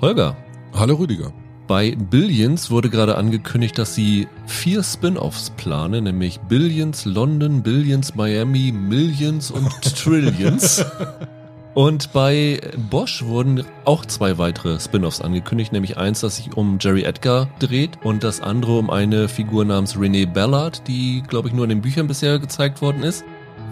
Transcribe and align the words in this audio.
Holger. 0.00 0.36
Hallo 0.74 0.94
Rüdiger. 0.94 1.32
Bei 1.66 1.96
Billions 1.96 2.70
wurde 2.70 2.88
gerade 2.88 3.16
angekündigt, 3.16 3.76
dass 3.78 3.96
sie 3.96 4.28
vier 4.46 4.84
Spin-offs 4.84 5.50
planen, 5.50 6.04
nämlich 6.04 6.38
Billions 6.40 7.04
London, 7.04 7.64
Billions 7.64 8.14
Miami, 8.14 8.70
Millions 8.70 9.50
und 9.50 9.68
Trillions. 9.96 10.84
Und 11.74 12.12
bei 12.12 12.60
Bosch 12.90 13.22
wurden 13.22 13.62
auch 13.84 14.04
zwei 14.04 14.36
weitere 14.38 14.80
Spin-offs 14.80 15.20
angekündigt, 15.20 15.72
nämlich 15.72 15.96
eins, 15.96 16.20
das 16.20 16.36
sich 16.36 16.56
um 16.56 16.78
Jerry 16.80 17.02
Edgar 17.04 17.48
dreht 17.60 17.90
und 18.02 18.24
das 18.24 18.40
andere 18.40 18.78
um 18.78 18.90
eine 18.90 19.28
Figur 19.28 19.64
namens 19.64 19.96
Renee 19.96 20.26
Ballard, 20.26 20.88
die, 20.88 21.22
glaube 21.28 21.46
ich, 21.46 21.54
nur 21.54 21.64
in 21.64 21.70
den 21.70 21.82
Büchern 21.82 22.08
bisher 22.08 22.40
gezeigt 22.40 22.82
worden 22.82 23.04
ist. 23.04 23.24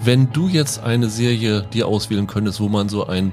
Wenn 0.05 0.31
du 0.33 0.47
jetzt 0.47 0.85
eine 0.85 1.09
Serie 1.09 1.67
dir 1.73 1.89
auswählen 1.89 2.29
könntest, 2.29 2.61
wo 2.61 2.69
man 2.69 2.89
so 2.89 3.09
ein 3.09 3.33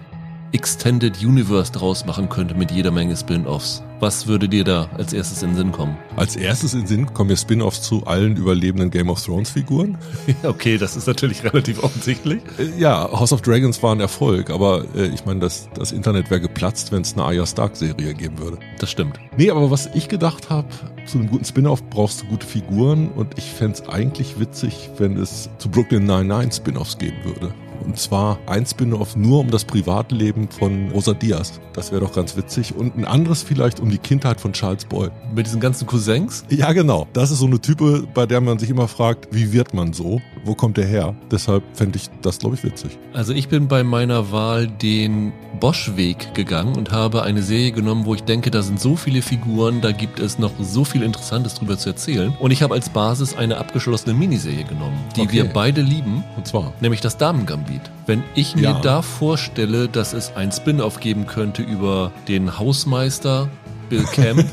Extended 0.54 1.24
Universe 1.24 1.72
draus 1.72 2.06
machen 2.06 2.30
könnte 2.30 2.54
mit 2.54 2.70
jeder 2.70 2.92
Menge 2.92 3.18
Spin-offs. 3.18 3.84
Was 4.00 4.28
würde 4.28 4.48
dir 4.48 4.64
da 4.64 4.88
als 4.98 5.12
erstes 5.12 5.42
in 5.42 5.50
den 5.50 5.58
Sinn 5.58 5.72
kommen? 5.72 5.98
Als 6.16 6.36
erstes 6.36 6.74
in 6.76 6.82
den 6.82 6.88
Sinn 6.88 7.14
kommen 7.14 7.32
mir 7.32 7.38
Spin-offs 7.38 7.82
zu 7.82 8.06
allen 8.06 8.36
überlebenden 8.36 8.92
Game 8.92 9.10
of 9.10 9.24
Thrones 9.24 9.50
Figuren. 9.50 9.98
okay, 10.44 10.78
das 10.78 10.96
ist 10.96 11.08
natürlich 11.08 11.44
relativ 11.44 11.82
offensichtlich. 11.82 12.42
Äh, 12.60 12.80
ja, 12.80 13.10
House 13.12 13.34
of 13.34 13.42
Dragons 13.42 13.82
war 13.82 13.96
ein 13.96 14.00
Erfolg, 14.00 14.52
aber 14.52 14.86
äh, 14.96 15.08
ich 15.08 15.26
meine, 15.26 15.40
das, 15.40 15.70
das 15.74 15.92
Internet 15.92 16.30
wäre 16.30 16.42
geplatzt, 16.42 16.92
wenn 16.92 17.02
es 17.02 17.14
eine 17.14 17.24
Arya 17.24 17.48
Stark-Serie 17.48 18.14
geben 18.14 18.38
würde. 18.38 18.60
Das 18.78 18.92
stimmt. 18.92 19.20
Nee, 19.38 19.50
aber 19.50 19.72
was 19.72 19.90
ich 19.96 20.08
gedacht 20.08 20.52
habe, 20.52 20.68
zu 21.08 21.18
einem 21.18 21.30
guten 21.30 21.46
Spin-off 21.46 21.82
brauchst 21.90 22.22
du 22.22 22.28
gute 22.28 22.46
Figuren 22.46 23.10
und 23.10 23.40
ich 23.40 23.46
fände 23.46 23.74
es 23.74 23.90
eigentlich 23.90 24.40
witzig, 24.40 24.92
wenn 24.98 25.18
es 25.18 25.50
zu 25.58 25.70
Brooklyn 25.70 26.06
Nine-Nine 26.06 26.52
Spin-offs 26.52 27.00
geben 27.00 27.18
würde. 27.24 27.54
Und 27.86 27.98
zwar 27.98 28.40
ein 28.46 28.66
Spin-off 28.66 29.16
nur 29.16 29.40
um 29.40 29.52
das 29.52 29.66
Privatleben 29.66 30.50
von 30.50 30.90
Rosa 30.92 31.14
Diaz. 31.14 31.60
Das 31.74 31.92
wäre 31.92 32.02
doch 32.02 32.14
ganz 32.14 32.38
witzig. 32.38 32.76
Und 32.76 32.98
ein 32.98 33.06
anderes 33.06 33.44
vielleicht 33.44 33.80
um 33.80 33.90
die 33.90 33.98
Kindheit 33.98 34.40
von 34.40 34.54
Charles 34.54 34.86
Boyle. 34.86 35.12
Mit 35.34 35.46
diesen 35.46 35.60
ganzen 35.60 35.88
Cousins? 35.88 36.46
Ja, 36.50 36.72
genau. 36.74 37.08
Das 37.14 37.32
ist 37.32 37.40
so 37.40 37.46
eine 37.46 37.60
Type, 37.60 38.08
bei 38.14 38.26
der 38.26 38.42
man 38.42 38.60
sich 38.60 38.70
immer 38.70 38.88
fragt, 38.88 39.28
wie 39.32 39.52
wird 39.52 39.74
man 39.74 39.94
so? 39.94 40.22
Wo 40.46 40.56
kommt 40.56 40.78
der 40.78 40.86
her? 40.86 41.16
Deshalb 41.32 41.64
fände 41.74 41.98
ich 41.98 42.10
das, 42.22 42.40
glaube 42.40 42.56
ich, 42.56 42.64
witzig. 42.64 42.98
Also 43.14 43.34
ich 43.34 43.50
bin 43.50 43.68
bei 43.68 43.84
meiner 43.84 44.32
Wahl 44.32 44.68
den 44.68 45.34
Bosch-Weg 45.60 46.34
gegangen 46.34 46.76
und 46.76 46.92
habe 46.92 47.24
eine 47.24 47.42
Serie 47.42 47.72
genommen, 47.72 48.06
wo 48.06 48.16
ich 48.16 48.24
denke, 48.24 48.52
da 48.52 48.62
sind 48.62 48.80
so 48.80 48.96
viele 48.96 49.22
Figuren, 49.22 49.82
da 49.82 49.92
gibt 49.92 50.20
es 50.20 50.40
noch 50.40 50.52
so 50.60 50.84
viel 50.84 51.04
Interessantes 51.04 51.56
drüber 51.56 51.78
zu 51.78 51.90
erzählen. 51.90 52.34
Und 52.40 52.52
ich 52.52 52.62
habe 52.62 52.74
als 52.74 52.90
Basis 52.90 53.36
eine 53.36 53.58
abgeschlossene 53.58 54.14
Miniserie 54.14 54.64
genommen, 54.64 54.98
die 55.16 55.22
okay. 55.22 55.34
wir 55.34 55.46
beide 55.46 55.82
lieben. 55.82 56.24
Und 56.36 56.48
zwar? 56.48 56.74
Nämlich 56.82 57.02
das 57.02 57.18
Damengambit. 57.18 57.73
Wenn 58.06 58.24
ich 58.36 58.56
mir 58.56 58.64
ja. 58.64 58.80
da 58.82 59.02
vorstelle, 59.02 59.88
dass 59.88 60.14
es 60.14 60.36
ein 60.36 60.52
Spin-off 60.52 61.00
geben 61.00 61.28
könnte 61.28 61.62
über 61.62 62.12
den 62.28 62.60
Hausmeister 62.60 63.50
Bill 63.90 64.04
Camp, 64.04 64.46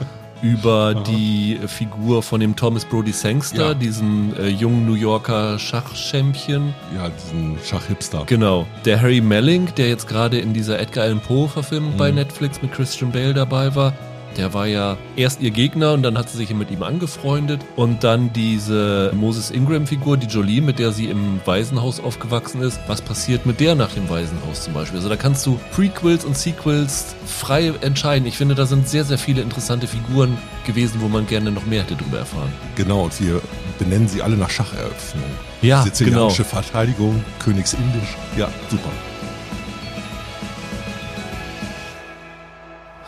über 0.42 0.94
Aha. 0.94 1.02
die 1.04 1.58
Figur 1.66 2.22
von 2.22 2.40
dem 2.40 2.54
Thomas 2.54 2.84
Brody 2.84 3.12
Sangster, 3.12 3.68
ja. 3.68 3.74
diesem 3.74 4.34
äh, 4.38 4.48
jungen 4.48 4.86
New 4.86 4.94
Yorker 4.94 5.58
Schachchampion. 5.58 6.74
Ja, 6.94 7.08
diesen 7.08 7.58
Schachhipster. 7.64 8.24
Genau. 8.26 8.66
Der 8.84 9.00
Harry 9.00 9.20
Melling, 9.20 9.74
der 9.76 9.88
jetzt 9.88 10.08
gerade 10.08 10.38
in 10.38 10.52
dieser 10.52 10.78
Edgar 10.78 11.04
Allan 11.04 11.20
Poe-Verfilmung 11.20 11.94
mhm. 11.94 11.98
bei 11.98 12.10
Netflix 12.10 12.62
mit 12.62 12.72
Christian 12.72 13.10
Bale 13.12 13.34
dabei 13.34 13.74
war. 13.74 13.92
Der 14.38 14.54
war 14.54 14.66
ja 14.66 14.96
erst 15.16 15.40
ihr 15.40 15.50
Gegner 15.50 15.92
und 15.92 16.04
dann 16.04 16.16
hat 16.16 16.30
sie 16.30 16.36
sich 16.36 16.54
mit 16.54 16.70
ihm 16.70 16.84
angefreundet. 16.84 17.60
Und 17.74 18.04
dann 18.04 18.32
diese 18.32 19.10
Moses 19.14 19.50
Ingram-Figur, 19.50 20.16
die 20.16 20.28
Jolie, 20.28 20.60
mit 20.60 20.78
der 20.78 20.92
sie 20.92 21.06
im 21.06 21.40
Waisenhaus 21.44 21.98
aufgewachsen 21.98 22.62
ist. 22.62 22.78
Was 22.86 23.02
passiert 23.02 23.46
mit 23.46 23.58
der 23.58 23.74
nach 23.74 23.92
dem 23.92 24.08
Waisenhaus 24.08 24.62
zum 24.62 24.74
Beispiel? 24.74 24.98
Also 24.98 25.08
da 25.08 25.16
kannst 25.16 25.44
du 25.44 25.58
Prequels 25.72 26.24
und 26.24 26.38
Sequels 26.38 27.16
frei 27.26 27.72
entscheiden. 27.80 28.28
Ich 28.28 28.36
finde, 28.36 28.54
da 28.54 28.64
sind 28.64 28.88
sehr, 28.88 29.04
sehr 29.04 29.18
viele 29.18 29.42
interessante 29.42 29.88
Figuren 29.88 30.38
gewesen, 30.64 31.00
wo 31.00 31.08
man 31.08 31.26
gerne 31.26 31.50
noch 31.50 31.66
mehr 31.66 31.82
hätte 31.82 31.96
darüber 31.96 32.18
erfahren. 32.18 32.52
Genau, 32.76 33.04
und 33.04 33.20
wir 33.20 33.42
benennen 33.80 34.06
sie 34.06 34.22
alle 34.22 34.36
nach 34.36 34.50
Schacheröffnung. 34.50 35.24
Ja, 35.62 35.82
Sizilianische 35.82 36.44
genau. 36.44 36.62
Verteidigung, 36.62 37.24
Königsindisch. 37.40 38.16
Ja, 38.36 38.48
super. 38.70 38.90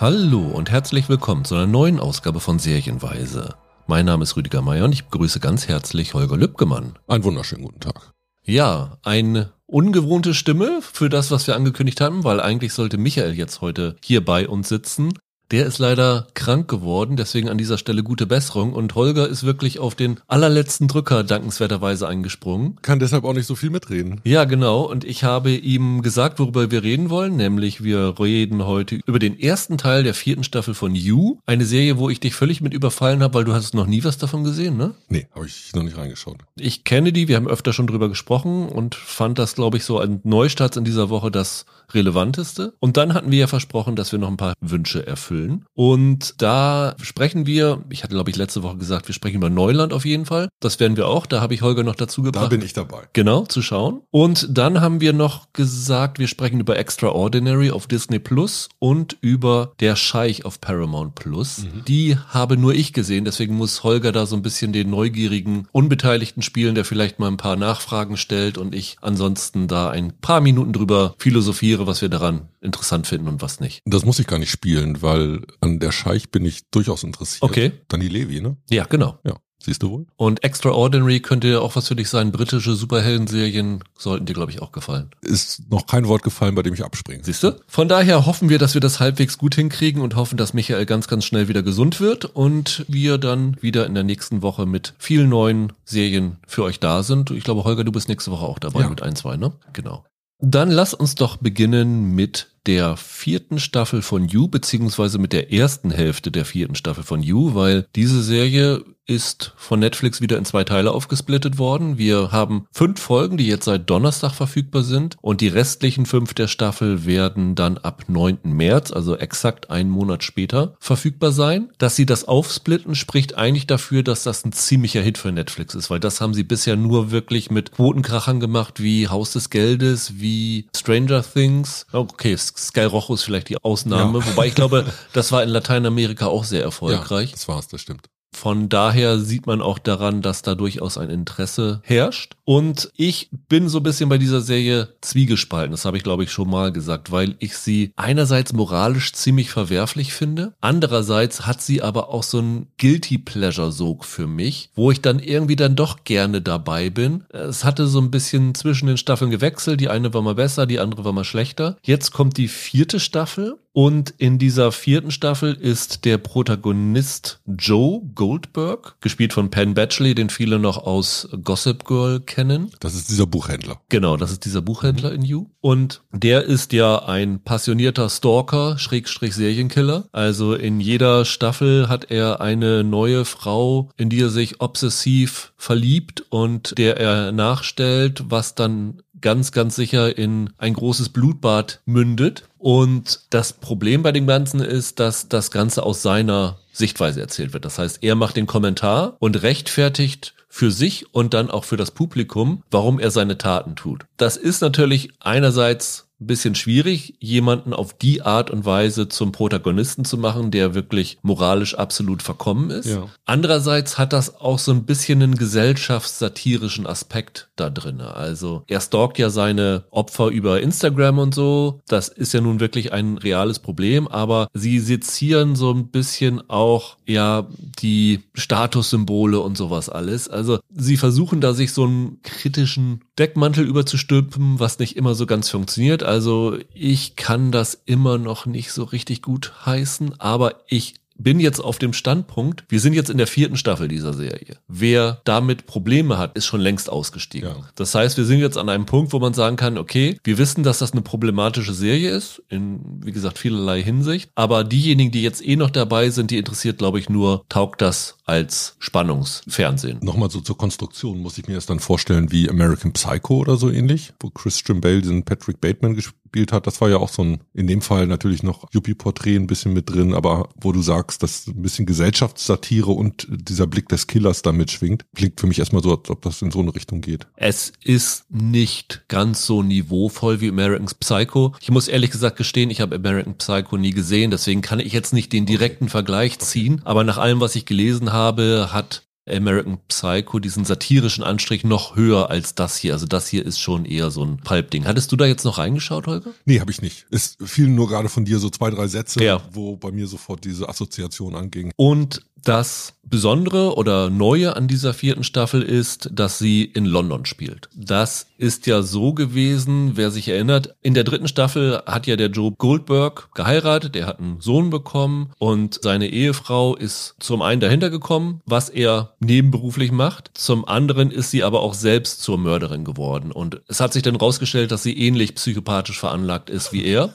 Hallo 0.00 0.41
und 0.41 0.71
herzlich 0.71 1.11
willkommen 1.11 1.44
zu 1.44 1.55
einer 1.55 1.66
neuen 1.66 2.00
Ausgabe 2.00 2.41
von 2.41 2.59
Serienweise. 2.59 3.55
Mein 3.87 4.06
Name 4.06 4.22
ist 4.22 4.34
Rüdiger 4.34 4.62
Meier 4.62 4.87
und 4.87 4.94
ich 4.94 5.05
begrüße 5.05 5.41
ganz 5.41 5.69
herzlich 5.69 6.15
Holger 6.15 6.38
Lübgemann. 6.38 6.99
Einen 7.06 7.22
wunderschönen 7.22 7.65
guten 7.65 7.81
Tag. 7.81 8.11
Ja, 8.43 8.97
eine 9.03 9.53
ungewohnte 9.66 10.33
Stimme 10.33 10.81
für 10.81 11.11
das, 11.11 11.31
was 11.31 11.47
wir 11.47 11.55
angekündigt 11.55 12.00
haben, 12.00 12.25
weil 12.25 12.41
eigentlich 12.41 12.72
sollte 12.72 12.97
Michael 12.97 13.34
jetzt 13.34 13.61
heute 13.61 13.97
hier 14.03 14.25
bei 14.25 14.49
uns 14.49 14.71
sitzen. 14.71 15.12
Der 15.50 15.66
ist 15.66 15.78
leider 15.78 16.28
krank 16.34 16.69
geworden, 16.69 17.16
deswegen 17.16 17.49
an 17.49 17.59
dieser 17.59 17.77
Stelle 17.77 18.05
gute 18.05 18.27
Besserung. 18.27 18.72
Und 18.72 18.94
Holger 18.94 19.27
ist 19.27 19.43
wirklich 19.43 19.81
auf 19.81 19.97
den 19.97 20.21
allerletzten 20.28 20.87
Drücker 20.87 21.25
dankenswerterweise 21.25 22.06
eingesprungen. 22.06 22.77
Kann 22.83 23.00
deshalb 23.00 23.25
auch 23.25 23.33
nicht 23.33 23.47
so 23.47 23.56
viel 23.56 23.71
mitreden. 23.71 24.21
Ja, 24.22 24.44
genau. 24.44 24.83
Und 24.83 25.03
ich 25.03 25.25
habe 25.25 25.50
ihm 25.50 26.03
gesagt, 26.03 26.38
worüber 26.38 26.71
wir 26.71 26.84
reden 26.84 27.11
wollen, 27.11 27.34
nämlich 27.34 27.83
wir 27.83 28.15
reden 28.21 28.65
heute 28.65 29.00
über 29.06 29.19
den 29.19 29.41
ersten 29.41 29.77
Teil 29.77 30.05
der 30.05 30.15
vierten 30.15 30.44
Staffel 30.44 30.75
von 30.75 30.94
You. 30.94 31.38
Eine 31.47 31.65
Serie, 31.65 31.99
wo 31.99 32.11
ich 32.11 32.21
dich 32.21 32.37
völlig 32.37 32.61
mit 32.61 32.72
überfallen 32.72 33.21
habe, 33.21 33.34
weil 33.34 33.44
du 33.44 33.53
hast 33.53 33.75
noch 33.75 33.87
nie 33.87 34.05
was 34.05 34.19
davon 34.19 34.44
gesehen, 34.44 34.77
ne? 34.77 34.94
Nee, 35.09 35.27
habe 35.34 35.47
ich 35.47 35.72
noch 35.75 35.82
nicht 35.82 35.97
reingeschaut. 35.97 36.38
Ich 36.56 36.84
kenne 36.84 37.12
die, 37.12 37.27
wir 37.27 37.34
haben 37.34 37.49
öfter 37.49 37.72
schon 37.72 37.88
drüber 37.88 38.09
gesprochen 38.09 38.69
und 38.69 38.94
fand 38.94 39.41
das, 39.41 39.56
glaube 39.56 39.78
ich, 39.78 39.84
so 39.84 39.99
ein 39.99 40.21
Neustart 40.22 40.77
in 40.77 40.84
dieser 40.84 41.11
Woche 41.11 41.32
das 41.32 41.67
relevanteste. 41.95 42.75
Und 42.81 42.97
dann 42.97 43.15
hatten 43.15 43.31
wir 43.31 43.39
ja 43.39 43.47
versprochen, 43.47 43.97
dass 43.97 44.12
wir 44.12 44.19
noch 44.19 44.28
ein 44.28 44.37
paar 44.37 44.55
Wünsche 44.61 45.06
erfüllen. 45.06 45.65
Und 45.75 46.34
da 46.39 46.95
sprechen 47.03 47.47
wir, 47.47 47.84
ich 47.91 48.03
hatte 48.03 48.15
glaube 48.15 48.31
ich 48.31 48.37
letzte 48.37 48.62
Woche 48.62 48.77
gesagt, 48.77 49.09
wir 49.09 49.15
sprechen 49.15 49.37
über 49.37 49.51
Neuland 49.51 49.93
auf 49.93 50.05
jeden 50.05 50.27
Fall. 50.27 50.49
Das 50.61 50.81
werden 50.81 50.97
wir 50.97 51.09
auch, 51.09 51.27
da 51.27 51.41
habe 51.41 51.55
ich 51.55 51.62
Holger 51.62 51.83
noch 51.83 51.95
dazu 51.95 52.23
gebracht. 52.23 52.45
Da 52.45 52.49
bin 52.49 52.62
ich 52.62 52.73
dabei. 52.73 53.03
Genau, 53.12 53.47
zu 53.47 53.62
schauen. 53.62 54.03
Und 54.11 54.47
dann 54.50 54.81
haben 54.81 55.00
wir 55.00 55.12
noch 55.12 55.53
gesagt, 55.53 56.19
wir 56.19 56.29
sprechen 56.29 56.61
über 56.61 56.79
Extraordinary 56.79 57.71
auf 57.71 57.87
Disney 57.87 58.19
Plus 58.19 58.69
und 58.79 59.17
über 59.21 59.73
Der 59.81 59.97
Scheich 59.97 60.45
auf 60.45 60.61
Paramount 60.61 61.15
Plus. 61.15 61.65
Mhm. 61.65 61.84
Die 61.87 62.17
habe 62.29 62.56
nur 62.56 62.75
ich 62.75 62.93
gesehen, 62.93 63.25
deswegen 63.25 63.55
muss 63.56 63.83
Holger 63.84 64.12
da 64.12 64.27
so 64.27 64.37
ein 64.37 64.43
bisschen 64.43 64.73
den 64.73 64.91
neugierigen, 64.91 65.69
unbeteiligten 65.73 66.43
spielen, 66.43 66.75
der 66.75 66.84
vielleicht 66.84 67.19
mal 67.19 67.29
ein 67.29 67.37
paar 67.37 67.56
Nachfragen 67.56 68.17
stellt 68.17 68.59
und 68.59 68.75
ich 68.75 68.97
ansonsten 69.00 69.69
da 69.69 69.91
ein 69.91 70.12
paar 70.21 70.41
Minuten 70.41 70.73
drüber 70.73 71.15
philosophiere, 71.19 71.80
was 71.87 72.03
wir 72.03 72.09
daran 72.09 72.49
interessant 72.61 73.07
finden 73.07 73.29
und 73.29 73.43
was 73.43 73.61
nicht. 73.61 73.83
Das 73.85 74.05
muss 74.05 74.19
ich 74.19 74.27
gar 74.27 74.39
nicht 74.39 74.51
spielen, 74.51 75.03
weil 75.03 75.43
an 75.61 75.79
der 75.79 75.93
Scheich 75.93 76.31
bin 76.31 76.45
ich 76.45 76.71
durchaus 76.71 77.03
interessiert. 77.03 77.43
Okay. 77.43 77.73
Dann 77.89 78.01
die 78.01 78.09
Levi, 78.09 78.41
ne? 78.41 78.57
Ja, 78.71 78.85
genau. 78.85 79.19
Ja. 79.25 79.37
Siehst 79.63 79.83
du 79.83 79.91
wohl? 79.91 80.07
Und 80.17 80.43
Extraordinary 80.43 81.21
könnte 81.21 81.61
auch 81.61 81.77
was 81.77 81.89
für 81.89 81.95
dich 81.95 82.09
sein. 82.09 82.33
Britische 82.33 82.75
Superhelden-Serien 82.75 83.85
sollten 83.99 84.25
dir, 84.25 84.33
glaube 84.33 84.51
ich, 84.51 84.63
auch 84.63 84.73
gefallen. 84.73 85.11
Ist 85.21 85.71
noch 85.71 85.87
kein 85.87 86.09
Wort 86.09 86.23
gefallen, 86.23 86.55
bei 86.55 86.63
dem 86.63 86.73
ich 86.73 86.83
abspringe. 86.83 87.23
Siehst 87.23 87.43
du? 87.43 87.61
Von 87.67 87.87
daher 87.87 88.25
hoffen 88.25 88.49
wir, 88.49 88.59
dass 88.59 88.73
wir 88.73 88.81
das 88.81 89.01
halbwegs 89.01 89.37
gut 89.37 89.55
hinkriegen 89.55 90.01
und 90.01 90.17
hoffen, 90.17 90.39
dass 90.39 90.55
Michael 90.55 90.87
ganz, 90.87 91.09
ganz 91.09 91.27
schnell 91.27 91.49
wieder 91.49 91.62
gesund 91.62 92.01
wird 92.01 92.25
und 92.25 92.87
wir 92.89 93.19
dann 93.19 93.59
wieder 93.61 93.85
in 93.85 93.95
der 93.95 94.05
nächsten 94.05 94.41
Woche 94.41 94.65
mit 94.65 94.95
vielen 94.99 95.29
neuen 95.29 95.75
Serien 95.85 96.39
für 96.47 96.65
euch 96.65 96.81
da 96.81 97.03
sind. 97.03 97.31
Ich 97.31 97.45
glaube, 97.45 97.65
Holger, 97.65 97.85
du 97.85 97.93
bist 97.93 98.09
nächste 98.09 98.31
Woche 98.31 98.47
auch 98.47 98.59
dabei 98.59 98.81
ja. 98.81 98.89
mit 98.89 99.03
ein, 99.03 99.15
zwei, 99.15 99.37
ne? 99.37 99.53
Genau. 99.75 100.05
Dann 100.41 100.71
lass 100.71 100.95
uns 100.95 101.15
doch 101.15 101.37
beginnen 101.37 102.15
mit 102.15 102.50
der 102.66 102.97
vierten 102.97 103.59
Staffel 103.59 104.03
von 104.03 104.28
You, 104.28 104.48
beziehungsweise 104.48 105.19
mit 105.19 105.32
der 105.32 105.53
ersten 105.53 105.91
Hälfte 105.91 106.31
der 106.31 106.44
vierten 106.44 106.75
Staffel 106.75 107.04
von 107.04 107.22
You, 107.22 107.54
weil 107.54 107.87
diese 107.94 108.22
Serie 108.22 108.84
ist 109.10 109.53
von 109.56 109.81
Netflix 109.81 110.21
wieder 110.21 110.38
in 110.38 110.44
zwei 110.44 110.62
Teile 110.62 110.93
aufgesplittet 110.93 111.59
worden. 111.59 111.99
Wir 111.99 112.31
haben 112.31 112.66
fünf 112.70 113.00
Folgen, 113.00 113.37
die 113.37 113.47
jetzt 113.47 113.65
seit 113.65 113.91
Donnerstag 113.91 114.34
verfügbar 114.34 114.84
sind 114.84 115.16
und 115.20 115.41
die 115.41 115.49
restlichen 115.49 116.06
fünf 116.06 116.32
der 116.32 116.47
Staffel 116.47 117.04
werden 117.04 117.56
dann 117.56 117.76
ab 117.76 118.04
9. 118.06 118.38
März, 118.44 118.93
also 118.93 119.16
exakt 119.16 119.69
einen 119.69 119.91
Monat 119.91 120.22
später, 120.22 120.76
verfügbar 120.79 121.32
sein. 121.32 121.70
Dass 121.79 121.96
sie 121.96 122.06
das 122.06 122.29
aufsplitten, 122.29 122.94
spricht 122.94 123.37
eigentlich 123.37 123.67
dafür, 123.67 124.05
dass 124.05 124.23
das 124.23 124.44
ein 124.44 124.52
ziemlicher 124.52 125.02
Hit 125.02 125.19
für 125.19 125.32
Netflix 125.32 125.75
ist, 125.75 125.90
weil 125.90 126.00
das 126.00 126.20
haben 126.20 126.32
sie 126.32 126.44
bisher 126.44 126.76
nur 126.76 127.11
wirklich 127.11 127.50
mit 127.50 127.73
Quotenkrachern 127.73 128.38
gemacht 128.38 128.81
wie 128.81 129.08
Haus 129.08 129.32
des 129.32 129.50
Geldes, 129.50 130.20
wie 130.20 130.69
Stranger 130.76 131.25
Things. 131.25 131.85
Okay, 131.90 132.32
Sky 132.56 132.85
Rojo 132.85 133.14
ist 133.14 133.23
vielleicht 133.23 133.49
die 133.49 133.58
Ausnahme, 133.62 134.19
ja. 134.19 134.26
wobei 134.26 134.47
ich 134.47 134.55
glaube, 134.55 134.93
das 135.12 135.32
war 135.32 135.43
in 135.43 135.49
Lateinamerika 135.49 136.26
auch 136.26 136.44
sehr 136.44 136.62
erfolgreich. 136.62 137.31
Ja, 137.31 137.37
das 137.37 137.49
war's, 137.49 137.69
das 137.69 137.81
stimmt. 137.81 138.08
Von 138.32 138.69
daher 138.69 139.19
sieht 139.19 139.47
man 139.47 139.61
auch 139.61 139.79
daran, 139.79 140.23
dass 140.23 140.43
da 140.43 140.55
durchaus 140.55 140.99
ein 140.99 141.11
Interesse 141.11 141.81
herrscht. 141.85 142.37
Und 142.44 142.91
ich 142.97 143.29
bin 143.49 143.69
so 143.69 143.79
ein 143.79 143.82
bisschen 143.82 144.09
bei 144.09 144.19
dieser 144.19 144.41
Serie 144.41 144.88
zwiegespalten. 145.00 145.73
Das 145.73 145.85
habe 145.85 145.97
ich, 145.97 146.03
glaube 146.03 146.25
ich, 146.25 146.32
schon 146.32 146.49
mal 146.49 146.73
gesagt, 146.73 147.12
weil 147.12 147.37
ich 147.38 147.56
sie 147.56 147.93
einerseits 147.97 148.53
moralisch 148.53 149.12
ziemlich 149.12 149.50
verwerflich 149.50 150.12
finde. 150.12 150.55
Andererseits 150.61 151.47
hat 151.47 151.61
sie 151.61 151.82
aber 151.82 152.09
auch 152.09 152.23
so 152.23 152.38
einen 152.38 152.69
Guilty 152.79 153.19
Pleasure-Sog 153.19 154.05
für 154.05 154.27
mich, 154.27 154.71
wo 154.75 154.91
ich 154.91 155.00
dann 155.00 155.19
irgendwie 155.19 155.56
dann 155.56 155.76
doch 155.76 156.05
gerne 156.05 156.41
dabei 156.41 156.91
bin. 156.91 157.25
Es 157.31 157.65
hatte 157.65 157.87
so 157.87 158.00
ein 158.00 158.11
bisschen 158.11 158.55
zwischen 158.55 158.87
den 158.87 158.97
Staffeln 158.97 159.31
gewechselt. 159.31 159.81
Die 159.81 159.88
eine 159.88 160.15
war 160.15 160.23
mal 160.23 160.35
besser, 160.35 160.67
die 160.67 160.81
andere 160.81 161.05
war 161.05 161.12
mal 161.12 161.25
schlechter. 161.25 161.76
Jetzt 161.83 162.12
kommt 162.12 162.37
die 162.37 162.49
vierte 162.49 163.00
Staffel 163.00 163.59
Und 163.72 164.14
in 164.19 164.38
dieser 164.38 164.72
vierten 164.72 165.11
Staffel 165.11 165.55
ist 165.55 166.05
der 166.05 166.19
Protagonist 166.19 167.40
Joe 167.46 168.02
Goldberg, 168.14 168.96
gespielt 169.00 169.32
von 169.32 169.50
Penn 169.50 169.75
Badgley, 169.75 170.14
den 170.14 170.28
viele 170.28 170.58
noch 170.58 170.78
aus 170.78 171.28
Gossip 171.44 171.84
Girl 171.84 172.20
kennen. 172.20 172.70
Das 172.81 172.94
ist 172.94 173.11
dieser 173.11 173.26
Buchhändler. 173.26 173.81
Genau, 173.88 174.17
das 174.17 174.32
ist 174.32 174.44
dieser 174.44 174.61
Buchhändler 174.61 175.12
in 175.12 175.22
You. 175.22 175.46
Und 175.61 176.02
der 176.11 176.44
ist 176.44 176.72
ja 176.72 177.05
ein 177.05 177.40
passionierter 177.40 178.08
Stalker, 178.08 178.76
Schrägstrich 178.78 179.34
Serienkiller. 179.34 180.08
Also 180.11 180.55
in 180.55 180.81
jeder 180.81 181.25
Staffel 181.25 181.88
hat 181.88 182.11
er 182.11 182.40
eine 182.40 182.82
neue 182.82 183.25
Frau, 183.25 183.90
in 183.96 184.08
die 184.11 184.20
er 184.20 184.31
sich 184.31 184.61
obsessiv 184.61 185.52
verliebt 185.56 186.25
und 186.31 186.76
der 186.76 186.96
er 186.96 187.31
nachstellt, 187.31 188.25
was 188.26 188.55
dann 188.55 189.02
ganz, 189.20 189.52
ganz 189.52 189.76
sicher 189.76 190.17
in 190.17 190.50
ein 190.58 190.75
großes 190.75 191.11
Blutbad 191.11 191.81
mündet. 191.84 192.44
Und 192.58 193.20
das 193.31 193.52
Problem 193.52 194.02
bei 194.02 194.12
dem 194.12 194.26
Ganzen 194.26 194.61
ist, 194.61 195.00
dass 195.00 195.28
das 195.28 195.50
Ganze 195.50 195.82
aus 195.82 196.02
seiner 196.02 196.58
Sichtweise 196.72 197.20
erzählt 197.20 197.52
wird. 197.52 197.64
Das 197.64 197.78
heißt, 197.78 198.02
er 198.02 198.14
macht 198.14 198.37
den 198.37 198.46
Kommentar 198.46 199.17
und 199.19 199.43
rechtfertigt 199.43 200.34
für 200.49 200.70
sich 200.70 201.14
und 201.14 201.32
dann 201.32 201.50
auch 201.50 201.64
für 201.64 201.76
das 201.76 201.93
Publikum, 201.93 202.64
warum 202.70 202.99
er 202.99 203.11
seine 203.11 203.38
Taten 203.38 203.76
tut. 203.76 204.05
Das 204.17 204.37
ist 204.37 204.61
natürlich 204.61 205.11
einerseits 205.20 206.10
ein 206.20 206.26
bisschen 206.26 206.55
schwierig, 206.55 207.14
jemanden 207.19 207.72
auf 207.72 207.94
die 207.94 208.22
Art 208.22 208.50
und 208.50 208.64
Weise 208.64 209.08
zum 209.08 209.32
Protagonisten 209.32 210.05
zu 210.05 210.19
machen, 210.19 210.50
der 210.50 210.75
wirklich 210.75 211.19
moralisch 211.22 211.75
absolut 211.75 212.22
verkommen 212.22 212.70
ist. 212.70 212.88
Ja. 212.88 213.06
Andererseits 213.25 213.96
hat 213.96 214.12
das 214.12 214.40
auch 214.40 214.58
so 214.58 214.72
ein 214.72 214.84
bisschen 214.84 215.22
einen 215.22 215.37
gesellschaftssatirischen 215.37 216.87
Aspekt 216.87 217.49
da 217.56 217.70
drin. 217.70 218.00
Also 218.00 218.64
er 218.67 218.81
stalkt 218.81 219.19
ja 219.19 219.31
seine 219.31 219.84
Opfer 219.90 220.28
über 220.28 220.61
Instagram 220.61 221.19
und 221.19 221.34
so. 221.34 221.81
Das 221.88 222.08
ist 222.08 222.34
ja 222.34 222.40
nun 222.40 222.61
wirklich 222.61 222.93
ein 222.93 223.16
reales 223.19 223.58
Problem, 223.58 224.06
aber 224.06 224.49
sie 224.52 224.78
sezieren 224.78 225.56
so 225.56 225.73
ein 225.73 225.88
bisschen 225.88 226.49
auch 226.50 226.96
ja 227.06 227.46
die 227.78 228.20
Statussymbole 228.34 229.40
und 229.40 229.56
sowas 229.56 229.88
alles. 229.88 230.28
Also 230.28 230.58
sie 230.75 230.96
versuchen 230.96 231.40
da 231.40 231.55
sich 231.55 231.73
so 231.73 231.84
einen 231.84 232.20
kritischen 232.23 233.02
Deckmantel 233.19 233.66
überzustülpen, 233.66 234.61
was 234.61 234.78
nicht 234.78 234.96
immer 234.96 235.14
so 235.14 235.26
ganz 235.26 235.49
funktioniert. 235.49 236.02
Also 236.11 236.59
ich 236.75 237.15
kann 237.15 237.53
das 237.53 237.81
immer 237.87 238.19
noch 238.19 238.45
nicht 238.45 238.73
so 238.73 238.83
richtig 238.83 239.23
gut 239.23 239.53
heißen, 239.65 240.21
aber 240.21 240.57
ich 240.67 240.97
bin 241.17 241.39
jetzt 241.39 241.61
auf 241.61 241.79
dem 241.79 241.93
Standpunkt, 241.93 242.65
wir 242.69 242.81
sind 242.81 242.95
jetzt 242.95 243.11
in 243.11 243.19
der 243.19 243.29
vierten 243.29 243.57
Staffel 243.57 243.87
dieser 243.87 244.12
Serie. 244.12 244.57
Wer 244.67 245.21
damit 245.23 245.67
Probleme 245.67 246.19
hat, 246.19 246.37
ist 246.37 246.47
schon 246.47 246.61
längst 246.61 246.91
ausgestiegen. 246.91 247.49
Ja. 247.49 247.69
Das 247.77 247.95
heißt, 247.95 248.17
wir 248.17 248.25
sind 248.25 248.41
jetzt 248.41 248.59
an 248.59 248.69
einem 248.69 248.87
Punkt, 248.87 249.12
wo 249.12 249.21
man 249.21 249.35
sagen 249.35 249.55
kann, 249.55 249.79
okay, 249.79 250.19
wir 250.25 250.37
wissen, 250.37 250.65
dass 250.65 250.79
das 250.79 250.91
eine 250.91 251.03
problematische 251.03 251.75
Serie 251.75 252.11
ist, 252.11 252.43
in, 252.49 252.81
wie 253.05 253.12
gesagt, 253.12 253.39
vielerlei 253.39 253.81
Hinsicht. 253.81 254.33
Aber 254.35 254.65
diejenigen, 254.65 255.12
die 255.12 255.23
jetzt 255.23 255.47
eh 255.47 255.55
noch 255.55 255.71
dabei 255.71 256.11
sind, 256.11 256.33
die 256.33 256.39
interessiert, 256.39 256.79
glaube 256.79 256.99
ich, 256.99 257.09
nur, 257.09 257.45
taugt 257.49 257.83
das 257.83 258.17
als 258.31 258.77
Spannungsfernsehen. 258.79 259.99
Nochmal 260.03 260.31
so 260.31 260.41
zur 260.41 260.56
Konstruktion, 260.56 261.19
muss 261.19 261.37
ich 261.37 261.49
mir 261.49 261.55
das 261.55 261.67
dann 261.67 261.81
vorstellen 261.81 262.32
wie 262.32 262.49
American 262.49 262.93
Psycho 262.93 263.38
oder 263.38 263.56
so 263.56 263.71
ähnlich, 263.71 264.12
wo 264.21 264.31
Christian 264.31 264.81
Bale 264.81 265.03
den 265.03 265.25
Patrick 265.25 265.61
Bateman 265.61 265.94
gespielt 265.94 266.53
hat. 266.53 266.67
Das 266.67 266.81
war 266.81 266.88
ja 266.88 266.97
auch 266.97 267.09
so 267.09 267.23
ein, 267.23 267.41
in 267.55 267.67
dem 267.67 267.82
Fall 267.82 268.06
natürlich 268.06 268.43
noch 268.43 268.73
Yuppie-Porträt 268.73 269.37
ein 269.37 269.47
bisschen 269.47 269.73
mit 269.73 269.91
drin, 269.91 270.15
aber 270.15 270.49
wo 270.55 270.73
du 270.73 270.81
sagst, 270.81 271.23
dass 271.23 271.49
ein 271.49 271.61
bisschen 271.61 271.87
Gesellschaftssatire 271.87 272.91
und 272.91 273.27
dieser 273.29 273.67
Blick 273.67 273.88
des 273.88 274.06
Killers 274.06 274.43
damit 274.43 274.71
schwingt, 274.71 275.05
klingt 275.15 275.41
für 275.41 275.47
mich 275.47 275.59
erstmal 275.59 275.83
so, 275.83 275.97
als 275.97 276.09
ob 276.09 276.23
das 276.23 276.41
in 276.41 276.50
so 276.50 276.61
eine 276.61 276.75
Richtung 276.75 277.00
geht. 277.00 277.26
Es 277.37 277.73
ist 277.83 278.31
nicht 278.31 279.03
ganz 279.09 279.44
so 279.44 279.62
niveauvoll 279.62 280.41
wie 280.41 280.49
American 280.49 280.87
Psycho. 281.00 281.55
Ich 281.61 281.71
muss 281.71 281.88
ehrlich 281.88 282.11
gesagt 282.11 282.37
gestehen, 282.37 282.71
ich 282.71 282.81
habe 282.81 282.97
American 282.97 283.37
Psycho 283.37 283.76
nie 283.76 283.91
gesehen, 283.91 284.31
deswegen 284.31 284.62
kann 284.62 284.81
ich 284.81 284.93
jetzt 284.93 285.12
nicht 285.12 285.33
den 285.33 285.47
direkten. 285.47 285.91
Vergleich 285.91 286.38
ziehen, 286.38 286.81
aber 286.85 287.05
nach 287.05 287.19
allem, 287.19 287.41
was 287.41 287.56
ich 287.56 287.67
gelesen 287.67 288.12
habe, 288.12 288.19
habe, 288.20 288.69
hat 288.72 289.02
American 289.28 289.78
Psycho 289.88 290.38
diesen 290.38 290.64
satirischen 290.64 291.22
Anstrich 291.22 291.64
noch 291.64 291.96
höher 291.96 292.31
als 292.31 292.55
das 292.55 292.76
hier. 292.76 292.93
Also 292.94 293.06
das 293.06 293.28
hier 293.28 293.44
ist 293.44 293.61
schon 293.61 293.84
eher 293.84 294.11
so 294.11 294.25
ein 294.25 294.38
Pulp-Ding. 294.38 294.87
Hattest 294.87 295.12
du 295.12 295.17
da 295.17 295.26
jetzt 295.26 295.44
noch 295.44 295.58
reingeschaut, 295.58 296.06
Holger? 296.06 296.32
Nee, 296.44 296.61
habe 296.61 296.70
ich 296.70 296.82
nicht. 296.82 297.06
Es 297.11 297.37
fielen 297.44 297.75
nur 297.75 297.88
gerade 297.88 298.08
von 298.08 298.25
dir 298.25 298.38
so 298.38 298.50
zwei, 298.50 298.70
drei 298.70 298.88
Sätze, 298.88 299.22
ja. 299.22 299.40
wo 299.52 299.76
bei 299.76 299.93
mir 299.93 300.06
sofort 300.06 300.44
diese 300.44 300.69
Assoziation 300.69 301.34
anging. 301.34 301.72
Und 301.76 302.22
das 302.44 302.94
Besondere 303.10 303.76
oder 303.76 304.08
Neue 304.08 304.54
an 304.56 304.69
dieser 304.69 304.94
vierten 304.94 305.25
Staffel 305.25 305.62
ist, 305.62 306.10
dass 306.12 306.38
sie 306.38 306.64
in 306.64 306.87
London 306.87 307.26
spielt. 307.26 307.69
Das 307.75 308.28
ist 308.38 308.66
ja 308.66 308.82
so 308.82 309.12
gewesen, 309.12 309.96
wer 309.96 310.10
sich 310.10 310.28
erinnert, 310.28 310.76
in 310.81 310.94
der 310.94 311.04
dritten 311.04 311.26
Staffel 311.26 311.82
hat 311.87 312.06
ja 312.06 312.16
der 312.16 312.28
Joe 312.28 312.52
Goldberg 312.52 313.28
geheiratet, 313.34 313.96
der 313.96 314.06
hat 314.06 314.20
einen 314.20 314.40
Sohn 314.40 314.70
bekommen 314.70 315.32
und 315.38 315.81
seine 315.82 316.08
Ehefrau 316.08 316.76
ist 316.76 317.16
zum 317.19 317.42
einen 317.42 317.60
dahinter 317.60 317.90
gekommen, 317.90 318.40
was 318.46 318.69
er 318.69 319.14
nebenberuflich 319.19 319.90
macht, 319.90 320.31
zum 320.34 320.64
anderen 320.64 321.10
ist 321.10 321.32
sie 321.32 321.42
aber 321.42 321.60
auch 321.62 321.75
selbst 321.75 322.22
zur 322.22 322.38
Mörderin 322.38 322.84
geworden. 322.84 323.32
Und 323.32 323.60
es 323.66 323.81
hat 323.81 323.92
sich 323.92 324.02
dann 324.02 324.16
rausgestellt, 324.16 324.70
dass 324.70 324.84
sie 324.84 324.96
ähnlich 324.96 325.34
psychopathisch 325.34 325.98
veranlagt 325.98 326.48
ist 326.48 326.72
wie 326.72 326.84
er. 326.84 327.14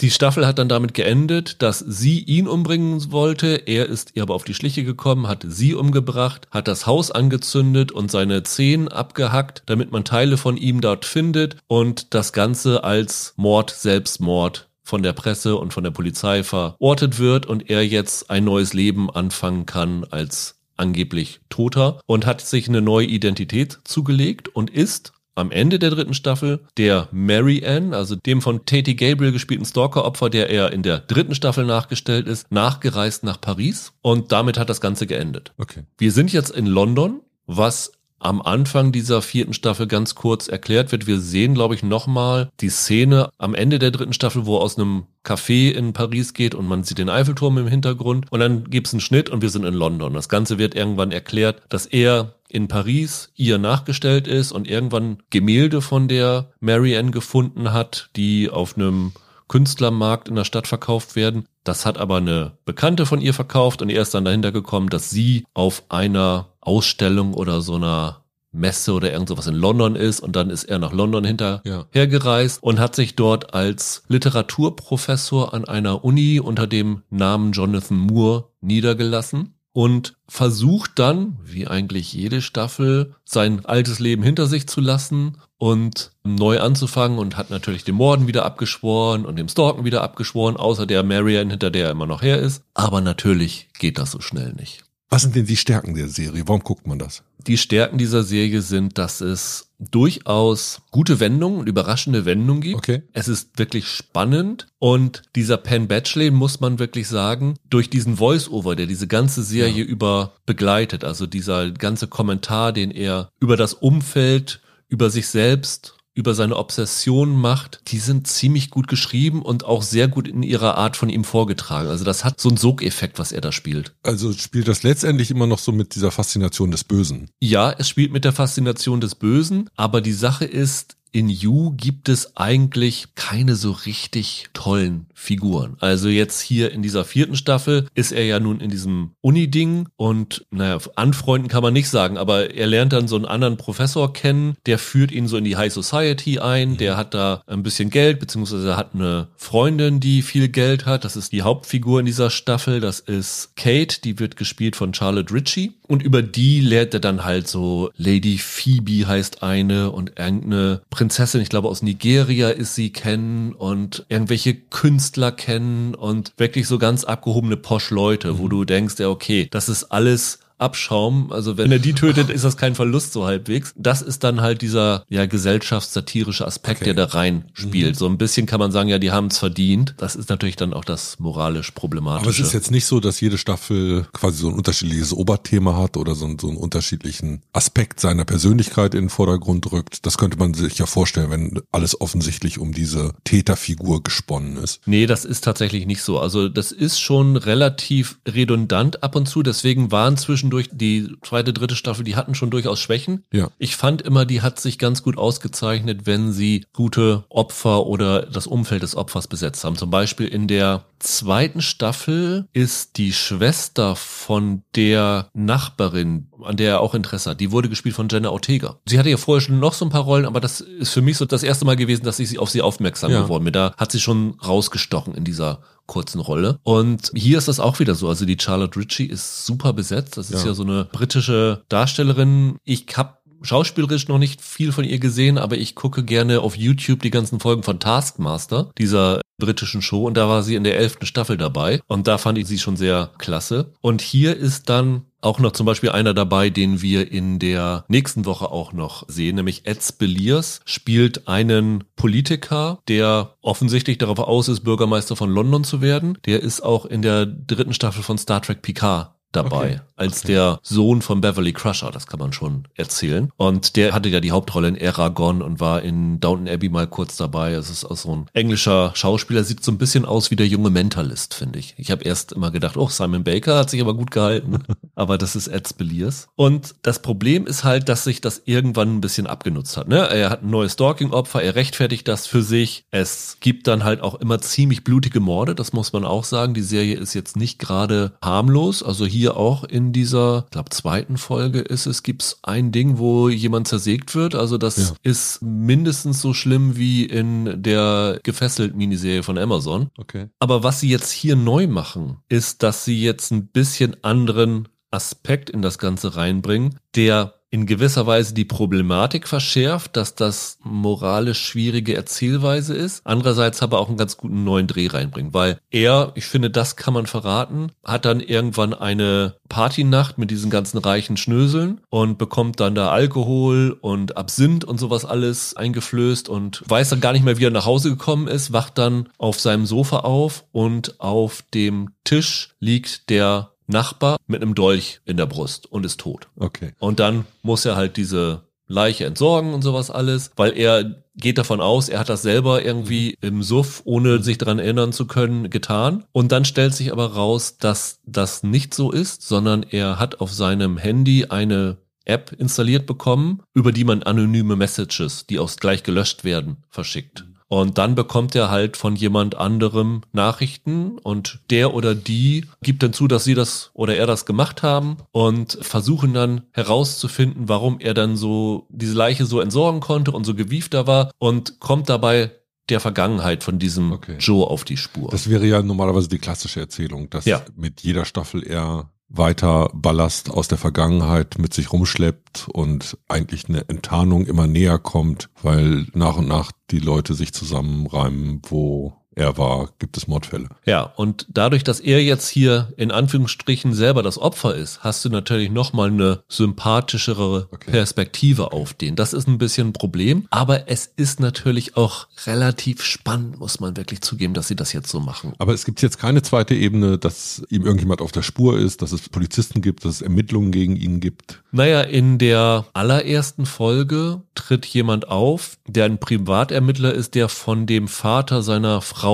Die 0.00 0.10
Staffel 0.10 0.46
hat 0.46 0.58
dann 0.58 0.68
damit 0.68 0.92
geendet, 0.92 1.62
dass 1.62 1.78
sie 1.78 2.18
ihn 2.18 2.48
umbringen 2.48 3.12
wollte, 3.12 3.62
er 3.66 3.86
ist 3.86 4.10
ihr 4.14 4.22
aber 4.24 4.34
auf 4.34 4.44
die 4.44 4.54
Schliche 4.66 4.82
gekommen, 4.82 5.28
hat 5.28 5.44
sie 5.46 5.74
umgebracht, 5.74 6.48
hat 6.50 6.66
das 6.66 6.88
Haus 6.88 7.12
angezündet 7.12 7.92
und 7.92 8.10
seine 8.10 8.42
Zehen 8.42 8.88
abgehackt, 8.88 9.62
damit 9.66 9.92
man 9.92 10.02
Teile 10.02 10.36
von 10.36 10.56
ihm 10.56 10.80
dort 10.80 11.04
findet 11.04 11.56
und 11.68 12.14
das 12.14 12.32
Ganze 12.32 12.82
als 12.82 13.32
Mord, 13.36 13.70
Selbstmord 13.70 14.68
von 14.82 15.04
der 15.04 15.12
Presse 15.12 15.54
und 15.54 15.72
von 15.72 15.84
der 15.84 15.92
Polizei 15.92 16.42
verortet 16.42 17.20
wird 17.20 17.46
und 17.46 17.70
er 17.70 17.86
jetzt 17.86 18.28
ein 18.28 18.42
neues 18.42 18.74
Leben 18.74 19.08
anfangen 19.08 19.66
kann 19.66 20.04
als 20.10 20.56
angeblich 20.76 21.38
Toter 21.48 22.00
und 22.06 22.26
hat 22.26 22.40
sich 22.40 22.68
eine 22.68 22.82
neue 22.82 23.06
Identität 23.06 23.78
zugelegt 23.84 24.48
und 24.48 24.68
ist 24.68 25.12
am 25.36 25.52
Ende 25.52 25.78
der 25.78 25.90
dritten 25.90 26.14
Staffel 26.14 26.60
der 26.76 27.08
Mary 27.12 27.64
Ann, 27.64 27.94
also 27.94 28.16
dem 28.16 28.42
von 28.42 28.66
Tati 28.66 28.94
Gabriel 28.94 29.32
gespielten 29.32 29.64
Stalker-Opfer, 29.64 30.30
der 30.30 30.50
er 30.50 30.72
in 30.72 30.82
der 30.82 30.98
dritten 30.98 31.34
Staffel 31.34 31.64
nachgestellt 31.64 32.26
ist, 32.26 32.50
nachgereist 32.50 33.22
nach 33.22 33.40
Paris 33.40 33.92
und 34.02 34.32
damit 34.32 34.58
hat 34.58 34.68
das 34.68 34.80
Ganze 34.80 35.06
geendet. 35.06 35.52
Okay. 35.58 35.84
Wir 35.98 36.10
sind 36.10 36.32
jetzt 36.32 36.50
in 36.50 36.66
London, 36.66 37.20
was 37.46 37.92
am 38.18 38.40
Anfang 38.40 38.92
dieser 38.92 39.20
vierten 39.20 39.52
Staffel 39.52 39.86
ganz 39.86 40.14
kurz 40.14 40.48
erklärt 40.48 40.90
wird. 40.90 41.06
Wir 41.06 41.20
sehen, 41.20 41.54
glaube 41.54 41.74
ich, 41.74 41.82
nochmal 41.82 42.50
die 42.60 42.70
Szene 42.70 43.28
am 43.38 43.54
Ende 43.54 43.78
der 43.78 43.90
dritten 43.90 44.14
Staffel, 44.14 44.46
wo 44.46 44.56
er 44.56 44.62
aus 44.62 44.78
einem 44.78 45.04
Café 45.22 45.70
in 45.70 45.92
Paris 45.92 46.32
geht 46.32 46.54
und 46.54 46.66
man 46.66 46.82
sieht 46.82 46.98
den 46.98 47.10
Eiffelturm 47.10 47.58
im 47.58 47.66
Hintergrund 47.66 48.26
und 48.30 48.40
dann 48.40 48.70
gibt's 48.70 48.92
einen 48.92 49.00
Schnitt 49.00 49.28
und 49.28 49.42
wir 49.42 49.50
sind 49.50 49.64
in 49.64 49.74
London. 49.74 50.14
Das 50.14 50.28
Ganze 50.28 50.56
wird 50.56 50.74
irgendwann 50.74 51.12
erklärt, 51.12 51.62
dass 51.68 51.84
er 51.84 52.35
in 52.48 52.68
Paris 52.68 53.30
ihr 53.34 53.58
nachgestellt 53.58 54.26
ist 54.28 54.52
und 54.52 54.68
irgendwann 54.68 55.22
Gemälde 55.30 55.80
von 55.82 56.08
der 56.08 56.50
Marianne 56.60 57.10
gefunden 57.10 57.72
hat, 57.72 58.10
die 58.16 58.50
auf 58.50 58.76
einem 58.76 59.12
Künstlermarkt 59.48 60.28
in 60.28 60.34
der 60.34 60.44
Stadt 60.44 60.66
verkauft 60.66 61.16
werden. 61.16 61.46
Das 61.64 61.86
hat 61.86 61.98
aber 61.98 62.16
eine 62.16 62.52
Bekannte 62.64 63.06
von 63.06 63.20
ihr 63.20 63.34
verkauft 63.34 63.82
und 63.82 63.90
er 63.90 64.02
ist 64.02 64.14
dann 64.14 64.24
dahinter 64.24 64.52
gekommen, 64.52 64.88
dass 64.88 65.10
sie 65.10 65.44
auf 65.54 65.84
einer 65.88 66.48
Ausstellung 66.60 67.34
oder 67.34 67.60
so 67.60 67.74
einer 67.76 68.22
Messe 68.52 68.92
oder 68.92 69.12
irgend 69.12 69.28
sowas 69.28 69.46
in 69.46 69.54
London 69.54 69.96
ist 69.96 70.20
und 70.20 70.34
dann 70.34 70.50
ist 70.50 70.64
er 70.64 70.78
nach 70.78 70.92
London 70.92 71.24
hinterhergereist 71.24 72.56
ja. 72.62 72.68
und 72.68 72.78
hat 72.80 72.96
sich 72.96 73.14
dort 73.14 73.54
als 73.54 74.02
Literaturprofessor 74.08 75.52
an 75.52 75.66
einer 75.66 76.04
Uni 76.04 76.40
unter 76.40 76.66
dem 76.66 77.02
Namen 77.10 77.52
Jonathan 77.52 77.98
Moore 77.98 78.48
niedergelassen 78.60 79.55
und 79.76 80.16
versucht 80.26 80.92
dann, 80.94 81.36
wie 81.44 81.66
eigentlich 81.66 82.10
jede 82.14 82.40
Staffel, 82.40 83.14
sein 83.26 83.66
altes 83.66 83.98
Leben 83.98 84.22
hinter 84.22 84.46
sich 84.46 84.66
zu 84.66 84.80
lassen 84.80 85.36
und 85.58 86.12
neu 86.24 86.60
anzufangen 86.60 87.18
und 87.18 87.36
hat 87.36 87.50
natürlich 87.50 87.84
dem 87.84 87.96
Morden 87.96 88.26
wieder 88.26 88.46
abgeschworen 88.46 89.26
und 89.26 89.36
dem 89.36 89.50
Stalken 89.50 89.84
wieder 89.84 90.02
abgeschworen, 90.02 90.56
außer 90.56 90.86
der 90.86 91.02
Marianne, 91.02 91.50
hinter 91.50 91.70
der 91.70 91.84
er 91.84 91.90
immer 91.90 92.06
noch 92.06 92.22
her 92.22 92.38
ist. 92.38 92.62
Aber 92.72 93.02
natürlich 93.02 93.68
geht 93.78 93.98
das 93.98 94.12
so 94.12 94.22
schnell 94.22 94.54
nicht. 94.54 94.85
Was 95.08 95.22
sind 95.22 95.36
denn 95.36 95.46
die 95.46 95.56
Stärken 95.56 95.94
der 95.94 96.08
Serie? 96.08 96.42
Warum 96.46 96.62
guckt 96.62 96.86
man 96.86 96.98
das? 96.98 97.22
Die 97.46 97.58
Stärken 97.58 97.96
dieser 97.96 98.24
Serie 98.24 98.60
sind, 98.60 98.98
dass 98.98 99.20
es 99.20 99.70
durchaus 99.78 100.82
gute 100.90 101.20
Wendungen 101.20 101.60
und 101.60 101.68
überraschende 101.68 102.24
Wendungen 102.24 102.60
gibt. 102.60 102.76
Okay. 102.76 103.02
Es 103.12 103.28
ist 103.28 103.58
wirklich 103.58 103.86
spannend 103.86 104.66
und 104.78 105.22
dieser 105.36 105.58
Penn 105.58 105.86
Batchley 105.86 106.30
muss 106.30 106.60
man 106.60 106.78
wirklich 106.78 107.06
sagen, 107.06 107.54
durch 107.70 107.88
diesen 107.88 108.16
Voice-Over, 108.16 108.74
der 108.74 108.86
diese 108.86 109.06
ganze 109.06 109.44
Serie 109.44 109.84
ja. 109.84 109.88
über 109.88 110.34
begleitet, 110.44 111.04
also 111.04 111.26
dieser 111.26 111.70
ganze 111.70 112.08
Kommentar, 112.08 112.72
den 112.72 112.90
er 112.90 113.30
über 113.38 113.56
das 113.56 113.74
Umfeld, 113.74 114.60
über 114.88 115.10
sich 115.10 115.28
selbst 115.28 115.95
über 116.16 116.34
seine 116.34 116.56
Obsession 116.56 117.36
macht, 117.38 117.82
die 117.88 117.98
sind 117.98 118.26
ziemlich 118.26 118.70
gut 118.70 118.88
geschrieben 118.88 119.42
und 119.42 119.64
auch 119.64 119.82
sehr 119.82 120.08
gut 120.08 120.26
in 120.26 120.42
ihrer 120.42 120.78
Art 120.78 120.96
von 120.96 121.10
ihm 121.10 121.24
vorgetragen. 121.24 121.90
Also 121.90 122.04
das 122.04 122.24
hat 122.24 122.40
so 122.40 122.48
einen 122.48 122.56
Sogeffekt, 122.56 123.18
was 123.18 123.32
er 123.32 123.42
da 123.42 123.52
spielt. 123.52 123.92
Also 124.02 124.32
spielt 124.32 124.66
das 124.66 124.82
letztendlich 124.82 125.30
immer 125.30 125.46
noch 125.46 125.58
so 125.58 125.72
mit 125.72 125.94
dieser 125.94 126.10
Faszination 126.10 126.70
des 126.70 126.84
Bösen? 126.84 127.30
Ja, 127.38 127.70
es 127.70 127.88
spielt 127.88 128.12
mit 128.12 128.24
der 128.24 128.32
Faszination 128.32 129.02
des 129.02 129.14
Bösen, 129.14 129.68
aber 129.76 130.00
die 130.00 130.14
Sache 130.14 130.46
ist, 130.46 130.95
in 131.12 131.28
You 131.28 131.72
gibt 131.76 132.08
es 132.08 132.36
eigentlich 132.36 133.08
keine 133.14 133.56
so 133.56 133.70
richtig 133.72 134.48
tollen 134.52 135.06
Figuren. 135.14 135.76
Also 135.80 136.08
jetzt 136.08 136.40
hier 136.40 136.72
in 136.72 136.82
dieser 136.82 137.04
vierten 137.04 137.36
Staffel 137.36 137.88
ist 137.94 138.12
er 138.12 138.24
ja 138.24 138.38
nun 138.38 138.60
in 138.60 138.70
diesem 138.70 139.12
Uni-Ding 139.22 139.88
und 139.96 140.44
naja, 140.50 140.78
anfreunden 140.94 141.48
kann 141.48 141.62
man 141.62 141.72
nicht 141.72 141.88
sagen, 141.88 142.18
aber 142.18 142.54
er 142.54 142.66
lernt 142.66 142.92
dann 142.92 143.08
so 143.08 143.16
einen 143.16 143.24
anderen 143.24 143.56
Professor 143.56 144.12
kennen, 144.12 144.56
der 144.66 144.78
führt 144.78 145.10
ihn 145.10 145.26
so 145.26 145.36
in 145.36 145.44
die 145.44 145.56
High 145.56 145.72
Society 145.72 146.38
ein, 146.38 146.76
der 146.76 146.96
hat 146.96 147.14
da 147.14 147.42
ein 147.46 147.62
bisschen 147.62 147.90
Geld, 147.90 148.20
beziehungsweise 148.20 148.76
hat 148.76 148.94
eine 148.94 149.28
Freundin, 149.36 150.00
die 150.00 150.22
viel 150.22 150.48
Geld 150.48 150.86
hat. 150.86 151.04
Das 151.04 151.16
ist 151.16 151.32
die 151.32 151.42
Hauptfigur 151.42 152.00
in 152.00 152.06
dieser 152.06 152.30
Staffel. 152.30 152.80
Das 152.80 153.00
ist 153.00 153.56
Kate, 153.56 154.00
die 154.02 154.18
wird 154.18 154.36
gespielt 154.36 154.76
von 154.76 154.92
Charlotte 154.92 155.32
Ritchie. 155.32 155.72
Und 155.86 156.02
über 156.02 156.22
die 156.22 156.60
lernt 156.60 156.94
er 156.94 157.00
dann 157.00 157.24
halt 157.24 157.48
so 157.48 157.90
Lady 157.96 158.38
Phoebe 158.38 159.06
heißt 159.06 159.42
eine 159.42 159.90
und 159.90 160.18
irgendeine 160.18 160.82
Prinzessin, 160.96 161.42
ich 161.42 161.50
glaube 161.50 161.68
aus 161.68 161.82
Nigeria 161.82 162.48
ist 162.48 162.74
sie 162.74 162.90
kennen 162.90 163.52
und 163.52 164.06
irgendwelche 164.08 164.54
Künstler 164.54 165.30
kennen 165.30 165.94
und 165.94 166.32
wirklich 166.38 166.66
so 166.66 166.78
ganz 166.78 167.04
abgehobene 167.04 167.58
Posch-Leute, 167.58 168.32
mhm. 168.32 168.38
wo 168.38 168.48
du 168.48 168.64
denkst, 168.64 168.94
ja 168.98 169.10
okay, 169.10 169.46
das 169.50 169.68
ist 169.68 169.84
alles 169.84 170.38
Abschaum. 170.58 171.32
Also 171.32 171.56
wenn 171.56 171.70
er 171.70 171.78
die 171.78 171.92
tötet, 171.92 172.30
ist 172.36 172.44
das 172.44 172.56
kein 172.56 172.74
Verlust 172.74 173.12
so 173.12 173.26
halbwegs. 173.26 173.72
Das 173.76 174.02
ist 174.02 174.24
dann 174.24 174.40
halt 174.40 174.62
dieser 174.62 175.04
ja 175.08 175.26
gesellschaftssatirische 175.26 176.46
Aspekt, 176.46 176.82
okay. 176.82 176.94
der 176.94 177.06
da 177.06 177.12
rein 177.12 177.44
spielt. 177.52 177.94
Mhm. 177.94 177.98
So 177.98 178.06
ein 178.06 178.18
bisschen 178.18 178.46
kann 178.46 178.60
man 178.60 178.72
sagen, 178.72 178.88
ja, 178.88 178.98
die 178.98 179.10
haben 179.10 179.26
es 179.26 179.38
verdient. 179.38 179.94
Das 179.98 180.16
ist 180.16 180.28
natürlich 180.30 180.56
dann 180.56 180.72
auch 180.72 180.84
das 180.84 181.18
moralisch 181.18 181.70
problematische. 181.70 182.28
Aber 182.28 182.30
es 182.30 182.40
ist 182.40 182.52
jetzt 182.52 182.70
nicht 182.70 182.86
so, 182.86 183.00
dass 183.00 183.20
jede 183.20 183.38
Staffel 183.38 184.06
quasi 184.12 184.38
so 184.38 184.48
ein 184.48 184.54
unterschiedliches 184.54 185.12
Oberthema 185.12 185.76
hat 185.76 185.96
oder 185.96 186.14
so, 186.14 186.26
so 186.40 186.48
einen 186.48 186.56
unterschiedlichen 186.56 187.42
Aspekt 187.52 188.00
seiner 188.00 188.24
Persönlichkeit 188.24 188.94
in 188.94 189.02
den 189.02 189.10
Vordergrund 189.10 189.70
rückt. 189.72 190.06
Das 190.06 190.18
könnte 190.18 190.38
man 190.38 190.54
sich 190.54 190.78
ja 190.78 190.86
vorstellen, 190.86 191.30
wenn 191.30 191.60
alles 191.72 192.00
offensichtlich 192.00 192.58
um 192.58 192.72
diese 192.72 193.12
Täterfigur 193.24 194.02
gesponnen 194.02 194.56
ist. 194.56 194.80
Nee, 194.86 195.06
das 195.06 195.24
ist 195.24 195.44
tatsächlich 195.44 195.86
nicht 195.86 196.02
so. 196.02 196.18
Also 196.18 196.48
das 196.48 196.72
ist 196.72 197.00
schon 197.00 197.36
relativ 197.36 198.18
redundant 198.26 199.02
ab 199.02 199.16
und 199.16 199.26
zu. 199.26 199.42
Deswegen 199.42 199.92
waren 199.92 200.16
zwischen 200.16 200.45
zwischendurch 200.46 200.68
die 200.72 201.16
zweite, 201.22 201.52
dritte 201.52 201.76
Staffel, 201.76 202.04
die 202.04 202.16
hatten 202.16 202.34
schon 202.34 202.50
durchaus 202.50 202.80
Schwächen. 202.80 203.24
Ja. 203.32 203.50
Ich 203.58 203.76
fand 203.76 204.02
immer, 204.02 204.24
die 204.24 204.42
hat 204.42 204.60
sich 204.60 204.78
ganz 204.78 205.02
gut 205.02 205.18
ausgezeichnet, 205.18 206.06
wenn 206.06 206.32
sie 206.32 206.64
gute 206.72 207.24
Opfer 207.28 207.86
oder 207.86 208.22
das 208.22 208.46
Umfeld 208.46 208.82
des 208.82 208.96
Opfers 208.96 209.26
besetzt 209.26 209.64
haben. 209.64 209.76
Zum 209.76 209.90
Beispiel 209.90 210.28
in 210.28 210.46
der 210.46 210.84
zweiten 210.98 211.60
Staffel 211.60 212.48
ist 212.52 212.96
die 212.96 213.12
Schwester 213.12 213.96
von 213.96 214.62
der 214.74 215.30
Nachbarin, 215.34 216.28
an 216.42 216.56
der 216.56 216.70
er 216.70 216.80
auch 216.80 216.94
Interesse 216.94 217.30
hat. 217.30 217.40
Die 217.40 217.52
wurde 217.52 217.68
gespielt 217.68 217.94
von 217.94 218.08
Jenna 218.08 218.30
Ortega. 218.30 218.78
Sie 218.86 218.98
hatte 218.98 219.10
ja 219.10 219.16
vorher 219.16 219.40
schon 219.40 219.58
noch 219.58 219.74
so 219.74 219.84
ein 219.84 219.90
paar 219.90 220.04
Rollen, 220.04 220.26
aber 220.26 220.40
das 220.40 220.60
ist 220.60 220.92
für 220.92 221.02
mich 221.02 221.16
so 221.16 221.24
das 221.24 221.42
erste 221.42 221.64
Mal 221.64 221.76
gewesen, 221.76 222.04
dass 222.04 222.18
ich 222.18 222.38
auf 222.38 222.50
sie 222.50 222.62
aufmerksam 222.62 223.10
ja. 223.10 223.22
geworden 223.22 223.44
bin. 223.44 223.52
Da 223.52 223.74
hat 223.76 223.92
sie 223.92 224.00
schon 224.00 224.38
rausgestochen 224.40 225.14
in 225.14 225.24
dieser 225.24 225.60
kurzen 225.86 226.20
Rolle. 226.20 226.58
Und 226.62 227.12
hier 227.14 227.38
ist 227.38 227.48
das 227.48 227.60
auch 227.60 227.78
wieder 227.78 227.94
so. 227.94 228.08
Also 228.08 228.24
die 228.24 228.38
Charlotte 228.40 228.78
Ritchie 228.78 229.06
ist 229.06 229.46
super 229.46 229.72
besetzt. 229.72 230.16
Das 230.16 230.30
ist 230.30 230.42
ja, 230.42 230.48
ja 230.48 230.54
so 230.54 230.62
eine 230.62 230.84
britische 230.84 231.62
Darstellerin. 231.68 232.56
Ich 232.64 232.86
habe 232.96 233.16
schauspielerisch 233.42 234.08
noch 234.08 234.18
nicht 234.18 234.42
viel 234.42 234.72
von 234.72 234.84
ihr 234.84 234.98
gesehen, 234.98 235.38
aber 235.38 235.56
ich 235.56 235.74
gucke 235.74 236.04
gerne 236.04 236.40
auf 236.40 236.56
YouTube 236.56 237.02
die 237.02 237.10
ganzen 237.10 237.40
Folgen 237.40 237.62
von 237.62 237.80
Taskmaster, 237.80 238.70
dieser 238.78 239.20
britischen 239.38 239.82
Show, 239.82 240.06
und 240.06 240.16
da 240.16 240.28
war 240.28 240.42
sie 240.42 240.54
in 240.54 240.64
der 240.64 240.78
elften 240.78 241.06
Staffel 241.06 241.36
dabei. 241.36 241.80
Und 241.86 242.06
da 242.06 242.18
fand 242.18 242.38
ich 242.38 242.46
sie 242.46 242.58
schon 242.58 242.76
sehr 242.76 243.10
klasse. 243.18 243.72
Und 243.80 244.00
hier 244.00 244.36
ist 244.36 244.68
dann 244.68 245.02
auch 245.26 245.40
noch 245.40 245.52
zum 245.52 245.66
Beispiel 245.66 245.90
einer 245.90 246.14
dabei, 246.14 246.48
den 246.50 246.80
wir 246.80 247.10
in 247.10 247.38
der 247.38 247.84
nächsten 247.88 248.24
Woche 248.24 248.50
auch 248.50 248.72
noch 248.72 249.04
sehen, 249.08 249.36
nämlich 249.36 249.66
Ed 249.66 249.82
Speliers 249.82 250.60
spielt 250.64 251.28
einen 251.28 251.84
Politiker, 251.96 252.78
der 252.88 253.34
offensichtlich 253.42 253.98
darauf 253.98 254.20
aus 254.20 254.48
ist, 254.48 254.60
Bürgermeister 254.60 255.16
von 255.16 255.30
London 255.30 255.64
zu 255.64 255.80
werden. 255.82 256.18
Der 256.26 256.42
ist 256.42 256.60
auch 256.62 256.86
in 256.86 257.02
der 257.02 257.26
dritten 257.26 257.74
Staffel 257.74 258.02
von 258.02 258.18
Star 258.18 258.40
Trek 258.40 258.62
Picard 258.62 259.15
dabei, 259.36 259.66
okay. 259.66 259.80
als 259.94 260.24
okay. 260.24 260.32
der 260.32 260.58
Sohn 260.62 261.02
von 261.02 261.20
Beverly 261.20 261.52
Crusher, 261.52 261.90
das 261.90 262.06
kann 262.06 262.18
man 262.18 262.32
schon 262.32 262.66
erzählen. 262.74 263.30
Und 263.36 263.76
der 263.76 263.92
hatte 263.92 264.08
ja 264.08 264.20
die 264.20 264.32
Hauptrolle 264.32 264.68
in 264.68 264.88
Aragon 264.88 265.42
und 265.42 265.60
war 265.60 265.82
in 265.82 266.20
Downton 266.20 266.48
Abbey 266.48 266.68
mal 266.68 266.86
kurz 266.86 267.16
dabei. 267.16 267.52
Es 267.52 267.70
ist 267.70 267.84
auch 267.84 267.96
so 267.96 268.14
ein 268.14 268.26
englischer 268.32 268.92
Schauspieler, 268.94 269.44
sieht 269.44 269.62
so 269.62 269.72
ein 269.72 269.78
bisschen 269.78 270.04
aus 270.04 270.30
wie 270.30 270.36
der 270.36 270.46
junge 270.46 270.70
Mentalist, 270.70 271.34
finde 271.34 271.58
ich. 271.58 271.74
Ich 271.76 271.90
habe 271.90 272.04
erst 272.04 272.32
immer 272.32 272.50
gedacht, 272.50 272.76
oh, 272.76 272.88
Simon 272.88 273.24
Baker 273.24 273.58
hat 273.58 273.70
sich 273.70 273.80
aber 273.80 273.94
gut 273.94 274.10
gehalten. 274.10 274.58
aber 274.94 275.18
das 275.18 275.36
ist 275.36 275.48
Ed 275.48 275.68
Speliers. 275.68 276.28
Und 276.34 276.74
das 276.82 277.02
Problem 277.02 277.46
ist 277.46 277.64
halt, 277.64 277.88
dass 277.88 278.04
sich 278.04 278.20
das 278.20 278.42
irgendwann 278.44 278.96
ein 278.96 279.00
bisschen 279.00 279.26
abgenutzt 279.26 279.76
hat. 279.76 279.88
Ne? 279.88 279.98
Er 279.98 280.30
hat 280.30 280.42
ein 280.42 280.50
neues 280.50 280.72
Stalking-Opfer, 280.72 281.42
er 281.42 281.54
rechtfertigt 281.54 282.08
das 282.08 282.26
für 282.26 282.42
sich. 282.42 282.84
Es 282.90 283.36
gibt 283.40 283.66
dann 283.66 283.84
halt 283.84 284.00
auch 284.00 284.14
immer 284.16 284.40
ziemlich 284.40 284.84
blutige 284.84 285.20
Morde, 285.20 285.54
das 285.54 285.72
muss 285.72 285.92
man 285.92 286.04
auch 286.04 286.24
sagen. 286.24 286.54
Die 286.54 286.62
Serie 286.62 286.96
ist 286.96 287.14
jetzt 287.14 287.36
nicht 287.36 287.58
gerade 287.58 288.12
harmlos. 288.22 288.82
Also 288.82 289.04
hier 289.06 289.25
hier 289.26 289.36
auch 289.36 289.64
in 289.64 289.92
dieser, 289.92 290.44
ich 290.44 290.50
glaube, 290.50 290.70
zweiten 290.70 291.16
Folge 291.16 291.58
ist 291.58 291.86
es, 291.86 292.04
gibt's 292.04 292.38
ein 292.42 292.70
Ding, 292.70 292.98
wo 292.98 293.28
jemand 293.28 293.66
zersägt 293.66 294.14
wird. 294.14 294.36
Also 294.36 294.56
das 294.56 294.76
ja. 294.76 294.94
ist 295.02 295.42
mindestens 295.42 296.20
so 296.20 296.32
schlimm 296.32 296.76
wie 296.76 297.04
in 297.04 297.60
der 297.60 298.20
gefesselt 298.22 298.76
Miniserie 298.76 299.24
von 299.24 299.36
Amazon. 299.36 299.90
Okay. 299.98 300.28
Aber 300.38 300.62
was 300.62 300.78
sie 300.78 300.88
jetzt 300.88 301.10
hier 301.10 301.34
neu 301.34 301.66
machen, 301.66 302.18
ist, 302.28 302.62
dass 302.62 302.84
sie 302.84 303.02
jetzt 303.02 303.32
ein 303.32 303.48
bisschen 303.48 303.96
anderen 304.04 304.68
Aspekt 304.92 305.50
in 305.50 305.60
das 305.60 305.78
Ganze 305.78 306.14
reinbringen, 306.14 306.78
der 306.94 307.34
in 307.56 307.64
gewisser 307.64 308.06
Weise 308.06 308.34
die 308.34 308.44
Problematik 308.44 309.26
verschärft, 309.26 309.96
dass 309.96 310.14
das 310.14 310.58
moralisch 310.62 311.40
schwierige 311.40 311.96
Erzählweise 311.96 312.74
ist. 312.74 313.00
Andererseits 313.04 313.62
aber 313.62 313.78
auch 313.78 313.88
einen 313.88 313.96
ganz 313.96 314.18
guten 314.18 314.44
neuen 314.44 314.66
Dreh 314.66 314.88
reinbringen, 314.88 315.32
weil 315.32 315.58
er, 315.70 316.12
ich 316.16 316.26
finde, 316.26 316.50
das 316.50 316.76
kann 316.76 316.92
man 316.92 317.06
verraten, 317.06 317.72
hat 317.82 318.04
dann 318.04 318.20
irgendwann 318.20 318.74
eine 318.74 319.36
Partynacht 319.48 320.18
mit 320.18 320.30
diesen 320.30 320.50
ganzen 320.50 320.76
reichen 320.76 321.16
Schnöseln 321.16 321.80
und 321.88 322.18
bekommt 322.18 322.60
dann 322.60 322.74
da 322.74 322.90
Alkohol 322.90 323.74
und 323.80 324.18
Absinth 324.18 324.66
und 324.66 324.78
sowas 324.78 325.06
alles 325.06 325.56
eingeflößt 325.56 326.28
und 326.28 326.62
weiß 326.68 326.90
dann 326.90 327.00
gar 327.00 327.14
nicht 327.14 327.24
mehr, 327.24 327.38
wie 327.38 327.46
er 327.46 327.50
nach 327.50 327.64
Hause 327.64 327.88
gekommen 327.88 328.28
ist, 328.28 328.52
wacht 328.52 328.76
dann 328.76 329.08
auf 329.16 329.40
seinem 329.40 329.64
Sofa 329.64 330.00
auf 330.00 330.44
und 330.52 331.00
auf 331.00 331.42
dem 331.54 331.88
Tisch 332.04 332.50
liegt 332.60 333.08
der 333.08 333.55
Nachbar 333.66 334.16
mit 334.26 334.42
einem 334.42 334.54
Dolch 334.54 335.00
in 335.04 335.16
der 335.16 335.26
Brust 335.26 335.66
und 335.66 335.84
ist 335.84 336.00
tot. 336.00 336.28
Okay. 336.36 336.72
Und 336.78 337.00
dann 337.00 337.26
muss 337.42 337.64
er 337.64 337.76
halt 337.76 337.96
diese 337.96 338.42
Leiche 338.68 339.04
entsorgen 339.04 339.54
und 339.54 339.62
sowas 339.62 339.90
alles, 339.90 340.30
weil 340.36 340.56
er 340.56 341.02
geht 341.16 341.38
davon 341.38 341.60
aus, 341.60 341.88
er 341.88 342.00
hat 342.00 342.08
das 342.08 342.22
selber 342.22 342.64
irgendwie 342.64 343.16
im 343.20 343.42
Suff, 343.42 343.82
ohne 343.84 344.22
sich 344.22 344.38
daran 344.38 344.58
erinnern 344.58 344.92
zu 344.92 345.06
können, 345.06 345.50
getan. 345.50 346.04
Und 346.12 346.32
dann 346.32 346.44
stellt 346.44 346.74
sich 346.74 346.92
aber 346.92 347.14
raus, 347.14 347.58
dass 347.58 348.00
das 348.04 348.42
nicht 348.42 348.74
so 348.74 348.90
ist, 348.90 349.22
sondern 349.22 349.62
er 349.62 349.98
hat 349.98 350.20
auf 350.20 350.32
seinem 350.32 350.76
Handy 350.76 351.26
eine 351.26 351.78
App 352.04 352.32
installiert 352.38 352.86
bekommen, 352.86 353.42
über 353.54 353.72
die 353.72 353.84
man 353.84 354.02
anonyme 354.02 354.56
Messages, 354.56 355.26
die 355.26 355.38
auch 355.38 355.54
gleich 355.56 355.82
gelöscht 355.82 356.24
werden, 356.24 356.58
verschickt. 356.68 357.24
Und 357.48 357.78
dann 357.78 357.94
bekommt 357.94 358.34
er 358.34 358.50
halt 358.50 358.76
von 358.76 358.96
jemand 358.96 359.36
anderem 359.36 360.02
Nachrichten 360.12 360.98
und 360.98 361.40
der 361.50 361.74
oder 361.74 361.94
die 361.94 362.46
gibt 362.62 362.82
dann 362.82 362.92
zu, 362.92 363.06
dass 363.06 363.24
sie 363.24 363.34
das 363.34 363.70
oder 363.72 363.96
er 363.96 364.06
das 364.06 364.26
gemacht 364.26 364.62
haben 364.62 364.96
und 365.12 365.56
versuchen 365.60 366.12
dann 366.12 366.42
herauszufinden, 366.52 367.48
warum 367.48 367.78
er 367.78 367.94
dann 367.94 368.16
so 368.16 368.66
diese 368.70 368.94
Leiche 368.94 369.26
so 369.26 369.40
entsorgen 369.40 369.80
konnte 369.80 370.10
und 370.10 370.24
so 370.24 370.34
gewieft 370.34 370.74
da 370.74 370.88
war 370.88 371.12
und 371.18 371.60
kommt 371.60 371.88
dabei 371.88 372.32
der 372.68 372.80
Vergangenheit 372.80 373.44
von 373.44 373.60
diesem 373.60 373.92
okay. 373.92 374.16
Joe 374.18 374.46
auf 374.46 374.64
die 374.64 374.76
Spur. 374.76 375.08
Das 375.10 375.30
wäre 375.30 375.46
ja 375.46 375.62
normalerweise 375.62 376.08
die 376.08 376.18
klassische 376.18 376.60
Erzählung, 376.60 377.08
dass 377.10 377.24
ja. 377.26 377.42
mit 377.54 377.82
jeder 377.82 378.04
Staffel 378.04 378.42
er 378.42 378.90
weiter 379.08 379.70
Ballast 379.72 380.30
aus 380.30 380.48
der 380.48 380.58
Vergangenheit 380.58 381.38
mit 381.38 381.54
sich 381.54 381.72
rumschleppt 381.72 382.48
und 382.52 382.98
eigentlich 383.08 383.48
eine 383.48 383.68
Enttarnung 383.68 384.26
immer 384.26 384.46
näher 384.46 384.78
kommt, 384.78 385.30
weil 385.42 385.86
nach 385.94 386.16
und 386.16 386.28
nach 386.28 386.52
die 386.70 386.80
Leute 386.80 387.14
sich 387.14 387.32
zusammenreimen, 387.32 388.42
wo 388.48 388.94
er 389.16 389.38
war, 389.38 389.70
gibt 389.78 389.96
es 389.96 390.06
Mordfälle. 390.06 390.50
Ja, 390.66 390.82
und 390.82 391.26
dadurch, 391.30 391.64
dass 391.64 391.80
er 391.80 392.02
jetzt 392.02 392.28
hier 392.28 392.72
in 392.76 392.90
Anführungsstrichen 392.90 393.72
selber 393.72 394.02
das 394.02 394.18
Opfer 394.18 394.54
ist, 394.54 394.84
hast 394.84 395.06
du 395.06 395.08
natürlich 395.08 395.50
nochmal 395.50 395.88
eine 395.88 396.22
sympathischere 396.28 397.48
okay. 397.50 397.70
Perspektive 397.70 398.52
auf 398.52 398.74
den. 398.74 398.94
Das 398.94 399.14
ist 399.14 399.26
ein 399.26 399.38
bisschen 399.38 399.68
ein 399.68 399.72
Problem, 399.72 400.26
aber 400.28 400.68
es 400.68 400.92
ist 400.96 401.18
natürlich 401.18 401.78
auch 401.78 402.08
relativ 402.26 402.82
spannend, 402.82 403.38
muss 403.38 403.58
man 403.58 403.74
wirklich 403.78 404.02
zugeben, 404.02 404.34
dass 404.34 404.48
sie 404.48 404.56
das 404.56 404.74
jetzt 404.74 404.90
so 404.90 405.00
machen. 405.00 405.32
Aber 405.38 405.54
es 405.54 405.64
gibt 405.64 405.80
jetzt 405.80 405.98
keine 405.98 406.20
zweite 406.20 406.54
Ebene, 406.54 406.98
dass 406.98 407.42
ihm 407.48 407.64
irgendjemand 407.64 408.02
auf 408.02 408.12
der 408.12 408.22
Spur 408.22 408.58
ist, 408.58 408.82
dass 408.82 408.92
es 408.92 409.08
Polizisten 409.08 409.62
gibt, 409.62 409.86
dass 409.86 409.94
es 409.94 410.02
Ermittlungen 410.02 410.52
gegen 410.52 410.76
ihn 410.76 411.00
gibt. 411.00 411.42
Naja, 411.52 411.80
in 411.80 412.18
der 412.18 412.66
allerersten 412.74 413.46
Folge 413.46 414.20
tritt 414.34 414.66
jemand 414.66 415.08
auf, 415.08 415.56
der 415.66 415.86
ein 415.86 415.98
Privatermittler 415.98 416.92
ist, 416.92 417.14
der 417.14 417.30
von 417.30 417.64
dem 417.64 417.88
Vater 417.88 418.42
seiner 418.42 418.82
Frau 418.82 419.05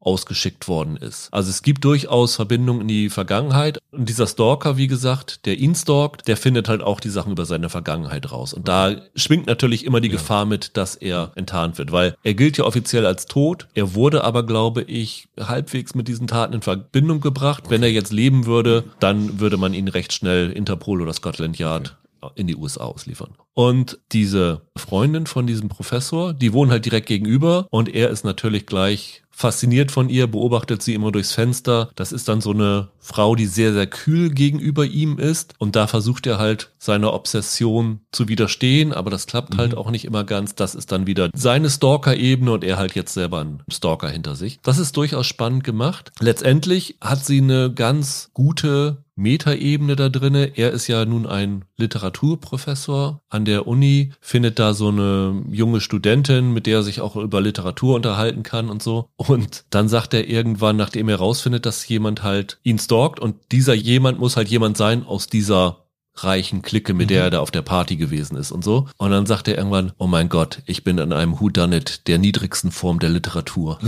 ausgeschickt 0.00 0.66
worden 0.66 0.96
ist. 0.96 1.28
Also 1.30 1.50
es 1.50 1.62
gibt 1.62 1.84
durchaus 1.84 2.36
Verbindungen 2.36 2.82
in 2.82 2.88
die 2.88 3.10
Vergangenheit. 3.10 3.78
Und 3.90 4.08
dieser 4.08 4.26
Stalker, 4.26 4.76
wie 4.76 4.86
gesagt, 4.86 5.44
der 5.44 5.58
ihn 5.58 5.74
stalkt, 5.74 6.26
der 6.26 6.36
findet 6.36 6.68
halt 6.68 6.82
auch 6.82 7.00
die 7.00 7.10
Sachen 7.10 7.32
über 7.32 7.44
seine 7.44 7.68
Vergangenheit 7.68 8.32
raus. 8.32 8.54
Und 8.54 8.66
da 8.66 8.96
schwingt 9.14 9.46
natürlich 9.46 9.84
immer 9.84 10.00
die 10.00 10.08
ja. 10.08 10.14
Gefahr 10.14 10.46
mit, 10.46 10.76
dass 10.76 10.94
er 10.94 11.32
enttarnt 11.34 11.76
wird, 11.76 11.92
weil 11.92 12.16
er 12.22 12.34
gilt 12.34 12.56
ja 12.56 12.64
offiziell 12.64 13.04
als 13.04 13.26
tot. 13.26 13.68
Er 13.74 13.94
wurde 13.94 14.24
aber, 14.24 14.44
glaube 14.44 14.82
ich, 14.82 15.28
halbwegs 15.38 15.94
mit 15.94 16.08
diesen 16.08 16.26
Taten 16.26 16.54
in 16.54 16.62
Verbindung 16.62 17.20
gebracht. 17.20 17.64
Wenn 17.68 17.82
er 17.82 17.92
jetzt 17.92 18.12
leben 18.12 18.46
würde, 18.46 18.84
dann 19.00 19.38
würde 19.38 19.58
man 19.58 19.74
ihn 19.74 19.88
recht 19.88 20.14
schnell 20.14 20.50
Interpol 20.50 21.02
oder 21.02 21.12
Scotland 21.12 21.58
Yard. 21.58 21.96
In 22.34 22.46
die 22.46 22.56
USA 22.56 22.84
ausliefern. 22.84 23.34
Und 23.54 23.98
diese 24.12 24.62
Freundin 24.76 25.26
von 25.26 25.46
diesem 25.46 25.68
Professor, 25.68 26.32
die 26.32 26.52
wohnen 26.52 26.70
halt 26.70 26.84
direkt 26.84 27.06
gegenüber 27.06 27.66
und 27.70 27.88
er 27.88 28.10
ist 28.10 28.24
natürlich 28.24 28.66
gleich 28.66 29.22
fasziniert 29.40 29.90
von 29.90 30.10
ihr, 30.10 30.26
beobachtet 30.26 30.82
sie 30.82 30.94
immer 30.94 31.10
durchs 31.10 31.32
Fenster. 31.32 31.90
Das 31.96 32.12
ist 32.12 32.28
dann 32.28 32.42
so 32.42 32.50
eine 32.50 32.88
Frau, 32.98 33.34
die 33.34 33.46
sehr, 33.46 33.72
sehr 33.72 33.86
kühl 33.86 34.30
gegenüber 34.30 34.84
ihm 34.84 35.18
ist. 35.18 35.54
Und 35.58 35.76
da 35.76 35.86
versucht 35.86 36.26
er 36.26 36.38
halt 36.38 36.72
seiner 36.78 37.14
Obsession 37.14 38.00
zu 38.12 38.28
widerstehen, 38.28 38.92
aber 38.92 39.10
das 39.10 39.26
klappt 39.26 39.56
halt 39.56 39.72
mhm. 39.72 39.76
halt 39.76 39.76
auch 39.76 39.90
nicht 39.90 40.04
immer 40.04 40.24
ganz. 40.24 40.54
Das 40.54 40.74
ist 40.74 40.92
dann 40.92 41.06
wieder 41.06 41.30
seine 41.34 41.70
Stalker-Ebene 41.70 42.52
und 42.52 42.64
er 42.64 42.76
halt 42.76 42.94
jetzt 42.94 43.14
selber 43.14 43.40
einen 43.40 43.62
Stalker 43.70 44.10
hinter 44.10 44.36
sich. 44.36 44.60
Das 44.62 44.78
ist 44.78 44.96
durchaus 44.96 45.26
spannend 45.26 45.64
gemacht. 45.64 46.12
Letztendlich 46.20 46.98
hat 47.00 47.24
sie 47.24 47.38
eine 47.38 47.72
ganz 47.72 48.30
gute 48.34 48.98
Metaebene 49.20 49.96
da 49.96 50.08
drinne. 50.08 50.56
Er 50.56 50.72
ist 50.72 50.86
ja 50.86 51.04
nun 51.04 51.26
ein 51.26 51.64
Literaturprofessor 51.76 53.20
an 53.28 53.44
der 53.44 53.66
Uni, 53.66 54.12
findet 54.20 54.58
da 54.58 54.74
so 54.74 54.88
eine 54.88 55.42
junge 55.50 55.80
Studentin, 55.80 56.52
mit 56.52 56.66
der 56.66 56.78
er 56.78 56.82
sich 56.82 57.00
auch 57.00 57.16
über 57.16 57.40
Literatur 57.40 57.96
unterhalten 57.96 58.42
kann 58.42 58.70
und 58.70 58.82
so. 58.82 59.08
Und 59.16 59.64
dann 59.70 59.88
sagt 59.88 60.14
er 60.14 60.28
irgendwann, 60.28 60.76
nachdem 60.76 61.08
er 61.08 61.16
rausfindet, 61.16 61.66
dass 61.66 61.86
jemand 61.86 62.22
halt 62.22 62.58
ihn 62.62 62.78
stalkt 62.78 63.20
und 63.20 63.36
dieser 63.52 63.74
jemand 63.74 64.18
muss 64.18 64.36
halt 64.36 64.48
jemand 64.48 64.76
sein 64.76 65.04
aus 65.04 65.26
dieser 65.26 65.84
reichen 66.16 66.62
Clique, 66.62 66.94
mit 66.94 67.10
der 67.10 67.20
mhm. 67.20 67.26
er 67.26 67.30
da 67.30 67.40
auf 67.40 67.50
der 67.50 67.62
Party 67.62 67.96
gewesen 67.96 68.36
ist 68.36 68.52
und 68.52 68.64
so. 68.64 68.88
Und 68.96 69.10
dann 69.10 69.26
sagt 69.26 69.48
er 69.48 69.56
irgendwann, 69.56 69.92
oh 69.98 70.06
mein 70.06 70.28
Gott, 70.28 70.62
ich 70.66 70.84
bin 70.84 70.98
in 70.98 71.12
einem 71.12 71.40
Whodunit 71.40 72.06
der 72.08 72.18
niedrigsten 72.18 72.70
Form 72.70 72.98
der 72.98 73.10
Literatur. 73.10 73.78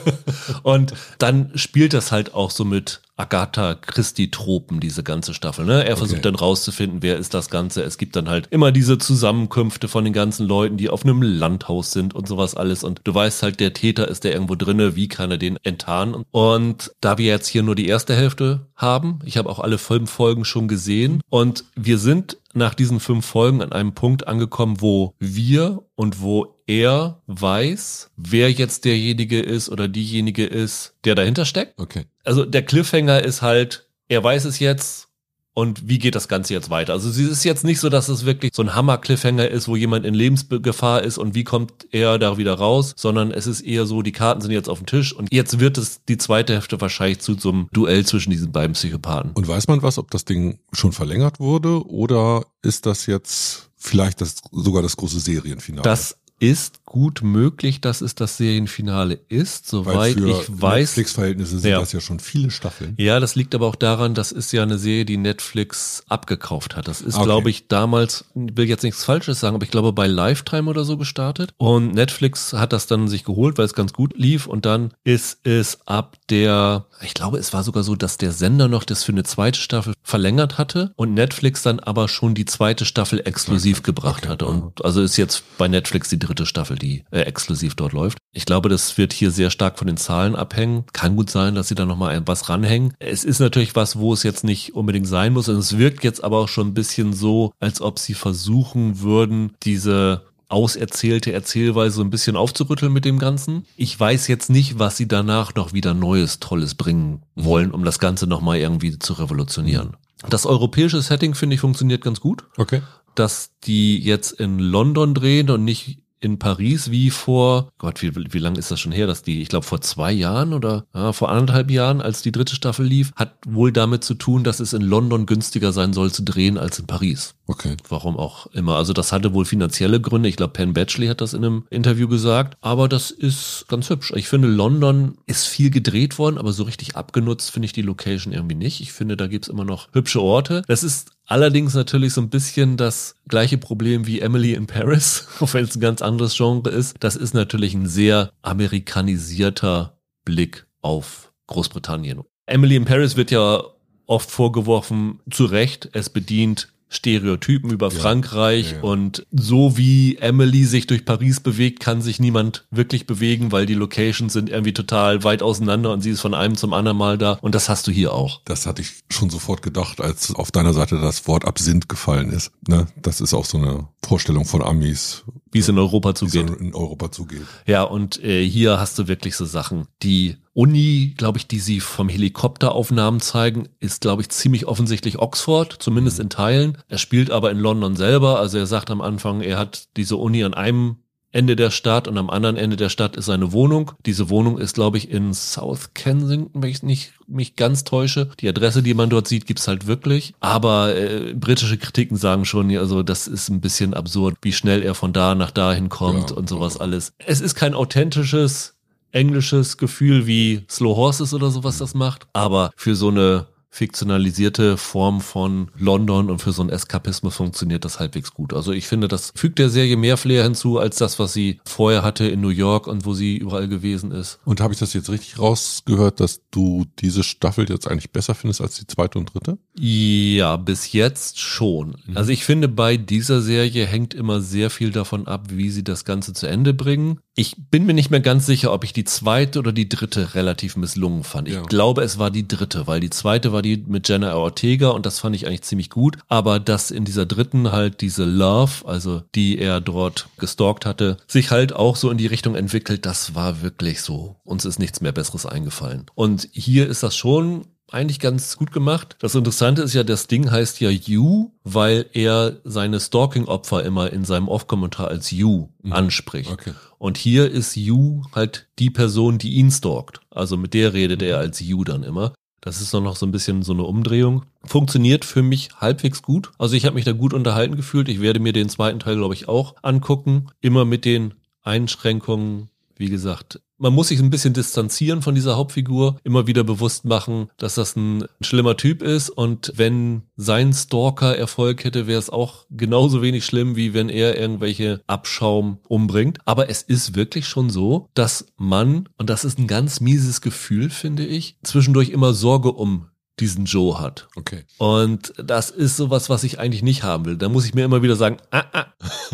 und 0.62 0.94
dann 1.18 1.50
spielt 1.54 1.94
das 1.94 2.12
halt 2.12 2.34
auch 2.34 2.50
so 2.50 2.64
mit 2.64 3.00
Agatha 3.22 3.76
Christie-Tropen, 3.76 4.80
diese 4.80 5.04
ganze 5.04 5.32
Staffel. 5.32 5.64
Ne? 5.64 5.86
Er 5.86 5.96
versucht 5.96 6.18
okay. 6.18 6.22
dann 6.22 6.34
rauszufinden, 6.34 7.02
wer 7.02 7.18
ist 7.18 7.34
das 7.34 7.50
Ganze. 7.50 7.84
Es 7.84 7.96
gibt 7.96 8.16
dann 8.16 8.28
halt 8.28 8.48
immer 8.50 8.72
diese 8.72 8.98
Zusammenkünfte 8.98 9.86
von 9.86 10.02
den 10.02 10.12
ganzen 10.12 10.46
Leuten, 10.46 10.76
die 10.76 10.90
auf 10.90 11.04
einem 11.04 11.22
Landhaus 11.22 11.92
sind 11.92 12.14
und 12.14 12.26
sowas 12.26 12.56
alles. 12.56 12.82
Und 12.82 13.00
du 13.04 13.14
weißt 13.14 13.44
halt, 13.44 13.60
der 13.60 13.74
Täter 13.74 14.08
ist 14.08 14.24
der 14.24 14.32
irgendwo 14.32 14.56
drinne, 14.56 14.96
wie 14.96 15.06
kann 15.06 15.30
er 15.30 15.38
den 15.38 15.56
enttarnen? 15.62 16.24
Und 16.32 16.92
da 17.00 17.16
wir 17.16 17.26
jetzt 17.26 17.46
hier 17.46 17.62
nur 17.62 17.76
die 17.76 17.86
erste 17.86 18.16
Hälfte 18.16 18.66
haben, 18.74 19.20
ich 19.24 19.36
habe 19.36 19.48
auch 19.48 19.60
alle 19.60 19.78
fünf 19.78 20.10
Folgen 20.10 20.44
schon 20.44 20.66
gesehen 20.66 21.20
und 21.28 21.64
wir 21.76 21.98
sind 21.98 22.38
nach 22.54 22.74
diesen 22.74 23.00
fünf 23.00 23.24
Folgen 23.24 23.62
an 23.62 23.72
einem 23.72 23.94
Punkt 23.94 24.26
angekommen, 24.26 24.80
wo 24.80 25.14
wir 25.18 25.82
und 25.94 26.20
wo 26.20 26.51
er 26.66 27.20
weiß, 27.26 28.10
wer 28.16 28.50
jetzt 28.50 28.84
derjenige 28.84 29.40
ist 29.40 29.68
oder 29.68 29.88
diejenige 29.88 30.44
ist, 30.44 30.94
der 31.04 31.14
dahinter 31.14 31.44
steckt. 31.44 31.78
Okay. 31.78 32.04
Also 32.24 32.44
der 32.44 32.62
Cliffhanger 32.62 33.22
ist 33.22 33.42
halt, 33.42 33.88
er 34.08 34.22
weiß 34.22 34.44
es 34.44 34.58
jetzt 34.58 35.08
und 35.54 35.86
wie 35.86 35.98
geht 35.98 36.14
das 36.14 36.28
Ganze 36.28 36.54
jetzt 36.54 36.70
weiter? 36.70 36.94
Also 36.94 37.10
es 37.10 37.18
ist 37.18 37.44
jetzt 37.44 37.64
nicht 37.64 37.78
so, 37.78 37.90
dass 37.90 38.08
es 38.08 38.24
wirklich 38.24 38.52
so 38.54 38.62
ein 38.62 38.74
Hammer-Cliffhanger 38.74 39.48
ist, 39.48 39.68
wo 39.68 39.76
jemand 39.76 40.06
in 40.06 40.14
Lebensgefahr 40.14 41.02
ist 41.02 41.18
und 41.18 41.34
wie 41.34 41.44
kommt 41.44 41.86
er 41.90 42.18
da 42.18 42.38
wieder 42.38 42.54
raus, 42.54 42.94
sondern 42.96 43.30
es 43.30 43.46
ist 43.46 43.60
eher 43.60 43.84
so, 43.84 44.00
die 44.00 44.12
Karten 44.12 44.40
sind 44.40 44.52
jetzt 44.52 44.70
auf 44.70 44.78
dem 44.78 44.86
Tisch 44.86 45.12
und 45.12 45.28
jetzt 45.30 45.60
wird 45.60 45.76
es 45.76 46.04
die 46.04 46.16
zweite 46.16 46.54
Hälfte 46.54 46.80
wahrscheinlich 46.80 47.20
zu 47.20 47.34
so 47.38 47.50
einem 47.50 47.68
Duell 47.72 48.06
zwischen 48.06 48.30
diesen 48.30 48.50
beiden 48.50 48.72
Psychopathen. 48.72 49.32
Und 49.34 49.46
weiß 49.46 49.68
man 49.68 49.82
was, 49.82 49.98
ob 49.98 50.10
das 50.10 50.24
Ding 50.24 50.58
schon 50.72 50.92
verlängert 50.92 51.38
wurde 51.38 51.86
oder 51.86 52.46
ist 52.62 52.86
das 52.86 53.04
jetzt 53.04 53.70
vielleicht 53.76 54.22
das, 54.22 54.36
sogar 54.52 54.82
das 54.82 54.96
große 54.96 55.20
Serienfinale? 55.20 55.82
Das 55.82 56.16
ist 56.42 56.84
gut 56.84 57.22
möglich, 57.22 57.80
dass 57.80 58.00
es 58.00 58.16
das 58.16 58.36
Serienfinale 58.36 59.18
ist, 59.28 59.68
soweit 59.68 60.16
ich 60.16 60.48
weiß. 60.48 60.90
Netflix-Verhältnisse 60.90 61.60
sind 61.60 61.70
ja. 61.70 61.78
das 61.78 61.92
ja 61.92 62.00
schon 62.00 62.18
viele 62.18 62.50
Staffeln. 62.50 62.94
Ja, 62.98 63.20
das 63.20 63.36
liegt 63.36 63.54
aber 63.54 63.68
auch 63.68 63.76
daran, 63.76 64.14
das 64.14 64.32
ist 64.32 64.52
ja 64.52 64.64
eine 64.64 64.76
Serie, 64.76 65.04
die 65.04 65.18
Netflix 65.18 66.02
abgekauft 66.08 66.74
hat. 66.74 66.88
Das 66.88 67.00
ist, 67.00 67.14
okay. 67.14 67.24
glaube 67.24 67.48
ich, 67.48 67.68
damals, 67.68 68.24
will 68.34 68.68
jetzt 68.68 68.82
nichts 68.82 69.04
Falsches 69.04 69.38
sagen, 69.38 69.54
aber 69.54 69.64
ich 69.64 69.70
glaube 69.70 69.92
bei 69.92 70.08
Lifetime 70.08 70.68
oder 70.68 70.84
so 70.84 70.96
gestartet. 70.96 71.54
Und 71.58 71.94
Netflix 71.94 72.52
hat 72.54 72.72
das 72.72 72.88
dann 72.88 73.06
sich 73.06 73.22
geholt, 73.22 73.56
weil 73.56 73.66
es 73.66 73.74
ganz 73.74 73.92
gut 73.92 74.18
lief. 74.18 74.48
Und 74.48 74.66
dann 74.66 74.92
ist 75.04 75.46
es 75.46 75.86
ab 75.86 76.16
der, 76.28 76.86
ich 77.02 77.14
glaube, 77.14 77.38
es 77.38 77.52
war 77.52 77.62
sogar 77.62 77.84
so, 77.84 77.94
dass 77.94 78.16
der 78.16 78.32
Sender 78.32 78.66
noch 78.66 78.82
das 78.82 79.04
für 79.04 79.12
eine 79.12 79.22
zweite 79.22 79.60
Staffel 79.60 79.94
verlängert 80.02 80.58
hatte 80.58 80.92
und 80.96 81.14
Netflix 81.14 81.62
dann 81.62 81.78
aber 81.78 82.08
schon 82.08 82.34
die 82.34 82.46
zweite 82.46 82.84
Staffel 82.84 83.22
exklusiv 83.24 83.78
okay. 83.78 83.86
gebracht 83.86 84.24
okay. 84.24 84.32
hatte. 84.32 84.46
Und 84.46 84.84
also 84.84 85.00
ist 85.00 85.16
jetzt 85.16 85.44
bei 85.56 85.68
Netflix 85.68 86.08
die 86.08 86.18
dritte 86.18 86.31
Staffel, 86.46 86.78
die 86.78 87.04
äh, 87.10 87.20
exklusiv 87.20 87.74
dort 87.74 87.92
läuft. 87.92 88.18
Ich 88.32 88.46
glaube, 88.46 88.68
das 88.68 88.96
wird 88.98 89.12
hier 89.12 89.30
sehr 89.30 89.50
stark 89.50 89.78
von 89.78 89.86
den 89.86 89.96
Zahlen 89.96 90.34
abhängen. 90.34 90.84
Kann 90.92 91.16
gut 91.16 91.30
sein, 91.30 91.54
dass 91.54 91.68
sie 91.68 91.74
da 91.74 91.84
nochmal 91.84 92.20
was 92.26 92.48
ranhängen. 92.48 92.94
Es 92.98 93.24
ist 93.24 93.40
natürlich 93.40 93.76
was, 93.76 93.98
wo 93.98 94.12
es 94.12 94.22
jetzt 94.22 94.44
nicht 94.44 94.74
unbedingt 94.74 95.06
sein 95.06 95.32
muss. 95.32 95.48
Und 95.48 95.56
es 95.56 95.78
wirkt 95.78 96.04
jetzt 96.04 96.24
aber 96.24 96.38
auch 96.38 96.48
schon 96.48 96.68
ein 96.68 96.74
bisschen 96.74 97.12
so, 97.12 97.52
als 97.60 97.80
ob 97.80 97.98
sie 97.98 98.14
versuchen 98.14 99.00
würden, 99.00 99.52
diese 99.62 100.22
auserzählte 100.48 101.32
Erzählweise 101.32 101.96
so 101.96 102.02
ein 102.02 102.10
bisschen 102.10 102.36
aufzurütteln 102.36 102.92
mit 102.92 103.04
dem 103.04 103.18
Ganzen. 103.18 103.64
Ich 103.76 103.98
weiß 103.98 104.28
jetzt 104.28 104.50
nicht, 104.50 104.78
was 104.78 104.96
sie 104.96 105.08
danach 105.08 105.54
noch 105.54 105.72
wieder 105.72 105.94
Neues, 105.94 106.40
Tolles 106.40 106.74
bringen 106.74 107.22
wollen, 107.34 107.70
um 107.70 107.84
das 107.84 107.98
Ganze 107.98 108.26
nochmal 108.26 108.58
irgendwie 108.58 108.98
zu 108.98 109.14
revolutionieren. 109.14 109.96
Das 110.28 110.46
europäische 110.46 111.02
Setting, 111.02 111.34
finde 111.34 111.54
ich, 111.54 111.60
funktioniert 111.60 112.04
ganz 112.04 112.20
gut. 112.20 112.44
Okay. 112.56 112.82
Dass 113.14 113.50
die 113.64 113.98
jetzt 113.98 114.32
in 114.32 114.58
London 114.58 115.14
drehen 115.14 115.50
und 115.50 115.64
nicht 115.64 116.01
in 116.22 116.38
Paris 116.38 116.90
wie 116.90 117.10
vor, 117.10 117.72
Gott, 117.78 118.00
wie, 118.00 118.12
wie 118.14 118.38
lange 118.38 118.58
ist 118.58 118.70
das 118.70 118.80
schon 118.80 118.92
her, 118.92 119.06
dass 119.06 119.22
die, 119.22 119.42
ich 119.42 119.48
glaube 119.48 119.66
vor 119.66 119.80
zwei 119.80 120.12
Jahren 120.12 120.52
oder 120.52 120.86
ja, 120.94 121.12
vor 121.12 121.30
anderthalb 121.30 121.70
Jahren, 121.70 122.00
als 122.00 122.22
die 122.22 122.32
dritte 122.32 122.54
Staffel 122.54 122.86
lief, 122.86 123.12
hat 123.16 123.34
wohl 123.46 123.72
damit 123.72 124.04
zu 124.04 124.14
tun, 124.14 124.44
dass 124.44 124.60
es 124.60 124.72
in 124.72 124.82
London 124.82 125.26
günstiger 125.26 125.72
sein 125.72 125.92
soll 125.92 126.12
zu 126.12 126.22
drehen 126.22 126.58
als 126.58 126.78
in 126.78 126.86
Paris. 126.86 127.34
Okay. 127.46 127.76
Warum 127.88 128.16
auch 128.16 128.46
immer. 128.46 128.76
Also 128.76 128.92
das 128.92 129.12
hatte 129.12 129.34
wohl 129.34 129.44
finanzielle 129.44 130.00
Gründe. 130.00 130.28
Ich 130.28 130.36
glaube, 130.36 130.52
Penn 130.52 130.72
Batchley 130.72 131.08
hat 131.08 131.20
das 131.20 131.34
in 131.34 131.44
einem 131.44 131.64
Interview 131.70 132.08
gesagt. 132.08 132.56
Aber 132.60 132.88
das 132.88 133.10
ist 133.10 133.66
ganz 133.68 133.90
hübsch. 133.90 134.12
Ich 134.14 134.28
finde, 134.28 134.48
London 134.48 135.18
ist 135.26 135.46
viel 135.46 135.70
gedreht 135.70 136.18
worden, 136.18 136.38
aber 136.38 136.52
so 136.52 136.62
richtig 136.62 136.96
abgenutzt 136.96 137.50
finde 137.50 137.66
ich 137.66 137.72
die 137.72 137.82
Location 137.82 138.32
irgendwie 138.32 138.54
nicht. 138.54 138.80
Ich 138.80 138.92
finde, 138.92 139.16
da 139.16 139.26
gibt's 139.26 139.48
immer 139.48 139.64
noch 139.64 139.88
hübsche 139.92 140.22
Orte. 140.22 140.62
Das 140.68 140.82
ist 140.84 141.10
Allerdings 141.32 141.72
natürlich 141.72 142.12
so 142.12 142.20
ein 142.20 142.28
bisschen 142.28 142.76
das 142.76 143.16
gleiche 143.26 143.56
Problem 143.56 144.06
wie 144.06 144.20
Emily 144.20 144.52
in 144.52 144.66
Paris, 144.66 145.26
auch 145.40 145.54
wenn 145.54 145.64
es 145.64 145.74
ein 145.74 145.80
ganz 145.80 146.02
anderes 146.02 146.36
Genre 146.36 146.68
ist. 146.68 146.94
Das 147.00 147.16
ist 147.16 147.32
natürlich 147.32 147.72
ein 147.72 147.86
sehr 147.86 148.34
amerikanisierter 148.42 149.98
Blick 150.26 150.66
auf 150.82 151.32
Großbritannien. 151.46 152.20
Emily 152.44 152.76
in 152.76 152.84
Paris 152.84 153.16
wird 153.16 153.30
ja 153.30 153.62
oft 154.04 154.30
vorgeworfen, 154.30 155.20
zu 155.30 155.46
Recht, 155.46 155.88
es 155.94 156.10
bedient 156.10 156.68
Stereotypen 156.92 157.70
über 157.70 157.88
ja, 157.88 157.98
Frankreich 157.98 158.72
ja, 158.72 158.76
ja. 158.76 158.82
und 158.82 159.26
so 159.32 159.78
wie 159.78 160.18
Emily 160.18 160.66
sich 160.66 160.86
durch 160.86 161.06
Paris 161.06 161.40
bewegt, 161.40 161.80
kann 161.80 162.02
sich 162.02 162.20
niemand 162.20 162.66
wirklich 162.70 163.06
bewegen, 163.06 163.50
weil 163.50 163.64
die 163.64 163.74
Locations 163.74 164.32
sind 164.32 164.50
irgendwie 164.50 164.74
total 164.74 165.24
weit 165.24 165.42
auseinander 165.42 165.90
und 165.90 166.02
sie 166.02 166.10
ist 166.10 166.20
von 166.20 166.34
einem 166.34 166.54
zum 166.54 166.74
anderen 166.74 166.98
Mal 166.98 167.16
da 167.16 167.38
und 167.40 167.54
das 167.54 167.70
hast 167.70 167.86
du 167.86 167.90
hier 167.90 168.12
auch. 168.12 168.42
Das 168.44 168.66
hatte 168.66 168.82
ich 168.82 169.02
schon 169.08 169.30
sofort 169.30 169.62
gedacht, 169.62 170.02
als 170.02 170.34
auf 170.34 170.50
deiner 170.50 170.74
Seite 170.74 171.00
das 171.00 171.26
Wort 171.26 171.46
Absinth 171.46 171.88
gefallen 171.88 172.30
ist. 172.30 172.52
Ne? 172.68 172.86
Das 173.00 173.22
ist 173.22 173.32
auch 173.32 173.46
so 173.46 173.56
eine 173.56 173.88
Vorstellung 174.04 174.44
von 174.44 174.62
Amis. 174.62 175.24
Wie 175.52 175.58
es 175.58 175.68
in 175.68 175.78
Europa 175.78 176.14
zugeht. 176.14 176.48
Wie 176.48 176.52
es 176.54 176.60
in 176.60 176.74
Europa 176.74 177.12
zugeht. 177.12 177.42
Ja, 177.66 177.82
und 177.82 178.22
äh, 178.24 178.44
hier 178.44 178.80
hast 178.80 178.98
du 178.98 179.06
wirklich 179.06 179.36
so 179.36 179.44
Sachen, 179.44 179.86
die 180.02 180.36
Uni, 180.54 181.14
glaube 181.16 181.38
ich, 181.38 181.46
die 181.46 181.60
sie 181.60 181.80
vom 181.80 182.08
Helikopteraufnahmen 182.08 183.20
zeigen, 183.20 183.68
ist, 183.78 184.00
glaube 184.00 184.22
ich, 184.22 184.30
ziemlich 184.30 184.66
offensichtlich 184.66 185.18
Oxford, 185.18 185.76
zumindest 185.78 186.20
in 186.20 186.30
Teilen. 186.30 186.78
Er 186.88 186.98
spielt 186.98 187.30
aber 187.30 187.50
in 187.50 187.58
London 187.58 187.96
selber. 187.96 188.38
Also 188.38 188.58
er 188.58 188.66
sagt 188.66 188.90
am 188.90 189.00
Anfang, 189.00 189.42
er 189.42 189.58
hat 189.58 189.88
diese 189.96 190.16
Uni 190.16 190.42
an 190.42 190.54
einem 190.54 190.96
Ende 191.32 191.56
der 191.56 191.70
Stadt 191.70 192.06
und 192.06 192.18
am 192.18 192.30
anderen 192.30 192.56
Ende 192.56 192.76
der 192.76 192.90
Stadt 192.90 193.16
ist 193.16 193.24
seine 193.24 193.52
Wohnung. 193.52 193.92
Diese 194.04 194.28
Wohnung 194.30 194.58
ist, 194.58 194.74
glaube 194.74 194.98
ich, 194.98 195.10
in 195.10 195.32
South 195.32 195.94
Kensington, 195.94 196.62
wenn 196.62 196.70
ich 196.70 196.82
nicht 196.82 197.14
mich 197.26 197.56
ganz 197.56 197.84
täusche. 197.84 198.30
Die 198.40 198.48
Adresse, 198.48 198.82
die 198.82 198.94
man 198.94 199.08
dort 199.08 199.26
sieht, 199.26 199.46
gibt's 199.46 199.66
halt 199.66 199.86
wirklich. 199.86 200.34
Aber 200.40 200.94
äh, 200.94 201.32
britische 201.34 201.78
Kritiken 201.78 202.16
sagen 202.16 202.44
schon, 202.44 202.76
also 202.76 203.02
das 203.02 203.26
ist 203.26 203.48
ein 203.48 203.62
bisschen 203.62 203.94
absurd, 203.94 204.36
wie 204.42 204.52
schnell 204.52 204.82
er 204.82 204.94
von 204.94 205.12
da 205.12 205.34
nach 205.34 205.50
dahin 205.50 205.88
kommt 205.88 206.30
ja, 206.30 206.36
und 206.36 206.48
sowas 206.48 206.78
alles. 206.78 207.14
Es 207.18 207.40
ist 207.40 207.54
kein 207.54 207.74
authentisches 207.74 208.74
englisches 209.12 209.76
Gefühl 209.76 210.26
wie 210.26 210.64
Slow 210.68 210.96
Horses 210.96 211.34
oder 211.34 211.50
sowas 211.50 211.78
das 211.78 211.94
macht. 211.94 212.26
Aber 212.32 212.70
für 212.76 212.94
so 212.94 213.08
eine 213.08 213.46
fiktionalisierte 213.72 214.76
Form 214.76 215.22
von 215.22 215.70
London 215.78 216.28
und 216.30 216.40
für 216.40 216.52
so 216.52 216.60
einen 216.60 216.68
Eskapismus 216.68 217.34
funktioniert 217.34 217.86
das 217.86 217.98
halbwegs 217.98 218.34
gut. 218.34 218.52
Also 218.52 218.70
ich 218.70 218.86
finde, 218.86 219.08
das 219.08 219.32
fügt 219.34 219.58
der 219.58 219.70
Serie 219.70 219.96
mehr 219.96 220.18
Flair 220.18 220.44
hinzu 220.44 220.78
als 220.78 220.96
das, 220.96 221.18
was 221.18 221.32
sie 221.32 221.58
vorher 221.64 222.02
hatte 222.02 222.26
in 222.26 222.42
New 222.42 222.50
York 222.50 222.86
und 222.86 223.06
wo 223.06 223.14
sie 223.14 223.38
überall 223.38 223.68
gewesen 223.68 224.12
ist. 224.12 224.40
Und 224.44 224.60
habe 224.60 224.74
ich 224.74 224.78
das 224.78 224.92
jetzt 224.92 225.08
richtig 225.08 225.38
rausgehört, 225.38 226.20
dass 226.20 226.42
du 226.50 226.84
diese 226.98 227.22
Staffel 227.22 227.66
jetzt 227.70 227.88
eigentlich 227.88 228.10
besser 228.10 228.34
findest 228.34 228.60
als 228.60 228.76
die 228.76 228.86
zweite 228.86 229.18
und 229.18 229.32
dritte? 229.32 229.56
Ja, 229.74 230.58
bis 230.58 230.92
jetzt 230.92 231.40
schon. 231.40 231.96
Mhm. 232.06 232.16
Also 232.16 232.30
ich 232.30 232.44
finde, 232.44 232.68
bei 232.68 232.98
dieser 232.98 233.40
Serie 233.40 233.86
hängt 233.86 234.12
immer 234.12 234.42
sehr 234.42 234.68
viel 234.68 234.90
davon 234.90 235.26
ab, 235.26 235.46
wie 235.48 235.70
sie 235.70 235.82
das 235.82 236.04
Ganze 236.04 236.34
zu 236.34 236.46
Ende 236.46 236.74
bringen. 236.74 237.20
Ich 237.34 237.56
bin 237.70 237.86
mir 237.86 237.94
nicht 237.94 238.10
mehr 238.10 238.20
ganz 238.20 238.44
sicher, 238.44 238.72
ob 238.72 238.84
ich 238.84 238.92
die 238.92 239.04
zweite 239.04 239.58
oder 239.58 239.72
die 239.72 239.88
dritte 239.88 240.34
relativ 240.34 240.76
misslungen 240.76 241.24
fand. 241.24 241.48
Ich 241.48 241.54
ja. 241.54 241.62
glaube, 241.62 242.02
es 242.02 242.18
war 242.18 242.30
die 242.30 242.46
dritte, 242.46 242.86
weil 242.86 243.00
die 243.00 243.08
zweite 243.08 243.52
war 243.52 243.62
die 243.62 243.78
mit 243.78 244.06
Jenna 244.06 244.34
Ortega 244.34 244.90
und 244.90 245.06
das 245.06 245.18
fand 245.18 245.34
ich 245.34 245.46
eigentlich 245.46 245.62
ziemlich 245.62 245.88
gut. 245.88 246.18
Aber 246.28 246.60
dass 246.60 246.90
in 246.90 247.06
dieser 247.06 247.24
dritten 247.24 247.72
halt 247.72 248.02
diese 248.02 248.24
Love, 248.24 248.86
also 248.86 249.22
die 249.34 249.58
er 249.58 249.80
dort 249.80 250.28
gestalkt 250.36 250.84
hatte, 250.84 251.16
sich 251.26 251.50
halt 251.50 251.72
auch 251.72 251.96
so 251.96 252.10
in 252.10 252.18
die 252.18 252.26
Richtung 252.26 252.54
entwickelt, 252.54 253.06
das 253.06 253.34
war 253.34 253.62
wirklich 253.62 254.02
so. 254.02 254.36
Uns 254.44 254.66
ist 254.66 254.78
nichts 254.78 255.00
mehr 255.00 255.12
Besseres 255.12 255.46
eingefallen. 255.46 256.04
Und 256.14 256.48
hier 256.52 256.86
ist 256.86 257.02
das 257.02 257.16
schon 257.16 257.64
eigentlich 257.92 258.20
ganz 258.20 258.56
gut 258.56 258.72
gemacht. 258.72 259.16
Das 259.20 259.34
Interessante 259.34 259.82
ist 259.82 259.94
ja, 259.94 260.04
das 260.04 260.26
Ding 260.26 260.50
heißt 260.50 260.80
ja 260.80 260.90
You, 260.90 261.50
weil 261.64 262.06
er 262.12 262.60
seine 262.64 263.00
Stalking-Opfer 263.00 263.84
immer 263.84 264.12
in 264.12 264.24
seinem 264.24 264.48
Off-Kommentar 264.48 265.08
als 265.08 265.30
You 265.30 265.68
mhm. 265.82 265.92
anspricht. 265.92 266.50
Okay. 266.50 266.72
Und 266.98 267.18
hier 267.18 267.50
ist 267.50 267.76
You 267.76 268.22
halt 268.34 268.68
die 268.78 268.90
Person, 268.90 269.38
die 269.38 269.54
ihn 269.54 269.70
stalkt. 269.70 270.20
Also 270.30 270.56
mit 270.56 270.74
der 270.74 270.92
redet 270.92 271.22
er 271.22 271.38
als 271.38 271.60
You 271.60 271.84
dann 271.84 272.02
immer. 272.02 272.32
Das 272.60 272.80
ist 272.80 272.92
noch 272.92 273.16
so 273.16 273.26
ein 273.26 273.32
bisschen 273.32 273.62
so 273.62 273.72
eine 273.72 273.82
Umdrehung. 273.82 274.44
Funktioniert 274.64 275.24
für 275.24 275.42
mich 275.42 275.70
halbwegs 275.80 276.22
gut. 276.22 276.52
Also 276.58 276.76
ich 276.76 276.86
habe 276.86 276.94
mich 276.94 277.04
da 277.04 277.10
gut 277.10 277.34
unterhalten 277.34 277.74
gefühlt. 277.74 278.08
Ich 278.08 278.20
werde 278.20 278.38
mir 278.38 278.52
den 278.52 278.68
zweiten 278.68 279.00
Teil, 279.00 279.16
glaube 279.16 279.34
ich, 279.34 279.48
auch 279.48 279.74
angucken. 279.82 280.46
Immer 280.60 280.84
mit 280.84 281.04
den 281.04 281.34
Einschränkungen, 281.62 282.68
wie 283.02 283.10
gesagt, 283.10 283.60
man 283.78 283.92
muss 283.92 284.08
sich 284.08 284.20
ein 284.20 284.30
bisschen 284.30 284.54
distanzieren 284.54 285.22
von 285.22 285.34
dieser 285.34 285.56
Hauptfigur, 285.56 286.20
immer 286.22 286.46
wieder 286.46 286.62
bewusst 286.62 287.04
machen, 287.04 287.50
dass 287.56 287.74
das 287.74 287.96
ein 287.96 288.26
schlimmer 288.40 288.76
Typ 288.76 289.02
ist 289.02 289.28
und 289.28 289.72
wenn 289.74 290.22
sein 290.36 290.72
Stalker 290.72 291.36
Erfolg 291.36 291.82
hätte, 291.82 292.06
wäre 292.06 292.20
es 292.20 292.30
auch 292.30 292.64
genauso 292.70 293.20
wenig 293.20 293.44
schlimm, 293.44 293.74
wie 293.74 293.92
wenn 293.92 294.08
er 294.08 294.38
irgendwelche 294.38 295.02
Abschaum 295.08 295.78
umbringt. 295.88 296.38
Aber 296.44 296.70
es 296.70 296.82
ist 296.82 297.16
wirklich 297.16 297.48
schon 297.48 297.70
so, 297.70 298.08
dass 298.14 298.46
man, 298.56 299.08
und 299.18 299.28
das 299.28 299.44
ist 299.44 299.58
ein 299.58 299.66
ganz 299.66 300.00
mieses 300.00 300.40
Gefühl, 300.40 300.88
finde 300.88 301.26
ich, 301.26 301.58
zwischendurch 301.64 302.10
immer 302.10 302.34
Sorge 302.34 302.70
um 302.70 303.08
diesen 303.40 303.64
Joe 303.64 303.98
hat. 303.98 304.28
Okay. 304.36 304.62
Und 304.78 305.32
das 305.36 305.70
ist 305.70 305.96
sowas, 305.96 306.30
was 306.30 306.44
ich 306.44 306.60
eigentlich 306.60 306.82
nicht 306.82 307.02
haben 307.02 307.24
will. 307.24 307.36
Da 307.36 307.48
muss 307.48 307.64
ich 307.64 307.74
mir 307.74 307.84
immer 307.84 308.02
wieder 308.02 308.14
sagen, 308.14 308.36
ah, 308.52 308.64
ah, 308.72 308.86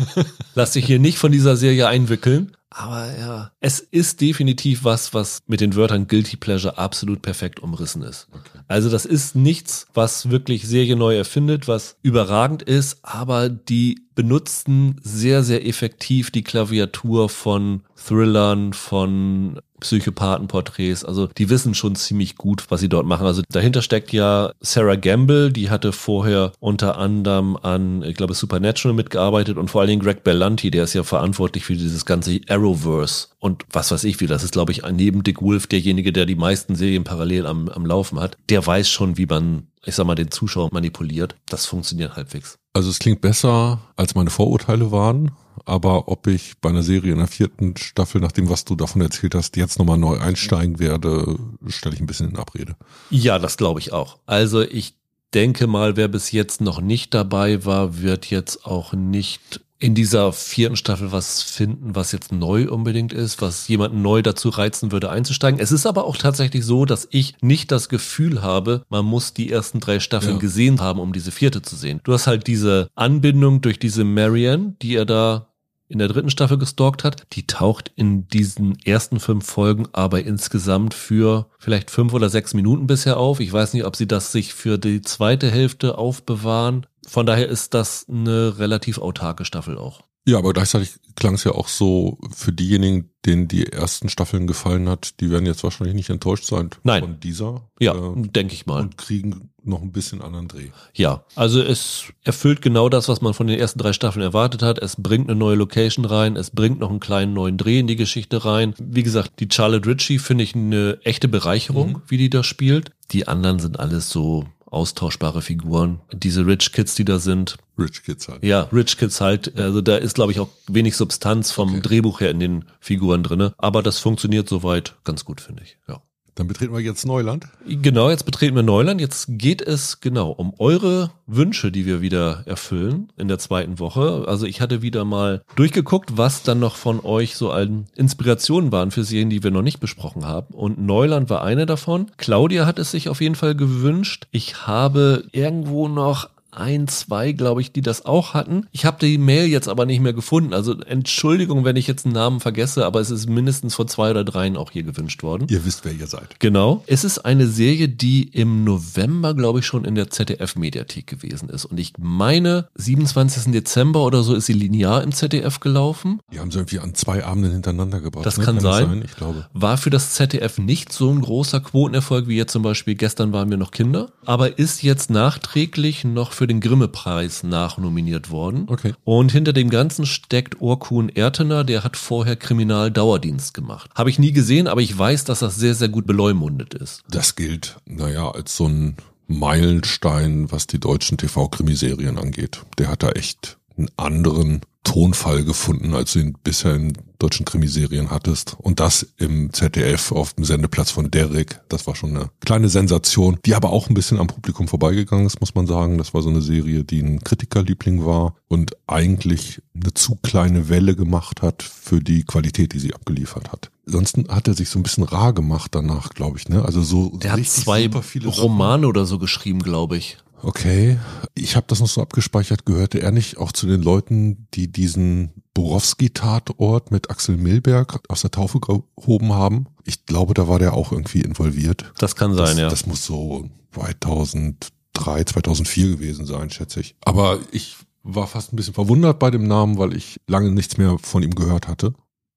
lass 0.55 0.71
dich 0.71 0.85
hier 0.85 0.97
nicht 0.97 1.19
von 1.19 1.31
dieser 1.31 1.55
Serie 1.55 1.87
einwickeln. 1.87 2.55
Aber 2.71 3.17
ja, 3.17 3.51
es 3.59 3.79
ist 3.79 4.21
definitiv 4.21 4.83
was, 4.83 5.13
was 5.13 5.39
mit 5.47 5.59
den 5.59 5.75
Wörtern 5.75 6.07
Guilty 6.07 6.37
Pleasure 6.37 6.77
absolut 6.77 7.21
perfekt 7.21 7.59
umrissen 7.59 8.03
ist. 8.03 8.27
Okay. 8.31 8.59
Also 8.67 8.89
das 8.89 9.05
ist 9.05 9.35
nichts, 9.35 9.87
was 9.93 10.29
wirklich 10.29 10.67
serienneu 10.67 11.15
erfindet, 11.15 11.67
was 11.67 11.97
überragend 12.03 12.61
ist, 12.61 12.99
aber 13.01 13.49
die 13.49 14.05
benutzen 14.13 14.99
sehr, 15.01 15.43
sehr 15.43 15.65
effektiv 15.65 16.29
die 16.29 16.43
Klaviatur 16.43 17.29
von 17.29 17.81
Thrillern, 17.95 18.73
von 18.73 19.59
Psychopathenporträts. 19.79 21.05
Also 21.05 21.27
die 21.27 21.49
wissen 21.49 21.73
schon 21.73 21.95
ziemlich 21.95 22.35
gut, 22.35 22.65
was 22.69 22.81
sie 22.81 22.89
dort 22.89 23.05
machen. 23.05 23.25
Also 23.25 23.41
dahinter 23.49 23.81
steckt 23.81 24.11
ja 24.11 24.51
Sarah 24.61 24.95
Gamble, 24.95 25.51
die 25.51 25.69
hatte 25.69 25.91
vorher 25.91 26.51
unter 26.59 26.97
anderem 26.97 27.57
an, 27.57 28.03
ich 28.03 28.15
glaube, 28.15 28.33
Supernatural 28.33 28.95
mitgearbeitet 28.95 29.57
und 29.57 29.69
vor 29.69 29.81
allen 29.81 29.89
Dingen 29.89 30.01
Greg 30.01 30.23
Berlanti, 30.23 30.71
der 30.71 30.83
ist 30.83 30.93
ja 30.93 31.03
verantwortlich 31.03 31.65
für 31.65 31.73
dieses 31.73 32.05
ganze 32.05 32.39
Arrowverse 32.47 33.27
und 33.39 33.63
was 33.71 33.91
weiß 33.91 34.03
ich 34.03 34.19
wie. 34.19 34.27
Das 34.27 34.43
ist, 34.43 34.51
glaube 34.51 34.71
ich, 34.71 34.83
neben 34.91 35.23
Dick 35.23 35.41
Wolf 35.41 35.67
derjenige, 35.67 36.11
der 36.11 36.25
die 36.25 36.35
meisten 36.35 36.75
Serien 36.75 37.03
parallel 37.03 37.45
am, 37.45 37.69
am 37.69 37.85
Laufen 37.85 38.19
hat. 38.19 38.37
Der 38.49 38.65
weiß 38.65 38.89
schon, 38.89 39.17
wie 39.17 39.25
man 39.25 39.67
ich 39.85 39.95
sag 39.95 40.05
mal, 40.05 40.15
den 40.15 40.31
Zuschauer 40.31 40.69
manipuliert. 40.71 41.35
Das 41.45 41.65
funktioniert 41.65 42.15
halbwegs. 42.15 42.57
Also 42.73 42.89
es 42.89 42.99
klingt 42.99 43.21
besser, 43.21 43.79
als 43.95 44.15
meine 44.15 44.29
Vorurteile 44.29 44.91
waren. 44.91 45.31
Aber 45.65 46.07
ob 46.07 46.27
ich 46.27 46.59
bei 46.59 46.69
einer 46.69 46.83
Serie 46.83 47.11
in 47.11 47.19
der 47.19 47.27
vierten 47.27 47.75
Staffel, 47.77 48.21
nach 48.21 48.31
dem, 48.31 48.49
was 48.49 48.65
du 48.65 48.75
davon 48.75 49.01
erzählt 49.01 49.35
hast, 49.35 49.57
jetzt 49.57 49.79
nochmal 49.79 49.97
neu 49.97 50.17
einsteigen 50.17 50.79
werde, 50.79 51.37
stelle 51.67 51.95
ich 51.95 52.01
ein 52.01 52.07
bisschen 52.07 52.29
in 52.29 52.37
Abrede. 52.37 52.75
Ja, 53.09 53.39
das 53.39 53.57
glaube 53.57 53.79
ich 53.79 53.93
auch. 53.93 54.17
Also 54.25 54.61
ich 54.61 54.95
denke 55.33 55.67
mal, 55.67 55.95
wer 55.95 56.07
bis 56.07 56.31
jetzt 56.31 56.61
noch 56.61 56.81
nicht 56.81 57.13
dabei 57.13 57.65
war, 57.65 58.01
wird 58.01 58.27
jetzt 58.27 58.65
auch 58.65 58.93
nicht 58.93 59.61
in 59.81 59.95
dieser 59.95 60.33
vierten 60.33 60.75
Staffel 60.75 61.13
was 61.13 61.41
finden, 61.41 61.95
was 61.95 62.11
jetzt 62.11 62.33
neu 62.33 62.69
unbedingt 62.69 63.13
ist, 63.13 63.41
was 63.41 63.69
jemanden 63.69 64.01
neu 64.01 64.21
dazu 64.21 64.49
reizen 64.49 64.91
würde, 64.91 65.09
einzusteigen. 65.09 65.59
Es 65.59 65.71
ist 65.71 65.85
aber 65.85 66.03
auch 66.03 66.17
tatsächlich 66.17 66.65
so, 66.65 66.83
dass 66.83 67.07
ich 67.11 67.35
nicht 67.41 67.71
das 67.71 67.87
Gefühl 67.87 68.41
habe, 68.41 68.83
man 68.89 69.05
muss 69.05 69.33
die 69.33 69.49
ersten 69.49 69.79
drei 69.79 70.01
Staffeln 70.01 70.33
ja. 70.33 70.39
gesehen 70.39 70.81
haben, 70.81 70.99
um 70.99 71.13
diese 71.13 71.31
vierte 71.31 71.61
zu 71.61 71.77
sehen. 71.77 72.01
Du 72.03 72.11
hast 72.11 72.27
halt 72.27 72.45
diese 72.47 72.89
Anbindung 72.95 73.61
durch 73.61 73.79
diese 73.79 74.03
Marianne, 74.03 74.75
die 74.81 74.95
er 74.95 75.05
da 75.05 75.47
in 75.89 75.97
der 75.97 76.07
dritten 76.07 76.29
Staffel 76.29 76.57
gestalkt 76.57 77.03
hat, 77.03 77.25
die 77.33 77.47
taucht 77.47 77.91
in 77.95 78.27
diesen 78.27 78.77
ersten 78.85 79.19
fünf 79.19 79.45
Folgen 79.45 79.87
aber 79.91 80.21
insgesamt 80.23 80.93
für 80.93 81.47
vielleicht 81.57 81.89
fünf 81.89 82.13
oder 82.13 82.29
sechs 82.29 82.53
Minuten 82.53 82.87
bisher 82.87 83.17
auf. 83.17 83.39
Ich 83.39 83.51
weiß 83.51 83.73
nicht, 83.73 83.85
ob 83.85 83.95
sie 83.95 84.07
das 84.07 84.31
sich 84.31 84.53
für 84.53 84.77
die 84.77 85.01
zweite 85.01 85.49
Hälfte 85.49 85.97
aufbewahren. 85.97 86.85
Von 87.07 87.25
daher 87.25 87.49
ist 87.49 87.73
das 87.73 88.05
eine 88.07 88.59
relativ 88.59 88.99
autarke 88.99 89.45
Staffel 89.45 89.77
auch. 89.77 90.03
Ja, 90.27 90.37
aber 90.37 90.53
gleichzeitig 90.53 90.99
klang 91.15 91.35
es 91.35 91.43
ja 91.43 91.51
auch 91.51 91.67
so 91.67 92.17
für 92.35 92.53
diejenigen, 92.53 93.09
denen 93.25 93.47
die 93.47 93.65
ersten 93.65 94.09
Staffeln 94.09 94.47
gefallen 94.47 94.87
hat, 94.87 95.19
die 95.19 95.29
werden 95.29 95.45
jetzt 95.45 95.63
wahrscheinlich 95.63 95.95
nicht 95.95 96.09
enttäuscht 96.09 96.45
sein 96.45 96.69
Nein. 96.83 97.01
von 97.01 97.19
dieser. 97.19 97.69
Ja, 97.79 97.93
äh, 97.93 98.27
denke 98.27 98.53
ich 98.53 98.65
mal. 98.65 98.81
Und 98.81 98.97
kriegen 98.97 99.49
noch 99.63 99.81
ein 99.81 99.91
bisschen 99.91 100.21
anderen 100.21 100.47
Dreh. 100.47 100.69
Ja, 100.93 101.25
also 101.35 101.61
es 101.61 102.05
erfüllt 102.23 102.61
genau 102.61 102.89
das, 102.89 103.09
was 103.09 103.21
man 103.21 103.33
von 103.33 103.47
den 103.47 103.59
ersten 103.59 103.79
drei 103.79 103.93
Staffeln 103.93 104.23
erwartet 104.23 104.61
hat. 104.61 104.79
Es 104.79 104.95
bringt 104.97 105.29
eine 105.29 105.37
neue 105.37 105.55
Location 105.55 106.05
rein, 106.05 106.35
es 106.35 106.51
bringt 106.51 106.79
noch 106.79 106.89
einen 106.89 106.99
kleinen 106.99 107.33
neuen 107.33 107.57
Dreh 107.57 107.79
in 107.79 107.87
die 107.87 107.97
Geschichte 107.97 108.45
rein. 108.45 108.73
Wie 108.79 109.03
gesagt, 109.03 109.39
die 109.39 109.49
Charlotte 109.51 109.89
Ritchie 109.89 110.19
finde 110.19 110.43
ich 110.43 110.55
eine 110.55 110.99
echte 111.03 111.27
Bereicherung, 111.27 111.89
mhm. 111.89 112.01
wie 112.07 112.17
die 112.17 112.29
da 112.29 112.43
spielt. 112.43 112.91
Die 113.11 113.27
anderen 113.27 113.59
sind 113.59 113.79
alles 113.79 114.09
so 114.09 114.45
austauschbare 114.71 115.41
Figuren. 115.41 115.99
Diese 116.11 116.45
Rich 116.45 116.71
Kids, 116.71 116.95
die 116.95 117.05
da 117.05 117.19
sind. 117.19 117.57
Rich 117.77 118.03
Kids 118.03 118.27
halt. 118.27 118.43
Ja, 118.43 118.63
Rich 118.73 118.97
Kids 118.97 119.21
halt. 119.21 119.57
Also 119.57 119.81
da 119.81 119.97
ist, 119.97 120.15
glaube 120.15 120.31
ich, 120.31 120.39
auch 120.39 120.49
wenig 120.67 120.95
Substanz 120.95 121.51
vom 121.51 121.69
okay. 121.69 121.81
Drehbuch 121.81 122.19
her 122.19 122.31
in 122.31 122.39
den 122.39 122.65
Figuren 122.79 123.23
drinne. 123.23 123.53
Aber 123.57 123.83
das 123.83 123.99
funktioniert 123.99 124.49
soweit 124.49 124.95
ganz 125.03 125.25
gut, 125.25 125.41
finde 125.41 125.63
ich. 125.63 125.77
Ja. 125.87 126.01
Dann 126.39 126.47
betreten 126.47 126.73
wir 126.73 126.79
jetzt 126.79 127.05
Neuland. 127.05 127.49
Genau, 127.67 128.09
jetzt 128.09 128.25
betreten 128.25 128.55
wir 128.55 128.63
Neuland. 128.63 129.01
Jetzt 129.01 129.25
geht 129.27 129.61
es 129.61 129.99
genau 129.99 130.31
um 130.31 130.53
eure 130.57 131.11
Wünsche, 131.27 131.69
die 131.69 131.85
wir 131.85 131.99
wieder 131.99 132.43
erfüllen 132.45 133.11
in 133.17 133.27
der 133.27 133.39
zweiten 133.39 133.77
Woche. 133.77 134.23
Also 134.25 134.45
ich 134.45 134.61
hatte 134.61 134.81
wieder 134.81 135.03
mal 135.03 135.41
durchgeguckt, 135.57 136.17
was 136.17 136.41
dann 136.41 136.61
noch 136.61 136.77
von 136.77 137.01
euch 137.01 137.35
so 137.35 137.51
an 137.51 137.87
Inspirationen 137.97 138.71
waren 138.71 138.91
für 138.91 139.03
Serien, 139.03 139.29
die 139.29 139.43
wir 139.43 139.51
noch 139.51 139.63
nicht 139.63 139.81
besprochen 139.81 140.25
haben. 140.25 140.53
Und 140.53 140.79
Neuland 140.79 141.29
war 141.29 141.43
eine 141.43 141.65
davon. 141.65 142.09
Claudia 142.15 142.65
hat 142.65 142.79
es 142.79 142.91
sich 142.91 143.09
auf 143.09 143.19
jeden 143.19 143.35
Fall 143.35 143.53
gewünscht. 143.53 144.27
Ich 144.31 144.65
habe 144.65 145.25
irgendwo 145.33 145.89
noch 145.89 146.29
ein, 146.51 146.87
zwei, 146.87 147.31
glaube 147.31 147.61
ich, 147.61 147.71
die 147.71 147.81
das 147.81 148.05
auch 148.05 148.33
hatten. 148.33 148.67
Ich 148.71 148.85
habe 148.85 148.97
die 148.99 149.17
Mail 149.17 149.47
jetzt 149.47 149.67
aber 149.67 149.85
nicht 149.85 150.01
mehr 150.01 150.13
gefunden. 150.13 150.53
Also 150.53 150.79
Entschuldigung, 150.81 151.65
wenn 151.65 151.75
ich 151.75 151.87
jetzt 151.87 152.05
einen 152.05 152.13
Namen 152.13 152.39
vergesse, 152.39 152.85
aber 152.85 152.99
es 152.99 153.09
ist 153.09 153.27
mindestens 153.27 153.75
von 153.75 153.87
zwei 153.87 154.11
oder 154.11 154.23
dreien 154.23 154.57
auch 154.57 154.71
hier 154.71 154.83
gewünscht 154.83 155.23
worden. 155.23 155.47
Ihr 155.49 155.65
wisst, 155.65 155.85
wer 155.85 155.93
ihr 155.93 156.07
seid. 156.07 156.39
Genau. 156.39 156.83
Es 156.87 157.03
ist 157.03 157.19
eine 157.19 157.47
Serie, 157.47 157.89
die 157.89 158.23
im 158.23 158.63
November, 158.63 159.33
glaube 159.33 159.59
ich, 159.59 159.65
schon 159.65 159.85
in 159.85 159.95
der 159.95 160.09
ZDF-Mediathek 160.09 161.07
gewesen 161.07 161.49
ist. 161.49 161.65
Und 161.65 161.79
ich 161.79 161.93
meine, 161.97 162.67
27. 162.75 163.51
Dezember 163.51 164.03
oder 164.05 164.23
so 164.23 164.35
ist 164.35 164.45
sie 164.45 164.53
linear 164.53 165.03
im 165.03 165.11
ZDF 165.11 165.59
gelaufen. 165.59 166.19
Die 166.31 166.39
haben 166.39 166.51
sie 166.51 166.59
irgendwie 166.59 166.79
an 166.79 166.95
zwei 166.95 167.23
Abenden 167.23 167.51
hintereinander 167.51 168.01
gebracht. 168.01 168.25
Das 168.25 168.37
ne? 168.37 168.45
kann, 168.45 168.55
kann 168.55 168.63
sein. 168.63 168.89
sein. 168.89 169.01
Ich 169.05 169.15
glaube. 169.15 169.47
War 169.53 169.77
für 169.77 169.89
das 169.89 170.13
ZDF 170.13 170.57
nicht 170.57 170.91
so 170.91 171.09
ein 171.11 171.21
großer 171.21 171.59
Quotenerfolg 171.59 172.27
wie 172.27 172.37
jetzt 172.37 172.53
zum 172.53 172.63
Beispiel 172.63 172.95
gestern 172.95 173.33
waren 173.33 173.49
wir 173.49 173.57
noch 173.57 173.71
Kinder, 173.71 174.11
aber 174.25 174.57
ist 174.59 174.81
jetzt 174.83 175.09
nachträglich 175.09 176.03
noch 176.03 176.33
für 176.39 176.47
den 176.47 176.61
Grimme-Preis 176.61 177.43
nachnominiert 177.43 178.31
worden. 178.31 178.63
Okay. 178.67 178.93
Und 179.03 179.29
hinter 179.29 179.51
dem 179.51 179.69
Ganzen 179.69 180.05
steckt 180.05 180.61
Orkun 180.61 181.09
Ertener, 181.09 181.65
der 181.65 181.83
hat 181.83 181.97
vorher 181.97 182.37
Kriminaldauerdienst 182.37 183.53
gemacht. 183.53 183.89
Habe 183.93 184.09
ich 184.09 184.19
nie 184.19 184.31
gesehen, 184.31 184.69
aber 184.69 184.79
ich 184.79 184.97
weiß, 184.97 185.25
dass 185.25 185.39
das 185.39 185.57
sehr, 185.57 185.75
sehr 185.75 185.89
gut 185.89 186.07
beleumundet 186.07 186.73
ist. 186.75 187.03
Das 187.09 187.35
gilt, 187.35 187.75
naja, 187.85 188.31
als 188.31 188.55
so 188.55 188.69
ein 188.69 188.95
Meilenstein, 189.27 190.49
was 190.49 190.65
die 190.65 190.79
deutschen 190.79 191.17
TV-Krimiserien 191.17 192.17
angeht. 192.17 192.61
Der 192.77 192.87
hat 192.87 193.03
da 193.03 193.09
echt 193.09 193.57
einen 193.77 193.89
anderen 193.97 194.61
Tonfall 194.85 195.43
gefunden, 195.43 195.93
als 195.93 196.13
du 196.13 196.19
ihn 196.19 196.37
bisher 196.41 196.73
in 196.75 196.93
deutschen 197.19 197.45
Krimiserien 197.45 198.09
hattest. 198.09 198.55
Und 198.59 198.79
das 198.79 199.05
im 199.17 199.53
ZDF 199.53 200.11
auf 200.11 200.33
dem 200.33 200.45
Sendeplatz 200.45 200.89
von 200.91 201.11
Derek. 201.11 201.59
Das 201.69 201.85
war 201.85 201.95
schon 201.95 202.15
eine 202.15 202.29
kleine 202.39 202.69
Sensation, 202.69 203.37
die 203.45 203.55
aber 203.55 203.69
auch 203.69 203.89
ein 203.89 203.93
bisschen 203.93 204.19
am 204.19 204.27
Publikum 204.27 204.67
vorbeigegangen 204.67 205.25
ist, 205.25 205.39
muss 205.39 205.53
man 205.53 205.67
sagen. 205.67 205.97
Das 205.97 206.13
war 206.13 206.21
so 206.21 206.29
eine 206.29 206.41
Serie, 206.41 206.83
die 206.83 207.01
ein 207.01 207.23
Kritikerliebling 207.23 208.05
war 208.05 208.35
und 208.47 208.75
eigentlich 208.87 209.61
eine 209.75 209.93
zu 209.93 210.15
kleine 210.15 210.69
Welle 210.69 210.95
gemacht 210.95 211.41
hat 211.41 211.61
für 211.61 212.01
die 212.01 212.23
Qualität, 212.23 212.73
die 212.73 212.79
sie 212.79 212.93
abgeliefert 212.93 213.51
hat. 213.51 213.69
Ansonsten 213.85 214.27
hat 214.29 214.47
er 214.47 214.53
sich 214.53 214.69
so 214.69 214.79
ein 214.79 214.83
bisschen 214.83 215.03
rar 215.03 215.33
gemacht 215.33 215.73
danach, 215.73 216.09
glaube 216.11 216.37
ich. 216.37 216.47
Ne? 216.47 216.63
Also 216.63 216.81
so 216.83 217.17
Der 217.17 217.33
hat 217.33 217.45
zwei 217.45 217.89
Romane 218.25 218.87
oder 218.87 219.05
so 219.05 219.17
geschrieben, 219.17 219.63
glaube 219.63 219.97
ich. 219.97 220.17
Okay, 220.41 220.97
ich 221.35 221.55
habe 221.55 221.67
das 221.67 221.79
noch 221.79 221.87
so 221.87 222.01
abgespeichert. 222.01 222.65
Gehörte 222.65 223.01
er 223.01 223.11
nicht 223.11 223.37
auch 223.37 223.51
zu 223.51 223.67
den 223.67 223.81
Leuten, 223.81 224.47
die 224.53 224.71
diesen 224.71 225.31
Borowski-Tatort 225.53 226.91
mit 226.91 227.09
Axel 227.09 227.37
Milberg 227.37 227.99
aus 228.07 228.21
der 228.21 228.31
Taufe 228.31 228.59
gehoben 228.59 229.33
haben? 229.33 229.67
Ich 229.83 230.05
glaube, 230.05 230.33
da 230.33 230.47
war 230.47 230.59
der 230.59 230.73
auch 230.73 230.91
irgendwie 230.91 231.21
involviert. 231.21 231.91
Das 231.97 232.15
kann 232.15 232.33
sein, 232.33 232.55
das, 232.55 232.57
ja. 232.57 232.69
Das 232.69 232.85
muss 232.85 233.05
so 233.05 233.49
2003, 233.73 235.23
2004 235.25 235.87
gewesen 235.89 236.25
sein, 236.25 236.49
schätze 236.49 236.79
ich. 236.79 236.95
Aber 237.01 237.39
ich 237.51 237.75
war 238.03 238.27
fast 238.27 238.53
ein 238.53 238.55
bisschen 238.55 238.73
verwundert 238.73 239.19
bei 239.19 239.31
dem 239.31 239.47
Namen, 239.47 239.77
weil 239.77 239.95
ich 239.95 240.21
lange 240.27 240.51
nichts 240.51 240.77
mehr 240.77 240.97
von 241.01 241.23
ihm 241.23 241.35
gehört 241.35 241.67
hatte. 241.67 241.93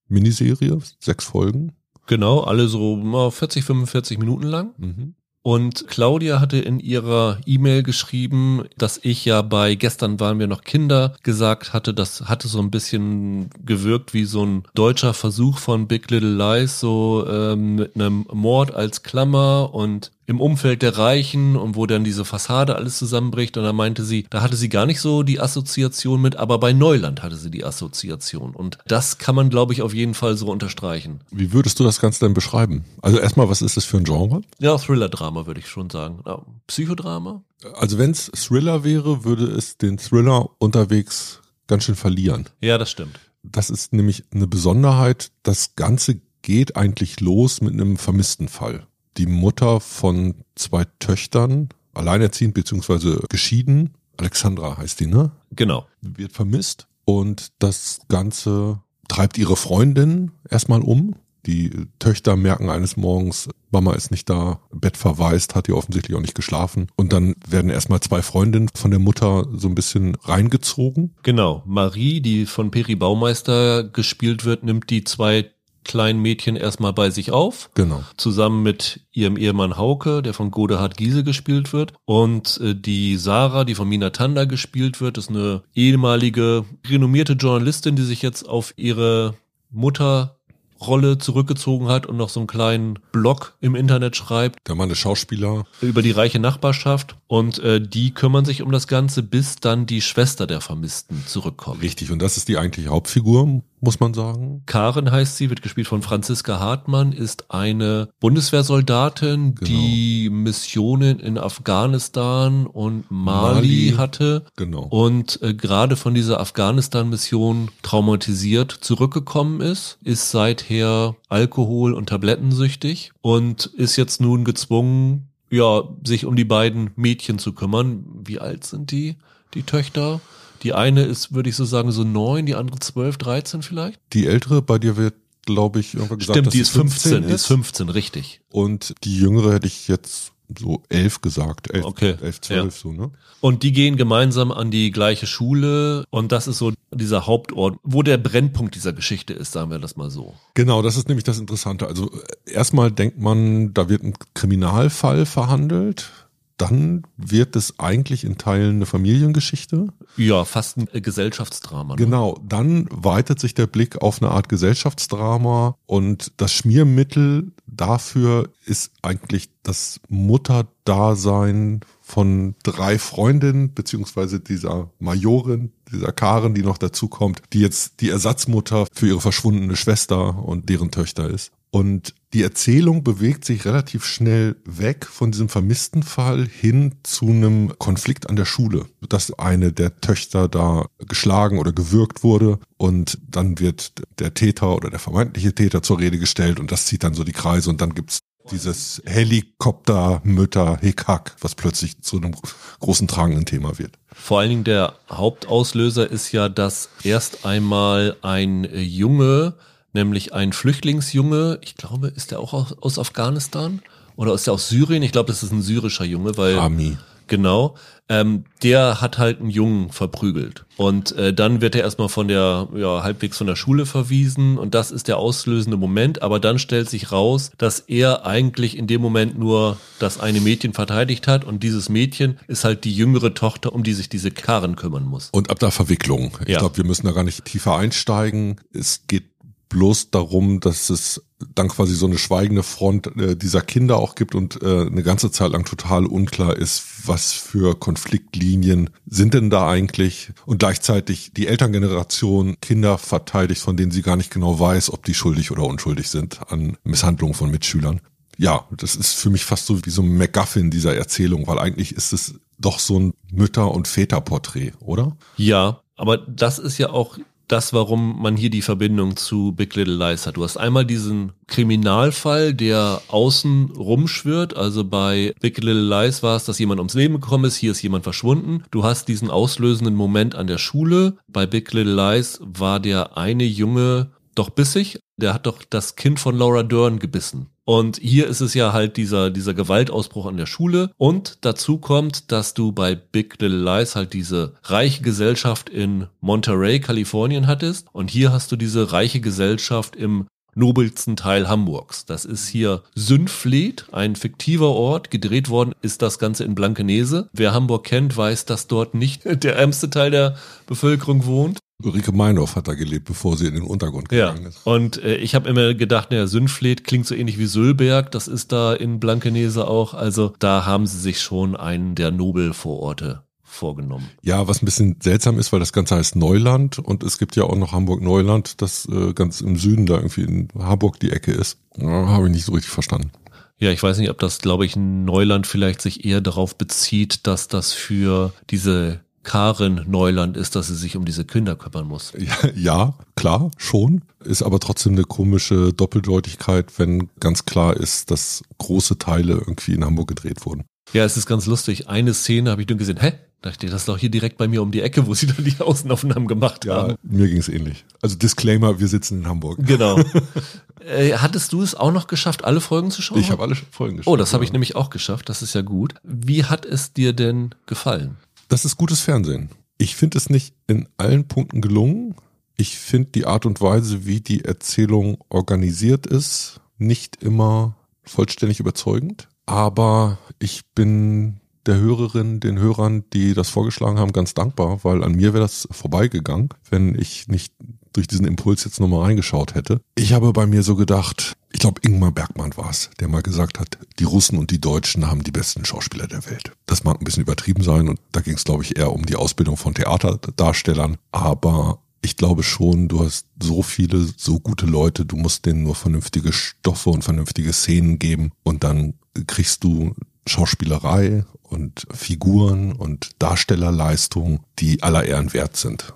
Miniserie, 0.08 0.78
sechs 0.98 1.24
Folgen. 1.24 1.72
Genau, 2.06 2.40
alle 2.40 2.68
so 2.68 3.30
40, 3.30 3.64
45 3.64 4.18
Minuten 4.18 4.44
lang. 4.44 4.74
Mhm. 4.76 5.14
Und 5.42 5.88
Claudia 5.88 6.40
hatte 6.40 6.58
in 6.58 6.78
ihrer 6.78 7.40
E-Mail 7.46 7.82
geschrieben, 7.82 8.64
dass 8.78 9.00
ich 9.02 9.24
ja 9.24 9.42
bei 9.42 9.74
gestern 9.74 10.20
waren 10.20 10.38
wir 10.38 10.46
noch 10.46 10.62
Kinder 10.62 11.14
gesagt 11.24 11.72
hatte, 11.72 11.92
das 11.92 12.22
hatte 12.22 12.46
so 12.46 12.60
ein 12.60 12.70
bisschen 12.70 13.50
gewirkt 13.64 14.14
wie 14.14 14.24
so 14.24 14.46
ein 14.46 14.62
deutscher 14.74 15.14
Versuch 15.14 15.58
von 15.58 15.88
Big 15.88 16.10
Little 16.12 16.36
Lies, 16.36 16.78
so 16.78 17.26
ähm, 17.28 17.74
mit 17.74 17.96
einem 17.96 18.24
Mord 18.32 18.72
als 18.72 19.02
Klammer 19.02 19.74
und 19.74 20.12
im 20.32 20.40
Umfeld 20.40 20.80
der 20.80 20.96
Reichen 20.96 21.56
und 21.56 21.76
wo 21.76 21.84
dann 21.84 22.04
diese 22.04 22.24
Fassade 22.24 22.74
alles 22.74 22.96
zusammenbricht. 22.96 23.58
Und 23.58 23.64
da 23.64 23.74
meinte 23.74 24.02
sie, 24.02 24.26
da 24.30 24.40
hatte 24.40 24.56
sie 24.56 24.70
gar 24.70 24.86
nicht 24.86 24.98
so 24.98 25.22
die 25.22 25.40
Assoziation 25.40 26.22
mit, 26.22 26.36
aber 26.36 26.58
bei 26.58 26.72
Neuland 26.72 27.22
hatte 27.22 27.36
sie 27.36 27.50
die 27.50 27.64
Assoziation. 27.64 28.54
Und 28.54 28.78
das 28.86 29.18
kann 29.18 29.34
man, 29.34 29.50
glaube 29.50 29.74
ich, 29.74 29.82
auf 29.82 29.92
jeden 29.92 30.14
Fall 30.14 30.38
so 30.38 30.50
unterstreichen. 30.50 31.20
Wie 31.30 31.52
würdest 31.52 31.78
du 31.78 31.84
das 31.84 32.00
Ganze 32.00 32.20
denn 32.20 32.32
beschreiben? 32.32 32.84
Also 33.02 33.18
erstmal, 33.18 33.50
was 33.50 33.60
ist 33.60 33.76
das 33.76 33.84
für 33.84 33.98
ein 33.98 34.04
Genre? 34.04 34.40
Ja, 34.58 34.78
Thriller-Drama 34.78 35.46
würde 35.46 35.60
ich 35.60 35.68
schon 35.68 35.90
sagen. 35.90 36.20
Ja, 36.24 36.40
Psychodrama? 36.66 37.44
Also 37.74 37.98
wenn 37.98 38.12
es 38.12 38.30
Thriller 38.34 38.84
wäre, 38.84 39.24
würde 39.24 39.44
es 39.44 39.76
den 39.76 39.98
Thriller 39.98 40.48
unterwegs 40.58 41.40
ganz 41.66 41.84
schön 41.84 41.94
verlieren. 41.94 42.48
Ja, 42.62 42.78
das 42.78 42.90
stimmt. 42.90 43.20
Das 43.42 43.68
ist 43.68 43.92
nämlich 43.92 44.24
eine 44.32 44.46
Besonderheit. 44.46 45.30
Das 45.42 45.76
Ganze 45.76 46.22
geht 46.40 46.74
eigentlich 46.74 47.20
los 47.20 47.60
mit 47.60 47.74
einem 47.74 47.98
vermissten 47.98 48.48
Fall 48.48 48.86
die 49.16 49.26
Mutter 49.26 49.80
von 49.80 50.34
zwei 50.54 50.84
Töchtern, 50.98 51.68
alleinerziehend 51.94 52.54
beziehungsweise 52.54 53.22
geschieden. 53.28 53.90
Alexandra 54.16 54.78
heißt 54.78 55.00
die, 55.00 55.06
ne? 55.06 55.32
Genau. 55.50 55.86
Wird 56.00 56.32
vermisst 56.32 56.86
und 57.04 57.52
das 57.58 58.00
Ganze 58.08 58.80
treibt 59.08 59.38
ihre 59.38 59.56
Freundin 59.56 60.30
erstmal 60.48 60.80
um. 60.80 61.14
Die 61.44 61.70
Töchter 61.98 62.36
merken 62.36 62.70
eines 62.70 62.96
Morgens, 62.96 63.48
Mama 63.72 63.94
ist 63.94 64.12
nicht 64.12 64.30
da, 64.30 64.60
Bett 64.70 64.96
verwaist, 64.96 65.56
hat 65.56 65.68
ihr 65.68 65.76
offensichtlich 65.76 66.16
auch 66.16 66.20
nicht 66.20 66.36
geschlafen. 66.36 66.86
Und 66.94 67.12
dann 67.12 67.34
werden 67.48 67.68
erstmal 67.68 68.00
zwei 68.00 68.22
Freundinnen 68.22 68.68
von 68.74 68.92
der 68.92 69.00
Mutter 69.00 69.48
so 69.52 69.66
ein 69.66 69.74
bisschen 69.74 70.14
reingezogen. 70.22 71.16
Genau. 71.24 71.64
Marie, 71.66 72.20
die 72.20 72.46
von 72.46 72.70
Peri 72.70 72.94
Baumeister 72.94 73.82
gespielt 73.82 74.44
wird, 74.44 74.62
nimmt 74.62 74.88
die 74.90 75.02
zwei 75.02 75.50
kleinen 75.84 76.20
Mädchen 76.20 76.56
erstmal 76.56 76.92
bei 76.92 77.10
sich 77.10 77.32
auf. 77.32 77.70
Genau. 77.74 78.02
Zusammen 78.16 78.62
mit 78.62 79.00
ihrem 79.12 79.36
Ehemann 79.36 79.76
Hauke, 79.76 80.22
der 80.22 80.34
von 80.34 80.50
Godehard 80.50 80.96
Giese 80.96 81.24
gespielt 81.24 81.72
wird. 81.72 81.94
Und 82.04 82.60
äh, 82.60 82.74
die 82.74 83.16
Sarah, 83.16 83.64
die 83.64 83.74
von 83.74 83.88
Mina 83.88 84.10
Tanda 84.10 84.44
gespielt 84.44 85.00
wird, 85.00 85.18
ist 85.18 85.30
eine 85.30 85.62
ehemalige 85.74 86.64
renommierte 86.88 87.34
Journalistin, 87.34 87.96
die 87.96 88.02
sich 88.02 88.22
jetzt 88.22 88.48
auf 88.48 88.74
ihre 88.76 89.34
Mutter 89.70 90.38
Rolle 90.86 91.18
zurückgezogen 91.18 91.88
hat 91.88 92.06
und 92.06 92.16
noch 92.16 92.28
so 92.28 92.40
einen 92.40 92.46
kleinen 92.46 92.98
Blog 93.12 93.56
im 93.60 93.74
Internet 93.74 94.16
schreibt. 94.16 94.58
Der 94.68 94.74
Mann 94.74 94.90
ist 94.90 94.98
Schauspieler. 94.98 95.64
Über 95.80 96.02
die 96.02 96.10
reiche 96.10 96.38
Nachbarschaft. 96.38 97.16
Und 97.26 97.58
äh, 97.60 97.80
die 97.80 98.12
kümmern 98.12 98.44
sich 98.44 98.62
um 98.62 98.72
das 98.72 98.86
Ganze, 98.86 99.22
bis 99.22 99.56
dann 99.56 99.86
die 99.86 100.00
Schwester 100.00 100.46
der 100.46 100.60
Vermissten 100.60 101.24
zurückkommt. 101.26 101.82
Richtig, 101.82 102.10
und 102.10 102.20
das 102.20 102.36
ist 102.36 102.48
die 102.48 102.58
eigentliche 102.58 102.90
Hauptfigur, 102.90 103.62
muss 103.82 103.98
man 103.98 104.14
sagen. 104.14 104.62
Karen 104.64 105.10
heißt 105.10 105.36
sie, 105.36 105.50
wird 105.50 105.60
gespielt 105.60 105.88
von 105.88 106.02
Franziska 106.02 106.60
Hartmann, 106.60 107.12
ist 107.12 107.50
eine 107.50 108.08
Bundeswehrsoldatin, 108.20 109.56
genau. 109.56 109.68
die 109.68 110.30
Missionen 110.30 111.18
in 111.18 111.36
Afghanistan 111.36 112.68
und 112.68 113.10
Mali, 113.10 113.54
Mali 113.54 113.94
hatte. 113.98 114.44
Genau. 114.54 114.84
Und 114.84 115.42
äh, 115.42 115.52
gerade 115.52 115.96
von 115.96 116.14
dieser 116.14 116.38
Afghanistan-Mission 116.38 117.70
traumatisiert 117.82 118.70
zurückgekommen 118.70 119.60
ist, 119.60 119.98
ist 120.04 120.30
seither 120.30 121.16
Alkohol- 121.28 121.94
und 121.94 122.08
Tablettensüchtig 122.08 123.10
und 123.20 123.66
ist 123.66 123.96
jetzt 123.96 124.20
nun 124.20 124.44
gezwungen, 124.44 125.28
ja, 125.50 125.82
sich 126.06 126.24
um 126.24 126.36
die 126.36 126.44
beiden 126.44 126.92
Mädchen 126.94 127.40
zu 127.40 127.52
kümmern. 127.52 128.04
Wie 128.24 128.38
alt 128.38 128.62
sind 128.62 128.92
die, 128.92 129.16
die 129.54 129.64
Töchter? 129.64 130.20
Die 130.62 130.72
eine 130.72 131.02
ist, 131.02 131.34
würde 131.34 131.50
ich 131.50 131.56
so 131.56 131.64
sagen, 131.64 131.90
so 131.92 132.04
neun, 132.04 132.46
die 132.46 132.54
andere 132.54 132.78
zwölf, 132.78 133.16
dreizehn 133.18 133.62
vielleicht. 133.62 134.00
Die 134.12 134.26
ältere 134.26 134.62
bei 134.62 134.78
dir 134.78 134.96
wird, 134.96 135.14
glaube 135.44 135.80
ich, 135.80 135.94
irgendwann 135.94 136.18
gesagt, 136.18 136.38
Stimmt, 136.38 136.54
die 136.54 136.60
ist 136.60 136.70
15, 136.70 137.12
15 137.12 137.22
ist. 137.22 137.28
die 137.28 137.34
ist 137.34 137.46
15, 137.46 137.88
richtig. 137.88 138.40
Und 138.50 138.94
die 139.04 139.16
jüngere 139.16 139.54
hätte 139.54 139.66
ich 139.66 139.88
jetzt 139.88 140.32
so 140.58 140.82
elf 140.88 141.20
gesagt, 141.20 141.72
elf, 141.72 141.84
okay. 141.84 142.16
elf 142.20 142.40
zwölf 142.40 142.64
ja. 142.64 142.70
so, 142.70 142.92
ne? 142.92 143.10
Und 143.40 143.62
die 143.62 143.72
gehen 143.72 143.96
gemeinsam 143.96 144.52
an 144.52 144.70
die 144.70 144.90
gleiche 144.90 145.26
Schule 145.26 146.04
und 146.10 146.30
das 146.30 146.46
ist 146.46 146.58
so 146.58 146.72
dieser 146.92 147.26
Hauptort, 147.26 147.76
wo 147.82 148.02
der 148.02 148.18
Brennpunkt 148.18 148.74
dieser 148.74 148.92
Geschichte 148.92 149.32
ist, 149.32 149.52
sagen 149.52 149.70
wir 149.70 149.78
das 149.78 149.96
mal 149.96 150.10
so. 150.10 150.34
Genau, 150.54 150.82
das 150.82 150.96
ist 150.96 151.08
nämlich 151.08 151.24
das 151.24 151.38
Interessante. 151.38 151.86
Also 151.86 152.10
erstmal 152.44 152.92
denkt 152.92 153.18
man, 153.18 153.74
da 153.74 153.88
wird 153.88 154.02
ein 154.04 154.14
Kriminalfall 154.34 155.26
verhandelt 155.26 156.10
dann 156.56 157.02
wird 157.16 157.56
es 157.56 157.78
eigentlich 157.78 158.24
in 158.24 158.38
Teilen 158.38 158.76
eine 158.76 158.86
Familiengeschichte. 158.86 159.88
Ja, 160.16 160.44
fast 160.44 160.76
ein 160.76 160.88
Gesellschaftsdrama. 160.92 161.94
Ne? 161.94 162.04
Genau, 162.04 162.38
dann 162.46 162.86
weitet 162.90 163.40
sich 163.40 163.54
der 163.54 163.66
Blick 163.66 164.00
auf 164.02 164.22
eine 164.22 164.30
Art 164.30 164.48
Gesellschaftsdrama 164.48 165.76
und 165.86 166.32
das 166.36 166.52
Schmiermittel 166.52 167.52
dafür 167.66 168.50
ist 168.64 168.92
eigentlich 169.02 169.50
das 169.62 170.00
Mutterdasein 170.08 171.80
von 172.00 172.54
drei 172.62 172.98
Freundinnen, 172.98 173.74
beziehungsweise 173.74 174.40
dieser 174.40 174.90
Majorin, 174.98 175.72
dieser 175.90 176.12
Karen, 176.12 176.54
die 176.54 176.62
noch 176.62 176.78
dazukommt, 176.78 177.42
die 177.52 177.60
jetzt 177.60 178.00
die 178.00 178.10
Ersatzmutter 178.10 178.86
für 178.92 179.06
ihre 179.08 179.20
verschwundene 179.20 179.76
Schwester 179.76 180.44
und 180.44 180.68
deren 180.68 180.90
Töchter 180.90 181.28
ist. 181.30 181.52
Und 181.74 182.14
die 182.34 182.42
Erzählung 182.42 183.02
bewegt 183.02 183.46
sich 183.46 183.64
relativ 183.64 184.04
schnell 184.04 184.56
weg 184.66 185.06
von 185.06 185.32
diesem 185.32 185.48
vermissten 185.48 186.02
Fall 186.02 186.46
hin 186.46 186.96
zu 187.02 187.28
einem 187.28 187.72
Konflikt 187.78 188.28
an 188.28 188.36
der 188.36 188.44
Schule, 188.44 188.84
dass 189.08 189.32
eine 189.38 189.72
der 189.72 189.98
Töchter 190.02 190.48
da 190.48 190.84
geschlagen 190.98 191.58
oder 191.58 191.72
gewürgt 191.72 192.22
wurde 192.22 192.58
und 192.76 193.16
dann 193.26 193.58
wird 193.58 193.94
der 194.18 194.34
Täter 194.34 194.76
oder 194.76 194.90
der 194.90 194.98
vermeintliche 194.98 195.54
Täter 195.54 195.82
zur 195.82 195.98
Rede 195.98 196.18
gestellt 196.18 196.60
und 196.60 196.70
das 196.70 196.84
zieht 196.84 197.04
dann 197.04 197.14
so 197.14 197.24
die 197.24 197.32
Kreise 197.32 197.70
und 197.70 197.80
dann 197.80 197.94
gibt's 197.94 198.18
dieses 198.50 199.00
Helikopter-Mütter-Hickhack, 199.06 201.36
was 201.40 201.54
plötzlich 201.54 202.02
zu 202.02 202.18
einem 202.18 202.34
großen 202.80 203.08
tragenden 203.08 203.46
Thema 203.46 203.78
wird. 203.78 203.98
Vor 204.12 204.40
allen 204.40 204.50
Dingen 204.50 204.64
der 204.64 204.96
Hauptauslöser 205.10 206.10
ist 206.10 206.32
ja, 206.32 206.50
dass 206.50 206.90
erst 207.02 207.46
einmal 207.46 208.18
ein 208.20 208.68
Junge 208.74 209.54
nämlich 209.92 210.32
ein 210.32 210.52
Flüchtlingsjunge, 210.52 211.58
ich 211.62 211.76
glaube, 211.76 212.08
ist 212.08 212.30
der 212.30 212.40
auch 212.40 212.52
aus, 212.52 212.76
aus 212.80 212.98
Afghanistan 212.98 213.82
oder 214.16 214.34
ist 214.34 214.46
der 214.46 214.54
aus 214.54 214.68
Syrien? 214.68 215.02
Ich 215.02 215.12
glaube, 215.12 215.28
das 215.28 215.42
ist 215.42 215.52
ein 215.52 215.62
syrischer 215.62 216.04
Junge, 216.04 216.36
weil 216.36 216.58
Ami. 216.58 216.96
Genau. 217.32 217.76
Ähm, 218.10 218.44
der 218.62 219.00
hat 219.00 219.16
halt 219.16 219.40
einen 219.40 219.48
Jungen 219.48 219.90
verprügelt. 219.90 220.66
Und 220.76 221.12
äh, 221.12 221.32
dann 221.32 221.62
wird 221.62 221.74
er 221.74 221.82
erstmal 221.82 222.10
von 222.10 222.28
der, 222.28 222.68
ja, 222.76 223.02
halbwegs 223.02 223.38
von 223.38 223.46
der 223.46 223.56
Schule 223.56 223.86
verwiesen 223.86 224.58
und 224.58 224.74
das 224.74 224.90
ist 224.90 225.08
der 225.08 225.16
auslösende 225.16 225.78
Moment. 225.78 226.20
Aber 226.20 226.38
dann 226.38 226.58
stellt 226.58 226.90
sich 226.90 227.10
raus, 227.10 227.52
dass 227.56 227.80
er 227.80 228.26
eigentlich 228.26 228.76
in 228.76 228.86
dem 228.86 229.00
Moment 229.00 229.38
nur 229.38 229.78
das 229.98 230.20
eine 230.20 230.42
Mädchen 230.42 230.74
verteidigt 230.74 231.26
hat 231.26 231.44
und 231.44 231.62
dieses 231.62 231.88
Mädchen 231.88 232.38
ist 232.48 232.64
halt 232.64 232.84
die 232.84 232.92
jüngere 232.92 233.32
Tochter, 233.32 233.72
um 233.72 233.82
die 233.82 233.94
sich 233.94 234.10
diese 234.10 234.30
Karen 234.30 234.76
kümmern 234.76 235.06
muss. 235.06 235.30
Und 235.32 235.48
ab 235.48 235.58
da 235.58 235.70
Verwicklung. 235.70 236.36
Ich 236.42 236.48
ja. 236.48 236.58
glaube, 236.58 236.76
wir 236.76 236.84
müssen 236.84 237.06
da 237.06 237.12
gar 237.12 237.24
nicht 237.24 237.46
tiefer 237.46 237.76
einsteigen. 237.76 238.60
Es 238.74 239.06
geht 239.06 239.31
bloß 239.72 240.10
darum, 240.10 240.60
dass 240.60 240.90
es 240.90 241.24
dann 241.54 241.68
quasi 241.68 241.94
so 241.94 242.06
eine 242.06 242.18
schweigende 242.18 242.62
Front 242.62 243.16
äh, 243.16 243.36
dieser 243.36 243.62
Kinder 243.62 243.96
auch 243.96 244.14
gibt 244.14 244.34
und 244.34 244.62
äh, 244.62 244.82
eine 244.82 245.02
ganze 245.02 245.30
Zeit 245.32 245.50
lang 245.50 245.64
total 245.64 246.04
unklar 246.04 246.56
ist, 246.56 246.84
was 247.06 247.32
für 247.32 247.74
Konfliktlinien 247.74 248.90
sind 249.06 249.32
denn 249.34 249.48
da 249.48 249.68
eigentlich 249.68 250.32
und 250.44 250.58
gleichzeitig 250.58 251.32
die 251.32 251.46
Elterngeneration 251.46 252.60
Kinder 252.60 252.98
verteidigt, 252.98 253.62
von 253.62 253.76
denen 253.76 253.90
sie 253.90 254.02
gar 254.02 254.16
nicht 254.16 254.30
genau 254.30 254.60
weiß, 254.60 254.92
ob 254.92 255.04
die 255.04 255.14
schuldig 255.14 255.50
oder 255.50 255.64
unschuldig 255.64 256.08
sind 256.08 256.52
an 256.52 256.76
Misshandlungen 256.84 257.34
von 257.34 257.50
Mitschülern. 257.50 258.00
Ja, 258.36 258.66
das 258.70 258.94
ist 258.94 259.14
für 259.14 259.30
mich 259.30 259.44
fast 259.44 259.66
so 259.66 259.84
wie 259.84 259.90
so 259.90 260.02
ein 260.02 260.16
MacGuffin 260.16 260.70
dieser 260.70 260.94
Erzählung, 260.94 261.46
weil 261.46 261.58
eigentlich 261.58 261.94
ist 261.94 262.12
es 262.12 262.34
doch 262.58 262.78
so 262.78 262.98
ein 263.00 263.14
Mütter- 263.32 263.72
und 263.72 263.88
Väterporträt, 263.88 264.72
oder? 264.80 265.16
Ja, 265.36 265.80
aber 265.96 266.18
das 266.18 266.58
ist 266.58 266.78
ja 266.78 266.90
auch 266.90 267.18
das, 267.52 267.72
warum 267.72 268.20
man 268.20 268.36
hier 268.36 268.50
die 268.50 268.62
Verbindung 268.62 269.16
zu 269.16 269.52
Big 269.52 269.74
Little 269.76 269.94
Lies 269.94 270.26
hat. 270.26 270.36
Du 270.36 270.44
hast 270.44 270.56
einmal 270.56 270.86
diesen 270.86 271.32
Kriminalfall, 271.46 272.54
der 272.54 273.02
außen 273.08 273.72
rumschwirrt. 273.72 274.56
Also 274.56 274.84
bei 274.84 275.34
Big 275.40 275.58
Little 275.58 275.82
Lies 275.82 276.22
war 276.22 276.36
es, 276.36 276.46
dass 276.46 276.58
jemand 276.58 276.80
ums 276.80 276.94
Leben 276.94 277.20
gekommen 277.20 277.44
ist. 277.44 277.56
Hier 277.56 277.72
ist 277.72 277.82
jemand 277.82 278.04
verschwunden. 278.04 278.64
Du 278.70 278.84
hast 278.84 279.06
diesen 279.08 279.30
auslösenden 279.30 279.94
Moment 279.94 280.34
an 280.34 280.46
der 280.46 280.58
Schule. 280.58 281.18
Bei 281.28 281.46
Big 281.46 281.72
Little 281.72 281.94
Lies 281.94 282.40
war 282.42 282.80
der 282.80 283.18
eine 283.18 283.44
Junge 283.44 284.10
doch 284.34 284.48
bissig. 284.48 284.98
Der 285.18 285.34
hat 285.34 285.46
doch 285.46 285.62
das 285.68 285.96
Kind 285.96 286.18
von 286.18 286.36
Laura 286.36 286.62
Dern 286.62 286.98
gebissen. 286.98 287.51
Und 287.64 287.98
hier 287.98 288.26
ist 288.26 288.40
es 288.40 288.54
ja 288.54 288.72
halt 288.72 288.96
dieser, 288.96 289.30
dieser 289.30 289.54
Gewaltausbruch 289.54 290.26
an 290.26 290.36
der 290.36 290.46
Schule. 290.46 290.90
Und 290.96 291.38
dazu 291.42 291.78
kommt, 291.78 292.32
dass 292.32 292.54
du 292.54 292.72
bei 292.72 292.94
Big 292.94 293.40
Little 293.40 293.62
Lies 293.62 293.94
halt 293.94 294.12
diese 294.12 294.54
reiche 294.64 295.02
Gesellschaft 295.02 295.68
in 295.68 296.06
Monterey, 296.20 296.80
Kalifornien 296.80 297.46
hattest. 297.46 297.86
Und 297.92 298.10
hier 298.10 298.32
hast 298.32 298.50
du 298.50 298.56
diese 298.56 298.92
reiche 298.92 299.20
Gesellschaft 299.20 299.94
im 299.96 300.26
nobelsten 300.54 301.16
Teil 301.16 301.48
Hamburgs. 301.48 302.04
Das 302.04 302.24
ist 302.24 302.48
hier 302.48 302.82
Sünfleet, 302.94 303.86
ein 303.92 304.16
fiktiver 304.16 304.68
Ort. 304.68 305.10
Gedreht 305.10 305.48
worden 305.48 305.74
ist 305.82 306.02
das 306.02 306.18
Ganze 306.18 306.44
in 306.44 306.54
Blankenese. 306.54 307.28
Wer 307.32 307.54
Hamburg 307.54 307.84
kennt, 307.84 308.16
weiß, 308.16 308.44
dass 308.44 308.66
dort 308.66 308.94
nicht 308.94 309.22
der 309.44 309.56
ärmste 309.56 309.90
Teil 309.90 310.10
der 310.10 310.36
Bevölkerung 310.66 311.26
wohnt. 311.26 311.58
Ulrike 311.84 312.12
Meinhoff 312.12 312.56
hat 312.56 312.68
da 312.68 312.74
gelebt, 312.74 313.06
bevor 313.06 313.36
sie 313.36 313.46
in 313.46 313.54
den 313.54 313.64
Untergrund 313.64 314.08
gegangen 314.08 314.42
ja. 314.42 314.48
ist. 314.48 314.60
Und 314.64 315.02
äh, 315.02 315.16
ich 315.16 315.34
habe 315.34 315.48
immer 315.48 315.74
gedacht, 315.74 316.10
naja, 316.10 316.26
Sünfleet 316.26 316.84
klingt 316.84 317.06
so 317.06 317.14
ähnlich 317.14 317.38
wie 317.38 317.46
Sülberg, 317.46 318.10
das 318.12 318.28
ist 318.28 318.52
da 318.52 318.74
in 318.74 319.00
Blankenese 319.00 319.66
auch. 319.66 319.94
Also 319.94 320.32
da 320.38 320.66
haben 320.66 320.86
sie 320.86 320.98
sich 320.98 321.20
schon 321.20 321.56
einen 321.56 321.94
der 321.94 322.10
Nobelvororte 322.10 323.22
vorgenommen. 323.42 324.08
Ja, 324.22 324.48
was 324.48 324.62
ein 324.62 324.64
bisschen 324.64 324.96
seltsam 325.00 325.38
ist, 325.38 325.52
weil 325.52 325.60
das 325.60 325.72
Ganze 325.72 325.96
heißt 325.96 326.16
Neuland 326.16 326.78
und 326.78 327.02
es 327.02 327.18
gibt 327.18 327.36
ja 327.36 327.44
auch 327.44 327.56
noch 327.56 327.72
Hamburg-Neuland, 327.72 328.62
das 328.62 328.86
äh, 328.86 329.12
ganz 329.12 329.40
im 329.40 329.56
Süden 329.56 329.86
da 329.86 329.96
irgendwie 329.96 330.22
in 330.22 330.48
Hamburg 330.58 330.98
die 331.00 331.10
Ecke 331.10 331.32
ist. 331.32 331.58
Ja, 331.76 332.08
Habe 332.08 332.26
ich 332.26 332.32
nicht 332.32 332.44
so 332.44 332.52
richtig 332.52 332.72
verstanden. 332.72 333.10
Ja, 333.58 333.70
ich 333.70 333.82
weiß 333.82 333.98
nicht, 333.98 334.10
ob 334.10 334.18
das, 334.18 334.40
glaube 334.40 334.66
ich, 334.66 334.74
Neuland 334.74 335.46
vielleicht 335.46 335.82
sich 335.82 336.04
eher 336.04 336.20
darauf 336.20 336.56
bezieht, 336.56 337.26
dass 337.28 337.46
das 337.46 337.72
für 337.72 338.32
diese 338.50 339.00
Karin 339.22 339.82
Neuland 339.86 340.36
ist, 340.36 340.56
dass 340.56 340.68
sie 340.68 340.74
sich 340.74 340.96
um 340.96 341.04
diese 341.04 341.24
Kinder 341.24 341.56
kümmern 341.56 341.86
muss. 341.86 342.12
Ja, 342.54 342.94
klar, 343.16 343.50
schon. 343.56 344.02
Ist 344.24 344.42
aber 344.42 344.60
trotzdem 344.60 344.92
eine 344.92 345.04
komische 345.04 345.72
Doppeldeutigkeit, 345.72 346.78
wenn 346.78 347.08
ganz 347.20 347.44
klar 347.44 347.76
ist, 347.76 348.10
dass 348.10 348.42
große 348.58 348.98
Teile 348.98 349.34
irgendwie 349.34 349.74
in 349.74 349.84
Hamburg 349.84 350.08
gedreht 350.08 350.44
wurden. 350.46 350.64
Ja, 350.92 351.04
es 351.04 351.16
ist 351.16 351.26
ganz 351.26 351.46
lustig. 351.46 351.88
Eine 351.88 352.14
Szene 352.14 352.50
habe 352.50 352.62
ich 352.62 352.68
nur 352.68 352.78
gesehen, 352.78 352.98
hä? 353.00 353.12
Dachte 353.40 353.66
ich, 353.66 353.72
das 353.72 353.82
ist 353.82 353.88
doch 353.88 353.98
hier 353.98 354.10
direkt 354.10 354.38
bei 354.38 354.46
mir 354.46 354.62
um 354.62 354.70
die 354.70 354.82
Ecke, 354.82 355.06
wo 355.06 355.14
sie 355.14 355.26
dann 355.28 355.44
die 355.44 355.58
Außenaufnahmen 355.58 356.28
gemacht 356.28 356.64
Ja, 356.64 356.74
haben. 356.82 356.94
mir 357.02 357.28
ging 357.28 357.38
es 357.38 357.48
ähnlich. 357.48 357.84
Also 358.00 358.16
Disclaimer, 358.16 358.78
wir 358.78 358.86
sitzen 358.88 359.20
in 359.22 359.26
Hamburg. 359.28 359.58
Genau. 359.66 359.98
äh, 360.86 361.14
hattest 361.14 361.52
du 361.52 361.62
es 361.62 361.74
auch 361.74 361.92
noch 361.92 362.06
geschafft, 362.06 362.44
alle 362.44 362.60
Folgen 362.60 362.90
zu 362.92 363.02
schauen? 363.02 363.18
Ich 363.18 363.30
habe 363.32 363.42
alle 363.42 363.56
Folgen 363.56 363.96
geschaut. 363.96 364.12
Oh, 364.12 364.16
das 364.16 364.32
habe 364.32 364.44
ich 364.44 364.52
nämlich 364.52 364.76
auch 364.76 364.90
geschafft. 364.90 365.28
Das 365.28 365.42
ist 365.42 365.54
ja 365.54 365.62
gut. 365.62 365.94
Wie 366.04 366.44
hat 366.44 366.64
es 366.64 366.92
dir 366.92 367.12
denn 367.12 367.54
gefallen? 367.66 368.16
Das 368.52 368.66
ist 368.66 368.76
gutes 368.76 369.00
Fernsehen. 369.00 369.48
Ich 369.78 369.96
finde 369.96 370.18
es 370.18 370.28
nicht 370.28 370.54
in 370.66 370.86
allen 370.98 371.26
Punkten 371.26 371.62
gelungen. 371.62 372.16
Ich 372.54 372.76
finde 372.76 373.08
die 373.12 373.24
Art 373.24 373.46
und 373.46 373.62
Weise, 373.62 374.04
wie 374.04 374.20
die 374.20 374.44
Erzählung 374.44 375.16
organisiert 375.30 376.06
ist, 376.06 376.60
nicht 376.76 377.22
immer 377.22 377.78
vollständig 378.02 378.60
überzeugend. 378.60 379.30
Aber 379.46 380.18
ich 380.38 380.66
bin 380.74 381.40
der 381.64 381.76
Hörerin, 381.76 382.40
den 382.40 382.58
Hörern, 382.58 383.04
die 383.14 383.32
das 383.32 383.48
vorgeschlagen 383.48 383.98
haben, 383.98 384.12
ganz 384.12 384.34
dankbar, 384.34 384.84
weil 384.84 385.02
an 385.02 385.12
mir 385.12 385.32
wäre 385.32 385.44
das 385.44 385.66
vorbeigegangen, 385.70 386.50
wenn 386.68 386.94
ich 386.94 387.28
nicht 387.28 387.54
durch 387.92 388.06
diesen 388.06 388.26
Impuls 388.26 388.64
jetzt 388.64 388.80
nochmal 388.80 389.02
reingeschaut 389.02 389.54
hätte. 389.54 389.80
Ich 389.94 390.12
habe 390.12 390.32
bei 390.32 390.46
mir 390.46 390.62
so 390.62 390.76
gedacht, 390.76 391.34
ich 391.52 391.60
glaube 391.60 391.80
Ingmar 391.84 392.12
Bergmann 392.12 392.56
war 392.56 392.70
es, 392.70 392.90
der 393.00 393.08
mal 393.08 393.22
gesagt 393.22 393.60
hat, 393.60 393.78
die 393.98 394.04
Russen 394.04 394.38
und 394.38 394.50
die 394.50 394.60
Deutschen 394.60 395.06
haben 395.10 395.22
die 395.22 395.30
besten 395.30 395.64
Schauspieler 395.64 396.06
der 396.06 396.24
Welt. 396.26 396.52
Das 396.66 396.84
mag 396.84 397.00
ein 397.00 397.04
bisschen 397.04 397.22
übertrieben 397.22 397.62
sein 397.62 397.88
und 397.88 398.00
da 398.12 398.20
ging 398.20 398.34
es, 398.34 398.44
glaube 398.44 398.62
ich, 398.64 398.76
eher 398.78 398.92
um 398.92 399.04
die 399.04 399.16
Ausbildung 399.16 399.56
von 399.56 399.74
Theaterdarstellern. 399.74 400.96
Aber 401.10 401.80
ich 402.02 402.16
glaube 402.16 402.42
schon, 402.42 402.88
du 402.88 403.04
hast 403.04 403.26
so 403.40 403.62
viele, 403.62 404.08
so 404.16 404.40
gute 404.40 404.66
Leute, 404.66 405.04
du 405.04 405.16
musst 405.16 405.46
denen 405.46 405.62
nur 405.62 405.74
vernünftige 405.74 406.32
Stoffe 406.32 406.90
und 406.90 407.04
vernünftige 407.04 407.52
Szenen 407.52 407.98
geben 407.98 408.32
und 408.42 408.64
dann 408.64 408.94
kriegst 409.26 409.62
du 409.64 409.94
Schauspielerei 410.26 411.24
und 411.42 411.86
Figuren 411.92 412.72
und 412.72 413.10
Darstellerleistung, 413.18 414.40
die 414.58 414.82
aller 414.82 415.04
Ehren 415.04 415.32
wert 415.32 415.56
sind. 415.56 415.92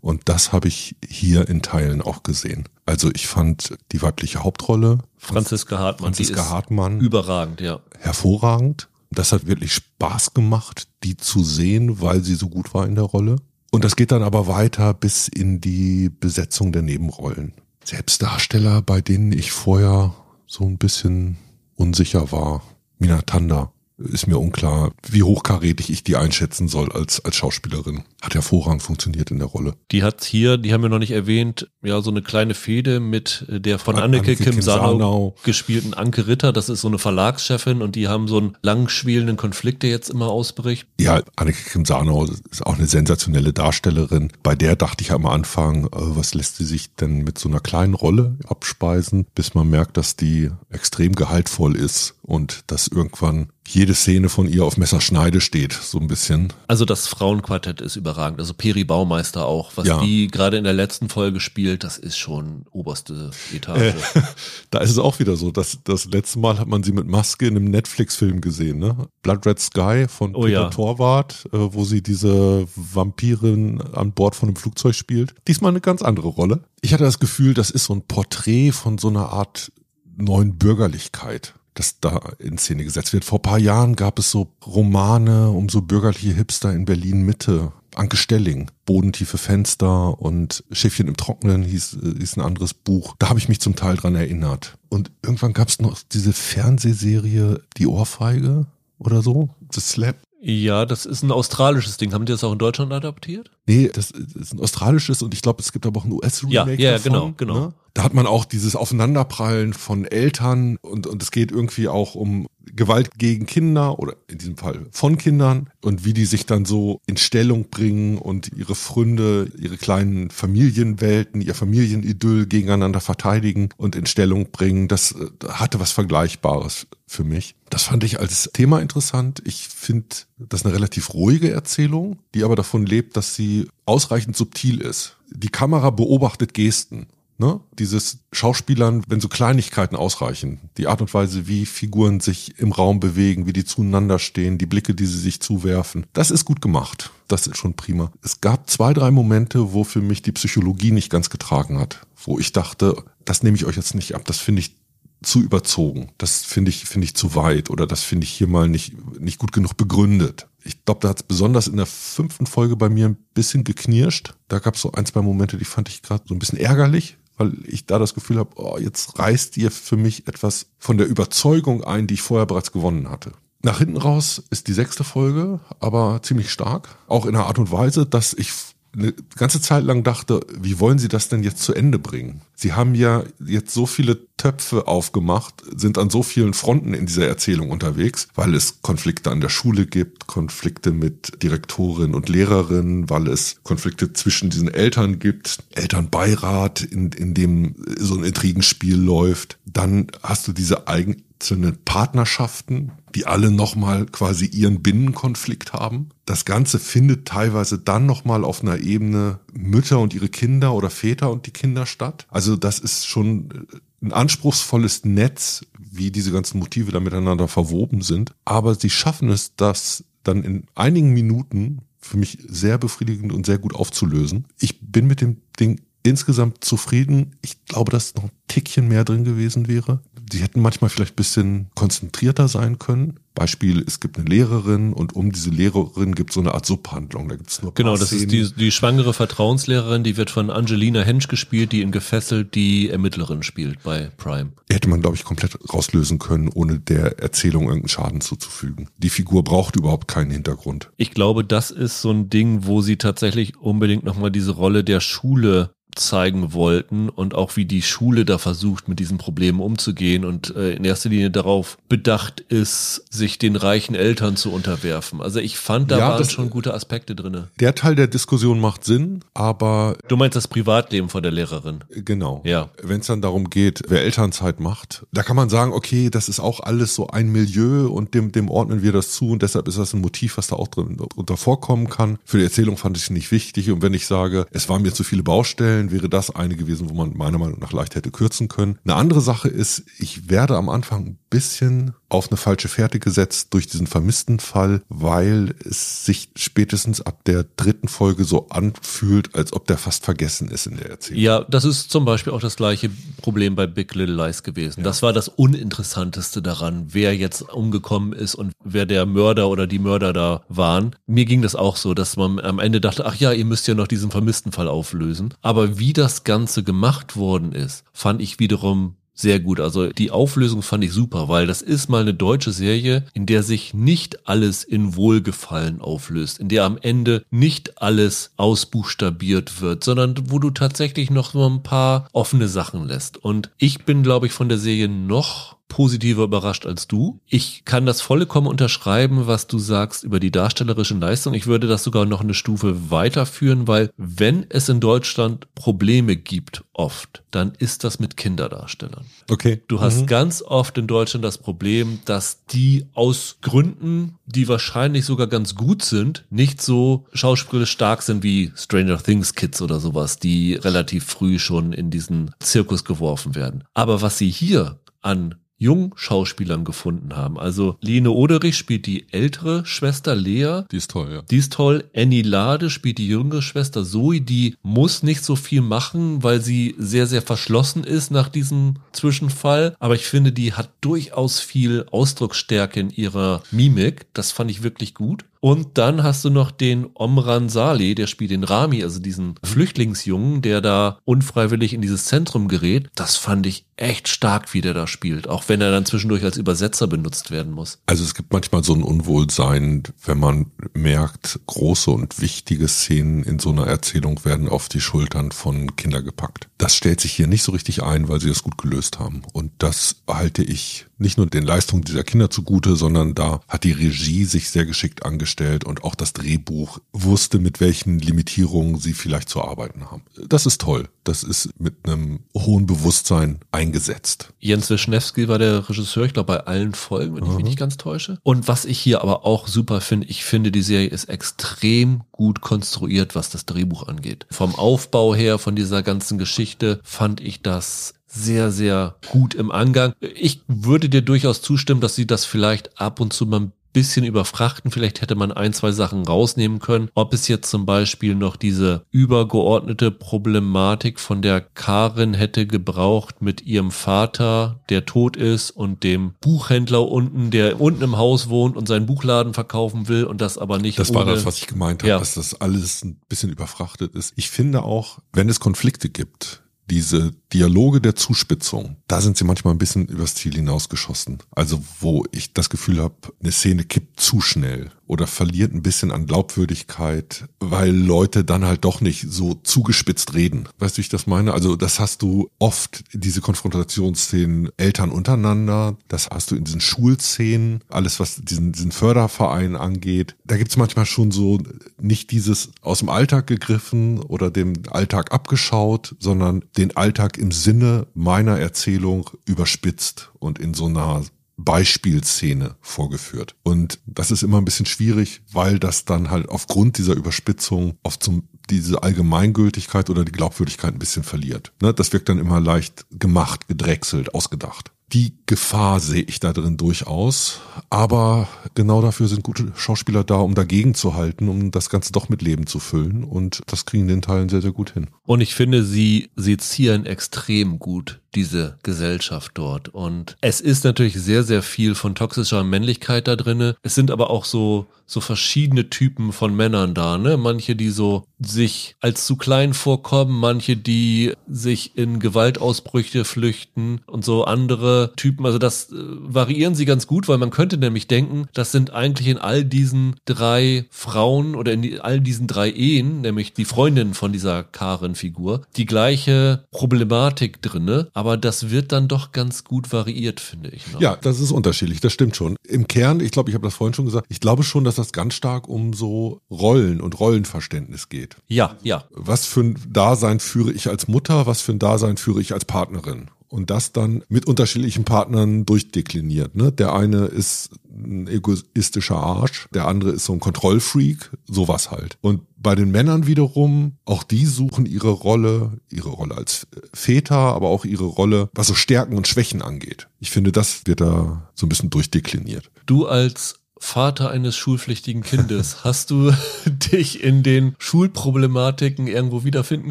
Und 0.00 0.28
das 0.28 0.52
habe 0.52 0.68
ich 0.68 0.96
hier 1.06 1.48
in 1.48 1.62
Teilen 1.62 2.00
auch 2.00 2.22
gesehen. 2.22 2.68
Also 2.86 3.10
ich 3.14 3.26
fand 3.26 3.76
die 3.92 4.02
weibliche 4.02 4.42
Hauptrolle 4.42 4.98
Franziska 5.18 5.78
Hartmann. 5.78 6.14
Franziska 6.14 6.48
Hartmann 6.48 7.00
Überragend, 7.00 7.60
ja. 7.60 7.80
hervorragend. 7.98 8.88
Das 9.10 9.32
hat 9.32 9.46
wirklich 9.46 9.74
Spaß 9.74 10.34
gemacht, 10.34 10.88
die 11.02 11.16
zu 11.16 11.42
sehen, 11.42 12.00
weil 12.00 12.22
sie 12.22 12.34
so 12.34 12.48
gut 12.48 12.72
war 12.74 12.86
in 12.86 12.94
der 12.94 13.04
Rolle. 13.04 13.36
Und 13.70 13.84
das 13.84 13.96
geht 13.96 14.12
dann 14.12 14.22
aber 14.22 14.46
weiter 14.46 14.94
bis 14.94 15.28
in 15.28 15.60
die 15.60 16.08
Besetzung 16.08 16.72
der 16.72 16.82
Nebenrollen. 16.82 17.52
Selbst 17.84 18.22
Darsteller, 18.22 18.82
bei 18.82 19.00
denen 19.00 19.32
ich 19.32 19.52
vorher 19.52 20.14
so 20.46 20.64
ein 20.64 20.78
bisschen 20.78 21.36
unsicher 21.76 22.32
war. 22.32 22.62
Mina 22.98 23.22
Tanda 23.22 23.72
ist 24.00 24.26
mir 24.26 24.38
unklar, 24.38 24.92
wie 25.08 25.22
hochkarätig 25.22 25.90
ich 25.90 26.02
die 26.04 26.16
einschätzen 26.16 26.68
soll 26.68 26.90
als, 26.92 27.24
als 27.24 27.36
Schauspielerin. 27.36 28.02
Hat 28.22 28.34
hervorragend 28.34 28.82
funktioniert 28.82 29.30
in 29.30 29.38
der 29.38 29.48
Rolle. 29.48 29.74
Die 29.92 30.02
hat 30.02 30.24
hier, 30.24 30.56
die 30.58 30.72
haben 30.72 30.82
wir 30.82 30.88
noch 30.88 30.98
nicht 30.98 31.10
erwähnt, 31.12 31.68
ja, 31.82 32.00
so 32.00 32.10
eine 32.10 32.22
kleine 32.22 32.54
Fehde 32.54 33.00
mit 33.00 33.44
der 33.48 33.78
von 33.78 33.96
An- 33.96 34.02
Anneke, 34.04 34.26
Anneke 34.32 34.44
Kim, 34.44 34.52
Kim 34.54 34.62
Sanau, 34.62 34.92
Sanau. 34.92 35.34
gespielten 35.44 35.94
Anke 35.94 36.26
Ritter. 36.26 36.52
Das 36.52 36.68
ist 36.68 36.80
so 36.80 36.88
eine 36.88 36.98
Verlagschefin 36.98 37.82
und 37.82 37.96
die 37.96 38.08
haben 38.08 38.28
so 38.28 38.38
einen 38.38 38.56
langschwelenden 38.62 39.36
Konflikt, 39.36 39.82
der 39.82 39.90
jetzt 39.90 40.10
immer 40.10 40.28
ausbricht. 40.28 40.86
Ja, 41.00 41.22
Anneke 41.36 41.70
Kim 41.70 41.84
Sanau 41.84 42.24
ist 42.50 42.66
auch 42.66 42.76
eine 42.76 42.86
sensationelle 42.86 43.52
Darstellerin. 43.52 44.32
Bei 44.42 44.54
der 44.54 44.76
dachte 44.76 45.02
ich 45.04 45.12
am 45.12 45.26
Anfang, 45.26 45.86
äh, 45.86 45.88
was 45.92 46.34
lässt 46.34 46.56
sie 46.56 46.64
sich 46.64 46.94
denn 46.94 47.24
mit 47.24 47.38
so 47.38 47.48
einer 47.48 47.60
kleinen 47.60 47.94
Rolle 47.94 48.36
abspeisen, 48.46 49.26
bis 49.34 49.54
man 49.54 49.68
merkt, 49.68 49.96
dass 49.96 50.16
die 50.16 50.50
extrem 50.70 51.14
gehaltvoll 51.14 51.76
ist 51.76 52.14
und 52.30 52.62
dass 52.68 52.86
irgendwann 52.86 53.48
jede 53.66 53.92
Szene 53.92 54.28
von 54.28 54.48
ihr 54.48 54.64
auf 54.64 54.76
Messerschneide 54.76 55.40
steht, 55.40 55.72
so 55.72 55.98
ein 55.98 56.06
bisschen. 56.06 56.52
Also 56.68 56.84
das 56.84 57.08
Frauenquartett 57.08 57.80
ist 57.80 57.96
überragend. 57.96 58.38
Also 58.38 58.54
Peri 58.54 58.84
Baumeister 58.84 59.46
auch. 59.46 59.72
Was 59.74 59.88
Ja. 59.88 60.00
die 60.00 60.28
gerade 60.28 60.56
in 60.56 60.62
der 60.64 60.72
letzten 60.72 61.08
Folge 61.08 61.40
spielt, 61.40 61.82
das 61.82 61.98
ist 61.98 62.16
schon 62.16 62.66
oberste 62.70 63.30
Etage. 63.52 63.80
Äh, 63.80 63.94
da 64.70 64.78
ist 64.78 64.90
es 64.90 64.98
auch 64.98 65.18
wieder 65.18 65.36
so, 65.36 65.50
dass 65.50 65.78
das 65.82 66.04
letzte 66.06 66.38
Mal 66.38 66.60
hat 66.60 66.68
man 66.68 66.84
sie 66.84 66.92
mit 66.92 67.08
Maske 67.08 67.48
in 67.48 67.56
einem 67.56 67.64
Netflix-Film 67.66 68.40
gesehen, 68.40 68.78
ne? 68.78 69.08
Blood 69.22 69.44
Red 69.46 69.58
Sky 69.58 70.06
von 70.08 70.36
Oh 70.36 70.42
Peter 70.42 70.52
ja. 70.62 70.70
Torwart, 70.70 71.46
äh, 71.52 71.58
wo 71.58 71.84
sie 71.84 72.00
diese 72.02 72.66
Vampirin 72.76 73.80
an 73.92 74.12
Bord 74.12 74.36
von 74.36 74.50
einem 74.50 74.56
Flugzeug 74.56 74.94
spielt. 74.94 75.34
Diesmal 75.48 75.70
eine 75.70 75.80
ganz 75.80 76.02
andere 76.02 76.28
Rolle. 76.28 76.60
Ich 76.80 76.92
hatte 76.92 77.04
das 77.04 77.18
Gefühl, 77.18 77.54
das 77.54 77.70
ist 77.70 77.84
so 77.86 77.94
ein 77.94 78.02
Porträt 78.06 78.70
von 78.72 78.98
so 78.98 79.08
einer 79.08 79.30
Art 79.30 79.72
neuen 80.16 80.56
Bürgerlichkeit 80.58 81.54
das 81.74 82.00
da 82.00 82.20
in 82.38 82.58
Szene 82.58 82.84
gesetzt 82.84 83.12
wird. 83.12 83.24
Vor 83.24 83.38
ein 83.38 83.42
paar 83.42 83.58
Jahren 83.58 83.96
gab 83.96 84.18
es 84.18 84.30
so 84.30 84.48
Romane 84.66 85.50
um 85.50 85.68
so 85.68 85.82
bürgerliche 85.82 86.34
Hipster 86.34 86.72
in 86.72 86.84
Berlin 86.84 87.22
Mitte. 87.22 87.72
Anke 87.96 88.16
Stelling, 88.16 88.70
Bodentiefe 88.86 89.36
Fenster 89.36 90.20
und 90.20 90.62
Schiffchen 90.70 91.08
im 91.08 91.16
Trockenen 91.16 91.62
hieß, 91.62 91.98
äh, 92.02 92.18
hieß 92.18 92.36
ein 92.36 92.42
anderes 92.42 92.72
Buch. 92.72 93.16
Da 93.18 93.28
habe 93.28 93.38
ich 93.38 93.48
mich 93.48 93.60
zum 93.60 93.74
Teil 93.74 93.96
dran 93.96 94.14
erinnert. 94.14 94.78
Und 94.88 95.10
irgendwann 95.22 95.52
gab 95.52 95.68
es 95.68 95.80
noch 95.80 95.98
diese 96.12 96.32
Fernsehserie 96.32 97.60
Die 97.76 97.86
Ohrfeige 97.86 98.66
oder 98.98 99.22
so, 99.22 99.50
The 99.72 99.80
Slap. 99.80 100.16
Ja, 100.42 100.86
das 100.86 101.04
ist 101.04 101.22
ein 101.22 101.30
australisches 101.32 101.98
Ding. 101.98 102.14
Haben 102.14 102.24
die 102.24 102.32
das 102.32 102.42
auch 102.44 102.52
in 102.52 102.58
Deutschland 102.58 102.92
adaptiert? 102.92 103.50
Nee, 103.66 103.90
das 103.92 104.10
ist 104.10 104.54
ein 104.54 104.60
australisches 104.60 105.22
und 105.22 105.34
ich 105.34 105.42
glaube, 105.42 105.60
es 105.60 105.70
gibt 105.70 105.84
aber 105.84 106.00
auch 106.00 106.06
ein 106.06 106.12
US-Remake. 106.12 106.82
Ja, 106.82 106.92
ja, 106.92 106.96
davon, 106.96 107.12
genau, 107.12 107.32
genau. 107.36 107.54
Ne? 107.66 107.74
Da 107.92 108.04
hat 108.04 108.14
man 108.14 108.26
auch 108.26 108.44
dieses 108.44 108.74
Aufeinanderprallen 108.74 109.74
von 109.74 110.04
Eltern 110.04 110.78
und, 110.80 111.06
und 111.06 111.22
es 111.22 111.30
geht 111.30 111.50
irgendwie 111.50 111.88
auch 111.88 112.14
um 112.14 112.46
Gewalt 112.64 113.18
gegen 113.18 113.46
Kinder 113.46 113.98
oder 113.98 114.14
in 114.28 114.38
diesem 114.38 114.56
Fall 114.56 114.86
von 114.92 115.18
Kindern 115.18 115.70
und 115.82 116.04
wie 116.04 116.14
die 116.14 116.24
sich 116.24 116.46
dann 116.46 116.64
so 116.64 117.00
in 117.06 117.16
Stellung 117.16 117.68
bringen 117.68 118.16
und 118.16 118.50
ihre 118.56 118.76
Fründe, 118.76 119.50
ihre 119.58 119.76
kleinen 119.76 120.30
Familienwelten, 120.30 121.40
ihr 121.40 121.54
Familienidyll 121.54 122.46
gegeneinander 122.46 123.00
verteidigen 123.00 123.70
und 123.76 123.96
in 123.96 124.06
Stellung 124.06 124.50
bringen. 124.52 124.88
Das 124.88 125.12
äh, 125.12 125.48
hatte 125.48 125.80
was 125.80 125.92
Vergleichbares 125.92 126.86
für 127.06 127.24
mich. 127.24 127.56
Das 127.70 127.84
fand 127.84 128.04
ich 128.04 128.20
als 128.20 128.50
Thema 128.52 128.80
interessant. 128.80 129.42
Ich 129.46 129.68
finde 129.68 130.08
das 130.38 130.64
eine 130.64 130.74
relativ 130.74 131.14
ruhige 131.14 131.50
Erzählung, 131.50 132.18
die 132.34 132.44
aber 132.44 132.56
davon 132.56 132.84
lebt, 132.84 133.16
dass 133.16 133.34
sie 133.34 133.68
ausreichend 133.86 134.36
subtil 134.36 134.80
ist. 134.80 135.16
Die 135.30 135.48
Kamera 135.48 135.90
beobachtet 135.90 136.52
Gesten 136.52 137.06
Ne? 137.40 137.58
Dieses 137.78 138.18
Schauspielern, 138.32 139.02
wenn 139.08 139.18
so 139.18 139.28
Kleinigkeiten 139.28 139.96
ausreichen, 139.96 140.60
die 140.76 140.88
Art 140.88 141.00
und 141.00 141.14
Weise, 141.14 141.48
wie 141.48 141.64
Figuren 141.64 142.20
sich 142.20 142.58
im 142.58 142.70
Raum 142.70 143.00
bewegen, 143.00 143.46
wie 143.46 143.54
die 143.54 143.64
zueinander 143.64 144.18
stehen, 144.18 144.58
die 144.58 144.66
Blicke, 144.66 144.94
die 144.94 145.06
sie 145.06 145.18
sich 145.18 145.40
zuwerfen, 145.40 146.04
das 146.12 146.30
ist 146.30 146.44
gut 146.44 146.60
gemacht. 146.60 147.12
Das 147.28 147.46
ist 147.46 147.56
schon 147.56 147.72
prima. 147.72 148.12
Es 148.20 148.42
gab 148.42 148.68
zwei, 148.68 148.92
drei 148.92 149.10
Momente, 149.10 149.72
wo 149.72 149.84
für 149.84 150.02
mich 150.02 150.20
die 150.20 150.32
Psychologie 150.32 150.90
nicht 150.90 151.08
ganz 151.08 151.30
getragen 151.30 151.78
hat, 151.78 152.06
wo 152.22 152.38
ich 152.38 152.52
dachte, 152.52 152.94
das 153.24 153.42
nehme 153.42 153.56
ich 153.56 153.64
euch 153.64 153.76
jetzt 153.76 153.94
nicht 153.94 154.14
ab, 154.14 154.26
das 154.26 154.36
finde 154.36 154.60
ich 154.60 154.76
zu 155.22 155.40
überzogen. 155.40 156.12
Das 156.18 156.42
finde 156.42 156.70
ich, 156.70 156.84
finde 156.84 157.04
ich 157.04 157.14
zu 157.14 157.34
weit 157.34 157.70
oder 157.70 157.86
das 157.86 158.02
finde 158.02 158.24
ich 158.24 158.30
hier 158.30 158.46
mal 158.46 158.68
nicht, 158.68 158.94
nicht 159.20 159.38
gut 159.38 159.52
genug 159.52 159.76
begründet. 159.76 160.48
Ich 160.64 160.84
glaube, 160.84 161.00
da 161.00 161.08
hat 161.08 161.20
es 161.20 161.22
besonders 161.22 161.68
in 161.68 161.76
der 161.76 161.86
fünften 161.86 162.46
Folge 162.46 162.76
bei 162.76 162.88
mir 162.88 163.08
ein 163.08 163.16
bisschen 163.34 163.64
geknirscht. 163.64 164.34
Da 164.48 164.58
gab 164.58 164.74
es 164.74 164.82
so 164.82 164.92
ein, 164.92 165.06
zwei 165.06 165.22
Momente, 165.22 165.56
die 165.56 165.64
fand 165.64 165.88
ich 165.88 166.02
gerade 166.02 166.24
so 166.26 166.34
ein 166.34 166.38
bisschen 166.38 166.58
ärgerlich, 166.58 167.16
weil 167.36 167.54
ich 167.66 167.86
da 167.86 167.98
das 167.98 168.14
Gefühl 168.14 168.38
habe, 168.38 168.50
oh, 168.56 168.78
jetzt 168.78 169.18
reißt 169.18 169.56
ihr 169.56 169.70
für 169.70 169.96
mich 169.96 170.28
etwas 170.28 170.66
von 170.78 170.98
der 170.98 171.06
Überzeugung 171.06 171.84
ein, 171.84 172.06
die 172.06 172.14
ich 172.14 172.22
vorher 172.22 172.46
bereits 172.46 172.72
gewonnen 172.72 173.10
hatte. 173.10 173.32
Nach 173.62 173.78
hinten 173.78 173.98
raus 173.98 174.42
ist 174.50 174.68
die 174.68 174.72
sechste 174.72 175.04
Folge 175.04 175.60
aber 175.80 176.20
ziemlich 176.22 176.50
stark, 176.50 176.96
auch 177.08 177.26
in 177.26 177.34
einer 177.34 177.46
Art 177.46 177.58
und 177.58 177.70
Weise, 177.70 178.06
dass 178.06 178.32
ich 178.32 178.52
eine 178.92 179.12
ganze 179.36 179.60
Zeit 179.60 179.84
lang 179.84 180.02
dachte, 180.02 180.40
wie 180.58 180.80
wollen 180.80 180.98
Sie 180.98 181.08
das 181.08 181.28
denn 181.28 181.42
jetzt 181.42 181.62
zu 181.62 181.74
Ende 181.74 181.98
bringen? 181.98 182.42
Sie 182.54 182.72
haben 182.72 182.94
ja 182.94 183.24
jetzt 183.44 183.72
so 183.72 183.86
viele 183.86 184.18
Töpfe 184.36 184.86
aufgemacht, 184.88 185.62
sind 185.74 185.96
an 185.96 186.10
so 186.10 186.22
vielen 186.22 186.54
Fronten 186.54 186.92
in 186.92 187.06
dieser 187.06 187.26
Erzählung 187.26 187.70
unterwegs, 187.70 188.28
weil 188.34 188.54
es 188.54 188.82
Konflikte 188.82 189.30
an 189.30 189.40
der 189.40 189.48
Schule 189.48 189.86
gibt, 189.86 190.26
Konflikte 190.26 190.92
mit 190.92 191.42
Direktorin 191.42 192.14
und 192.14 192.28
Lehrerin, 192.28 193.08
weil 193.08 193.28
es 193.28 193.56
Konflikte 193.62 194.12
zwischen 194.12 194.50
diesen 194.50 194.68
Eltern 194.68 195.18
gibt, 195.18 195.58
Elternbeirat, 195.70 196.82
in, 196.82 197.12
in 197.12 197.32
dem 197.34 197.76
so 197.98 198.16
ein 198.16 198.24
Intrigenspiel 198.24 198.96
läuft. 198.96 199.58
Dann 199.64 200.08
hast 200.22 200.48
du 200.48 200.52
diese 200.52 200.88
eigen 200.88 201.22
einzelne 201.40 201.72
Partnerschaften, 201.72 202.92
die 203.14 203.24
alle 203.26 203.50
nochmal 203.50 204.04
quasi 204.04 204.44
ihren 204.44 204.82
Binnenkonflikt 204.82 205.72
haben. 205.72 206.10
Das 206.26 206.44
Ganze 206.44 206.78
findet 206.78 207.26
teilweise 207.26 207.78
dann 207.78 208.04
nochmal 208.04 208.44
auf 208.44 208.62
einer 208.62 208.78
Ebene 208.78 209.40
Mütter 209.52 210.00
und 210.00 210.12
ihre 210.12 210.28
Kinder 210.28 210.74
oder 210.74 210.90
Väter 210.90 211.30
und 211.30 211.46
die 211.46 211.50
Kinder 211.50 211.86
statt. 211.86 212.26
Also 212.28 212.56
das 212.56 212.78
ist 212.78 213.06
schon 213.06 213.66
ein 214.02 214.12
anspruchsvolles 214.12 215.06
Netz, 215.06 215.64
wie 215.78 216.10
diese 216.10 216.30
ganzen 216.30 216.58
Motive 216.58 216.92
da 216.92 217.00
miteinander 217.00 217.48
verwoben 217.48 218.02
sind. 218.02 218.32
Aber 218.44 218.74
sie 218.74 218.90
schaffen 218.90 219.30
es, 219.30 219.56
das 219.56 220.04
dann 220.22 220.44
in 220.44 220.64
einigen 220.74 221.14
Minuten 221.14 221.80
für 221.98 222.18
mich 222.18 222.38
sehr 222.46 222.76
befriedigend 222.76 223.32
und 223.32 223.46
sehr 223.46 223.58
gut 223.58 223.74
aufzulösen. 223.74 224.46
Ich 224.58 224.80
bin 224.80 225.06
mit 225.06 225.22
dem 225.22 225.38
Ding 225.58 225.80
insgesamt 226.02 226.64
zufrieden. 226.64 227.36
Ich 227.42 227.64
glaube, 227.64 227.90
dass 227.90 228.14
noch 228.14 228.24
ein 228.24 228.30
Tickchen 228.48 228.88
mehr 228.88 229.04
drin 229.04 229.24
gewesen 229.24 229.68
wäre. 229.68 230.00
Sie 230.32 230.40
hätten 230.40 230.60
manchmal 230.60 230.90
vielleicht 230.90 231.16
bisschen 231.16 231.70
konzentrierter 231.74 232.48
sein 232.48 232.78
können. 232.78 233.18
Beispiel, 233.34 233.82
es 233.86 234.00
gibt 234.00 234.18
eine 234.18 234.28
Lehrerin 234.28 234.92
und 234.92 235.14
um 235.14 235.32
diese 235.32 235.50
Lehrerin 235.50 236.14
gibt 236.14 236.30
es 236.30 236.34
so 236.34 236.40
eine 236.40 236.52
Art 236.52 236.66
Subhandlung. 236.66 237.28
Da 237.28 237.36
gibt 237.36 237.48
es 237.50 237.62
nur 237.62 237.72
Genau, 237.74 237.96
das 237.96 238.08
Szenen. 238.08 238.30
ist 238.30 238.56
die, 238.56 238.64
die 238.64 238.70
schwangere 238.72 239.14
Vertrauenslehrerin, 239.14 240.02
die 240.02 240.16
wird 240.16 240.30
von 240.30 240.50
Angelina 240.50 241.00
Hensch 241.02 241.28
gespielt, 241.28 241.72
die 241.72 241.80
in 241.80 241.92
Gefesselt 241.92 242.54
die 242.54 242.90
Ermittlerin 242.90 243.42
spielt 243.42 243.82
bei 243.82 244.10
Prime. 244.16 244.52
Hätte 244.70 244.88
man, 244.88 245.00
glaube 245.00 245.16
ich, 245.16 245.24
komplett 245.24 245.56
rauslösen 245.72 246.18
können, 246.18 246.48
ohne 246.48 246.80
der 246.80 247.18
Erzählung 247.20 247.64
irgendeinen 247.64 247.88
Schaden 247.88 248.20
zuzufügen. 248.20 248.88
Die 248.98 249.10
Figur 249.10 249.42
braucht 249.44 249.76
überhaupt 249.76 250.08
keinen 250.08 250.30
Hintergrund. 250.32 250.90
Ich 250.96 251.12
glaube, 251.12 251.44
das 251.44 251.70
ist 251.70 252.02
so 252.02 252.10
ein 252.10 252.30
Ding, 252.30 252.66
wo 252.66 252.82
sie 252.82 252.96
tatsächlich 252.96 253.56
unbedingt 253.58 254.04
nochmal 254.04 254.30
diese 254.30 254.50
Rolle 254.52 254.84
der 254.84 255.00
Schule 255.00 255.70
zeigen 255.94 256.52
wollten 256.52 257.08
und 257.08 257.34
auch 257.34 257.56
wie 257.56 257.64
die 257.64 257.82
Schule 257.82 258.24
da 258.24 258.38
versucht, 258.38 258.88
mit 258.88 258.98
diesen 258.98 259.18
Problemen 259.18 259.60
umzugehen 259.60 260.24
und 260.24 260.54
äh, 260.56 260.72
in 260.72 260.84
erster 260.84 261.08
Linie 261.08 261.30
darauf 261.30 261.78
bedacht 261.88 262.40
ist, 262.40 263.04
sich 263.10 263.38
den 263.38 263.56
reichen 263.56 263.94
Eltern 263.94 264.36
zu 264.36 264.52
unterwerfen. 264.52 265.20
Also 265.20 265.40
ich 265.40 265.58
fand, 265.58 265.90
da 265.90 265.98
ja, 265.98 266.08
waren 266.10 266.28
schon 266.28 266.50
gute 266.50 266.74
Aspekte 266.74 267.14
drinne. 267.14 267.48
Der 267.58 267.74
Teil 267.74 267.94
der 267.94 268.06
Diskussion 268.06 268.60
macht 268.60 268.84
Sinn, 268.84 269.20
aber... 269.34 269.96
Du 270.08 270.16
meinst 270.16 270.36
das 270.36 270.48
Privatleben 270.48 271.08
von 271.08 271.22
der 271.22 271.32
Lehrerin? 271.32 271.80
Genau. 271.90 272.42
Ja. 272.44 272.70
Wenn 272.82 273.00
es 273.00 273.06
dann 273.06 273.22
darum 273.22 273.50
geht, 273.50 273.82
wer 273.88 274.02
Elternzeit 274.02 274.60
macht, 274.60 275.06
da 275.12 275.22
kann 275.22 275.36
man 275.36 275.48
sagen, 275.48 275.72
okay, 275.72 276.10
das 276.10 276.28
ist 276.28 276.40
auch 276.40 276.60
alles 276.60 276.94
so 276.94 277.08
ein 277.08 277.30
Milieu 277.30 277.88
und 277.88 278.14
dem, 278.14 278.32
dem 278.32 278.48
ordnen 278.48 278.82
wir 278.82 278.92
das 278.92 279.12
zu 279.12 279.30
und 279.30 279.42
deshalb 279.42 279.68
ist 279.68 279.78
das 279.78 279.92
ein 279.92 280.00
Motiv, 280.00 280.36
was 280.36 280.48
da 280.48 280.56
auch 280.56 280.68
drin 280.68 280.96
drunter 280.96 281.36
vorkommen 281.36 281.88
kann. 281.88 282.18
Für 282.24 282.38
die 282.38 282.44
Erzählung 282.44 282.76
fand 282.76 282.96
ich 282.96 283.04
es 283.04 283.10
nicht 283.10 283.30
wichtig 283.30 283.70
und 283.70 283.82
wenn 283.82 283.94
ich 283.94 284.06
sage, 284.06 284.46
es 284.50 284.68
waren 284.68 284.82
mir 284.82 284.92
zu 284.92 285.04
viele 285.04 285.22
Baustellen, 285.22 285.79
Fällen 285.80 285.92
wäre 285.92 286.08
das 286.08 286.34
eine 286.34 286.56
gewesen, 286.56 286.90
wo 286.90 286.94
man 286.94 287.16
meiner 287.16 287.38
Meinung 287.38 287.58
nach 287.58 287.72
leicht 287.72 287.94
hätte 287.94 288.10
kürzen 288.10 288.48
können. 288.48 288.78
Eine 288.84 288.96
andere 288.96 289.20
Sache 289.20 289.48
ist, 289.48 289.84
ich 289.98 290.28
werde 290.28 290.56
am 290.56 290.68
Anfang 290.68 291.06
ein 291.06 291.18
bisschen 291.30 291.94
auf 292.10 292.28
eine 292.28 292.36
falsche 292.36 292.68
Fährte 292.68 292.98
gesetzt 292.98 293.54
durch 293.54 293.68
diesen 293.68 293.86
vermissten 293.86 294.40
Fall, 294.40 294.82
weil 294.88 295.54
es 295.64 296.04
sich 296.04 296.30
spätestens 296.36 297.00
ab 297.00 297.24
der 297.24 297.44
dritten 297.56 297.86
Folge 297.86 298.24
so 298.24 298.48
anfühlt, 298.48 299.34
als 299.36 299.52
ob 299.52 299.66
der 299.68 299.78
fast 299.78 300.04
vergessen 300.04 300.48
ist 300.48 300.66
in 300.66 300.76
der 300.76 300.90
Erzählung. 300.90 301.22
Ja, 301.22 301.44
das 301.44 301.64
ist 301.64 301.90
zum 301.90 302.04
Beispiel 302.04 302.32
auch 302.32 302.40
das 302.40 302.56
gleiche 302.56 302.90
Problem 303.22 303.54
bei 303.54 303.68
Big 303.68 303.94
Little 303.94 304.16
Lies 304.16 304.42
gewesen. 304.42 304.80
Ja. 304.80 304.84
Das 304.84 305.02
war 305.02 305.12
das 305.12 305.28
Uninteressanteste 305.28 306.42
daran, 306.42 306.88
wer 306.88 307.16
jetzt 307.16 307.42
umgekommen 307.42 308.12
ist 308.12 308.34
und 308.34 308.52
wer 308.64 308.86
der 308.86 309.06
Mörder 309.06 309.48
oder 309.48 309.68
die 309.68 309.78
Mörder 309.78 310.12
da 310.12 310.42
waren. 310.48 310.96
Mir 311.06 311.24
ging 311.24 311.42
das 311.42 311.54
auch 311.54 311.76
so, 311.76 311.94
dass 311.94 312.16
man 312.16 312.40
am 312.40 312.58
Ende 312.58 312.80
dachte, 312.80 313.06
ach 313.06 313.14
ja, 313.14 313.32
ihr 313.32 313.44
müsst 313.44 313.68
ja 313.68 313.74
noch 313.74 313.86
diesen 313.86 314.10
vermissten 314.10 314.50
Fall 314.50 314.66
auflösen. 314.66 315.32
Aber 315.42 315.69
wie 315.78 315.92
das 315.92 316.24
Ganze 316.24 316.62
gemacht 316.62 317.16
worden 317.16 317.52
ist, 317.52 317.84
fand 317.92 318.20
ich 318.20 318.38
wiederum 318.38 318.96
sehr 319.20 319.38
gut. 319.38 319.60
Also 319.60 319.88
die 319.90 320.10
Auflösung 320.10 320.62
fand 320.62 320.82
ich 320.82 320.92
super, 320.92 321.28
weil 321.28 321.46
das 321.46 321.62
ist 321.62 321.88
mal 321.88 322.00
eine 322.00 322.14
deutsche 322.14 322.52
Serie, 322.52 323.04
in 323.12 323.26
der 323.26 323.42
sich 323.42 323.74
nicht 323.74 324.26
alles 324.26 324.64
in 324.64 324.96
Wohlgefallen 324.96 325.80
auflöst, 325.80 326.38
in 326.38 326.48
der 326.48 326.64
am 326.64 326.78
Ende 326.80 327.24
nicht 327.30 327.80
alles 327.82 328.32
ausbuchstabiert 328.36 329.60
wird, 329.60 329.84
sondern 329.84 330.14
wo 330.30 330.38
du 330.38 330.50
tatsächlich 330.50 331.10
noch 331.10 331.32
so 331.32 331.46
ein 331.46 331.62
paar 331.62 332.08
offene 332.12 332.48
Sachen 332.48 332.86
lässt. 332.86 333.18
Und 333.18 333.50
ich 333.58 333.84
bin, 333.84 334.02
glaube 334.02 334.26
ich, 334.26 334.32
von 334.32 334.48
der 334.48 334.58
Serie 334.58 334.88
noch 334.88 335.59
positiver 335.70 336.24
überrascht 336.24 336.66
als 336.66 336.86
du. 336.86 337.20
Ich 337.26 337.64
kann 337.64 337.86
das 337.86 338.02
vollkommen 338.02 338.48
unterschreiben, 338.48 339.26
was 339.26 339.46
du 339.46 339.58
sagst 339.58 340.04
über 340.04 340.20
die 340.20 340.30
darstellerische 340.30 340.94
Leistung. 340.94 341.32
Ich 341.32 341.46
würde 341.46 341.66
das 341.66 341.82
sogar 341.82 342.04
noch 342.04 342.20
eine 342.20 342.34
Stufe 342.34 342.90
weiterführen, 342.90 343.66
weil 343.66 343.90
wenn 343.96 344.44
es 344.50 344.68
in 344.68 344.80
Deutschland 344.80 345.46
Probleme 345.54 346.16
gibt, 346.16 346.64
oft, 346.74 347.22
dann 347.30 347.52
ist 347.58 347.84
das 347.84 348.00
mit 348.00 348.16
Kinderdarstellern. 348.16 349.06
Okay. 349.30 349.62
Du 349.68 349.80
hast 349.80 350.02
mhm. 350.02 350.06
ganz 350.06 350.42
oft 350.42 350.76
in 350.76 350.86
Deutschland 350.86 351.24
das 351.24 351.38
Problem, 351.38 352.00
dass 352.04 352.44
die 352.46 352.86
aus 352.92 353.36
Gründen, 353.40 354.18
die 354.26 354.48
wahrscheinlich 354.48 355.04
sogar 355.04 355.28
ganz 355.28 355.54
gut 355.54 355.82
sind, 355.82 356.26
nicht 356.30 356.60
so 356.60 357.06
schauspielerisch 357.12 357.70
stark 357.70 358.02
sind 358.02 358.22
wie 358.24 358.52
Stranger 358.56 359.00
Things 359.00 359.34
Kids 359.34 359.62
oder 359.62 359.78
sowas, 359.78 360.18
die 360.18 360.54
relativ 360.54 361.04
früh 361.04 361.38
schon 361.38 361.72
in 361.72 361.90
diesen 361.90 362.32
Zirkus 362.40 362.84
geworfen 362.84 363.36
werden. 363.36 363.64
Aber 363.72 364.02
was 364.02 364.18
sie 364.18 364.30
hier 364.30 364.80
an 365.00 365.36
Jungschauspielern 365.60 366.64
gefunden 366.64 367.16
haben. 367.16 367.38
Also 367.38 367.76
Lene 367.80 368.10
Oderich 368.10 368.56
spielt 368.56 368.86
die 368.86 369.06
ältere 369.12 369.64
Schwester 369.66 370.16
Lea. 370.16 370.62
Die 370.72 370.78
ist 370.78 370.90
toll, 370.90 371.12
ja. 371.12 371.22
Die 371.30 371.36
ist 371.36 371.52
toll. 371.52 371.84
Annie 371.94 372.22
Lade 372.22 372.70
spielt 372.70 372.98
die 372.98 373.06
jüngere 373.06 373.42
Schwester 373.42 373.84
Zoe. 373.84 374.20
Die 374.20 374.56
muss 374.62 375.02
nicht 375.02 375.22
so 375.22 375.36
viel 375.36 375.60
machen, 375.60 376.22
weil 376.22 376.40
sie 376.40 376.74
sehr, 376.78 377.06
sehr 377.06 377.22
verschlossen 377.22 377.84
ist 377.84 378.10
nach 378.10 378.28
diesem 378.30 378.76
Zwischenfall. 378.92 379.76
Aber 379.78 379.94
ich 379.94 380.06
finde, 380.06 380.32
die 380.32 380.54
hat 380.54 380.70
durchaus 380.80 381.40
viel 381.40 381.86
Ausdrucksstärke 381.90 382.80
in 382.80 382.90
ihrer 382.90 383.42
Mimik. 383.50 384.06
Das 384.14 384.32
fand 384.32 384.50
ich 384.50 384.62
wirklich 384.62 384.94
gut. 384.94 385.24
Und 385.40 385.78
dann 385.78 386.02
hast 386.02 386.24
du 386.24 386.30
noch 386.30 386.50
den 386.50 386.90
Omran 386.94 387.48
Saleh, 387.48 387.94
der 387.94 388.06
spielt 388.06 388.30
den 388.30 388.44
Rami, 388.44 388.82
also 388.82 389.00
diesen 389.00 389.34
Flüchtlingsjungen, 389.42 390.42
der 390.42 390.60
da 390.60 390.98
unfreiwillig 391.04 391.72
in 391.72 391.80
dieses 391.80 392.04
Zentrum 392.04 392.46
gerät. 392.46 392.90
Das 392.94 393.16
fand 393.16 393.46
ich 393.46 393.64
echt 393.76 394.08
stark, 394.08 394.52
wie 394.52 394.60
der 394.60 394.74
da 394.74 394.86
spielt, 394.86 395.28
auch 395.28 395.48
wenn 395.48 395.62
er 395.62 395.70
dann 395.70 395.86
zwischendurch 395.86 396.22
als 396.22 396.36
Übersetzer 396.36 396.86
benutzt 396.86 397.30
werden 397.30 397.52
muss. 397.52 397.78
Also 397.86 398.04
es 398.04 398.14
gibt 398.14 398.32
manchmal 398.32 398.62
so 398.62 398.74
ein 398.74 398.82
Unwohlsein, 398.82 399.84
wenn 400.04 400.18
man 400.18 400.50
merkt, 400.74 401.40
große 401.46 401.90
und 401.90 402.20
wichtige 402.20 402.68
Szenen 402.68 403.22
in 403.22 403.38
so 403.38 403.50
einer 403.50 403.66
Erzählung 403.66 404.22
werden 404.26 404.48
auf 404.48 404.68
die 404.68 404.82
Schultern 404.82 405.32
von 405.32 405.74
Kindern 405.76 406.04
gepackt. 406.04 406.48
Das 406.58 406.76
stellt 406.76 407.00
sich 407.00 407.12
hier 407.12 407.26
nicht 407.26 407.42
so 407.42 407.52
richtig 407.52 407.82
ein, 407.82 408.08
weil 408.08 408.20
sie 408.20 408.28
das 408.28 408.42
gut 408.42 408.58
gelöst 408.58 408.98
haben. 408.98 409.22
Und 409.32 409.52
das 409.58 409.96
halte 410.06 410.42
ich 410.42 410.86
nicht 411.00 411.16
nur 411.16 411.26
den 411.26 411.44
Leistungen 411.44 411.82
dieser 411.82 412.04
Kinder 412.04 412.30
zugute, 412.30 412.76
sondern 412.76 413.14
da 413.14 413.40
hat 413.48 413.64
die 413.64 413.72
Regie 413.72 414.24
sich 414.24 414.50
sehr 414.50 414.66
geschickt 414.66 415.04
angestellt 415.04 415.64
und 415.64 415.84
auch 415.84 415.94
das 415.94 416.12
Drehbuch 416.12 416.78
wusste, 416.92 417.38
mit 417.38 417.60
welchen 417.60 417.98
Limitierungen 417.98 418.78
sie 418.78 418.94
vielleicht 418.94 419.28
zu 419.28 419.42
arbeiten 419.42 419.90
haben. 419.90 420.02
Das 420.28 420.46
ist 420.46 420.60
toll. 420.60 420.88
Das 421.04 421.22
ist 421.22 421.58
mit 421.58 421.74
einem 421.84 422.20
hohen 422.36 422.66
Bewusstsein 422.66 423.40
eingesetzt. 423.50 424.32
Jens 424.38 424.68
Wischnewski 424.68 425.28
war 425.28 425.38
der 425.38 425.68
Regisseur, 425.68 426.04
ich 426.04 426.12
glaube, 426.12 426.34
bei 426.34 426.40
allen 426.46 426.74
Folgen, 426.74 427.16
wenn 427.16 427.24
ich 427.24 427.30
mich 427.30 427.44
nicht 427.44 427.58
ganz 427.58 427.78
täusche. 427.78 428.18
Und 428.22 428.48
was 428.48 428.64
ich 428.64 428.78
hier 428.78 429.02
aber 429.02 429.24
auch 429.24 429.48
super 429.48 429.80
finde, 429.80 430.06
ich 430.08 430.24
finde, 430.24 430.52
die 430.52 430.62
Serie 430.62 430.88
ist 430.88 431.08
extrem 431.08 432.02
gut 432.12 432.42
konstruiert, 432.42 433.14
was 433.14 433.30
das 433.30 433.46
Drehbuch 433.46 433.88
angeht. 433.88 434.26
Vom 434.30 434.54
Aufbau 434.54 435.14
her, 435.14 435.38
von 435.38 435.56
dieser 435.56 435.82
ganzen 435.82 436.18
Geschichte, 436.18 436.80
fand 436.84 437.20
ich 437.20 437.40
das 437.42 437.94
sehr, 438.10 438.50
sehr 438.50 438.96
gut 439.10 439.34
im 439.34 439.50
Angang. 439.50 439.94
Ich 440.00 440.42
würde 440.48 440.88
dir 440.88 441.02
durchaus 441.02 441.42
zustimmen, 441.42 441.80
dass 441.80 441.94
sie 441.94 442.06
das 442.06 442.24
vielleicht 442.24 442.80
ab 442.80 443.00
und 443.00 443.12
zu 443.12 443.26
mal 443.26 443.40
ein 443.40 443.52
bisschen 443.72 444.04
überfrachten. 444.04 444.72
Vielleicht 444.72 445.00
hätte 445.00 445.14
man 445.14 445.30
ein, 445.30 445.52
zwei 445.52 445.70
Sachen 445.70 446.04
rausnehmen 446.04 446.58
können. 446.58 446.90
Ob 446.94 447.14
es 447.14 447.28
jetzt 447.28 447.50
zum 447.50 447.66
Beispiel 447.66 448.14
noch 448.14 448.36
diese 448.36 448.84
übergeordnete 448.90 449.90
Problematik 449.90 450.98
von 450.98 451.22
der 451.22 451.40
Karin 451.40 452.14
hätte 452.14 452.46
gebraucht 452.46 453.22
mit 453.22 453.42
ihrem 453.42 453.70
Vater, 453.70 454.60
der 454.70 454.86
tot 454.86 455.16
ist 455.16 455.52
und 455.52 455.84
dem 455.84 456.14
Buchhändler 456.20 456.88
unten, 456.88 457.30
der 457.30 457.60
unten 457.60 457.82
im 457.82 457.96
Haus 457.96 458.28
wohnt 458.28 458.56
und 458.56 458.66
seinen 458.66 458.86
Buchladen 458.86 459.34
verkaufen 459.34 459.88
will 459.88 460.04
und 460.04 460.20
das 460.20 460.36
aber 460.36 460.58
nicht. 460.58 460.78
Das 460.78 460.92
war 460.92 461.04
das, 461.04 461.24
was 461.24 461.38
ich 461.38 461.46
gemeint 461.46 461.82
habe, 461.82 461.90
ja. 461.90 461.98
dass 461.98 462.14
das 462.14 462.40
alles 462.40 462.82
ein 462.82 463.00
bisschen 463.08 463.30
überfrachtet 463.30 463.94
ist. 463.94 464.14
Ich 464.16 464.30
finde 464.30 464.64
auch, 464.64 464.98
wenn 465.12 465.28
es 465.28 465.38
Konflikte 465.38 465.88
gibt, 465.88 466.42
diese 466.70 467.12
Dialoge 467.32 467.80
der 467.80 467.96
Zuspitzung, 467.96 468.76
da 468.86 469.00
sind 469.00 469.16
sie 469.16 469.24
manchmal 469.24 469.54
ein 469.54 469.58
bisschen 469.58 469.86
übers 469.86 470.14
Ziel 470.14 470.34
hinausgeschossen. 470.34 471.18
Also 471.32 471.62
wo 471.80 472.04
ich 472.12 472.32
das 472.32 472.48
Gefühl 472.48 472.80
habe, 472.80 472.94
eine 473.20 473.32
Szene 473.32 473.64
kippt 473.64 474.00
zu 474.00 474.20
schnell 474.20 474.70
oder 474.90 475.06
verliert 475.06 475.54
ein 475.54 475.62
bisschen 475.62 475.92
an 475.92 476.06
Glaubwürdigkeit, 476.06 477.28
weil 477.38 477.70
Leute 477.70 478.24
dann 478.24 478.44
halt 478.44 478.64
doch 478.64 478.80
nicht 478.80 479.06
so 479.08 479.34
zugespitzt 479.34 480.14
reden. 480.14 480.48
Weißt 480.58 480.74
du, 480.74 480.78
wie 480.78 480.80
ich 480.80 480.88
das 480.88 481.06
meine? 481.06 481.32
Also 481.32 481.54
das 481.54 481.78
hast 481.78 482.02
du 482.02 482.28
oft, 482.40 482.82
diese 482.92 483.20
Konfrontationsszenen 483.20 484.48
Eltern 484.56 484.90
untereinander, 484.90 485.76
das 485.86 486.08
hast 486.10 486.32
du 486.32 486.34
in 486.34 486.42
diesen 486.42 486.60
Schulszenen, 486.60 487.62
alles 487.68 488.00
was 488.00 488.16
diesen, 488.16 488.50
diesen 488.50 488.72
Förderverein 488.72 489.54
angeht. 489.54 490.16
Da 490.24 490.36
gibt's 490.36 490.56
manchmal 490.56 490.86
schon 490.86 491.12
so 491.12 491.38
nicht 491.80 492.10
dieses 492.10 492.50
aus 492.60 492.80
dem 492.80 492.88
Alltag 492.88 493.28
gegriffen 493.28 494.00
oder 494.00 494.32
dem 494.32 494.54
Alltag 494.72 495.12
abgeschaut, 495.12 495.94
sondern 496.00 496.44
den 496.56 496.76
Alltag 496.76 497.16
im 497.16 497.30
Sinne 497.30 497.86
meiner 497.94 498.40
Erzählung 498.40 499.08
überspitzt 499.24 500.10
und 500.18 500.40
in 500.40 500.52
so 500.52 500.66
einer 500.66 501.04
Beispielszene 501.44 502.56
vorgeführt. 502.60 503.36
Und 503.42 503.78
das 503.86 504.10
ist 504.10 504.22
immer 504.22 504.38
ein 504.38 504.44
bisschen 504.44 504.66
schwierig, 504.66 505.22
weil 505.32 505.58
das 505.58 505.84
dann 505.84 506.10
halt 506.10 506.28
aufgrund 506.28 506.78
dieser 506.78 506.94
Überspitzung 506.94 507.78
oft 507.82 508.02
zum 508.02 508.28
diese 508.50 508.82
Allgemeingültigkeit 508.82 509.90
oder 509.90 510.04
die 510.04 510.12
Glaubwürdigkeit 510.12 510.74
ein 510.74 510.78
bisschen 510.78 511.04
verliert. 511.04 511.52
Ne? 511.62 511.72
Das 511.72 511.92
wirkt 511.92 512.08
dann 512.08 512.18
immer 512.18 512.40
leicht 512.40 512.84
gemacht, 512.90 513.46
gedrechselt, 513.48 514.12
ausgedacht. 514.14 514.72
Die 514.92 515.14
Gefahr 515.26 515.78
sehe 515.78 516.02
ich 516.02 516.18
da 516.18 516.32
drin 516.32 516.56
durchaus. 516.56 517.40
Aber 517.70 518.28
genau 518.54 518.82
dafür 518.82 519.06
sind 519.06 519.22
gute 519.22 519.52
Schauspieler 519.54 520.02
da, 520.02 520.16
um 520.16 520.34
dagegen 520.34 520.74
zu 520.74 520.94
halten, 520.94 521.28
um 521.28 521.52
das 521.52 521.70
Ganze 521.70 521.92
doch 521.92 522.08
mit 522.08 522.22
Leben 522.22 522.48
zu 522.48 522.58
füllen. 522.58 523.04
Und 523.04 523.40
das 523.46 523.66
kriegen 523.66 523.86
den 523.86 524.02
Teilen 524.02 524.28
sehr, 524.28 524.42
sehr 524.42 524.50
gut 524.50 524.72
hin. 524.72 524.88
Und 525.04 525.20
ich 525.20 525.36
finde, 525.36 525.62
sie 525.62 526.10
sezieren 526.16 526.86
extrem 526.86 527.60
gut 527.60 527.99
diese 528.14 528.58
Gesellschaft 528.62 529.32
dort. 529.34 529.68
Und 529.68 530.16
es 530.20 530.40
ist 530.40 530.64
natürlich 530.64 530.94
sehr, 530.94 531.22
sehr 531.22 531.42
viel 531.42 531.74
von 531.74 531.94
toxischer 531.94 532.44
Männlichkeit 532.44 533.08
da 533.08 533.16
drinne. 533.16 533.56
Es 533.62 533.74
sind 533.74 533.90
aber 533.90 534.10
auch 534.10 534.24
so, 534.24 534.66
so 534.86 535.00
verschiedene 535.00 535.70
Typen 535.70 536.12
von 536.12 536.34
Männern 536.34 536.74
da, 536.74 536.98
ne? 536.98 537.16
Manche, 537.16 537.54
die 537.54 537.70
so 537.70 538.04
sich 538.18 538.74
als 538.80 539.06
zu 539.06 539.16
klein 539.16 539.54
vorkommen, 539.54 540.18
manche, 540.18 540.56
die 540.56 541.12
sich 541.28 541.76
in 541.76 542.00
Gewaltausbrüche 542.00 543.04
flüchten 543.04 543.80
und 543.86 544.04
so 544.04 544.24
andere 544.24 544.92
Typen. 544.96 545.24
Also 545.24 545.38
das 545.38 545.70
äh, 545.70 545.76
variieren 545.76 546.54
sie 546.54 546.64
ganz 546.64 546.86
gut, 546.86 547.08
weil 547.08 547.18
man 547.18 547.30
könnte 547.30 547.56
nämlich 547.56 547.86
denken, 547.86 548.26
das 548.34 548.52
sind 548.52 548.72
eigentlich 548.72 549.08
in 549.08 549.18
all 549.18 549.44
diesen 549.44 549.96
drei 550.04 550.66
Frauen 550.70 551.34
oder 551.34 551.52
in 551.52 551.62
die, 551.62 551.80
all 551.80 552.00
diesen 552.00 552.26
drei 552.26 552.50
Ehen, 552.50 553.00
nämlich 553.00 553.32
die 553.32 553.44
Freundinnen 553.44 553.94
von 553.94 554.12
dieser 554.12 554.42
Karen-Figur, 554.42 555.42
die 555.56 555.66
gleiche 555.66 556.44
Problematik 556.50 557.40
drinne 557.40 557.88
aber 558.00 558.16
das 558.16 558.48
wird 558.48 558.72
dann 558.72 558.88
doch 558.88 559.12
ganz 559.12 559.44
gut 559.44 559.70
variiert, 559.74 560.20
finde 560.20 560.48
ich. 560.48 560.72
Noch. 560.72 560.80
Ja, 560.80 560.96
das 560.96 561.20
ist 561.20 561.32
unterschiedlich, 561.32 561.80
das 561.80 561.92
stimmt 561.92 562.16
schon. 562.16 562.36
Im 562.48 562.66
Kern, 562.66 563.00
ich 563.00 563.10
glaube, 563.10 563.28
ich 563.28 563.34
habe 563.34 563.46
das 563.46 563.54
vorhin 563.54 563.74
schon 563.74 563.84
gesagt, 563.84 564.06
ich 564.08 564.20
glaube 564.20 564.42
schon, 564.42 564.64
dass 564.64 564.76
das 564.76 564.92
ganz 564.92 565.12
stark 565.12 565.50
um 565.50 565.74
so 565.74 566.22
Rollen 566.30 566.80
und 566.80 566.98
Rollenverständnis 566.98 567.90
geht. 567.90 568.16
Ja, 568.26 568.56
ja. 568.62 568.84
Was 568.90 569.26
für 569.26 569.40
ein 569.40 569.58
Dasein 569.68 570.18
führe 570.18 570.50
ich 570.50 570.68
als 570.68 570.88
Mutter, 570.88 571.26
was 571.26 571.42
für 571.42 571.52
ein 571.52 571.58
Dasein 571.58 571.98
führe 571.98 572.22
ich 572.22 572.32
als 572.32 572.46
Partnerin? 572.46 573.10
Und 573.30 573.48
das 573.50 573.72
dann 573.72 574.02
mit 574.08 574.26
unterschiedlichen 574.26 574.84
Partnern 574.84 575.46
durchdekliniert. 575.46 576.34
Ne? 576.34 576.52
Der 576.52 576.74
eine 576.74 577.06
ist 577.06 577.50
ein 577.70 578.08
egoistischer 578.08 578.96
Arsch, 578.96 579.48
der 579.54 579.66
andere 579.68 579.92
ist 579.92 580.04
so 580.04 580.12
ein 580.12 580.20
Kontrollfreak, 580.20 581.10
sowas 581.26 581.70
halt. 581.70 581.96
Und 582.00 582.22
bei 582.36 582.54
den 582.54 582.70
Männern 582.70 583.06
wiederum, 583.06 583.76
auch 583.84 584.02
die 584.02 584.26
suchen 584.26 584.66
ihre 584.66 584.90
Rolle, 584.90 585.60
ihre 585.70 585.90
Rolle 585.90 586.16
als 586.16 586.46
Väter, 586.74 587.16
aber 587.16 587.48
auch 587.48 587.64
ihre 587.64 587.84
Rolle, 587.84 588.28
was 588.34 588.48
so 588.48 588.54
Stärken 588.54 588.96
und 588.96 589.06
Schwächen 589.06 589.42
angeht. 589.42 589.88
Ich 590.00 590.10
finde, 590.10 590.32
das 590.32 590.62
wird 590.66 590.80
da 590.80 591.30
so 591.34 591.46
ein 591.46 591.48
bisschen 591.48 591.70
durchdekliniert. 591.70 592.50
Du 592.66 592.86
als 592.86 593.36
Vater 593.62 594.10
eines 594.10 594.36
schulpflichtigen 594.36 595.02
Kindes, 595.02 595.58
hast 595.64 595.90
du 595.90 596.12
dich 596.46 597.04
in 597.04 597.22
den 597.22 597.54
Schulproblematiken 597.58 598.88
irgendwo 598.88 599.22
wiederfinden 599.22 599.70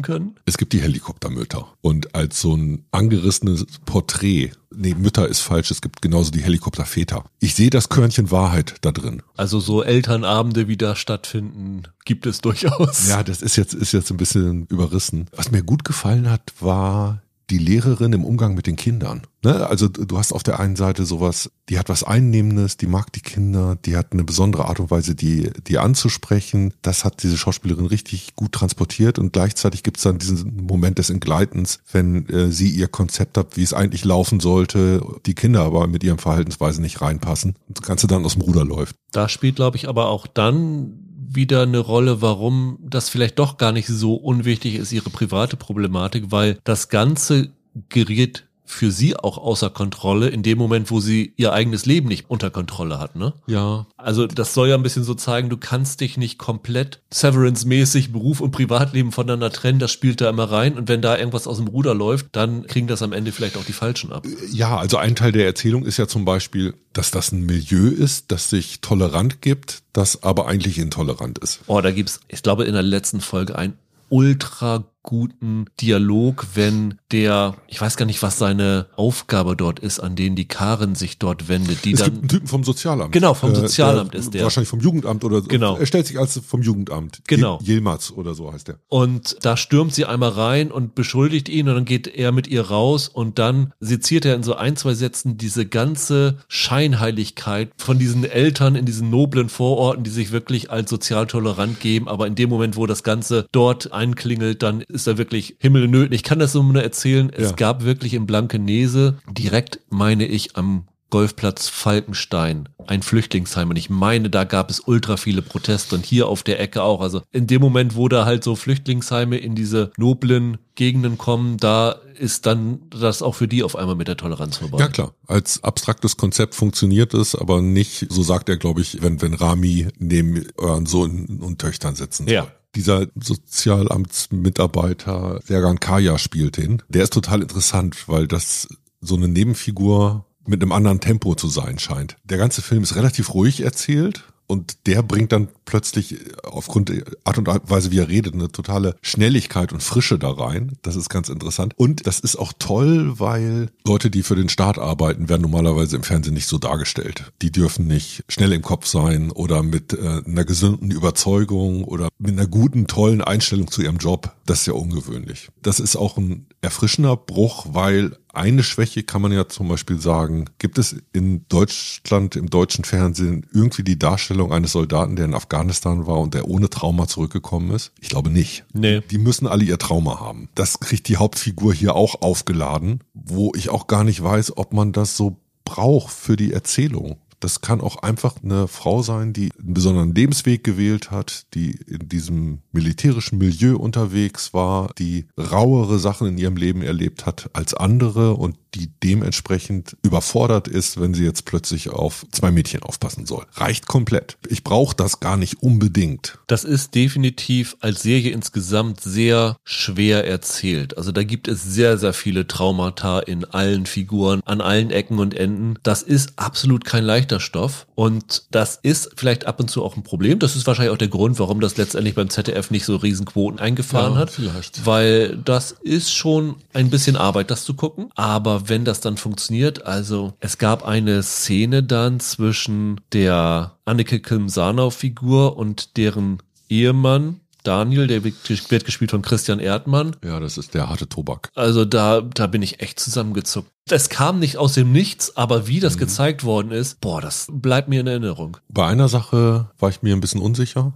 können? 0.00 0.36
Es 0.46 0.56
gibt 0.56 0.72
die 0.72 0.80
Helikoptermütter. 0.80 1.66
Und 1.82 2.14
als 2.14 2.40
so 2.40 2.56
ein 2.56 2.84
angerissenes 2.92 3.66
Porträt, 3.84 4.52
nee, 4.74 4.94
Mütter 4.94 5.28
ist 5.28 5.40
falsch, 5.40 5.70
es 5.70 5.82
gibt 5.82 6.00
genauso 6.00 6.30
die 6.30 6.42
Helikopterväter. 6.42 7.24
Ich 7.40 7.54
sehe 7.54 7.68
das 7.68 7.88
Körnchen 7.88 8.30
Wahrheit 8.30 8.76
da 8.80 8.92
drin. 8.92 9.22
Also 9.36 9.60
so 9.60 9.82
Elternabende, 9.82 10.68
wie 10.68 10.76
da 10.76 10.94
stattfinden, 10.94 11.82
gibt 12.04 12.26
es 12.26 12.40
durchaus. 12.40 13.08
Ja, 13.08 13.22
das 13.22 13.42
ist 13.42 13.56
jetzt, 13.56 13.74
ist 13.74 13.92
jetzt 13.92 14.10
ein 14.10 14.16
bisschen 14.16 14.66
überrissen. 14.66 15.26
Was 15.34 15.50
mir 15.50 15.62
gut 15.62 15.84
gefallen 15.84 16.30
hat, 16.30 16.52
war 16.60 17.22
die 17.50 17.58
Lehrerin 17.58 18.12
im 18.12 18.24
Umgang 18.24 18.54
mit 18.54 18.66
den 18.66 18.76
Kindern. 18.76 19.22
Ne? 19.42 19.66
Also 19.66 19.88
du 19.88 20.18
hast 20.18 20.32
auf 20.32 20.42
der 20.42 20.60
einen 20.60 20.76
Seite 20.76 21.04
sowas, 21.04 21.50
die 21.68 21.78
hat 21.78 21.88
was 21.88 22.04
Einnehmendes, 22.04 22.76
die 22.76 22.86
mag 22.86 23.12
die 23.12 23.20
Kinder, 23.20 23.76
die 23.84 23.96
hat 23.96 24.12
eine 24.12 24.24
besondere 24.24 24.66
Art 24.66 24.80
und 24.80 24.90
Weise, 24.90 25.14
die, 25.14 25.50
die 25.66 25.78
anzusprechen. 25.78 26.74
Das 26.82 27.04
hat 27.04 27.22
diese 27.22 27.36
Schauspielerin 27.36 27.86
richtig 27.86 28.36
gut 28.36 28.52
transportiert 28.52 29.18
und 29.18 29.32
gleichzeitig 29.32 29.82
gibt 29.82 29.96
es 29.96 30.04
dann 30.04 30.18
diesen 30.18 30.64
Moment 30.64 30.98
des 30.98 31.10
Entgleitens, 31.10 31.80
wenn 31.90 32.28
äh, 32.28 32.50
sie 32.50 32.68
ihr 32.68 32.88
Konzept 32.88 33.36
hat, 33.36 33.56
wie 33.56 33.62
es 33.62 33.74
eigentlich 33.74 34.04
laufen 34.04 34.40
sollte, 34.40 35.02
die 35.26 35.34
Kinder 35.34 35.62
aber 35.62 35.86
mit 35.86 36.04
ihren 36.04 36.18
Verhaltensweisen 36.18 36.82
nicht 36.82 37.00
reinpassen 37.00 37.56
und 37.68 37.78
das 37.78 37.86
Ganze 37.86 38.06
dann 38.06 38.24
aus 38.24 38.34
dem 38.34 38.42
Ruder 38.42 38.64
läuft. 38.64 38.94
Da 39.10 39.28
spielt, 39.28 39.56
glaube 39.56 39.76
ich, 39.76 39.88
aber 39.88 40.08
auch 40.08 40.26
dann 40.26 41.09
wieder 41.34 41.62
eine 41.62 41.78
Rolle, 41.78 42.22
warum 42.22 42.78
das 42.82 43.08
vielleicht 43.08 43.38
doch 43.38 43.56
gar 43.56 43.72
nicht 43.72 43.86
so 43.86 44.14
unwichtig 44.14 44.74
ist, 44.74 44.92
ihre 44.92 45.10
private 45.10 45.56
Problematik, 45.56 46.30
weil 46.30 46.58
das 46.64 46.88
Ganze 46.88 47.50
gerät 47.88 48.46
für 48.70 48.92
sie 48.92 49.16
auch 49.16 49.36
außer 49.36 49.68
Kontrolle 49.68 50.28
in 50.28 50.42
dem 50.42 50.56
Moment, 50.56 50.90
wo 50.90 51.00
sie 51.00 51.34
ihr 51.36 51.52
eigenes 51.52 51.86
Leben 51.86 52.08
nicht 52.08 52.30
unter 52.30 52.50
Kontrolle 52.50 52.98
hat, 52.98 53.16
ne? 53.16 53.34
Ja. 53.46 53.86
Also 53.96 54.26
das 54.26 54.54
soll 54.54 54.68
ja 54.68 54.76
ein 54.76 54.82
bisschen 54.82 55.02
so 55.02 55.14
zeigen, 55.14 55.50
du 55.50 55.56
kannst 55.56 56.00
dich 56.00 56.16
nicht 56.16 56.38
komplett 56.38 57.02
Severance-mäßig 57.12 58.12
Beruf 58.12 58.40
und 58.40 58.52
Privatleben 58.52 59.10
voneinander 59.10 59.50
trennen, 59.50 59.80
das 59.80 59.90
spielt 59.90 60.20
da 60.20 60.30
immer 60.30 60.50
rein 60.50 60.78
und 60.78 60.88
wenn 60.88 61.02
da 61.02 61.18
irgendwas 61.18 61.48
aus 61.48 61.56
dem 61.56 61.66
Ruder 61.66 61.94
läuft, 61.94 62.28
dann 62.32 62.66
kriegen 62.66 62.86
das 62.86 63.02
am 63.02 63.12
Ende 63.12 63.32
vielleicht 63.32 63.56
auch 63.56 63.64
die 63.64 63.72
Falschen 63.72 64.12
ab. 64.12 64.24
Ja, 64.52 64.78
also 64.78 64.96
ein 64.98 65.16
Teil 65.16 65.32
der 65.32 65.46
Erzählung 65.46 65.84
ist 65.84 65.96
ja 65.96 66.06
zum 66.06 66.24
Beispiel, 66.24 66.74
dass 66.92 67.10
das 67.10 67.32
ein 67.32 67.44
Milieu 67.44 67.88
ist, 67.88 68.30
das 68.30 68.50
sich 68.50 68.80
tolerant 68.80 69.42
gibt, 69.42 69.82
das 69.92 70.22
aber 70.22 70.46
eigentlich 70.46 70.78
intolerant 70.78 71.38
ist. 71.38 71.60
Oh, 71.66 71.80
da 71.80 71.90
gibt's, 71.90 72.20
ich 72.28 72.42
glaube 72.42 72.64
in 72.64 72.74
der 72.74 72.82
letzten 72.84 73.20
Folge 73.20 73.58
ein 73.58 73.76
ultra 74.10 74.84
guten 75.02 75.66
Dialog, 75.80 76.46
wenn 76.54 76.98
der, 77.10 77.56
ich 77.68 77.80
weiß 77.80 77.96
gar 77.96 78.06
nicht, 78.06 78.22
was 78.22 78.38
seine 78.38 78.86
Aufgabe 78.96 79.56
dort 79.56 79.78
ist, 79.80 79.98
an 79.98 80.14
denen 80.14 80.36
die 80.36 80.46
Karin 80.46 80.94
sich 80.94 81.18
dort 81.18 81.48
wendet. 81.48 81.84
Die 81.84 81.92
es 81.92 82.00
dann, 82.00 82.10
gibt 82.10 82.18
einen 82.18 82.28
Typen 82.28 82.46
vom 82.46 82.64
Sozialamt. 82.64 83.12
Genau, 83.12 83.34
vom 83.34 83.54
Sozialamt 83.54 84.14
ist 84.14 84.34
der. 84.34 84.42
Wahrscheinlich 84.42 84.68
vom 84.68 84.80
Jugendamt 84.80 85.24
oder 85.24 85.40
Genau. 85.40 85.76
Er 85.76 85.86
stellt 85.86 86.06
sich 86.06 86.18
als 86.18 86.38
vom 86.46 86.62
Jugendamt. 86.62 87.22
Genau. 87.26 87.58
Yilmaz 87.62 88.10
oder 88.10 88.34
so 88.34 88.52
heißt 88.52 88.68
der. 88.68 88.78
Und 88.88 89.36
da 89.42 89.56
stürmt 89.56 89.94
sie 89.94 90.04
einmal 90.04 90.30
rein 90.30 90.70
und 90.70 90.94
beschuldigt 90.94 91.48
ihn 91.48 91.68
und 91.68 91.74
dann 91.74 91.84
geht 91.84 92.06
er 92.06 92.32
mit 92.32 92.46
ihr 92.46 92.62
raus 92.62 93.08
und 93.08 93.38
dann 93.38 93.72
seziert 93.80 94.24
er 94.24 94.34
in 94.34 94.42
so 94.42 94.54
ein, 94.54 94.76
zwei 94.76 94.94
Sätzen 94.94 95.38
diese 95.38 95.66
ganze 95.66 96.38
Scheinheiligkeit 96.48 97.72
von 97.78 97.98
diesen 97.98 98.24
Eltern 98.24 98.76
in 98.76 98.84
diesen 98.84 99.10
noblen 99.10 99.48
Vororten, 99.48 100.04
die 100.04 100.10
sich 100.10 100.30
wirklich 100.30 100.70
als 100.70 100.90
sozial 100.90 101.26
tolerant 101.26 101.80
geben, 101.80 102.08
aber 102.08 102.26
in 102.26 102.34
dem 102.34 102.50
Moment, 102.50 102.76
wo 102.76 102.86
das 102.86 103.02
Ganze 103.02 103.46
dort 103.52 103.92
einklingelt, 103.92 104.62
dann 104.62 104.84
ist 104.90 105.06
er 105.06 105.16
wirklich 105.18 105.56
himmelnötig. 105.58 106.16
Ich 106.16 106.22
kann 106.22 106.38
das 106.38 106.52
so 106.52 106.62
nur 106.62 106.82
erzählen, 106.82 107.30
es 107.34 107.50
Ja. 107.50 107.56
gab 107.56 107.84
wirklich 107.84 108.14
in 108.14 108.26
Blankenese, 108.26 109.18
direkt 109.30 109.80
meine 109.88 110.26
ich 110.26 110.56
am 110.56 110.84
Golfplatz 111.10 111.68
Falkenstein, 111.68 112.68
ein 112.86 113.02
Flüchtlingsheim. 113.02 113.70
Und 113.70 113.76
ich 113.76 113.90
meine, 113.90 114.30
da 114.30 114.44
gab 114.44 114.70
es 114.70 114.78
ultra 114.78 115.16
viele 115.16 115.42
Proteste 115.42 115.96
und 115.96 116.06
hier 116.06 116.28
auf 116.28 116.44
der 116.44 116.60
Ecke 116.60 116.82
auch. 116.84 117.00
Also 117.00 117.22
in 117.32 117.48
dem 117.48 117.60
Moment, 117.60 117.96
wo 117.96 118.06
da 118.08 118.24
halt 118.24 118.44
so 118.44 118.54
Flüchtlingsheime 118.54 119.36
in 119.36 119.56
diese 119.56 119.90
noblen 119.96 120.58
Gegenden 120.76 121.18
kommen, 121.18 121.56
da 121.56 121.96
ist 122.16 122.46
dann 122.46 122.82
das 122.90 123.22
auch 123.22 123.34
für 123.34 123.48
die 123.48 123.64
auf 123.64 123.74
einmal 123.74 123.96
mit 123.96 124.06
der 124.06 124.16
Toleranz 124.16 124.58
vorbei. 124.58 124.78
Ja 124.78 124.86
klar, 124.88 125.12
als 125.26 125.64
abstraktes 125.64 126.16
Konzept 126.16 126.54
funktioniert 126.54 127.12
es, 127.12 127.34
aber 127.34 127.60
nicht, 127.60 128.06
so 128.08 128.22
sagt 128.22 128.48
er, 128.48 128.56
glaube 128.56 128.80
ich, 128.80 129.02
wenn, 129.02 129.20
wenn 129.20 129.34
Rami 129.34 129.88
neben 129.98 130.46
euren 130.58 130.86
Sohn 130.86 131.40
und 131.42 131.58
Töchtern 131.58 131.96
sitzen 131.96 132.28
soll. 132.28 132.46
Dieser 132.74 133.06
Sozialamtsmitarbeiter 133.16 135.40
Sergan 135.44 135.80
Kaya 135.80 136.16
spielt 136.18 136.56
den. 136.56 136.82
Der 136.88 137.02
ist 137.02 137.12
total 137.12 137.42
interessant, 137.42 138.08
weil 138.08 138.26
das 138.28 138.68
so 139.00 139.16
eine 139.16 139.28
Nebenfigur 139.28 140.24
mit 140.46 140.62
einem 140.62 140.72
anderen 140.72 141.00
Tempo 141.00 141.34
zu 141.34 141.48
sein 141.48 141.78
scheint. 141.78 142.16
Der 142.24 142.38
ganze 142.38 142.62
Film 142.62 142.82
ist 142.82 142.96
relativ 142.96 143.34
ruhig 143.34 143.60
erzählt 143.62 144.24
und 144.50 144.86
der 144.86 145.02
bringt 145.02 145.32
dann 145.32 145.48
plötzlich 145.64 146.16
aufgrund 146.42 146.88
der 146.88 147.04
Art 147.22 147.38
und 147.38 147.46
Weise, 147.46 147.92
wie 147.92 147.98
er 147.98 148.08
redet, 148.08 148.34
eine 148.34 148.50
totale 148.50 148.96
Schnelligkeit 149.00 149.72
und 149.72 149.82
Frische 149.82 150.18
da 150.18 150.30
rein. 150.30 150.72
Das 150.82 150.96
ist 150.96 151.08
ganz 151.08 151.28
interessant. 151.28 151.74
Und 151.76 152.06
das 152.06 152.18
ist 152.18 152.36
auch 152.36 152.52
toll, 152.58 153.20
weil 153.20 153.70
Leute, 153.86 154.10
die 154.10 154.24
für 154.24 154.34
den 154.34 154.48
Staat 154.48 154.78
arbeiten, 154.78 155.28
werden 155.28 155.42
normalerweise 155.42 155.94
im 155.94 156.02
Fernsehen 156.02 156.34
nicht 156.34 156.48
so 156.48 156.58
dargestellt. 156.58 157.32
Die 157.42 157.52
dürfen 157.52 157.86
nicht 157.86 158.24
schnell 158.28 158.52
im 158.52 158.62
Kopf 158.62 158.86
sein 158.86 159.30
oder 159.30 159.62
mit 159.62 159.92
äh, 159.92 160.22
einer 160.26 160.44
gesunden 160.44 160.90
Überzeugung 160.90 161.84
oder 161.84 162.08
mit 162.18 162.32
einer 162.32 162.48
guten, 162.48 162.88
tollen 162.88 163.20
Einstellung 163.20 163.70
zu 163.70 163.82
ihrem 163.82 163.98
Job. 163.98 164.34
Das 164.46 164.62
ist 164.62 164.66
ja 164.66 164.72
ungewöhnlich. 164.72 165.48
Das 165.62 165.78
ist 165.78 165.94
auch 165.94 166.18
ein 166.18 166.46
erfrischender 166.62 167.16
Bruch, 167.16 167.66
weil 167.70 168.16
eine 168.32 168.62
Schwäche 168.62 169.02
kann 169.02 169.22
man 169.22 169.32
ja 169.32 169.48
zum 169.48 169.68
Beispiel 169.68 169.98
sagen, 169.98 170.46
gibt 170.58 170.78
es 170.78 170.96
in 171.12 171.46
Deutschland, 171.48 172.36
im 172.36 172.50
deutschen 172.50 172.84
Fernsehen 172.84 173.46
irgendwie 173.52 173.82
die 173.82 173.98
Darstellung 173.98 174.52
eines 174.52 174.72
Soldaten, 174.72 175.16
der 175.16 175.24
in 175.24 175.34
Afghanistan 175.34 176.06
war 176.06 176.18
und 176.18 176.34
der 176.34 176.48
ohne 176.48 176.70
Trauma 176.70 177.08
zurückgekommen 177.08 177.70
ist? 177.70 177.92
Ich 178.00 178.08
glaube 178.08 178.30
nicht. 178.30 178.64
Nee. 178.72 179.00
Die 179.10 179.18
müssen 179.18 179.46
alle 179.46 179.64
ihr 179.64 179.78
Trauma 179.78 180.20
haben. 180.20 180.48
Das 180.54 180.80
kriegt 180.80 181.08
die 181.08 181.16
Hauptfigur 181.16 181.72
hier 181.74 181.94
auch 181.96 182.22
aufgeladen, 182.22 183.02
wo 183.14 183.52
ich 183.56 183.70
auch 183.70 183.86
gar 183.86 184.04
nicht 184.04 184.22
weiß, 184.22 184.56
ob 184.56 184.72
man 184.72 184.92
das 184.92 185.16
so 185.16 185.40
braucht 185.64 186.12
für 186.12 186.36
die 186.36 186.52
Erzählung. 186.52 187.18
Das 187.40 187.62
kann 187.62 187.80
auch 187.80 187.96
einfach 187.96 188.36
eine 188.42 188.68
Frau 188.68 189.02
sein, 189.02 189.32
die 189.32 189.50
einen 189.58 189.74
besonderen 189.74 190.14
Lebensweg 190.14 190.62
gewählt 190.62 191.10
hat, 191.10 191.46
die 191.54 191.72
in 191.86 192.08
diesem 192.08 192.60
militärischen 192.70 193.38
Milieu 193.38 193.76
unterwegs 193.76 194.52
war, 194.52 194.92
die 194.98 195.26
rauere 195.38 195.98
Sachen 195.98 196.28
in 196.28 196.38
ihrem 196.38 196.56
Leben 196.56 196.82
erlebt 196.82 197.24
hat 197.24 197.48
als 197.54 197.72
andere 197.72 198.34
und 198.34 198.56
die 198.74 198.90
dementsprechend 199.02 199.96
überfordert 200.02 200.68
ist, 200.68 201.00
wenn 201.00 201.14
sie 201.14 201.24
jetzt 201.24 201.44
plötzlich 201.44 201.90
auf 201.90 202.26
zwei 202.32 202.50
Mädchen 202.50 202.82
aufpassen 202.82 203.26
soll. 203.26 203.44
Reicht 203.54 203.86
komplett. 203.86 204.36
Ich 204.48 204.64
brauche 204.64 204.94
das 204.96 205.20
gar 205.20 205.36
nicht 205.36 205.62
unbedingt. 205.62 206.38
Das 206.46 206.64
ist 206.64 206.94
definitiv 206.94 207.76
als 207.80 208.02
Serie 208.02 208.30
insgesamt 208.32 209.00
sehr 209.00 209.56
schwer 209.64 210.26
erzählt. 210.26 210.96
Also 210.96 211.12
da 211.12 211.22
gibt 211.22 211.48
es 211.48 211.62
sehr, 211.62 211.98
sehr 211.98 212.12
viele 212.12 212.46
Traumata 212.46 213.20
in 213.20 213.44
allen 213.44 213.86
Figuren, 213.86 214.40
an 214.44 214.60
allen 214.60 214.90
Ecken 214.90 215.18
und 215.18 215.34
Enden. 215.34 215.78
Das 215.82 216.02
ist 216.02 216.32
absolut 216.36 216.84
kein 216.84 217.04
leichter 217.04 217.40
Stoff. 217.40 217.86
Und 217.94 218.44
das 218.50 218.78
ist 218.82 219.10
vielleicht 219.16 219.46
ab 219.46 219.60
und 219.60 219.70
zu 219.70 219.84
auch 219.84 219.96
ein 219.96 220.02
Problem. 220.02 220.38
Das 220.38 220.56
ist 220.56 220.66
wahrscheinlich 220.66 220.92
auch 220.92 220.98
der 220.98 221.08
Grund, 221.08 221.38
warum 221.38 221.60
das 221.60 221.76
letztendlich 221.76 222.14
beim 222.14 222.30
ZDF 222.30 222.70
nicht 222.70 222.84
so 222.84 222.96
Riesenquoten 222.96 223.58
eingefahren 223.60 224.14
Ja, 224.14 224.18
hat. 224.20 224.30
vielleicht. 224.30 224.86
Weil 224.86 225.36
das 225.36 225.72
ist 225.72 226.12
schon 226.12 226.56
ein 226.72 226.90
bisschen 226.90 227.16
Arbeit, 227.16 227.50
das 227.50 227.64
zu 227.64 227.74
gucken. 227.74 228.10
Aber 228.14 228.59
wenn 228.68 228.84
das 228.84 229.00
dann 229.00 229.16
funktioniert, 229.16 229.86
also 229.86 230.34
es 230.40 230.58
gab 230.58 230.84
eine 230.86 231.22
Szene 231.22 231.82
dann 231.82 232.20
zwischen 232.20 233.00
der 233.12 233.76
Anneke 233.84 234.20
Kim-Sanau-Figur 234.20 235.56
und 235.56 235.96
deren 235.96 236.42
Ehemann, 236.68 237.40
Daniel, 237.62 238.06
der 238.06 238.24
wird 238.24 238.36
gespielt 238.44 239.10
von 239.10 239.22
Christian 239.22 239.58
Erdmann. 239.58 240.16
Ja, 240.24 240.40
das 240.40 240.56
ist 240.56 240.74
der 240.74 240.88
harte 240.88 241.08
Tobak. 241.08 241.50
Also 241.54 241.84
da, 241.84 242.22
da 242.22 242.46
bin 242.46 242.62
ich 242.62 242.80
echt 242.80 242.98
zusammengezuckt. 242.98 243.70
Es 243.90 244.08
kam 244.08 244.38
nicht 244.38 244.56
aus 244.56 244.74
dem 244.74 244.92
Nichts, 244.92 245.36
aber 245.36 245.66
wie 245.66 245.80
das 245.80 245.98
gezeigt 245.98 246.44
worden 246.44 246.70
ist, 246.70 247.00
boah, 247.00 247.20
das 247.20 247.48
bleibt 247.50 247.88
mir 247.88 248.00
in 248.00 248.06
Erinnerung. 248.06 248.56
Bei 248.68 248.86
einer 248.86 249.08
Sache 249.08 249.68
war 249.78 249.90
ich 249.90 250.02
mir 250.02 250.14
ein 250.14 250.20
bisschen 250.20 250.40
unsicher. 250.40 250.92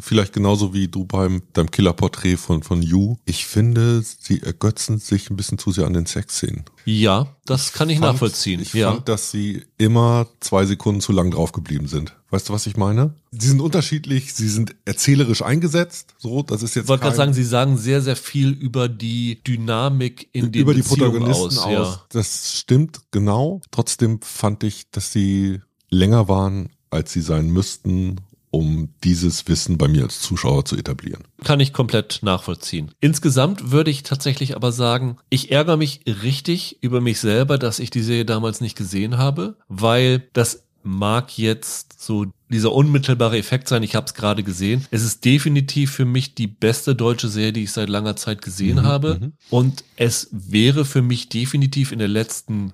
Vielleicht 0.00 0.32
genauso 0.32 0.74
wie 0.74 0.88
du 0.88 1.04
beim 1.04 1.42
deinem 1.52 1.70
Killerporträt 1.70 2.36
von, 2.36 2.62
von 2.62 2.82
You. 2.82 3.16
Ich 3.24 3.46
finde, 3.46 4.02
sie 4.02 4.42
ergötzen 4.42 4.98
sich 4.98 5.30
ein 5.30 5.36
bisschen 5.36 5.58
zu 5.58 5.72
sehr 5.72 5.86
an 5.86 5.92
den 5.92 6.06
Sexszenen. 6.06 6.64
Ja, 6.84 7.36
das 7.44 7.72
kann 7.72 7.90
ich 7.90 7.98
Fand- 7.98 8.12
nachvollziehen. 8.12 8.60
Ich 8.60 8.72
ja. 8.72 8.92
fand, 8.92 9.08
dass 9.08 9.30
sie 9.30 9.64
immer 9.76 10.26
zwei 10.40 10.64
Sekunden 10.66 11.00
zu 11.00 11.12
lang 11.12 11.30
drauf 11.30 11.52
geblieben 11.52 11.86
sind. 11.88 12.14
Weißt 12.30 12.48
du, 12.48 12.52
was 12.52 12.66
ich 12.66 12.76
meine? 12.76 13.14
Sie 13.30 13.48
sind 13.48 13.60
unterschiedlich, 13.60 14.34
sie 14.34 14.48
sind 14.48 14.74
erzählerisch 14.84 15.42
eingesetzt. 15.42 16.14
So, 16.18 16.42
das 16.42 16.62
ist 16.62 16.74
jetzt 16.76 16.84
Ich 16.84 16.88
wollte 16.88 17.04
gerade 17.04 17.16
sagen, 17.16 17.32
sie 17.32 17.44
sagen 17.44 17.78
sehr, 17.78 18.02
sehr 18.02 18.16
viel 18.16 18.50
über 18.50 18.88
die 18.88 19.42
Dynamik 19.44 20.28
in 20.32 20.52
den 20.52 20.62
über 20.62 20.74
die 20.74 20.82
Beziehungen 20.82 21.22
Protagonisten 21.22 21.58
aus. 21.58 21.70
Ja. 21.72 22.02
Das 22.10 22.58
stimmt 22.58 23.00
genau. 23.10 23.60
Trotzdem 23.70 24.20
fand 24.20 24.62
ich, 24.62 24.90
dass 24.90 25.12
sie 25.12 25.60
länger 25.90 26.28
waren, 26.28 26.68
als 26.90 27.12
sie 27.12 27.22
sein 27.22 27.50
müssten, 27.50 28.16
um 28.50 28.90
dieses 29.04 29.48
Wissen 29.48 29.78
bei 29.78 29.88
mir 29.88 30.04
als 30.04 30.20
Zuschauer 30.20 30.64
zu 30.64 30.76
etablieren. 30.76 31.24
Kann 31.44 31.60
ich 31.60 31.72
komplett 31.72 32.20
nachvollziehen. 32.22 32.90
Insgesamt 33.00 33.70
würde 33.70 33.90
ich 33.90 34.02
tatsächlich 34.02 34.56
aber 34.56 34.72
sagen, 34.72 35.18
ich 35.30 35.50
ärgere 35.50 35.76
mich 35.76 36.00
richtig 36.06 36.82
über 36.82 37.00
mich 37.00 37.20
selber, 37.20 37.58
dass 37.58 37.78
ich 37.78 37.90
die 37.90 38.02
Serie 38.02 38.24
damals 38.24 38.60
nicht 38.60 38.76
gesehen 38.76 39.18
habe, 39.18 39.56
weil 39.68 40.28
das 40.32 40.64
mag 40.82 41.36
jetzt 41.36 42.00
so 42.02 42.26
dieser 42.48 42.72
unmittelbare 42.72 43.36
Effekt 43.36 43.68
sein. 43.68 43.82
Ich 43.82 43.94
habe 43.94 44.06
es 44.06 44.14
gerade 44.14 44.42
gesehen. 44.42 44.86
Es 44.90 45.02
ist 45.02 45.24
definitiv 45.24 45.92
für 45.92 46.04
mich 46.04 46.34
die 46.34 46.46
beste 46.46 46.94
deutsche 46.94 47.28
Serie, 47.28 47.52
die 47.52 47.64
ich 47.64 47.72
seit 47.72 47.88
langer 47.88 48.16
Zeit 48.16 48.42
gesehen 48.42 48.82
habe. 48.82 49.32
Und 49.50 49.84
es 49.96 50.28
wäre 50.30 50.84
für 50.84 51.02
mich 51.02 51.28
definitiv 51.28 51.92
in 51.92 51.98
der 51.98 52.08
letzten 52.08 52.72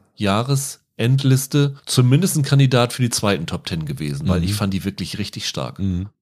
Jahresendliste 0.97 1.77
zumindest 1.87 2.37
ein 2.37 2.43
Kandidat 2.43 2.93
für 2.93 3.03
die 3.03 3.11
zweiten 3.11 3.47
Top 3.47 3.67
Ten 3.67 3.85
gewesen, 3.85 4.29
weil 4.29 4.45
ich 4.45 4.55
fand 4.55 4.73
die 4.75 4.85
wirklich 4.85 5.19
richtig 5.19 5.49
stark. 5.49 5.81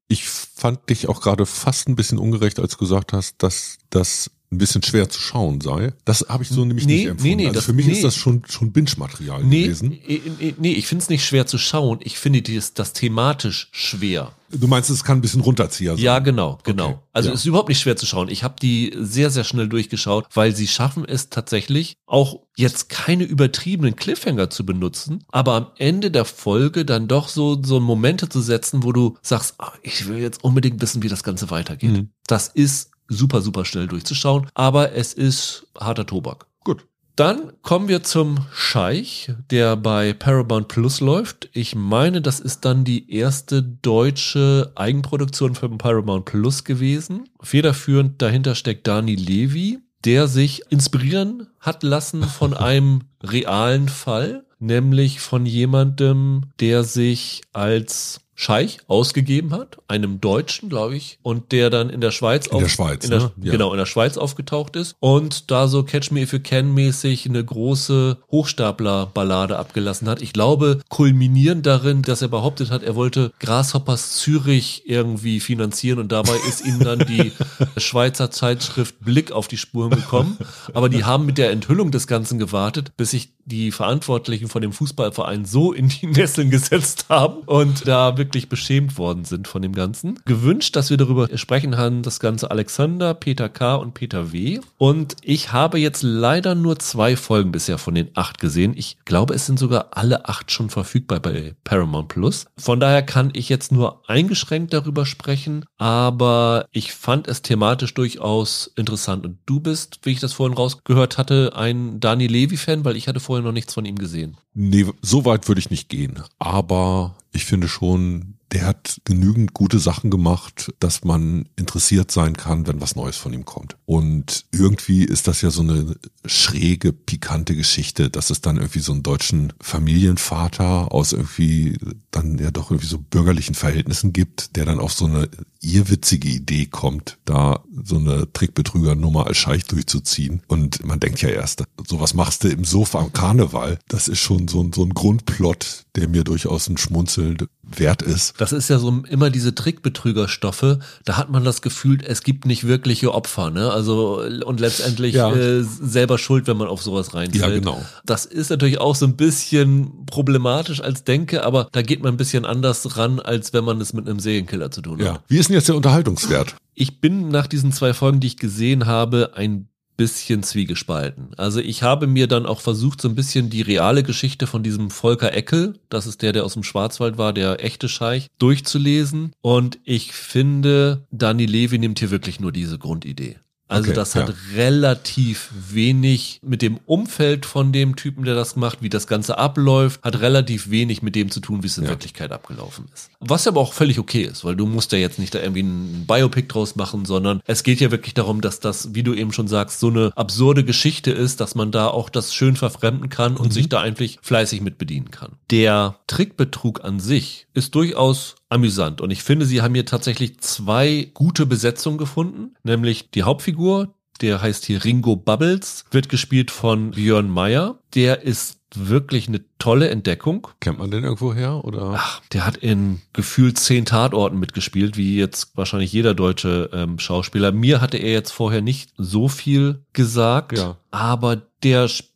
Ich 0.08 0.24
fand 0.24 0.90
dich 0.90 1.08
auch 1.08 1.20
gerade 1.20 1.46
fast 1.46 1.88
ein 1.88 1.96
bisschen 1.96 2.18
ungerecht, 2.18 2.58
als 2.58 2.72
du 2.72 2.78
gesagt 2.78 3.12
hast, 3.12 3.42
dass 3.42 3.78
das 3.90 4.30
ein 4.52 4.58
bisschen 4.58 4.82
schwer 4.82 5.08
zu 5.08 5.18
schauen 5.18 5.60
sei. 5.60 5.92
Das 6.04 6.26
habe 6.28 6.42
ich 6.42 6.50
so 6.50 6.64
nämlich 6.64 6.86
Nee, 6.86 6.94
nicht 6.96 7.06
empfunden. 7.06 7.28
nee, 7.28 7.34
nee, 7.36 7.46
also 7.46 7.54
das- 7.56 7.64
für 7.64 7.72
mich 7.72 7.86
nee. 7.86 7.92
ist 7.92 8.04
das 8.04 8.14
schon, 8.14 8.42
schon 8.48 8.70
Binge-Material 8.72 9.42
Nee, 9.42 9.62
gewesen. 9.64 9.92
äh, 9.92 10.14
äh, 10.16 10.54
nee, 10.58 10.72
ich 10.74 10.86
finde 10.86 11.02
es 11.02 11.08
nicht 11.08 11.24
schwer 11.24 11.46
zu 11.46 11.56
schauen. 11.58 11.98
Ich 12.02 12.18
finde 12.18 12.42
das, 12.42 12.74
das 12.74 12.92
thematisch 12.92 13.68
schwer. 13.72 14.32
Du 14.54 14.66
meinst, 14.68 14.90
es 14.90 15.02
kann 15.02 15.16
ein 15.18 15.20
bisschen 15.22 15.40
Runterzieher 15.40 15.94
sein? 15.96 16.04
Ja, 16.04 16.18
genau, 16.18 16.58
genau. 16.62 16.88
Okay, 16.90 16.98
Also 17.14 17.28
ja. 17.30 17.34
es 17.34 17.40
ist 17.40 17.46
überhaupt 17.46 17.70
nicht 17.70 17.80
schwer 17.80 17.96
zu 17.96 18.04
schauen. 18.04 18.28
Ich 18.28 18.44
habe 18.44 18.56
die 18.60 18.94
sehr, 19.00 19.30
sehr 19.30 19.44
schnell 19.44 19.66
durchgeschaut, 19.66 20.26
weil 20.34 20.54
sie 20.54 20.68
schaffen 20.68 21.06
es 21.08 21.30
tatsächlich 21.30 21.96
auch 22.04 22.40
jetzt 22.54 22.90
keine 22.90 23.24
übertriebenen 23.24 23.96
Cliffhanger 23.96 24.50
zu 24.50 24.66
benutzen, 24.66 25.24
aber 25.32 25.54
am 25.54 25.66
Ende 25.78 26.10
der 26.10 26.26
Folge 26.26 26.84
dann 26.84 27.08
doch 27.08 27.28
so, 27.28 27.62
so 27.62 27.80
Momente 27.80 28.28
zu 28.28 28.42
setzen, 28.42 28.82
wo 28.82 28.92
du 28.92 29.16
sagst, 29.22 29.54
ah, 29.56 29.72
ich 29.82 30.06
will 30.06 30.18
jetzt 30.18 30.44
unbedingt 30.44 30.82
wissen, 30.82 31.02
wie 31.02 31.08
das 31.08 31.22
Ganze 31.22 31.50
weitergeht. 31.50 31.90
Mhm. 31.92 32.10
Das 32.26 32.48
ist 32.48 32.90
super, 33.08 33.40
super 33.42 33.64
schnell 33.64 33.86
durchzuschauen, 33.86 34.46
aber 34.54 34.92
es 34.92 35.14
ist 35.14 35.66
harter 35.78 36.06
Tobak. 36.06 36.46
Gut. 36.64 36.86
Dann 37.14 37.52
kommen 37.60 37.88
wir 37.88 38.02
zum 38.02 38.38
Scheich, 38.54 39.30
der 39.50 39.76
bei 39.76 40.14
Paramount 40.14 40.68
Plus 40.68 41.00
läuft. 41.00 41.50
Ich 41.52 41.74
meine, 41.74 42.22
das 42.22 42.40
ist 42.40 42.64
dann 42.64 42.84
die 42.84 43.12
erste 43.12 43.62
deutsche 43.62 44.72
Eigenproduktion 44.76 45.54
von 45.54 45.76
Paramount 45.76 46.24
Plus 46.24 46.64
gewesen. 46.64 47.28
Federführend 47.42 48.22
dahinter 48.22 48.54
steckt 48.54 48.86
Dani 48.86 49.14
Levi, 49.14 49.80
der 50.06 50.26
sich 50.26 50.62
inspirieren 50.70 51.48
hat 51.60 51.82
lassen 51.82 52.24
von 52.24 52.54
einem 52.54 53.02
realen 53.22 53.90
Fall, 53.90 54.46
nämlich 54.58 55.20
von 55.20 55.44
jemandem, 55.44 56.46
der 56.60 56.82
sich 56.82 57.42
als 57.52 58.22
Scheich 58.42 58.78
ausgegeben 58.88 59.52
hat, 59.52 59.78
einem 59.86 60.20
Deutschen, 60.20 60.68
glaube 60.68 60.96
ich, 60.96 61.20
und 61.22 61.52
der 61.52 61.70
dann 61.70 61.90
in 61.90 62.00
der 62.00 62.10
Schweiz 62.10 62.48
In 62.48 62.58
der 62.58 62.68
Schweiz, 62.68 63.04
in 63.04 63.10
der, 63.10 63.20
ne? 63.20 63.32
Ja. 63.40 63.52
genau 63.52 63.70
in 63.70 63.78
der 63.78 63.86
Schweiz 63.86 64.18
aufgetaucht 64.18 64.74
ist 64.74 64.96
und 64.98 65.52
da 65.52 65.68
so 65.68 65.84
Catch 65.84 66.10
Me 66.10 66.22
If 66.22 66.32
You 66.32 66.40
Can 66.42 66.74
mäßig 66.74 67.26
eine 67.26 67.44
große 67.44 68.18
Hochstapler-Ballade 68.32 69.56
abgelassen 69.56 70.08
hat. 70.08 70.22
Ich 70.22 70.32
glaube, 70.32 70.80
kulminierend 70.88 71.66
darin, 71.66 72.02
dass 72.02 72.20
er 72.20 72.28
behauptet 72.28 72.72
hat, 72.72 72.82
er 72.82 72.96
wollte 72.96 73.32
Grasshoppers 73.38 74.16
Zürich 74.16 74.82
irgendwie 74.86 75.38
finanzieren 75.38 76.00
und 76.00 76.10
dabei 76.10 76.34
ist 76.48 76.66
ihm 76.66 76.80
dann 76.80 76.98
die 76.98 77.30
Schweizer 77.76 78.32
Zeitschrift 78.32 78.96
Blick 78.98 79.30
auf 79.30 79.46
die 79.46 79.56
Spuren 79.56 79.90
gekommen. 79.90 80.36
Aber 80.74 80.88
die 80.88 81.04
haben 81.04 81.26
mit 81.26 81.38
der 81.38 81.52
Enthüllung 81.52 81.92
des 81.92 82.08
Ganzen 82.08 82.40
gewartet, 82.40 82.96
bis 82.96 83.12
sich 83.12 83.30
die 83.44 83.72
Verantwortlichen 83.72 84.48
von 84.48 84.62
dem 84.62 84.72
Fußballverein 84.72 85.44
so 85.44 85.72
in 85.72 85.88
die 85.88 86.06
Nesseln 86.06 86.50
gesetzt 86.50 87.06
haben 87.08 87.42
und 87.46 87.86
da 87.86 88.16
wirklich 88.16 88.31
beschämt 88.48 88.98
worden 88.98 89.24
sind 89.24 89.48
von 89.48 89.62
dem 89.62 89.72
Ganzen. 89.72 90.18
Gewünscht, 90.24 90.76
dass 90.76 90.90
wir 90.90 90.96
darüber 90.96 91.28
sprechen 91.36 91.76
haben, 91.76 92.02
das 92.02 92.20
Ganze 92.20 92.50
Alexander, 92.50 93.14
Peter 93.14 93.48
K. 93.48 93.76
und 93.76 93.94
Peter 93.94 94.32
W. 94.32 94.60
Und 94.78 95.16
ich 95.22 95.52
habe 95.52 95.78
jetzt 95.78 96.02
leider 96.02 96.54
nur 96.54 96.78
zwei 96.78 97.16
Folgen 97.16 97.52
bisher 97.52 97.78
von 97.78 97.94
den 97.94 98.10
acht 98.14 98.38
gesehen. 98.38 98.74
Ich 98.76 98.98
glaube, 99.04 99.34
es 99.34 99.46
sind 99.46 99.58
sogar 99.58 99.88
alle 99.92 100.28
acht 100.28 100.50
schon 100.50 100.70
verfügbar 100.70 101.20
bei 101.20 101.54
Paramount 101.64 102.08
Plus. 102.08 102.46
Von 102.56 102.80
daher 102.80 103.02
kann 103.02 103.30
ich 103.34 103.48
jetzt 103.48 103.72
nur 103.72 104.08
eingeschränkt 104.08 104.72
darüber 104.72 105.06
sprechen, 105.06 105.64
aber 105.76 106.66
ich 106.72 106.92
fand 106.92 107.28
es 107.28 107.42
thematisch 107.42 107.94
durchaus 107.94 108.72
interessant. 108.76 109.24
Und 109.26 109.38
du 109.46 109.60
bist, 109.60 110.00
wie 110.02 110.12
ich 110.12 110.20
das 110.20 110.32
vorhin 110.32 110.56
rausgehört 110.56 111.18
hatte, 111.18 111.52
ein 111.54 112.00
Dani 112.00 112.26
Levy-Fan, 112.26 112.84
weil 112.84 112.96
ich 112.96 113.08
hatte 113.08 113.20
vorher 113.20 113.44
noch 113.44 113.52
nichts 113.52 113.74
von 113.74 113.84
ihm 113.84 113.96
gesehen. 113.96 114.36
Nee, 114.54 114.86
so 115.00 115.24
weit 115.24 115.48
würde 115.48 115.60
ich 115.60 115.70
nicht 115.70 115.88
gehen. 115.88 116.22
Aber 116.38 117.16
ich 117.32 117.44
finde 117.44 117.68
schon, 117.68 118.34
der 118.52 118.66
hat 118.66 119.00
genügend 119.04 119.54
gute 119.54 119.78
Sachen 119.78 120.10
gemacht, 120.10 120.72
dass 120.78 121.04
man 121.04 121.48
interessiert 121.56 122.10
sein 122.10 122.36
kann, 122.36 122.66
wenn 122.66 122.80
was 122.80 122.96
Neues 122.96 123.16
von 123.16 123.32
ihm 123.32 123.44
kommt. 123.44 123.76
Und 123.86 124.44
irgendwie 124.52 125.04
ist 125.04 125.26
das 125.26 125.40
ja 125.40 125.50
so 125.50 125.62
eine 125.62 125.96
schräge, 126.26 126.92
pikante 126.92 127.56
Geschichte, 127.56 128.10
dass 128.10 128.30
es 128.30 128.42
dann 128.42 128.56
irgendwie 128.56 128.80
so 128.80 128.92
einen 128.92 129.02
deutschen 129.02 129.52
Familienvater 129.60 130.92
aus 130.92 131.12
irgendwie 131.12 131.78
dann 132.10 132.38
ja 132.38 132.50
doch 132.50 132.70
irgendwie 132.70 132.88
so 132.88 132.98
bürgerlichen 132.98 133.54
Verhältnissen 133.54 134.12
gibt, 134.12 134.56
der 134.56 134.66
dann 134.66 134.80
auf 134.80 134.92
so 134.92 135.06
eine 135.06 135.28
irrwitzige 135.62 136.28
Idee 136.28 136.66
kommt, 136.66 137.18
da 137.24 137.64
so 137.84 137.96
eine 137.96 138.30
Trickbetrügernummer 138.32 139.26
als 139.26 139.38
Scheich 139.38 139.64
durchzuziehen. 139.64 140.42
Und 140.48 140.84
man 140.84 141.00
denkt 141.00 141.22
ja 141.22 141.30
erst, 141.30 141.62
sowas 141.86 142.14
machst 142.14 142.44
du 142.44 142.48
im 142.48 142.64
Sofa 142.64 142.98
am 142.98 143.12
Karneval. 143.12 143.78
Das 143.88 144.08
ist 144.08 144.18
schon 144.18 144.48
so 144.48 144.62
ein, 144.62 144.72
so 144.72 144.84
ein 144.84 144.92
Grundplot, 144.92 145.84
der 145.94 146.08
mir 146.08 146.24
durchaus 146.24 146.68
ein 146.68 146.76
Schmunzeln 146.76 147.38
wert 147.62 148.02
ist. 148.02 148.34
Das 148.40 148.52
ist 148.52 148.68
ja 148.68 148.78
so 148.78 149.02
immer 149.08 149.30
diese 149.30 149.54
Trickbetrügerstoffe. 149.54 150.78
Da 151.04 151.16
hat 151.16 151.30
man 151.30 151.44
das 151.44 151.62
Gefühl, 151.62 151.98
es 152.04 152.22
gibt 152.22 152.44
nicht 152.44 152.66
wirkliche 152.66 153.14
Opfer, 153.14 153.50
ne? 153.50 153.70
Also 153.70 154.20
und 154.44 154.60
letztendlich 154.60 155.14
Ja. 155.14 155.32
äh, 155.32 155.62
selber 155.62 156.18
schuld, 156.18 156.46
wenn 156.48 156.56
man 156.56 156.68
auf 156.68 156.82
sowas 156.82 157.14
reinfällt. 157.14 157.40
Ja, 157.42 157.48
genau. 157.48 157.82
Das 158.04 158.24
ist 158.26 158.50
natürlich 158.50 158.78
auch 158.80 158.96
so 158.96 159.06
ein 159.06 159.16
bisschen 159.16 160.04
problematisch 160.06 160.80
als 160.80 161.04
Denke, 161.04 161.44
aber 161.44 161.68
da 161.72 161.82
geht 161.82 162.02
man 162.02 162.14
ein 162.14 162.16
bisschen 162.16 162.44
anders 162.44 162.96
ran, 162.96 163.20
als 163.20 163.52
wenn 163.52 163.64
man 163.64 163.80
es 163.80 163.92
mit 163.92 164.08
einem 164.08 164.18
Serienkiller 164.18 164.70
zu 164.70 164.82
tun 164.82 164.98
hat. 164.98 165.06
Ja. 165.06 165.18
Wie 165.28 165.38
ist 165.38 165.48
denn 165.48 165.54
jetzt 165.56 165.68
der 165.68 165.76
Unterhaltungswert? 165.76 166.56
Ich 166.74 167.00
bin 167.00 167.28
nach 167.28 167.46
diesen 167.46 167.70
zwei 167.72 167.94
Folgen, 167.94 168.18
die 168.20 168.26
ich 168.26 168.36
gesehen 168.38 168.86
habe, 168.86 169.32
ein 169.34 169.68
bisschen 169.96 170.42
zwiegespalten. 170.42 171.30
Also 171.36 171.60
ich 171.60 171.82
habe 171.82 172.06
mir 172.06 172.26
dann 172.26 172.46
auch 172.46 172.60
versucht, 172.60 173.00
so 173.00 173.08
ein 173.08 173.14
bisschen 173.14 173.50
die 173.50 173.62
reale 173.62 174.02
Geschichte 174.02 174.46
von 174.46 174.62
diesem 174.62 174.90
Volker 174.90 175.32
Eckel, 175.32 175.78
das 175.88 176.06
ist 176.06 176.22
der, 176.22 176.32
der 176.32 176.44
aus 176.44 176.54
dem 176.54 176.62
Schwarzwald 176.62 177.18
war, 177.18 177.32
der 177.32 177.64
echte 177.64 177.88
Scheich, 177.88 178.28
durchzulesen. 178.38 179.32
Und 179.40 179.78
ich 179.84 180.12
finde, 180.12 181.06
Dani 181.10 181.46
Levi 181.46 181.78
nimmt 181.78 181.98
hier 181.98 182.10
wirklich 182.10 182.40
nur 182.40 182.52
diese 182.52 182.78
Grundidee. 182.78 183.38
Also 183.72 183.90
Okay, 183.90 183.96
das 183.96 184.14
hat 184.14 184.28
ja. 184.28 184.34
relativ 184.54 185.50
wenig 185.70 186.40
mit 186.42 186.62
dem 186.62 186.78
Umfeld 186.86 187.46
von 187.46 187.72
dem 187.72 187.96
Typen, 187.96 188.24
der 188.24 188.34
das 188.34 188.56
macht, 188.56 188.82
wie 188.82 188.88
das 188.88 189.06
Ganze 189.06 189.38
abläuft, 189.38 190.02
hat 190.02 190.20
relativ 190.20 190.70
wenig 190.70 191.02
mit 191.02 191.14
dem 191.14 191.30
zu 191.30 191.40
tun, 191.40 191.62
wie 191.62 191.66
es 191.66 191.78
in 191.78 191.84
Ja. 191.84 191.90
Wirklichkeit 191.90 192.32
abgelaufen 192.32 192.86
ist. 192.92 193.10
Was 193.20 193.46
aber 193.46 193.60
auch 193.60 193.72
völlig 193.72 193.98
okay 193.98 194.22
ist, 194.22 194.44
weil 194.44 194.56
du 194.56 194.66
musst 194.66 194.92
ja 194.92 194.98
jetzt 194.98 195.18
nicht 195.18 195.34
da 195.34 195.40
irgendwie 195.40 195.62
ein 195.62 196.04
Biopic 196.06 196.48
draus 196.48 196.76
machen, 196.76 197.04
sondern 197.04 197.40
es 197.46 197.62
geht 197.62 197.80
ja 197.80 197.90
wirklich 197.90 198.14
darum, 198.14 198.40
dass 198.40 198.60
das, 198.60 198.94
wie 198.94 199.02
du 199.02 199.14
eben 199.14 199.32
schon 199.32 199.48
sagst, 199.48 199.80
so 199.80 199.88
eine 199.88 200.12
absurde 200.16 200.64
Geschichte 200.64 201.10
ist, 201.10 201.40
dass 201.40 201.54
man 201.54 201.70
da 201.72 201.88
auch 201.88 202.08
das 202.08 202.34
schön 202.34 202.56
verfremden 202.56 203.08
kann 203.08 203.36
und 203.36 203.52
sich 203.52 203.68
da 203.68 203.80
eigentlich 203.80 204.18
fleißig 204.22 204.60
mit 204.60 204.78
bedienen 204.78 205.10
kann. 205.10 205.32
Der 205.50 205.96
Trickbetrug 206.06 206.84
an 206.84 207.00
sich 207.00 207.46
ist 207.54 207.74
durchaus 207.74 208.36
amüsant 208.52 209.00
und 209.00 209.10
ich 209.10 209.22
finde, 209.22 209.46
sie 209.46 209.62
haben 209.62 209.74
hier 209.74 209.86
tatsächlich 209.86 210.40
zwei 210.40 211.10
gute 211.14 211.46
Besetzungen 211.46 211.98
gefunden, 211.98 212.54
nämlich 212.62 213.10
die 213.10 213.22
Hauptfigur, 213.24 213.94
der 214.20 214.40
heißt 214.42 214.66
hier 214.66 214.84
Ringo 214.84 215.16
Bubbles, 215.16 215.84
wird 215.90 216.08
gespielt 216.08 216.50
von 216.50 216.92
Björn 216.92 217.28
Meyer. 217.30 217.78
Der 217.94 218.22
ist 218.22 218.58
wirklich 218.74 219.28
eine 219.28 219.42
tolle 219.58 219.88
Entdeckung. 219.90 220.48
Kennt 220.60 220.78
man 220.78 220.90
den 220.90 221.04
irgendwo 221.04 221.34
her? 221.34 221.64
Oder? 221.64 221.92
Ach, 221.96 222.20
der 222.32 222.46
hat 222.46 222.56
in 222.56 223.00
gefühlt 223.12 223.58
zehn 223.58 223.84
Tatorten 223.84 224.38
mitgespielt, 224.38 224.96
wie 224.96 225.16
jetzt 225.16 225.56
wahrscheinlich 225.56 225.92
jeder 225.92 226.14
deutsche 226.14 226.70
ähm, 226.72 226.98
Schauspieler. 226.98 227.52
Mir 227.52 227.80
hatte 227.80 227.98
er 227.98 228.12
jetzt 228.12 228.30
vorher 228.30 228.62
nicht 228.62 228.90
so 228.96 229.28
viel 229.28 229.84
gesagt, 229.92 230.56
Ja. 230.56 230.76
aber 230.90 231.42
der 231.62 231.88
spielt 231.88 232.11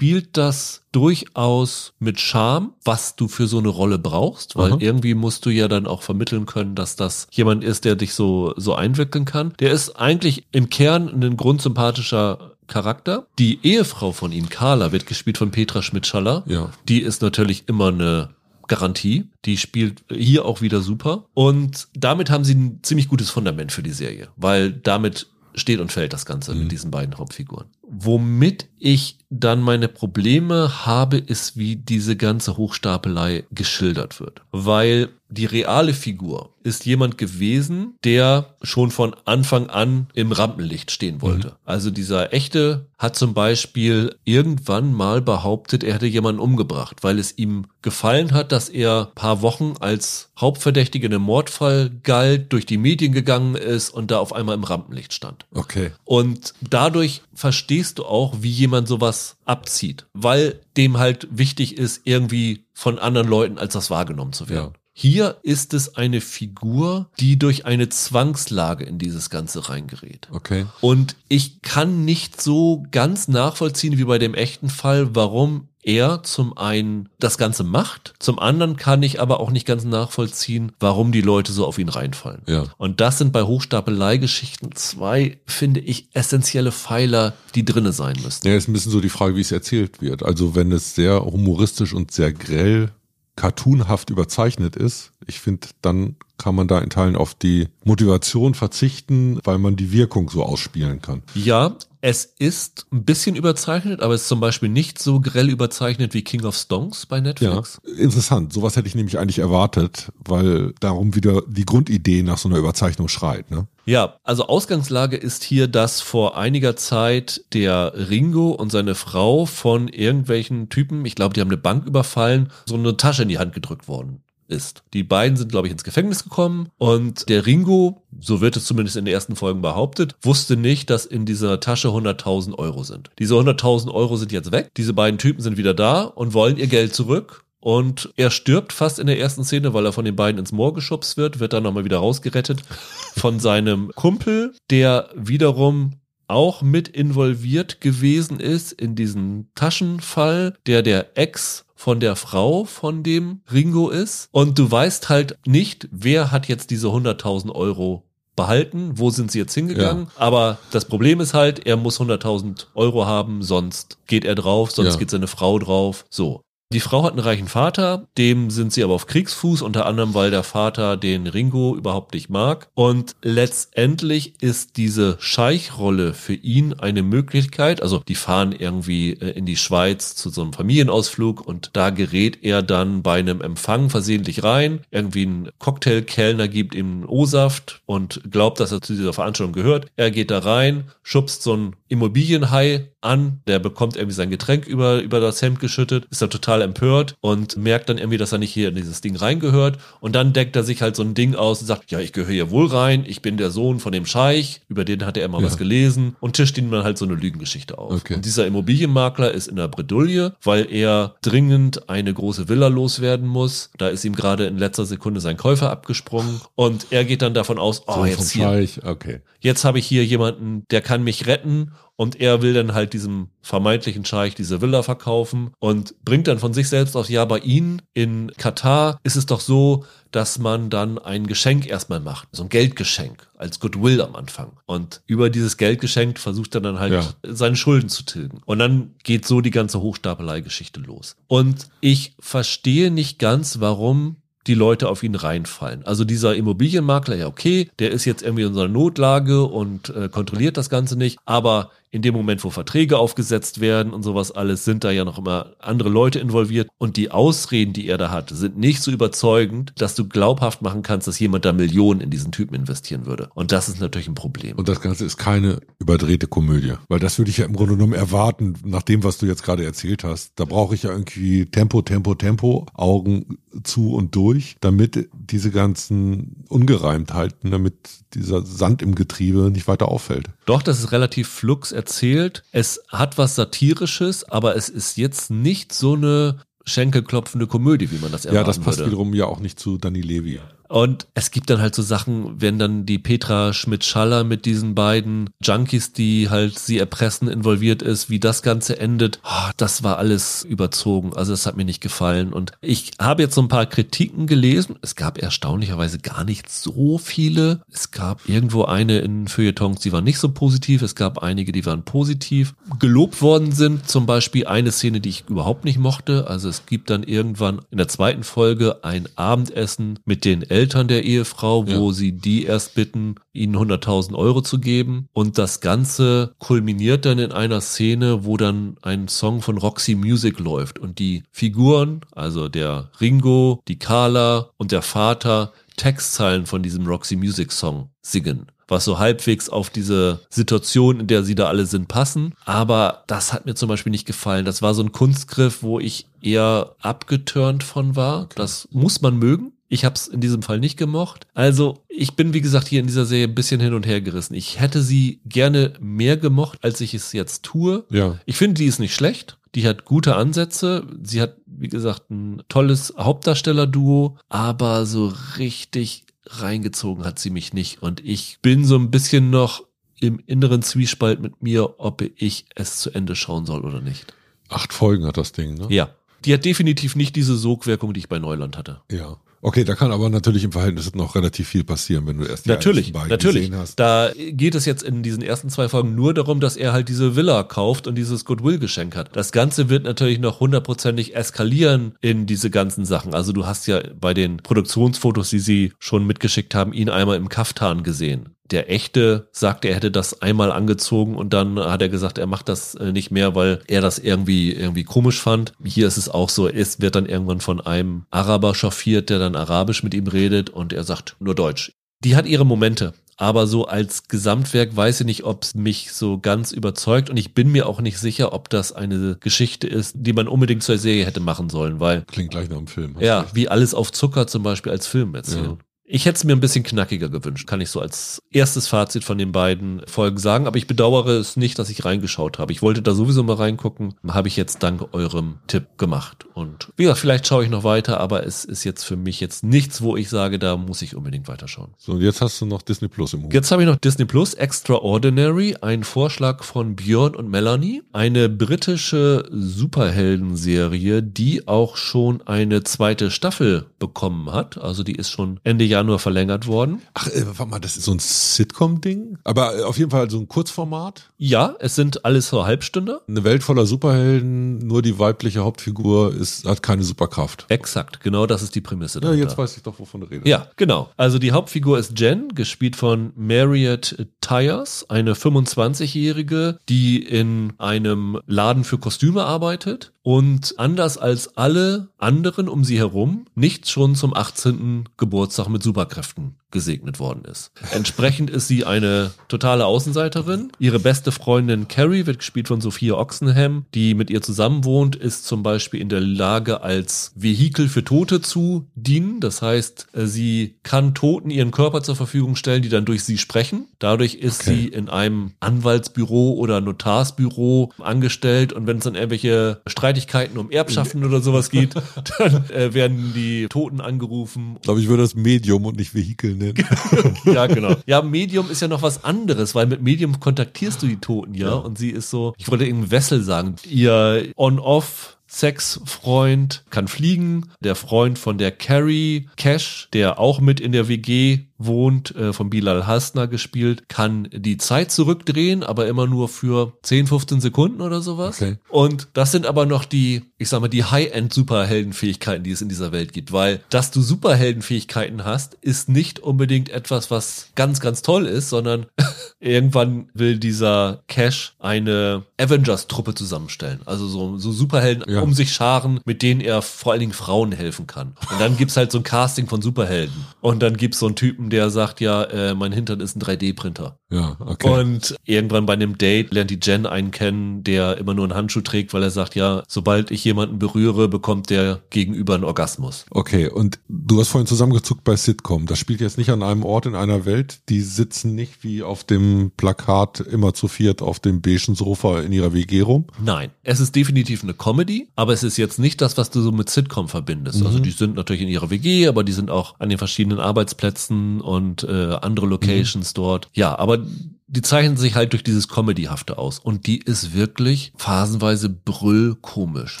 das 0.32 0.82
durchaus 0.92 1.92
mit 1.98 2.20
Charme, 2.20 2.72
was 2.84 3.16
du 3.16 3.28
für 3.28 3.46
so 3.46 3.58
eine 3.58 3.68
Rolle 3.68 3.98
brauchst, 3.98 4.56
weil 4.56 4.72
Aha. 4.72 4.78
irgendwie 4.80 5.14
musst 5.14 5.46
du 5.46 5.50
ja 5.50 5.68
dann 5.68 5.86
auch 5.86 6.02
vermitteln 6.02 6.46
können, 6.46 6.74
dass 6.74 6.96
das 6.96 7.28
jemand 7.30 7.64
ist, 7.64 7.84
der 7.84 7.94
dich 7.94 8.14
so, 8.14 8.52
so 8.56 8.74
einwickeln 8.74 9.24
kann. 9.24 9.54
Der 9.60 9.70
ist 9.70 9.90
eigentlich 9.90 10.44
im 10.52 10.68
Kern 10.68 11.08
ein 11.08 11.36
grundsympathischer 11.36 12.52
Charakter. 12.66 13.26
Die 13.38 13.60
Ehefrau 13.62 14.12
von 14.12 14.32
ihm, 14.32 14.48
Carla, 14.48 14.92
wird 14.92 15.06
gespielt 15.06 15.38
von 15.38 15.50
Petra 15.50 15.82
Schmidt-Schaller. 15.82 16.42
Ja. 16.46 16.70
Die 16.88 17.00
ist 17.00 17.22
natürlich 17.22 17.64
immer 17.68 17.88
eine 17.88 18.30
Garantie. 18.68 19.28
Die 19.44 19.56
spielt 19.56 20.02
hier 20.10 20.44
auch 20.44 20.62
wieder 20.62 20.80
super. 20.80 21.24
Und 21.34 21.88
damit 21.94 22.30
haben 22.30 22.44
sie 22.44 22.54
ein 22.54 22.80
ziemlich 22.82 23.08
gutes 23.08 23.30
Fundament 23.30 23.72
für 23.72 23.82
die 23.82 23.90
Serie, 23.90 24.28
weil 24.36 24.72
damit 24.72 25.28
steht 25.54 25.80
und 25.80 25.92
fällt 25.92 26.12
das 26.12 26.24
Ganze 26.24 26.54
mit 26.54 26.72
diesen 26.72 26.90
beiden 26.90 27.18
Hauptfiguren. 27.18 27.66
Womit 27.94 28.68
ich 28.78 29.18
dann 29.30 29.62
meine 29.62 29.88
Probleme 29.88 30.86
habe, 30.86 31.16
ist, 31.16 31.56
wie 31.56 31.76
diese 31.76 32.16
ganze 32.16 32.56
Hochstapelei 32.56 33.44
geschildert 33.50 34.20
wird. 34.20 34.42
Weil 34.50 35.10
die 35.30 35.46
reale 35.46 35.94
Figur 35.94 36.50
ist 36.62 36.84
jemand 36.84 37.16
gewesen, 37.16 37.94
der 38.04 38.54
schon 38.60 38.90
von 38.90 39.16
Anfang 39.24 39.70
an 39.70 40.08
im 40.12 40.30
Rampenlicht 40.30 40.90
stehen 40.90 41.22
wollte. 41.22 41.56
Also 41.64 41.90
dieser 41.90 42.34
echte 42.34 42.86
hat 42.98 43.16
zum 43.16 43.32
Beispiel 43.32 44.14
irgendwann 44.24 44.92
mal 44.92 45.22
behauptet, 45.22 45.82
er 45.84 45.94
hätte 45.94 46.06
jemanden 46.06 46.40
umgebracht, 46.40 46.98
weil 47.02 47.18
es 47.18 47.38
ihm 47.38 47.66
gefallen 47.80 48.32
hat, 48.32 48.52
dass 48.52 48.68
er 48.68 49.10
paar 49.14 49.40
Wochen 49.40 49.74
als 49.80 50.30
Hauptverdächtige 50.38 51.06
in 51.06 51.14
einem 51.14 51.24
Mordfall 51.24 51.90
galt, 52.02 52.52
durch 52.52 52.66
die 52.66 52.78
Medien 52.78 53.12
gegangen 53.12 53.54
ist 53.54 53.90
und 53.90 54.10
da 54.10 54.18
auf 54.18 54.34
einmal 54.34 54.54
im 54.54 54.64
Rampenlicht 54.64 55.14
stand. 55.14 55.46
Okay. 55.54 55.92
Und 56.04 56.52
dadurch 56.60 57.22
verstehst 57.34 57.81
du 57.84 58.04
auch, 58.04 58.36
wie 58.40 58.50
jemand 58.50 58.88
sowas 58.88 59.36
abzieht, 59.44 60.06
weil 60.12 60.60
dem 60.76 60.98
halt 60.98 61.28
wichtig 61.30 61.78
ist, 61.78 62.02
irgendwie 62.04 62.64
von 62.72 62.98
anderen 62.98 63.28
Leuten 63.28 63.58
als 63.58 63.74
das 63.74 63.90
wahrgenommen 63.90 64.32
zu 64.32 64.48
werden. 64.48 64.72
Ja. 64.74 64.78
Hier 64.94 65.38
ist 65.42 65.72
es 65.72 65.96
eine 65.96 66.20
Figur, 66.20 67.10
die 67.18 67.38
durch 67.38 67.64
eine 67.64 67.88
Zwangslage 67.88 68.84
in 68.84 68.98
dieses 68.98 69.30
Ganze 69.30 69.70
reingerät. 69.70 70.28
Okay. 70.30 70.66
Und 70.82 71.16
ich 71.28 71.62
kann 71.62 72.04
nicht 72.04 72.42
so 72.42 72.84
ganz 72.90 73.26
nachvollziehen 73.26 73.96
wie 73.96 74.04
bei 74.04 74.18
dem 74.18 74.34
echten 74.34 74.68
Fall, 74.68 75.14
warum 75.14 75.68
er 75.82 76.22
zum 76.22 76.56
einen 76.56 77.08
das 77.18 77.38
Ganze 77.38 77.64
macht, 77.64 78.14
zum 78.18 78.38
anderen 78.38 78.76
kann 78.76 79.02
ich 79.02 79.20
aber 79.20 79.40
auch 79.40 79.50
nicht 79.50 79.66
ganz 79.66 79.84
nachvollziehen, 79.84 80.72
warum 80.80 81.12
die 81.12 81.20
Leute 81.20 81.52
so 81.52 81.66
auf 81.66 81.78
ihn 81.78 81.88
reinfallen. 81.88 82.42
Ja. 82.46 82.66
Und 82.78 83.00
das 83.00 83.18
sind 83.18 83.32
bei 83.32 83.42
Hochstapelei-Geschichten 83.42 84.74
zwei, 84.74 85.38
finde 85.46 85.80
ich, 85.80 86.08
essentielle 86.12 86.72
Pfeiler, 86.72 87.34
die 87.54 87.64
drinne 87.64 87.92
sein 87.92 88.16
müssen. 88.22 88.46
Ja, 88.46 88.54
ist 88.54 88.68
ein 88.68 88.72
bisschen 88.72 88.92
so 88.92 89.00
die 89.00 89.08
Frage, 89.08 89.36
wie 89.36 89.40
es 89.40 89.52
erzählt 89.52 90.00
wird. 90.00 90.22
Also 90.22 90.54
wenn 90.54 90.72
es 90.72 90.94
sehr 90.94 91.24
humoristisch 91.24 91.92
und 91.92 92.12
sehr 92.12 92.32
grell, 92.32 92.92
cartoonhaft 93.36 94.10
überzeichnet 94.10 94.76
ist, 94.76 95.12
ich 95.26 95.40
finde, 95.40 95.68
dann 95.80 96.16
kann 96.38 96.54
man 96.54 96.68
da 96.68 96.80
in 96.80 96.90
Teilen 96.90 97.16
auf 97.16 97.34
die 97.34 97.68
Motivation 97.84 98.54
verzichten, 98.54 99.40
weil 99.44 99.58
man 99.58 99.76
die 99.76 99.92
Wirkung 99.92 100.28
so 100.28 100.42
ausspielen 100.42 101.00
kann. 101.00 101.22
Ja, 101.34 101.76
es 102.04 102.24
ist 102.24 102.86
ein 102.92 103.04
bisschen 103.04 103.36
überzeichnet, 103.36 104.02
aber 104.02 104.12
es 104.14 104.22
ist 104.22 104.28
zum 104.28 104.40
Beispiel 104.40 104.68
nicht 104.68 104.98
so 104.98 105.20
grell 105.20 105.48
überzeichnet 105.48 106.14
wie 106.14 106.22
King 106.22 106.44
of 106.44 106.56
Stonks 106.56 107.06
bei 107.06 107.16
Ja, 107.18 107.22
Netflix. 107.22 107.80
interessant. 107.96 108.52
Sowas 108.52 108.74
hätte 108.74 108.88
ich 108.88 108.96
nämlich 108.96 109.20
eigentlich 109.20 109.38
erwartet, 109.38 110.10
weil 110.18 110.74
darum 110.80 111.14
wieder 111.14 111.42
die 111.46 111.64
Grundidee 111.64 112.24
nach 112.24 112.38
so 112.38 112.48
einer 112.48 112.58
Überzeichnung 112.58 113.06
schreit. 113.06 113.52
Ne? 113.52 113.68
Ja, 113.86 114.16
also 114.24 114.48
Ausgangslage 114.48 115.16
ist 115.16 115.44
hier, 115.44 115.68
dass 115.68 116.00
vor 116.00 116.36
einiger 116.36 116.74
Zeit 116.74 117.44
der 117.52 117.92
Ringo 118.10 118.50
und 118.50 118.72
seine 118.72 118.96
Frau 118.96 119.46
von 119.46 119.86
irgendwelchen 119.86 120.68
Typen, 120.70 121.06
ich 121.06 121.14
glaube, 121.14 121.34
die 121.34 121.40
haben 121.40 121.48
eine 121.48 121.56
Bank 121.56 121.86
überfallen, 121.86 122.50
so 122.66 122.74
eine 122.74 122.96
Tasche 122.96 123.22
in 123.22 123.28
die 123.28 123.38
Hand 123.38 123.54
gedrückt 123.54 123.86
worden 123.86 124.22
ist. 124.52 124.82
Die 124.92 125.02
beiden 125.02 125.36
sind, 125.36 125.50
glaube 125.50 125.66
ich, 125.66 125.72
ins 125.72 125.84
Gefängnis 125.84 126.22
gekommen 126.22 126.68
und 126.78 127.28
der 127.28 127.46
Ringo, 127.46 128.02
so 128.20 128.40
wird 128.40 128.56
es 128.56 128.64
zumindest 128.64 128.96
in 128.96 129.04
den 129.04 129.14
ersten 129.14 129.34
Folgen 129.34 129.62
behauptet, 129.62 130.14
wusste 130.22 130.56
nicht, 130.56 130.90
dass 130.90 131.06
in 131.06 131.24
dieser 131.26 131.58
Tasche 131.60 131.88
100.000 131.88 132.54
Euro 132.58 132.84
sind. 132.84 133.10
Diese 133.18 133.34
100.000 133.34 133.92
Euro 133.92 134.16
sind 134.16 134.32
jetzt 134.32 134.52
weg. 134.52 134.70
Diese 134.76 134.92
beiden 134.92 135.18
Typen 135.18 135.42
sind 135.42 135.56
wieder 135.56 135.74
da 135.74 136.02
und 136.02 136.34
wollen 136.34 136.56
ihr 136.56 136.68
Geld 136.68 136.94
zurück. 136.94 137.44
Und 137.60 138.12
er 138.16 138.32
stirbt 138.32 138.72
fast 138.72 138.98
in 138.98 139.06
der 139.06 139.20
ersten 139.20 139.44
Szene, 139.44 139.72
weil 139.72 139.86
er 139.86 139.92
von 139.92 140.04
den 140.04 140.16
beiden 140.16 140.38
ins 140.40 140.50
Moor 140.50 140.74
geschubst 140.74 141.16
wird, 141.16 141.38
wird 141.38 141.52
dann 141.52 141.62
nochmal 141.62 141.84
wieder 141.84 141.98
rausgerettet 141.98 142.60
von 143.16 143.38
seinem 143.38 143.92
Kumpel, 143.94 144.52
der 144.68 145.10
wiederum 145.14 145.92
auch 146.26 146.62
mit 146.62 146.88
involviert 146.88 147.80
gewesen 147.80 148.40
ist 148.40 148.72
in 148.72 148.94
diesen 148.96 149.50
Taschenfall, 149.54 150.54
der 150.66 150.82
der 150.82 151.16
Ex 151.16 151.66
von 151.82 151.98
der 151.98 152.14
Frau 152.14 152.62
von 152.62 153.02
dem 153.02 153.40
Ringo 153.52 153.90
ist. 153.90 154.28
Und 154.30 154.56
du 154.56 154.70
weißt 154.70 155.08
halt 155.08 155.36
nicht, 155.44 155.88
wer 155.90 156.30
hat 156.30 156.46
jetzt 156.46 156.70
diese 156.70 156.86
100.000 156.86 157.50
Euro 157.52 158.04
behalten, 158.36 158.92
wo 158.94 159.10
sind 159.10 159.32
sie 159.32 159.40
jetzt 159.40 159.54
hingegangen. 159.54 160.04
Ja. 160.04 160.10
Aber 160.14 160.58
das 160.70 160.84
Problem 160.84 161.20
ist 161.20 161.34
halt, 161.34 161.66
er 161.66 161.76
muss 161.76 162.00
100.000 162.00 162.66
Euro 162.76 163.06
haben, 163.06 163.42
sonst 163.42 163.98
geht 164.06 164.24
er 164.24 164.36
drauf, 164.36 164.70
sonst 164.70 164.92
ja. 164.92 164.98
geht 165.00 165.10
seine 165.10 165.26
Frau 165.26 165.58
drauf. 165.58 166.04
So. 166.08 166.42
Die 166.72 166.80
Frau 166.80 167.04
hat 167.04 167.12
einen 167.12 167.18
reichen 167.18 167.48
Vater, 167.48 168.08
dem 168.16 168.48
sind 168.48 168.72
sie 168.72 168.82
aber 168.82 168.94
auf 168.94 169.06
Kriegsfuß, 169.06 169.60
unter 169.60 169.84
anderem, 169.84 170.14
weil 170.14 170.30
der 170.30 170.42
Vater 170.42 170.96
den 170.96 171.26
Ringo 171.26 171.76
überhaupt 171.76 172.14
nicht 172.14 172.30
mag. 172.30 172.68
Und 172.72 173.14
letztendlich 173.20 174.40
ist 174.40 174.78
diese 174.78 175.18
Scheichrolle 175.20 176.14
für 176.14 176.32
ihn 176.32 176.72
eine 176.72 177.02
Möglichkeit. 177.02 177.82
Also 177.82 177.98
die 178.08 178.14
fahren 178.14 178.52
irgendwie 178.52 179.12
äh, 179.12 179.32
in 179.32 179.44
die 179.44 179.58
Schweiz 179.58 180.16
zu 180.16 180.30
so 180.30 180.40
einem 180.40 180.54
Familienausflug 180.54 181.46
und 181.46 181.70
da 181.74 181.90
gerät 181.90 182.38
er 182.42 182.62
dann 182.62 183.02
bei 183.02 183.18
einem 183.18 183.42
Empfang 183.42 183.90
versehentlich 183.90 184.42
rein. 184.42 184.80
Irgendwie 184.90 185.26
ein 185.26 185.50
Cocktailkellner 185.58 186.48
gibt 186.48 186.74
ihm 186.74 187.04
O-Saft 187.06 187.82
und 187.84 188.22
glaubt, 188.30 188.60
dass 188.60 188.72
er 188.72 188.80
zu 188.80 188.94
dieser 188.94 189.12
Veranstaltung 189.12 189.52
gehört. 189.52 189.88
Er 189.96 190.10
geht 190.10 190.30
da 190.30 190.38
rein, 190.38 190.84
schubst 191.02 191.42
so 191.42 191.54
ein 191.54 191.76
Immobilienhai 191.88 192.91
an, 193.02 193.40
der 193.46 193.58
bekommt 193.58 193.96
irgendwie 193.96 194.14
sein 194.14 194.30
Getränk 194.30 194.66
über, 194.66 195.02
über 195.02 195.20
das 195.20 195.42
Hemd 195.42 195.60
geschüttet, 195.60 196.06
ist 196.10 196.22
da 196.22 196.26
total 196.28 196.62
empört 196.62 197.16
und 197.20 197.56
merkt 197.56 197.88
dann 197.88 197.98
irgendwie, 197.98 198.18
dass 198.18 198.32
er 198.32 198.38
nicht 198.38 198.52
hier 198.52 198.68
in 198.68 198.74
dieses 198.74 199.00
Ding 199.00 199.16
reingehört. 199.16 199.78
Und 200.00 200.14
dann 200.14 200.32
deckt 200.32 200.56
er 200.56 200.62
sich 200.62 200.82
halt 200.82 200.96
so 200.96 201.02
ein 201.02 201.14
Ding 201.14 201.34
aus 201.34 201.60
und 201.60 201.66
sagt, 201.66 201.90
ja, 201.90 202.00
ich 202.00 202.12
gehöre 202.12 202.32
hier 202.32 202.50
wohl 202.50 202.66
rein, 202.66 203.04
ich 203.06 203.22
bin 203.22 203.36
der 203.36 203.50
Sohn 203.50 203.80
von 203.80 203.92
dem 203.92 204.06
Scheich, 204.06 204.62
über 204.68 204.84
den 204.84 205.04
hatte 205.04 205.20
er 205.20 205.28
mal 205.28 205.40
ja. 205.40 205.46
was 205.46 205.56
gelesen 205.56 206.16
und 206.20 206.34
tischt 206.36 206.56
ihm 206.58 206.70
dann 206.70 206.84
halt 206.84 206.98
so 206.98 207.04
eine 207.04 207.14
Lügengeschichte 207.14 207.78
auf. 207.78 207.92
Okay. 207.92 208.14
Und 208.14 208.24
dieser 208.24 208.46
Immobilienmakler 208.46 209.32
ist 209.32 209.48
in 209.48 209.56
der 209.56 209.68
Bredouille, 209.68 210.34
weil 210.42 210.72
er 210.72 211.14
dringend 211.22 211.88
eine 211.88 212.14
große 212.14 212.48
Villa 212.48 212.68
loswerden 212.68 213.26
muss. 213.28 213.70
Da 213.78 213.88
ist 213.88 214.04
ihm 214.04 214.14
gerade 214.14 214.46
in 214.46 214.58
letzter 214.58 214.86
Sekunde 214.86 215.20
sein 215.20 215.36
Käufer 215.36 215.70
abgesprungen 215.70 216.40
und 216.54 216.86
er 216.90 217.04
geht 217.04 217.22
dann 217.22 217.34
davon 217.34 217.58
aus, 217.58 217.82
oh, 217.86 217.94
so 217.94 218.04
jetzt 218.06 218.30
hier, 218.30 218.66
okay. 218.84 219.20
jetzt 219.40 219.64
habe 219.64 219.78
ich 219.78 219.86
hier 219.86 220.04
jemanden, 220.04 220.64
der 220.70 220.80
kann 220.80 221.02
mich 221.02 221.26
retten 221.26 221.72
und 222.02 222.20
er 222.20 222.42
will 222.42 222.52
dann 222.52 222.74
halt 222.74 222.94
diesem 222.94 223.28
vermeintlichen 223.42 224.04
Scheich 224.04 224.34
diese 224.34 224.60
Villa 224.60 224.82
verkaufen 224.82 225.52
und 225.60 225.94
bringt 226.04 226.26
dann 226.26 226.40
von 226.40 226.52
sich 226.52 226.68
selbst 226.68 226.96
aus, 226.96 227.08
ja, 227.08 227.24
bei 227.24 227.38
ihnen 227.38 227.80
in 227.94 228.32
Katar 228.36 228.98
ist 229.04 229.14
es 229.14 229.26
doch 229.26 229.38
so, 229.38 229.84
dass 230.10 230.40
man 230.40 230.68
dann 230.68 230.98
ein 230.98 231.28
Geschenk 231.28 231.68
erstmal 231.68 232.00
macht, 232.00 232.26
so 232.32 232.42
ein 232.42 232.48
Geldgeschenk 232.48 233.28
als 233.36 233.60
Goodwill 233.60 234.02
am 234.02 234.16
Anfang. 234.16 234.54
Und 234.66 235.02
über 235.06 235.30
dieses 235.30 235.58
Geldgeschenk 235.58 236.18
versucht 236.18 236.56
er 236.56 236.60
dann 236.60 236.80
halt 236.80 236.92
ja. 236.92 237.08
seine 237.22 237.54
Schulden 237.54 237.88
zu 237.88 238.02
tilgen. 238.02 238.40
Und 238.46 238.58
dann 238.58 238.96
geht 239.04 239.24
so 239.24 239.40
die 239.40 239.52
ganze 239.52 239.80
Hochstapelei-Geschichte 239.80 240.80
los. 240.80 241.14
Und 241.28 241.68
ich 241.80 242.16
verstehe 242.18 242.90
nicht 242.90 243.20
ganz, 243.20 243.60
warum 243.60 244.16
die 244.46 244.54
Leute 244.54 244.88
auf 244.88 245.02
ihn 245.02 245.14
reinfallen. 245.14 245.86
Also 245.86 246.04
dieser 246.04 246.34
Immobilienmakler, 246.34 247.16
ja 247.16 247.26
okay, 247.26 247.70
der 247.78 247.92
ist 247.92 248.04
jetzt 248.04 248.22
irgendwie 248.22 248.42
in 248.42 248.54
so 248.54 248.60
einer 248.60 248.72
Notlage 248.72 249.44
und 249.44 249.90
äh, 249.90 250.08
kontrolliert 250.08 250.56
das 250.56 250.68
Ganze 250.68 250.96
nicht, 250.96 251.18
aber 251.24 251.70
in 251.92 252.00
dem 252.00 252.14
Moment, 252.14 252.42
wo 252.42 252.48
Verträge 252.48 252.96
aufgesetzt 252.96 253.60
werden 253.60 253.92
und 253.92 254.02
sowas 254.02 254.32
alles, 254.32 254.64
sind 254.64 254.82
da 254.82 254.90
ja 254.90 255.04
noch 255.04 255.18
immer 255.18 255.52
andere 255.58 255.90
Leute 255.90 256.18
involviert. 256.18 256.70
Und 256.78 256.96
die 256.96 257.10
Ausreden, 257.10 257.74
die 257.74 257.86
er 257.86 257.98
da 257.98 258.10
hat, 258.10 258.30
sind 258.30 258.56
nicht 258.56 258.80
so 258.80 258.90
überzeugend, 258.90 259.74
dass 259.76 259.94
du 259.94 260.08
glaubhaft 260.08 260.62
machen 260.62 260.82
kannst, 260.82 261.06
dass 261.06 261.18
jemand 261.18 261.44
da 261.44 261.52
Millionen 261.52 262.00
in 262.00 262.08
diesen 262.08 262.32
Typen 262.32 262.54
investieren 262.54 263.04
würde. 263.04 263.28
Und 263.34 263.52
das 263.52 263.68
ist 263.68 263.78
natürlich 263.78 264.08
ein 264.08 264.14
Problem. 264.14 264.56
Und 264.56 264.70
das 264.70 264.80
Ganze 264.80 265.04
ist 265.04 265.18
keine 265.18 265.60
überdrehte 265.78 266.26
Komödie. 266.26 266.72
Weil 266.88 266.98
das 266.98 267.18
würde 267.18 267.30
ich 267.30 267.36
ja 267.36 267.44
im 267.44 267.52
Grunde 267.52 267.74
genommen 267.74 267.92
erwarten, 267.92 268.54
nach 268.64 268.82
dem, 268.82 269.04
was 269.04 269.18
du 269.18 269.26
jetzt 269.26 269.42
gerade 269.42 269.62
erzählt 269.62 270.02
hast. 270.02 270.32
Da 270.36 270.46
brauche 270.46 270.74
ich 270.74 270.84
ja 270.84 270.90
irgendwie 270.90 271.44
Tempo, 271.44 271.82
Tempo, 271.82 272.14
Tempo, 272.14 272.64
Augen 272.72 273.36
zu 273.64 273.92
und 273.92 274.14
durch, 274.14 274.56
damit 274.60 275.10
diese 275.12 275.50
ganzen 275.50 276.44
Ungereimtheiten, 276.48 277.50
damit 277.50 277.74
dieser 278.14 278.44
Sand 278.44 278.82
im 278.82 278.94
Getriebe 278.94 279.50
nicht 279.50 279.68
weiter 279.68 279.88
auffällt. 279.88 280.28
Doch, 280.46 280.62
das 280.62 280.78
ist 280.78 280.92
relativ 280.92 281.28
flux 281.28 281.72
erzählt. 281.82 282.42
Es 282.52 282.80
hat 282.88 283.18
was 283.18 283.34
Satirisches, 283.34 284.24
aber 284.24 284.56
es 284.56 284.68
ist 284.68 284.96
jetzt 284.96 285.30
nicht 285.30 285.72
so 285.72 285.94
eine 285.94 286.38
schenkelklopfende 286.64 287.46
Komödie, 287.46 287.90
wie 287.90 287.98
man 287.98 288.12
das 288.12 288.24
erwarten 288.24 288.36
Ja, 288.36 288.44
das 288.44 288.58
passt 288.60 288.78
würde. 288.78 288.92
wiederum 288.92 289.14
ja 289.14 289.26
auch 289.26 289.40
nicht 289.40 289.58
zu 289.58 289.78
Danny 289.78 290.00
Levy. 290.00 290.40
Und 290.72 291.06
es 291.12 291.30
gibt 291.30 291.50
dann 291.50 291.60
halt 291.60 291.74
so 291.74 291.82
Sachen, 291.82 292.40
wenn 292.40 292.58
dann 292.58 292.86
die 292.86 292.98
Petra 292.98 293.52
Schmidt-Schaller 293.52 294.24
mit 294.24 294.46
diesen 294.46 294.74
beiden 294.74 295.28
Junkies, 295.42 295.92
die 295.92 296.30
halt 296.30 296.58
sie 296.58 296.78
erpressen, 296.78 297.28
involviert 297.28 297.82
ist, 297.82 298.08
wie 298.08 298.18
das 298.18 298.40
Ganze 298.40 298.80
endet, 298.80 299.20
oh, 299.22 299.50
das 299.58 299.82
war 299.82 299.98
alles 299.98 300.44
überzogen. 300.44 301.12
Also 301.14 301.34
das 301.34 301.44
hat 301.44 301.58
mir 301.58 301.66
nicht 301.66 301.82
gefallen. 301.82 302.32
Und 302.32 302.52
ich 302.62 302.92
habe 302.98 303.20
jetzt 303.20 303.34
so 303.34 303.42
ein 303.42 303.48
paar 303.48 303.66
Kritiken 303.66 304.26
gelesen. 304.26 304.76
Es 304.80 304.96
gab 304.96 305.18
erstaunlicherweise 305.22 305.98
gar 305.98 306.24
nicht 306.24 306.48
so 306.48 306.96
viele. 306.96 307.60
Es 307.70 307.90
gab 307.90 308.26
irgendwo 308.26 308.64
eine 308.64 309.00
in 309.00 309.28
Feuilletons, 309.28 309.80
die 309.80 309.92
war 309.92 310.00
nicht 310.00 310.18
so 310.18 310.30
positiv. 310.30 310.80
Es 310.80 310.94
gab 310.94 311.18
einige, 311.18 311.52
die 311.52 311.66
waren 311.66 311.84
positiv. 311.84 312.54
Gelobt 312.78 313.20
worden 313.20 313.52
sind 313.52 313.90
zum 313.90 314.06
Beispiel 314.06 314.46
eine 314.46 314.72
Szene, 314.72 315.02
die 315.02 315.10
ich 315.10 315.24
überhaupt 315.28 315.66
nicht 315.66 315.78
mochte. 315.78 316.28
Also 316.28 316.48
es 316.48 316.64
gibt 316.64 316.88
dann 316.88 317.02
irgendwann 317.02 317.60
in 317.70 317.76
der 317.76 317.88
zweiten 317.88 318.22
Folge 318.22 318.82
ein 318.82 319.06
Abendessen 319.16 319.98
mit 320.06 320.24
den 320.24 320.40
Eltern 320.40 320.61
Eltern 320.62 320.86
der 320.86 321.02
Ehefrau, 321.02 321.66
wo 321.66 321.88
ja. 321.88 321.92
sie 321.92 322.12
die 322.12 322.44
erst 322.44 322.76
bitten, 322.76 323.16
ihnen 323.32 323.56
100.000 323.56 324.14
Euro 324.14 324.42
zu 324.42 324.60
geben. 324.60 325.08
Und 325.12 325.36
das 325.36 325.60
Ganze 325.60 326.36
kulminiert 326.38 327.04
dann 327.04 327.18
in 327.18 327.32
einer 327.32 327.60
Szene, 327.60 328.24
wo 328.24 328.36
dann 328.36 328.76
ein 328.82 329.08
Song 329.08 329.42
von 329.42 329.58
Roxy 329.58 329.96
Music 329.96 330.38
läuft 330.38 330.78
und 330.78 331.00
die 331.00 331.24
Figuren, 331.32 332.02
also 332.12 332.48
der 332.48 332.90
Ringo, 333.00 333.60
die 333.66 333.80
Carla 333.80 334.50
und 334.56 334.70
der 334.70 334.82
Vater, 334.82 335.52
Textzeilen 335.76 336.46
von 336.46 336.62
diesem 336.62 336.86
Roxy 336.86 337.16
Music 337.16 337.50
Song 337.50 337.88
singen 338.02 338.46
was 338.72 338.84
so 338.84 338.98
halbwegs 338.98 339.48
auf 339.48 339.70
diese 339.70 340.20
Situation, 340.28 341.00
in 341.00 341.06
der 341.06 341.22
sie 341.22 341.36
da 341.36 341.46
alle 341.46 341.66
sind, 341.66 341.86
passen. 341.86 342.34
Aber 342.44 343.04
das 343.06 343.32
hat 343.32 343.46
mir 343.46 343.54
zum 343.54 343.68
Beispiel 343.68 343.92
nicht 343.92 344.06
gefallen. 344.06 344.44
Das 344.44 344.62
war 344.62 344.74
so 344.74 344.82
ein 344.82 344.90
Kunstgriff, 344.90 345.62
wo 345.62 345.78
ich 345.78 346.06
eher 346.20 346.74
abgeturnt 346.80 347.62
von 347.62 347.94
war. 347.94 348.28
Das 348.34 348.66
muss 348.72 349.00
man 349.02 349.18
mögen. 349.18 349.51
Ich 349.72 349.86
habe 349.86 349.94
es 349.94 350.06
in 350.06 350.20
diesem 350.20 350.42
Fall 350.42 350.60
nicht 350.60 350.76
gemocht. 350.76 351.26
Also 351.32 351.82
ich 351.88 352.14
bin, 352.14 352.34
wie 352.34 352.42
gesagt, 352.42 352.68
hier 352.68 352.80
in 352.80 352.86
dieser 352.86 353.06
Serie 353.06 353.26
ein 353.26 353.34
bisschen 353.34 353.58
hin 353.58 353.72
und 353.72 353.86
her 353.86 354.02
gerissen. 354.02 354.34
Ich 354.34 354.60
hätte 354.60 354.82
sie 354.82 355.22
gerne 355.24 355.72
mehr 355.80 356.18
gemocht, 356.18 356.58
als 356.60 356.82
ich 356.82 356.92
es 356.92 357.14
jetzt 357.14 357.42
tue. 357.42 357.86
Ja. 357.88 358.18
Ich 358.26 358.36
finde, 358.36 358.58
die 358.58 358.66
ist 358.66 358.80
nicht 358.80 358.94
schlecht. 358.94 359.38
Die 359.54 359.66
hat 359.66 359.86
gute 359.86 360.14
Ansätze. 360.14 360.86
Sie 361.02 361.22
hat, 361.22 361.36
wie 361.46 361.70
gesagt, 361.70 362.10
ein 362.10 362.42
tolles 362.50 362.92
Hauptdarsteller-Duo, 362.98 364.18
aber 364.28 364.84
so 364.84 365.14
richtig 365.38 366.04
reingezogen 366.26 367.06
hat 367.06 367.18
sie 367.18 367.30
mich 367.30 367.54
nicht. 367.54 367.82
Und 367.82 368.04
ich 368.04 368.40
bin 368.42 368.66
so 368.66 368.76
ein 368.76 368.90
bisschen 368.90 369.30
noch 369.30 369.64
im 369.98 370.20
inneren 370.26 370.60
Zwiespalt 370.60 371.22
mit 371.22 371.42
mir, 371.42 371.80
ob 371.80 372.02
ich 372.16 372.44
es 372.56 372.76
zu 372.76 372.90
Ende 372.90 373.16
schauen 373.16 373.46
soll 373.46 373.62
oder 373.62 373.80
nicht. 373.80 374.12
Acht 374.50 374.74
Folgen 374.74 375.06
hat 375.06 375.16
das 375.16 375.32
Ding, 375.32 375.54
ne? 375.54 375.68
Ja. 375.70 375.88
Die 376.26 376.34
hat 376.34 376.44
definitiv 376.44 376.94
nicht 376.94 377.16
diese 377.16 377.36
Sogwirkung, 377.38 377.94
die 377.94 378.00
ich 378.00 378.10
bei 378.10 378.18
Neuland 378.18 378.58
hatte. 378.58 378.82
Ja. 378.90 379.16
Okay, 379.44 379.64
da 379.64 379.74
kann 379.74 379.90
aber 379.90 380.08
natürlich 380.08 380.44
im 380.44 380.52
Verhältnis 380.52 380.94
noch 380.94 381.16
relativ 381.16 381.48
viel 381.48 381.64
passieren, 381.64 382.06
wenn 382.06 382.18
du 382.18 382.24
erst 382.24 382.46
die 382.46 382.50
natürlich, 382.50 382.92
natürlich. 382.92 383.46
gesehen 383.46 383.56
hast. 383.56 383.74
Da 383.74 384.12
geht 384.14 384.54
es 384.54 384.66
jetzt 384.66 384.84
in 384.84 385.02
diesen 385.02 385.20
ersten 385.20 385.50
zwei 385.50 385.68
Folgen 385.68 385.96
nur 385.96 386.14
darum, 386.14 386.38
dass 386.38 386.56
er 386.56 386.72
halt 386.72 386.88
diese 386.88 387.16
Villa 387.16 387.42
kauft 387.42 387.88
und 387.88 387.96
dieses 387.96 388.24
Goodwill-Geschenk 388.24 388.94
hat. 388.94 389.16
Das 389.16 389.32
Ganze 389.32 389.68
wird 389.68 389.82
natürlich 389.82 390.20
noch 390.20 390.38
hundertprozentig 390.38 391.16
eskalieren 391.16 391.96
in 392.00 392.26
diese 392.26 392.50
ganzen 392.50 392.84
Sachen. 392.84 393.14
Also 393.14 393.32
du 393.32 393.44
hast 393.44 393.66
ja 393.66 393.82
bei 393.98 394.14
den 394.14 394.36
Produktionsfotos, 394.36 395.30
die 395.30 395.40
sie 395.40 395.72
schon 395.80 396.06
mitgeschickt 396.06 396.54
haben, 396.54 396.72
ihn 396.72 396.88
einmal 396.88 397.16
im 397.16 397.28
Kaftan 397.28 397.82
gesehen 397.82 398.28
der 398.50 398.70
echte 398.70 399.28
sagte, 399.32 399.68
er 399.68 399.76
hätte 399.76 399.90
das 399.90 400.20
einmal 400.20 400.52
angezogen 400.52 401.14
und 401.16 401.32
dann 401.32 401.58
hat 401.58 401.80
er 401.80 401.88
gesagt, 401.88 402.18
er 402.18 402.26
macht 402.26 402.48
das 402.48 402.74
äh, 402.74 402.92
nicht 402.92 403.10
mehr, 403.10 403.34
weil 403.34 403.60
er 403.66 403.80
das 403.80 403.98
irgendwie 403.98 404.52
irgendwie 404.52 404.84
komisch 404.84 405.20
fand. 405.20 405.52
Hier 405.64 405.86
ist 405.86 405.96
es 405.96 406.08
auch 406.08 406.28
so, 406.28 406.48
es 406.48 406.80
wird 406.80 406.94
dann 406.94 407.06
irgendwann 407.06 407.40
von 407.40 407.60
einem 407.60 408.04
Araber 408.10 408.54
chauffiert, 408.54 409.08
der 409.10 409.18
dann 409.18 409.36
Arabisch 409.36 409.82
mit 409.82 409.94
ihm 409.94 410.06
redet 410.06 410.50
und 410.50 410.72
er 410.72 410.84
sagt 410.84 411.16
nur 411.18 411.34
Deutsch. 411.34 411.72
Die 412.04 412.16
hat 412.16 412.26
ihre 412.26 412.44
Momente. 412.44 412.94
aber 413.16 413.46
so 413.46 413.66
als 413.66 414.08
Gesamtwerk 414.08 414.74
weiß 414.74 415.00
ich 415.00 415.06
nicht, 415.06 415.22
ob 415.24 415.44
es 415.44 415.54
mich 415.54 415.92
so 415.92 416.18
ganz 416.18 416.50
überzeugt 416.50 417.08
und 417.08 417.16
ich 417.16 417.34
bin 417.34 417.52
mir 417.52 417.68
auch 417.68 417.80
nicht 417.80 417.98
sicher, 417.98 418.32
ob 418.32 418.48
das 418.50 418.72
eine 418.72 419.16
Geschichte 419.20 419.68
ist, 419.68 419.94
die 419.96 420.12
man 420.12 420.26
unbedingt 420.26 420.64
zur 420.64 420.76
Serie 420.78 421.06
hätte 421.06 421.20
machen 421.20 421.48
sollen, 421.48 421.78
weil. 421.78 422.02
Klingt 422.02 422.32
gleich 422.32 422.48
nach 422.48 422.56
einem 422.56 422.66
Film. 422.66 422.96
Ja, 422.98 423.20
recht. 423.20 423.34
wie 423.36 423.48
alles 423.48 423.74
auf 423.74 423.92
Zucker 423.92 424.26
zum 424.26 424.42
Beispiel 424.42 424.72
als 424.72 424.88
Film 424.88 425.14
erzählen. 425.14 425.44
Ja. 425.44 425.58
Ich 425.94 426.06
hätte 426.06 426.16
es 426.16 426.24
mir 426.24 426.32
ein 426.32 426.40
bisschen 426.40 426.64
knackiger 426.64 427.10
gewünscht, 427.10 427.46
kann 427.46 427.60
ich 427.60 427.68
so 427.68 427.78
als 427.78 428.22
erstes 428.30 428.66
Fazit 428.66 429.04
von 429.04 429.18
den 429.18 429.30
beiden 429.30 429.82
Folgen 429.86 430.16
sagen. 430.16 430.46
Aber 430.46 430.56
ich 430.56 430.66
bedauere 430.66 431.10
es 431.10 431.36
nicht, 431.36 431.58
dass 431.58 431.68
ich 431.68 431.84
reingeschaut 431.84 432.38
habe. 432.38 432.50
Ich 432.50 432.62
wollte 432.62 432.80
da 432.80 432.94
sowieso 432.94 433.22
mal 433.22 433.34
reingucken. 433.34 433.92
Habe 434.08 434.28
ich 434.28 434.38
jetzt 434.38 434.62
dank 434.62 434.94
eurem 434.94 435.34
Tipp 435.48 435.76
gemacht. 435.76 436.24
Und 436.32 436.70
wie 436.78 436.84
gesagt, 436.84 437.00
vielleicht 437.00 437.26
schaue 437.26 437.44
ich 437.44 437.50
noch 437.50 437.62
weiter, 437.62 438.00
aber 438.00 438.26
es 438.26 438.46
ist 438.46 438.64
jetzt 438.64 438.84
für 438.84 438.96
mich 438.96 439.20
jetzt 439.20 439.44
nichts, 439.44 439.82
wo 439.82 439.94
ich 439.94 440.08
sage, 440.08 440.38
da 440.38 440.56
muss 440.56 440.80
ich 440.80 440.96
unbedingt 440.96 441.28
weiterschauen. 441.28 441.74
So, 441.76 441.92
und 441.92 442.00
jetzt 442.00 442.22
hast 442.22 442.40
du 442.40 442.46
noch 442.46 442.62
Disney 442.62 442.88
Plus 442.88 443.12
im 443.12 443.24
Hut. 443.24 443.34
Jetzt 443.34 443.52
habe 443.52 443.60
ich 443.60 443.68
noch 443.68 443.76
Disney 443.76 444.06
Plus 444.06 444.32
Extraordinary, 444.32 445.56
ein 445.60 445.84
Vorschlag 445.84 446.42
von 446.42 446.74
Björn 446.74 447.14
und 447.14 447.28
Melanie. 447.28 447.82
Eine 447.92 448.30
britische 448.30 449.28
Superheldenserie, 449.30 451.02
die 451.02 451.46
auch 451.46 451.76
schon 451.76 452.22
eine 452.22 452.64
zweite 452.64 453.10
Staffel 453.10 453.66
bekommen 453.78 454.32
hat. 454.32 454.56
Also 454.56 454.84
die 454.84 454.94
ist 454.94 455.10
schon 455.10 455.38
Ende 455.44 455.66
Jahr 455.66 455.81
Januar 455.82 455.98
verlängert 455.98 456.46
worden. 456.46 456.80
Ach, 456.94 457.08
äh, 457.08 457.24
warte 457.26 457.50
mal, 457.50 457.58
das 457.58 457.76
ist 457.76 457.86
so 457.86 457.92
ein 457.92 457.98
Sitcom-Ding? 457.98 459.18
Aber 459.24 459.58
äh, 459.58 459.62
auf 459.62 459.78
jeden 459.78 459.90
Fall 459.90 460.08
so 460.08 460.18
ein 460.18 460.28
Kurzformat? 460.28 461.10
Ja, 461.18 461.56
es 461.58 461.74
sind 461.74 462.04
alles 462.04 462.28
so 462.28 462.46
Halbstunde. 462.46 463.00
Eine 463.08 463.24
Welt 463.24 463.42
voller 463.42 463.66
Superhelden, 463.66 464.58
nur 464.58 464.80
die 464.80 464.98
weibliche 465.00 465.40
Hauptfigur 465.40 466.14
ist, 466.14 466.46
hat 466.46 466.62
keine 466.62 466.84
Superkraft. 466.84 467.46
Exakt, 467.48 468.00
genau 468.00 468.26
das 468.26 468.42
ist 468.42 468.54
die 468.54 468.60
Prämisse. 468.60 469.00
Ja, 469.02 469.12
jetzt 469.12 469.36
weiß 469.36 469.56
ich 469.56 469.64
doch, 469.64 469.80
wovon 469.80 470.02
du 470.02 470.06
redest. 470.06 470.28
Ja, 470.28 470.46
genau. 470.56 470.90
Also 470.96 471.18
die 471.18 471.32
Hauptfigur 471.32 471.78
ist 471.78 471.98
Jen, 471.98 472.28
gespielt 472.28 472.76
von 472.76 473.12
Marriott 473.16 474.06
Tyers, 474.20 474.86
eine 474.88 475.14
25-Jährige, 475.14 476.58
die 476.68 477.02
in 477.02 477.54
einem 477.58 478.20
Laden 478.26 478.62
für 478.62 478.78
Kostüme 478.78 479.24
arbeitet 479.24 479.92
und 480.02 480.54
anders 480.58 480.98
als 480.98 481.36
alle 481.36 481.88
anderen 481.98 482.48
um 482.48 482.64
sie 482.64 482.78
herum 482.78 483.26
nicht 483.34 483.68
schon 483.68 483.94
zum 483.94 484.14
18. 484.14 484.88
Geburtstag 484.96 485.48
mit 485.48 485.62
Superkräften 485.72 486.36
gesegnet 486.52 487.00
worden 487.00 487.24
ist. 487.24 487.50
Entsprechend 487.72 488.30
ist 488.30 488.46
sie 488.46 488.64
eine 488.64 489.10
totale 489.28 489.66
Außenseiterin. 489.66 490.52
Ihre 490.58 490.78
beste 490.78 491.10
Freundin 491.10 491.66
Carrie 491.68 492.06
wird 492.06 492.18
gespielt 492.18 492.48
von 492.48 492.60
Sophia 492.60 492.94
Oxenham, 492.94 493.64
die 493.74 493.94
mit 493.94 494.10
ihr 494.10 494.22
zusammen 494.22 494.64
wohnt, 494.64 494.94
ist 494.94 495.26
zum 495.26 495.42
Beispiel 495.42 495.80
in 495.80 495.88
der 495.88 496.00
Lage, 496.00 496.62
als 496.62 497.12
Vehikel 497.16 497.68
für 497.68 497.82
Tote 497.82 498.20
zu 498.20 498.66
dienen. 498.74 499.20
Das 499.20 499.42
heißt, 499.42 499.88
äh, 499.94 500.06
sie 500.06 500.56
kann 500.62 500.94
Toten 500.94 501.30
ihren 501.30 501.50
Körper 501.50 501.82
zur 501.82 501.96
Verfügung 501.96 502.36
stellen, 502.36 502.62
die 502.62 502.68
dann 502.68 502.84
durch 502.84 503.02
sie 503.04 503.18
sprechen. 503.18 503.66
Dadurch 503.78 504.14
ist 504.14 504.42
okay. 504.42 504.54
sie 504.54 504.68
in 504.68 504.88
einem 504.88 505.32
Anwaltsbüro 505.40 506.34
oder 506.34 506.60
Notarsbüro 506.60 507.72
angestellt 507.78 508.52
und 508.52 508.66
wenn 508.66 508.78
es 508.78 508.84
dann 508.84 508.94
irgendwelche 508.94 509.62
Streitigkeiten 509.66 510.38
um 510.38 510.50
Erbschaften 510.50 511.04
oder 511.04 511.20
sowas 511.20 511.50
geht, 511.50 511.74
dann 512.18 512.50
äh, 512.50 512.74
werden 512.74 513.12
die 513.14 513.46
Toten 513.48 513.80
angerufen. 513.80 514.56
Ich 514.56 514.62
glaube, 514.62 514.80
ich 514.80 514.88
würde 514.88 515.02
das 515.02 515.14
Medium 515.14 515.64
und 515.64 515.76
nicht 515.76 515.94
Vehikel 515.94 516.34
nennen. 516.34 516.41
ja, 517.24 517.46
genau. 517.46 517.76
Ja, 517.86 518.02
Medium 518.02 518.50
ist 518.50 518.62
ja 518.62 518.68
noch 518.68 518.82
was 518.82 519.04
anderes, 519.04 519.54
weil 519.54 519.66
mit 519.66 519.82
Medium 519.82 520.20
kontaktierst 520.20 520.82
du 520.82 520.86
die 520.86 520.96
Toten, 520.96 521.34
ja. 521.34 521.48
ja. 521.48 521.54
Und 521.54 521.78
sie 521.78 521.90
ist 521.90 522.10
so, 522.10 522.34
ich 522.36 522.50
wollte 522.50 522.66
eben 522.66 522.90
Wessel 522.90 523.22
sagen, 523.22 523.56
ihr 523.68 524.32
On-Off 524.36 525.16
Sexfreund 525.32 526.64
kann 526.68 526.88
fliegen. 526.88 527.50
Der 527.60 527.74
Freund 527.74 528.18
von 528.18 528.36
der 528.36 528.50
Carrie 528.50 529.30
Cash, 529.36 529.88
der 529.94 530.18
auch 530.18 530.40
mit 530.40 530.60
in 530.60 530.72
der 530.72 530.88
WG 530.88 531.40
wohnt, 531.66 532.14
äh, 532.16 532.32
von 532.32 532.50
Bilal 532.50 532.86
Hasner 532.86 533.26
gespielt, 533.26 533.88
kann 533.88 534.28
die 534.32 534.56
Zeit 534.56 534.90
zurückdrehen, 534.90 535.62
aber 535.62 535.86
immer 535.86 536.06
nur 536.06 536.28
für 536.28 536.72
10, 536.82 537.06
15 537.06 537.40
Sekunden 537.40 537.80
oder 537.80 538.00
sowas. 538.00 538.40
Okay. 538.40 538.56
Und 538.68 539.08
das 539.14 539.32
sind 539.32 539.46
aber 539.46 539.66
noch 539.66 539.84
die, 539.84 540.22
ich 540.38 540.48
sag 540.48 540.60
mal, 540.60 540.68
die 540.68 540.84
High-End-Superheldenfähigkeiten, 540.84 542.44
die 542.44 542.50
es 542.50 542.62
in 542.62 542.68
dieser 542.68 542.92
Welt 542.92 543.12
gibt, 543.12 543.32
weil 543.32 543.60
dass 543.70 543.90
du 543.90 544.00
Superheldenfähigkeiten 544.02 545.24
hast, 545.24 545.54
ist 545.60 545.88
nicht 545.88 546.20
unbedingt 546.20 546.68
etwas, 546.68 547.10
was 547.10 547.48
ganz, 547.54 547.80
ganz 547.80 548.02
toll 548.02 548.26
ist, 548.26 548.48
sondern 548.48 548.86
irgendwann 549.40 550.08
will 550.14 550.38
dieser 550.38 551.02
Cash 551.08 551.54
eine 551.58 552.24
Avengers-Truppe 552.38 553.14
zusammenstellen. 553.14 553.80
Also 553.86 554.06
so, 554.06 554.38
so 554.38 554.52
Superhelden 554.52 555.04
ja. 555.08 555.20
um 555.20 555.32
sich 555.34 555.52
scharen, 555.52 556.00
mit 556.04 556.22
denen 556.22 556.40
er 556.40 556.62
vor 556.62 556.92
allen 556.92 557.00
Dingen 557.00 557.12
Frauen 557.12 557.52
helfen 557.52 557.86
kann. 557.86 558.14
Und 558.30 558.40
dann 558.40 558.56
gibt's 558.56 558.76
halt 558.76 558.92
so 558.92 558.98
ein 558.98 559.04
Casting 559.04 559.46
von 559.46 559.62
Superhelden. 559.62 560.26
Und 560.40 560.62
dann 560.62 560.76
gibt's 560.76 560.98
so 560.98 561.06
einen 561.06 561.16
Typen, 561.16 561.50
der 561.52 561.70
sagt, 561.70 562.00
ja, 562.00 562.24
äh, 562.24 562.54
mein 562.54 562.72
Hintern 562.72 563.00
ist 563.00 563.16
ein 563.16 563.20
3D-Printer. 563.20 563.98
Ja, 564.10 564.36
okay. 564.40 564.68
Und 564.68 565.16
irgendwann 565.24 565.66
bei 565.66 565.74
einem 565.74 565.98
Date 565.98 566.32
lernt 566.32 566.50
die 566.50 566.58
Jen 566.62 566.86
einen 566.86 567.10
kennen, 567.10 567.64
der 567.64 567.98
immer 567.98 568.14
nur 568.14 568.24
einen 568.24 568.34
Handschuh 568.34 568.60
trägt, 568.60 568.92
weil 568.94 569.02
er 569.02 569.10
sagt, 569.10 569.34
ja, 569.34 569.62
sobald 569.68 570.10
ich 570.10 570.24
jemanden 570.24 570.58
berühre, 570.58 571.08
bekommt 571.08 571.50
der 571.50 571.82
gegenüber 571.90 572.34
einen 572.34 572.44
Orgasmus. 572.44 573.06
Okay, 573.10 573.48
und 573.48 573.78
du 573.88 574.20
hast 574.20 574.28
vorhin 574.28 574.46
zusammengezuckt 574.46 575.04
bei 575.04 575.16
Sitcom. 575.16 575.66
Das 575.66 575.78
spielt 575.78 576.00
jetzt 576.00 576.18
nicht 576.18 576.30
an 576.30 576.42
einem 576.42 576.64
Ort 576.64 576.86
in 576.86 576.94
einer 576.94 577.24
Welt. 577.24 577.60
Die 577.68 577.80
sitzen 577.80 578.34
nicht 578.34 578.64
wie 578.64 578.82
auf 578.82 579.04
dem 579.04 579.52
Plakat 579.56 580.20
immer 580.20 580.54
zu 580.54 580.68
viert 580.68 581.02
auf 581.02 581.20
dem 581.20 581.40
beigen 581.42 581.74
Sofa 581.74 582.20
in 582.20 582.32
ihrer 582.32 582.52
WG 582.52 582.80
rum. 582.80 583.06
Nein, 583.22 583.50
es 583.62 583.80
ist 583.80 583.94
definitiv 583.94 584.42
eine 584.42 584.54
Comedy, 584.54 585.08
aber 585.16 585.32
es 585.32 585.42
ist 585.42 585.56
jetzt 585.56 585.78
nicht 585.78 586.00
das, 586.00 586.16
was 586.16 586.30
du 586.30 586.40
so 586.40 586.52
mit 586.52 586.70
Sitcom 586.70 587.08
verbindest. 587.08 587.56
Also 587.56 587.68
mhm. 587.68 587.72
Also 587.72 587.84
die 587.84 587.90
sind 587.90 588.16
natürlich 588.16 588.42
in 588.42 588.48
ihrer 588.48 588.70
WG, 588.70 589.08
aber 589.08 589.24
die 589.24 589.32
sind 589.32 589.50
auch 589.50 589.80
an 589.80 589.88
den 589.88 589.98
verschiedenen 589.98 590.38
Arbeitsplätzen 590.38 591.40
und 591.42 591.84
äh, 591.84 592.14
andere 592.20 592.46
Locations 592.46 593.10
mhm. 593.10 593.14
dort. 593.14 593.48
Ja, 593.52 593.78
aber 593.78 593.98
die 594.46 594.62
zeichnen 594.62 594.96
sich 594.98 595.14
halt 595.14 595.32
durch 595.32 595.42
dieses 595.42 595.68
Comedyhafte 595.68 596.36
aus. 596.36 596.58
Und 596.58 596.86
die 596.86 596.98
ist 596.98 597.34
wirklich 597.34 597.92
phasenweise 597.96 598.68
brüllkomisch. 598.68 600.00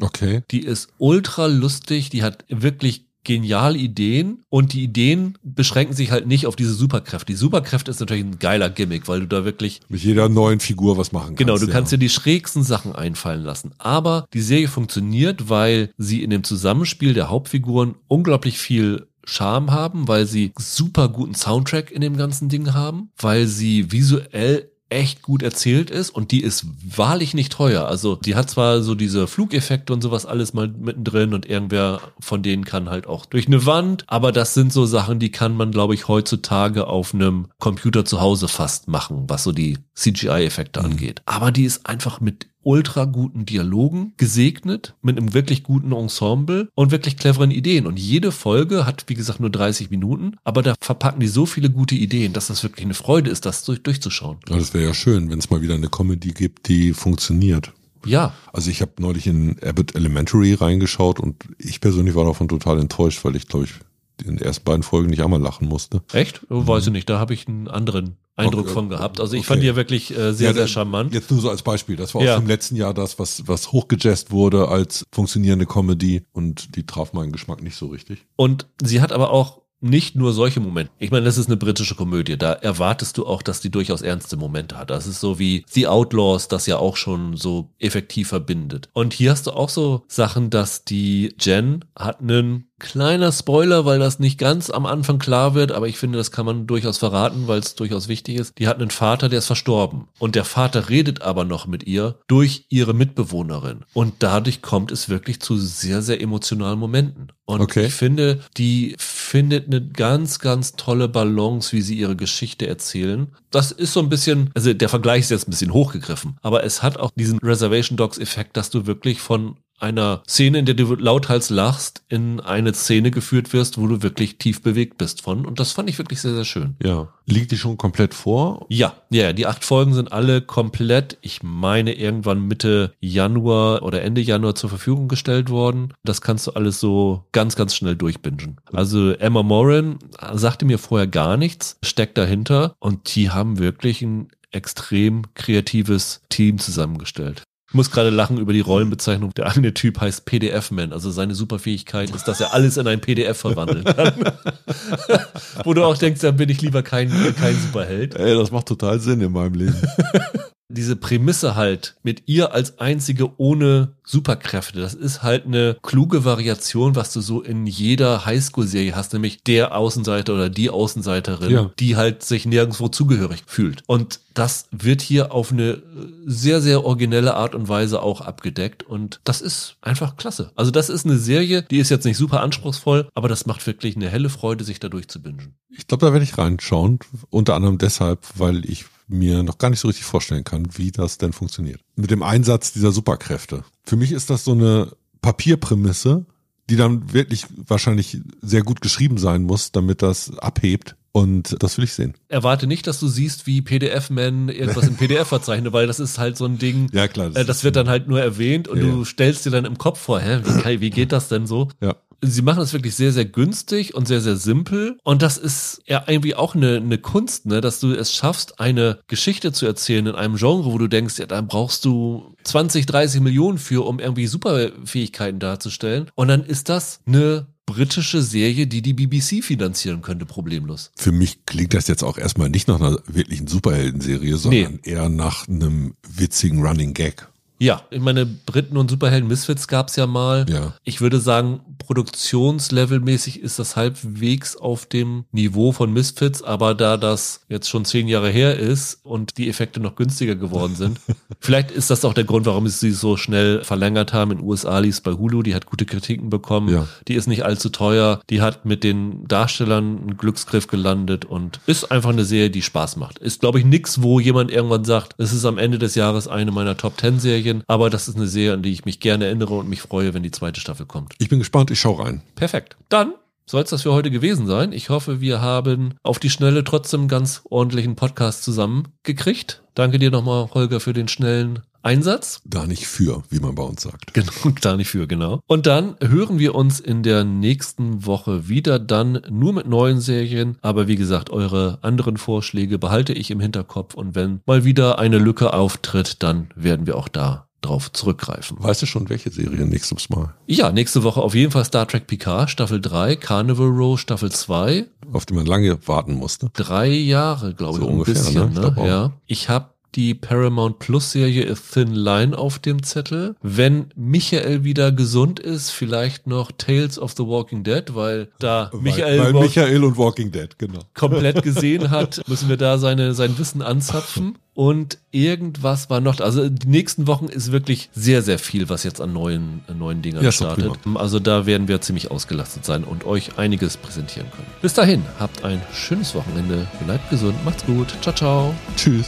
Okay. 0.00 0.42
Die 0.50 0.60
ist 0.60 0.88
ultra 0.98 1.46
lustig, 1.46 2.10
die 2.10 2.22
hat 2.22 2.44
wirklich 2.48 3.06
geniale 3.24 3.78
Ideen 3.78 4.44
und 4.50 4.74
die 4.74 4.84
Ideen 4.84 5.38
beschränken 5.42 5.96
sich 5.96 6.10
halt 6.10 6.26
nicht 6.26 6.46
auf 6.46 6.56
diese 6.56 6.74
Superkräfte. 6.74 7.32
Die 7.32 7.38
Superkräfte 7.38 7.90
ist 7.90 8.00
natürlich 8.00 8.22
ein 8.22 8.38
geiler 8.38 8.70
Gimmick, 8.70 9.08
weil 9.08 9.20
du 9.20 9.26
da 9.26 9.44
wirklich 9.44 9.80
mit 9.88 10.02
jeder 10.02 10.28
neuen 10.28 10.60
Figur 10.60 10.98
was 10.98 11.10
machen 11.10 11.28
kannst. 11.28 11.38
Genau, 11.38 11.56
du 11.56 11.66
ja. 11.66 11.72
kannst 11.72 11.90
dir 11.90 11.98
die 11.98 12.10
schrägsten 12.10 12.62
Sachen 12.62 12.94
einfallen 12.94 13.42
lassen. 13.42 13.72
Aber 13.78 14.26
die 14.34 14.42
Serie 14.42 14.68
funktioniert, 14.68 15.48
weil 15.48 15.90
sie 15.96 16.22
in 16.22 16.30
dem 16.30 16.44
Zusammenspiel 16.44 17.14
der 17.14 17.30
Hauptfiguren 17.30 17.94
unglaublich 18.08 18.58
viel 18.58 19.06
Charme 19.24 19.70
haben, 19.70 20.08
weil 20.08 20.26
sie 20.26 20.52
super 20.58 21.08
guten 21.08 21.34
Soundtrack 21.34 21.90
in 21.90 22.00
dem 22.00 22.16
ganzen 22.16 22.48
Ding 22.48 22.74
haben, 22.74 23.10
weil 23.16 23.46
sie 23.46 23.92
visuell 23.92 24.70
echt 24.90 25.22
gut 25.22 25.42
erzählt 25.42 25.90
ist 25.90 26.10
und 26.10 26.30
die 26.30 26.42
ist 26.42 26.66
wahrlich 26.96 27.34
nicht 27.34 27.52
teuer. 27.52 27.86
Also 27.86 28.16
die 28.16 28.36
hat 28.36 28.50
zwar 28.50 28.82
so 28.82 28.94
diese 28.94 29.26
Flugeffekte 29.26 29.92
und 29.92 30.02
sowas 30.02 30.24
alles 30.24 30.54
mal 30.54 30.68
mittendrin 30.68 31.34
und 31.34 31.46
irgendwer 31.46 32.00
von 32.20 32.42
denen 32.42 32.64
kann 32.64 32.88
halt 32.88 33.06
auch 33.06 33.26
durch 33.26 33.46
eine 33.46 33.66
Wand, 33.66 34.04
aber 34.06 34.30
das 34.30 34.54
sind 34.54 34.72
so 34.72 34.86
Sachen, 34.86 35.18
die 35.18 35.32
kann 35.32 35.56
man, 35.56 35.72
glaube 35.72 35.94
ich, 35.94 36.06
heutzutage 36.06 36.86
auf 36.86 37.12
einem 37.12 37.48
Computer 37.58 38.04
zu 38.04 38.20
Hause 38.20 38.46
fast 38.46 38.86
machen, 38.86 39.24
was 39.26 39.42
so 39.42 39.52
die 39.52 39.78
CGI-Effekte 39.94 40.80
mhm. 40.80 40.86
angeht. 40.86 41.22
Aber 41.26 41.50
die 41.50 41.64
ist 41.64 41.86
einfach 41.86 42.20
mit 42.20 42.46
ultra 42.64 43.04
guten 43.04 43.46
Dialogen 43.46 44.14
gesegnet, 44.16 44.94
mit 45.02 45.18
einem 45.18 45.34
wirklich 45.34 45.62
guten 45.62 45.92
Ensemble 45.92 46.68
und 46.74 46.90
wirklich 46.90 47.16
cleveren 47.16 47.50
Ideen. 47.50 47.86
Und 47.86 47.98
jede 47.98 48.32
Folge 48.32 48.86
hat, 48.86 49.04
wie 49.08 49.14
gesagt, 49.14 49.40
nur 49.40 49.50
30 49.50 49.90
Minuten, 49.90 50.36
aber 50.44 50.62
da 50.62 50.74
verpacken 50.80 51.20
die 51.20 51.28
so 51.28 51.46
viele 51.46 51.70
gute 51.70 51.94
Ideen, 51.94 52.32
dass 52.32 52.48
das 52.48 52.62
wirklich 52.62 52.84
eine 52.84 52.94
Freude 52.94 53.30
ist, 53.30 53.46
das 53.46 53.64
durch, 53.64 53.82
durchzuschauen. 53.82 54.38
Ja, 54.48 54.56
das 54.56 54.74
wäre 54.74 54.84
ja 54.84 54.94
schön, 54.94 55.30
wenn 55.30 55.38
es 55.38 55.50
mal 55.50 55.62
wieder 55.62 55.74
eine 55.74 55.88
Comedy 55.88 56.32
gibt, 56.32 56.68
die 56.68 56.92
funktioniert. 56.92 57.72
Ja. 58.06 58.34
Also 58.52 58.70
ich 58.70 58.82
habe 58.82 58.92
neulich 58.98 59.26
in 59.26 59.56
Abbott 59.62 59.94
Elementary 59.94 60.54
reingeschaut 60.54 61.20
und 61.20 61.44
ich 61.58 61.80
persönlich 61.80 62.14
war 62.14 62.24
davon 62.24 62.48
total 62.48 62.78
enttäuscht, 62.80 63.24
weil 63.24 63.36
ich 63.36 63.48
glaube 63.48 63.64
ich 63.64 63.72
den 64.20 64.38
ersten 64.38 64.64
beiden 64.64 64.82
Folgen 64.82 65.10
nicht 65.10 65.22
einmal 65.22 65.40
lachen 65.40 65.68
musste. 65.68 66.02
Echt? 66.12 66.42
Oh, 66.50 66.66
weiß 66.66 66.86
ich 66.86 66.92
nicht. 66.92 67.08
Da 67.08 67.18
habe 67.18 67.34
ich 67.34 67.48
einen 67.48 67.68
anderen 67.68 68.16
Eindruck 68.36 68.64
okay. 68.64 68.74
von 68.74 68.88
gehabt. 68.88 69.20
Also 69.20 69.34
ich 69.34 69.40
okay. 69.40 69.48
fand 69.48 69.62
die 69.62 69.66
ja 69.66 69.76
wirklich 69.76 70.10
äh, 70.16 70.32
sehr, 70.32 70.48
ja, 70.48 70.54
sehr 70.54 70.68
charmant. 70.68 71.14
Jetzt 71.14 71.30
nur 71.30 71.40
so 71.40 71.50
als 71.50 71.62
Beispiel. 71.62 71.96
Das 71.96 72.14
war 72.14 72.22
ja. 72.22 72.34
auch 72.34 72.40
im 72.40 72.46
letzten 72.46 72.76
Jahr 72.76 72.94
das, 72.94 73.18
was, 73.18 73.46
was 73.46 73.72
hochgejazzt 73.72 74.30
wurde 74.30 74.68
als 74.68 75.04
funktionierende 75.12 75.66
Comedy 75.66 76.22
und 76.32 76.76
die 76.76 76.84
traf 76.84 77.12
meinen 77.12 77.32
Geschmack 77.32 77.62
nicht 77.62 77.76
so 77.76 77.86
richtig. 77.86 78.26
Und 78.36 78.66
sie 78.82 79.00
hat 79.00 79.12
aber 79.12 79.30
auch 79.30 79.64
nicht 79.84 80.16
nur 80.16 80.32
solche 80.32 80.60
Momente. 80.60 80.90
Ich 80.98 81.10
meine, 81.10 81.26
das 81.26 81.36
ist 81.36 81.46
eine 81.48 81.58
britische 81.58 81.94
Komödie. 81.94 82.38
Da 82.38 82.54
erwartest 82.54 83.18
du 83.18 83.26
auch, 83.26 83.42
dass 83.42 83.60
die 83.60 83.70
durchaus 83.70 84.00
ernste 84.00 84.38
Momente 84.38 84.78
hat. 84.78 84.88
Das 84.88 85.06
ist 85.06 85.20
so 85.20 85.38
wie 85.38 85.64
The 85.68 85.88
Outlaws, 85.88 86.48
das 86.48 86.66
ja 86.66 86.78
auch 86.78 86.96
schon 86.96 87.36
so 87.36 87.70
effektiv 87.78 88.28
verbindet. 88.28 88.88
Und 88.94 89.12
hier 89.12 89.30
hast 89.30 89.46
du 89.46 89.50
auch 89.50 89.68
so 89.68 90.02
Sachen, 90.08 90.48
dass 90.48 90.84
die 90.84 91.34
Jen 91.38 91.84
hat 91.94 92.20
einen 92.20 92.70
kleiner 92.78 93.32
Spoiler, 93.32 93.84
weil 93.84 93.98
das 93.98 94.18
nicht 94.18 94.38
ganz 94.38 94.70
am 94.70 94.86
Anfang 94.86 95.18
klar 95.18 95.54
wird, 95.54 95.72
aber 95.72 95.88
ich 95.88 95.96
finde, 95.98 96.18
das 96.18 96.30
kann 96.30 96.44
man 96.46 96.66
durchaus 96.66 96.98
verraten, 96.98 97.46
weil 97.46 97.60
es 97.60 97.74
durchaus 97.74 98.08
wichtig 98.08 98.36
ist. 98.36 98.58
Die 98.58 98.68
hat 98.68 98.80
einen 98.80 98.90
Vater, 98.90 99.28
der 99.28 99.38
ist 99.38 99.46
verstorben. 99.46 100.08
Und 100.18 100.34
der 100.34 100.44
Vater 100.44 100.88
redet 100.88 101.22
aber 101.22 101.44
noch 101.44 101.66
mit 101.66 101.84
ihr 101.86 102.18
durch 102.26 102.66
ihre 102.68 102.94
Mitbewohnerin. 102.94 103.84
Und 103.94 104.14
dadurch 104.18 104.60
kommt 104.62 104.90
es 104.92 105.08
wirklich 105.08 105.40
zu 105.40 105.56
sehr, 105.56 106.02
sehr 106.02 106.20
emotionalen 106.20 106.78
Momenten. 106.78 107.28
Und 107.46 107.60
Okay. 107.60 107.86
ich 107.86 107.94
finde, 107.94 108.40
die 108.56 108.94
findet 108.98 109.66
eine 109.66 109.86
ganz, 109.86 110.38
ganz 110.38 110.72
tolle 110.72 111.08
Balance, 111.08 111.72
wie 111.72 111.82
sie 111.82 111.94
ihre 111.98 112.16
Geschichte 112.16 112.66
erzählen. 112.66 113.28
Das 113.50 113.70
ist 113.70 113.92
so 113.92 114.00
ein 114.00 114.08
bisschen, 114.08 114.50
also 114.54 114.72
der 114.72 114.88
Vergleich 114.88 115.20
ist 115.20 115.30
jetzt 115.30 115.46
ein 115.48 115.50
bisschen 115.50 115.72
hochgegriffen, 115.72 116.38
aber 116.42 116.64
es 116.64 116.82
hat 116.82 116.96
auch 116.98 117.10
diesen 117.14 117.38
Reservation 117.38 117.96
Dogs 117.96 118.18
Effekt, 118.18 118.56
dass 118.56 118.70
du 118.70 118.86
wirklich 118.86 119.20
von 119.20 119.58
einer 119.84 120.22
Szene, 120.28 120.58
in 120.58 120.66
der 120.66 120.74
du 120.74 120.94
lauthals 120.94 121.50
lachst, 121.50 122.02
in 122.08 122.40
eine 122.40 122.72
Szene 122.74 123.10
geführt 123.10 123.52
wirst, 123.52 123.78
wo 123.78 123.86
du 123.86 124.02
wirklich 124.02 124.38
tief 124.38 124.62
bewegt 124.62 124.98
bist 124.98 125.22
von. 125.22 125.46
Und 125.46 125.60
das 125.60 125.72
fand 125.72 125.88
ich 125.90 125.98
wirklich 125.98 126.20
sehr, 126.20 126.34
sehr 126.34 126.44
schön. 126.44 126.76
Ja. 126.82 127.08
Liegt 127.26 127.52
die 127.52 127.58
schon 127.58 127.78
komplett 127.78 128.12
vor? 128.12 128.66
Ja, 128.68 128.94
ja, 129.10 129.32
die 129.32 129.46
acht 129.46 129.64
Folgen 129.64 129.94
sind 129.94 130.12
alle 130.12 130.42
komplett, 130.42 131.16
ich 131.22 131.42
meine, 131.42 131.94
irgendwann 131.94 132.46
Mitte 132.46 132.92
Januar 133.00 133.82
oder 133.82 134.02
Ende 134.02 134.20
Januar 134.20 134.54
zur 134.54 134.68
Verfügung 134.70 135.08
gestellt 135.08 135.48
worden. 135.48 135.94
Das 136.04 136.20
kannst 136.20 136.46
du 136.46 136.52
alles 136.52 136.80
so 136.80 137.24
ganz, 137.32 137.56
ganz 137.56 137.74
schnell 137.74 137.96
durchbingen. 137.96 138.58
Also 138.72 139.12
Emma 139.12 139.42
Moran 139.42 139.98
sagte 140.34 140.66
mir 140.66 140.78
vorher 140.78 141.06
gar 141.06 141.36
nichts, 141.36 141.78
steckt 141.82 142.18
dahinter 142.18 142.74
und 142.78 143.14
die 143.14 143.30
haben 143.30 143.58
wirklich 143.58 144.02
ein 144.02 144.28
extrem 144.50 145.22
kreatives 145.34 146.22
Team 146.28 146.58
zusammengestellt. 146.58 147.42
Ich 147.74 147.76
muss 147.76 147.90
gerade 147.90 148.10
lachen 148.10 148.38
über 148.38 148.52
die 148.52 148.60
Rollenbezeichnung. 148.60 149.34
Der 149.34 149.50
eine 149.50 149.74
Typ 149.74 150.00
heißt 150.00 150.26
PDF-Man. 150.26 150.92
Also 150.92 151.10
seine 151.10 151.34
Superfähigkeit 151.34 152.08
ist, 152.14 152.28
dass 152.28 152.40
er 152.40 152.54
alles 152.54 152.76
in 152.76 152.86
ein 152.86 153.00
PDF 153.00 153.36
verwandeln 153.36 153.82
kann. 153.82 154.12
Wo 155.64 155.74
du 155.74 155.82
auch 155.82 155.98
denkst, 155.98 156.20
dann 156.20 156.36
bin 156.36 156.48
ich 156.50 156.62
lieber 156.62 156.84
kein, 156.84 157.10
kein 157.34 157.56
Superheld. 157.56 158.14
Ey, 158.14 158.36
das 158.36 158.52
macht 158.52 158.66
total 158.66 159.00
Sinn 159.00 159.20
in 159.22 159.32
meinem 159.32 159.54
Leben. 159.54 159.74
diese 160.68 160.96
Prämisse 160.96 161.54
halt 161.56 161.96
mit 162.02 162.22
ihr 162.26 162.52
als 162.52 162.78
einzige 162.78 163.38
ohne 163.38 163.92
Superkräfte, 164.02 164.80
das 164.80 164.94
ist 164.94 165.22
halt 165.22 165.44
eine 165.46 165.76
kluge 165.82 166.24
Variation, 166.24 166.94
was 166.96 167.12
du 167.12 167.20
so 167.20 167.42
in 167.42 167.66
jeder 167.66 168.24
Highschool-Serie 168.26 168.94
hast, 168.96 169.12
nämlich 169.12 169.42
der 169.44 169.76
Außenseiter 169.76 170.34
oder 170.34 170.48
die 170.50 170.70
Außenseiterin, 170.70 171.50
Ja. 171.50 171.70
die 171.78 171.96
halt 171.96 172.22
sich 172.22 172.46
nirgendwo 172.46 172.88
zugehörig 172.88 173.42
fühlt. 173.46 173.82
Und 173.86 174.20
das 174.32 174.66
wird 174.72 175.00
hier 175.02 175.32
auf 175.32 175.52
eine 175.52 175.82
sehr, 176.26 176.60
sehr 176.60 176.84
originelle 176.84 177.34
Art 177.34 177.54
und 177.54 177.68
Weise 177.68 178.02
auch 178.02 178.20
abgedeckt 178.22 178.82
und 178.82 179.20
das 179.24 179.40
ist 179.42 179.76
einfach 179.82 180.16
klasse. 180.16 180.50
Also 180.56 180.70
das 180.70 180.88
ist 180.88 181.04
eine 181.06 181.18
Serie, 181.18 181.62
die 181.62 181.78
ist 181.78 181.90
jetzt 181.90 182.04
nicht 182.04 182.16
super 182.16 182.40
anspruchsvoll, 182.40 183.08
aber 183.14 183.28
das 183.28 183.46
macht 183.46 183.66
wirklich 183.66 183.96
eine 183.96 184.08
helle 184.08 184.30
Freude, 184.30 184.64
sich 184.64 184.80
da 184.80 184.88
durchzubingen. 184.88 185.54
Ich 185.70 185.86
glaube, 185.86 186.06
da 186.06 186.12
werde 186.12 186.24
ich 186.24 186.36
reinschauen. 186.38 186.98
Unter 187.30 187.54
anderem 187.54 187.78
deshalb, 187.78 188.20
weil 188.36 188.64
ich 188.68 188.84
mir 189.06 189.42
noch 189.42 189.58
gar 189.58 189.70
nicht 189.70 189.80
so 189.80 189.88
richtig 189.88 190.04
vorstellen 190.04 190.44
kann, 190.44 190.66
wie 190.76 190.90
das 190.92 191.18
denn 191.18 191.32
funktioniert. 191.32 191.80
Mit 191.96 192.10
dem 192.10 192.22
Einsatz 192.22 192.72
dieser 192.72 192.92
Superkräfte. 192.92 193.64
Für 193.84 193.96
mich 193.96 194.12
ist 194.12 194.30
das 194.30 194.44
so 194.44 194.52
eine 194.52 194.92
Papierprämisse, 195.20 196.24
die 196.70 196.76
dann 196.76 197.12
wirklich 197.12 197.44
wahrscheinlich 197.66 198.20
sehr 198.40 198.62
gut 198.62 198.80
geschrieben 198.80 199.18
sein 199.18 199.42
muss, 199.42 199.72
damit 199.72 200.02
das 200.02 200.36
abhebt. 200.38 200.96
Und 201.16 201.62
das 201.62 201.76
will 201.78 201.84
ich 201.84 201.92
sehen. 201.92 202.14
Erwarte 202.26 202.66
nicht, 202.66 202.88
dass 202.88 202.98
du 202.98 203.06
siehst, 203.06 203.46
wie 203.46 203.62
PDF-Man 203.62 204.48
irgendwas 204.48 204.88
im 204.88 204.96
PDF 204.96 205.28
verzeichnet, 205.28 205.72
weil 205.72 205.86
das 205.86 206.00
ist 206.00 206.18
halt 206.18 206.36
so 206.36 206.44
ein 206.44 206.58
Ding, 206.58 206.88
Ja, 206.92 207.06
klar. 207.06 207.30
Äh, 207.36 207.44
das 207.44 207.62
wird 207.62 207.76
dann 207.76 207.88
halt 207.88 208.08
nur 208.08 208.20
erwähnt 208.20 208.66
und 208.66 208.78
Ja, 208.78 208.84
du 208.84 208.98
ja. 208.98 209.04
stellst 209.04 209.46
dir 209.46 209.50
dann 209.50 209.64
im 209.64 209.78
Kopf 209.78 210.00
vor, 210.00 210.18
hä, 210.20 210.40
wie, 210.64 210.80
wie 210.80 210.90
geht 210.90 211.12
das 211.12 211.28
denn 211.28 211.46
so? 211.46 211.68
Ja. 211.80 211.94
Sie 212.26 212.42
machen 212.42 212.58
das 212.58 212.72
wirklich 212.72 212.94
sehr, 212.94 213.12
sehr 213.12 213.24
günstig 213.24 213.94
und 213.94 214.08
sehr, 214.08 214.20
sehr 214.20 214.36
simpel. 214.36 214.98
Und 215.04 215.22
das 215.22 215.38
ist 215.38 215.82
ja 215.86 216.04
irgendwie 216.06 216.34
auch 216.34 216.54
eine, 216.54 216.76
eine 216.76 216.98
Kunst, 216.98 217.46
ne, 217.46 217.60
dass 217.60 217.80
du 217.80 217.92
es 217.92 218.14
schaffst, 218.14 218.60
eine 218.60 218.98
Geschichte 219.06 219.52
zu 219.52 219.66
erzählen 219.66 220.06
in 220.06 220.14
einem 220.14 220.36
Genre, 220.36 220.72
wo 220.72 220.78
du 220.78 220.88
denkst, 220.88 221.18
ja, 221.18 221.26
da 221.26 221.40
brauchst 221.40 221.84
du 221.84 222.34
20, 222.44 222.86
30 222.86 223.20
Millionen 223.20 223.58
für, 223.58 223.86
um 223.86 223.98
irgendwie 223.98 224.26
Superfähigkeiten 224.26 225.38
darzustellen. 225.38 226.10
Und 226.14 226.28
dann 226.28 226.44
ist 226.44 226.68
das 226.68 227.00
eine 227.06 227.46
britische 227.66 228.22
Serie, 228.22 228.66
die 228.66 228.82
die 228.82 228.92
BBC 228.92 229.42
finanzieren 229.42 230.02
könnte, 230.02 230.26
problemlos. 230.26 230.90
Für 230.96 231.12
mich 231.12 231.46
klingt 231.46 231.74
das 231.74 231.88
jetzt 231.88 232.02
auch 232.02 232.18
erstmal 232.18 232.50
nicht 232.50 232.68
nach 232.68 232.80
einer 232.80 232.98
wirklichen 233.06 233.46
Superheldenserie, 233.46 234.36
sondern 234.36 234.80
eher 234.82 235.08
nach 235.08 235.48
einem 235.48 235.94
witzigen 236.06 236.64
Running 236.64 236.94
Gag. 236.94 237.28
Ja, 237.58 237.82
ich 237.90 238.00
meine, 238.00 238.26
Briten 238.26 238.76
und 238.76 238.90
Superhelden 238.90 239.28
Misfits 239.28 239.68
gab's 239.68 239.96
ja 239.96 240.06
mal. 240.06 240.44
Ja. 240.50 240.74
Ich 240.82 241.00
würde 241.00 241.20
sagen, 241.20 241.60
produktionslevelmäßig 241.78 243.40
ist 243.40 243.58
das 243.58 243.76
halbwegs 243.76 244.56
auf 244.56 244.86
dem 244.86 245.24
Niveau 245.32 245.72
von 245.72 245.92
Misfits, 245.92 246.42
aber 246.42 246.74
da 246.74 246.96
das 246.96 247.40
jetzt 247.48 247.68
schon 247.68 247.84
zehn 247.84 248.08
Jahre 248.08 248.30
her 248.30 248.58
ist 248.58 249.00
und 249.04 249.38
die 249.38 249.48
Effekte 249.48 249.80
noch 249.80 249.96
günstiger 249.96 250.34
geworden 250.34 250.74
sind, 250.74 251.00
vielleicht 251.40 251.70
ist 251.70 251.90
das 251.90 252.04
auch 252.04 252.14
der 252.14 252.24
Grund, 252.24 252.46
warum 252.46 252.66
sie 252.68 252.90
so 252.92 253.16
schnell 253.16 253.62
verlängert 253.64 254.12
haben. 254.12 254.32
In 254.32 254.40
USA 254.40 254.78
lief 254.78 255.02
bei 255.02 255.12
Hulu, 255.12 255.42
die 255.42 255.54
hat 255.54 255.66
gute 255.66 255.86
Kritiken 255.86 256.30
bekommen, 256.30 256.68
Ja. 256.68 256.86
die 257.08 257.14
ist 257.14 257.26
nicht 257.26 257.44
allzu 257.44 257.68
teuer, 257.68 258.20
die 258.30 258.40
hat 258.40 258.64
mit 258.64 258.84
den 258.84 259.26
Darstellern 259.28 259.98
einen 260.02 260.16
Glücksgriff 260.16 260.66
gelandet 260.66 261.24
und 261.24 261.60
ist 261.66 261.90
einfach 261.90 262.10
eine 262.10 262.24
Serie, 262.24 262.50
die 262.50 262.62
Spaß 262.62 262.96
macht. 262.96 263.18
Ist, 263.18 263.40
glaube 263.40 263.58
ich, 263.58 263.64
nix, 263.64 264.02
wo 264.02 264.20
jemand 264.20 264.50
irgendwann 264.50 264.84
sagt, 264.84 265.14
es 265.18 265.32
ist 265.32 265.44
am 265.44 265.58
Ende 265.58 265.78
des 265.78 265.94
Jahres 265.94 266.28
eine 266.28 266.50
meiner 266.52 266.76
Top 266.76 266.96
Ten 266.96 267.18
Serien, 267.20 267.62
aber 267.66 267.90
das 267.90 268.08
ist 268.08 268.16
eine 268.16 268.26
Serie, 268.26 268.54
an 268.54 268.62
die 268.62 268.72
ich 268.72 268.84
mich 268.84 269.00
gerne 269.00 269.26
erinnere 269.26 269.54
und 269.54 269.68
mich 269.68 269.80
freue, 269.82 270.14
wenn 270.14 270.22
die 270.22 270.30
zweite 270.30 270.60
Staffel 270.60 270.86
kommt. 270.86 271.14
Ich 271.18 271.28
bin 271.28 271.38
gespannt, 271.38 271.63
ich 271.70 271.80
schau 271.80 271.92
rein. 271.92 272.22
Perfekt. 272.34 272.76
Dann 272.88 273.14
soll 273.46 273.62
es 273.62 273.70
das 273.70 273.82
für 273.82 273.92
heute 273.92 274.10
gewesen 274.10 274.46
sein. 274.46 274.72
Ich 274.72 274.88
hoffe, 274.88 275.20
wir 275.20 275.40
haben 275.40 275.94
auf 276.02 276.18
die 276.18 276.30
Schnelle 276.30 276.64
trotzdem 276.64 277.08
ganz 277.08 277.42
ordentlichen 277.50 277.96
Podcast 277.96 278.42
zusammengekriegt. 278.42 279.62
Danke 279.74 279.98
dir 279.98 280.10
nochmal, 280.10 280.48
Holger, 280.54 280.80
für 280.80 280.92
den 280.92 281.08
schnellen 281.08 281.60
Einsatz. 281.82 282.40
Da 282.44 282.66
nicht 282.66 282.86
für, 282.86 283.22
wie 283.28 283.40
man 283.40 283.54
bei 283.54 283.62
uns 283.62 283.82
sagt. 283.82 284.14
Genau, 284.14 284.32
da 284.62 284.76
nicht 284.76 284.88
für, 284.88 285.06
genau. 285.06 285.40
Und 285.46 285.66
dann 285.66 285.96
hören 286.00 286.38
wir 286.38 286.54
uns 286.54 286.80
in 286.80 287.02
der 287.02 287.24
nächsten 287.24 288.06
Woche 288.06 288.48
wieder, 288.48 288.78
dann 288.78 289.20
nur 289.28 289.52
mit 289.52 289.68
neuen 289.68 290.00
Serien. 290.00 290.56
Aber 290.62 290.88
wie 290.88 290.96
gesagt, 290.96 291.28
eure 291.28 291.78
anderen 291.82 292.16
Vorschläge 292.16 292.78
behalte 292.78 293.12
ich 293.12 293.30
im 293.30 293.40
Hinterkopf. 293.40 293.94
Und 293.94 294.14
wenn 294.14 294.40
mal 294.46 294.64
wieder 294.64 294.98
eine 294.98 295.18
Lücke 295.18 295.52
auftritt, 295.52 296.22
dann 296.22 296.48
werden 296.54 296.86
wir 296.86 296.96
auch 296.96 297.08
da 297.08 297.43
drauf 297.64 297.90
zurückgreifen. 297.92 298.56
Weißt 298.60 298.82
du 298.82 298.86
schon, 298.86 299.08
welche 299.08 299.30
Serie 299.30 299.64
nächstes 299.66 300.08
Mal? 300.10 300.34
Ja, 300.46 300.70
nächste 300.72 301.02
Woche 301.02 301.20
auf 301.22 301.34
jeden 301.34 301.50
Fall 301.52 301.64
Star 301.64 301.86
Trek 301.88 302.06
Picard, 302.06 302.50
Staffel 302.50 302.80
3, 302.80 303.16
Carnival 303.16 303.68
Row, 303.68 303.98
Staffel 303.98 304.30
2. 304.30 304.86
Auf 305.12 305.26
die 305.26 305.34
man 305.34 305.46
lange 305.46 305.78
warten 305.86 306.14
musste. 306.14 306.50
Drei 306.52 306.88
Jahre, 306.88 307.54
glaube 307.54 307.78
So 307.78 307.82
ich, 307.82 307.88
ein 307.88 307.92
ungefähr, 307.94 308.14
bisschen. 308.14 308.52
ne? 308.54 308.68
Ich 308.76 308.82
Ne? 308.82 308.86
Ja. 308.88 309.12
Ich 309.26 309.48
habe 309.48 309.70
die 309.94 310.14
Paramount 310.14 310.80
Plus 310.80 311.12
Serie 311.12 311.48
A 311.52 311.54
Thin 311.54 311.94
Line 311.94 312.36
auf 312.36 312.58
dem 312.58 312.82
Zettel. 312.82 313.36
Wenn 313.42 313.90
Michael 313.94 314.64
wieder 314.64 314.90
gesund 314.90 315.38
ist, 315.38 315.70
vielleicht 315.70 316.26
noch 316.26 316.50
Tales 316.50 316.98
of 316.98 317.12
the 317.12 317.22
Walking 317.22 317.62
Dead, 317.62 317.84
weil 317.94 318.28
da 318.40 318.72
Michael, 318.80 319.18
weil, 319.20 319.26
weil 319.26 319.34
Walk- 319.34 319.42
Michael 319.44 319.84
und 319.84 319.96
Walking 319.96 320.32
Dead, 320.32 320.58
genau. 320.58 320.80
komplett 320.94 321.44
gesehen 321.44 321.90
hat, 321.92 322.20
müssen 322.26 322.48
wir 322.48 322.56
da 322.56 322.78
seine, 322.78 323.14
sein 323.14 323.38
Wissen 323.38 323.62
anzapfen. 323.62 324.36
Und 324.54 324.98
irgendwas 325.10 325.90
war 325.90 326.00
noch, 326.00 326.20
also 326.20 326.48
die 326.48 326.68
nächsten 326.68 327.08
Wochen 327.08 327.26
ist 327.26 327.50
wirklich 327.50 327.90
sehr, 327.92 328.22
sehr 328.22 328.38
viel, 328.38 328.68
was 328.68 328.84
jetzt 328.84 329.00
an 329.00 329.12
neuen, 329.12 329.62
neuen 329.76 330.00
Dingern 330.00 330.22
Ja, 330.22 330.30
startet. 330.30 330.72
Also 330.94 331.18
da 331.18 331.44
werden 331.44 331.66
wir 331.66 331.80
ziemlich 331.80 332.12
ausgelastet 332.12 332.64
sein 332.64 332.84
und 332.84 333.04
euch 333.04 333.36
einiges 333.36 333.76
präsentieren 333.76 334.30
können. 334.30 334.46
Bis 334.62 334.74
dahin, 334.74 335.02
habt 335.18 335.44
ein 335.44 335.60
schönes 335.72 336.14
Wochenende, 336.14 336.68
bleibt 336.84 337.10
gesund, 337.10 337.44
macht's 337.44 337.66
gut, 337.66 337.96
ciao, 338.00 338.14
ciao. 338.14 338.54
Tschüss. 338.76 339.06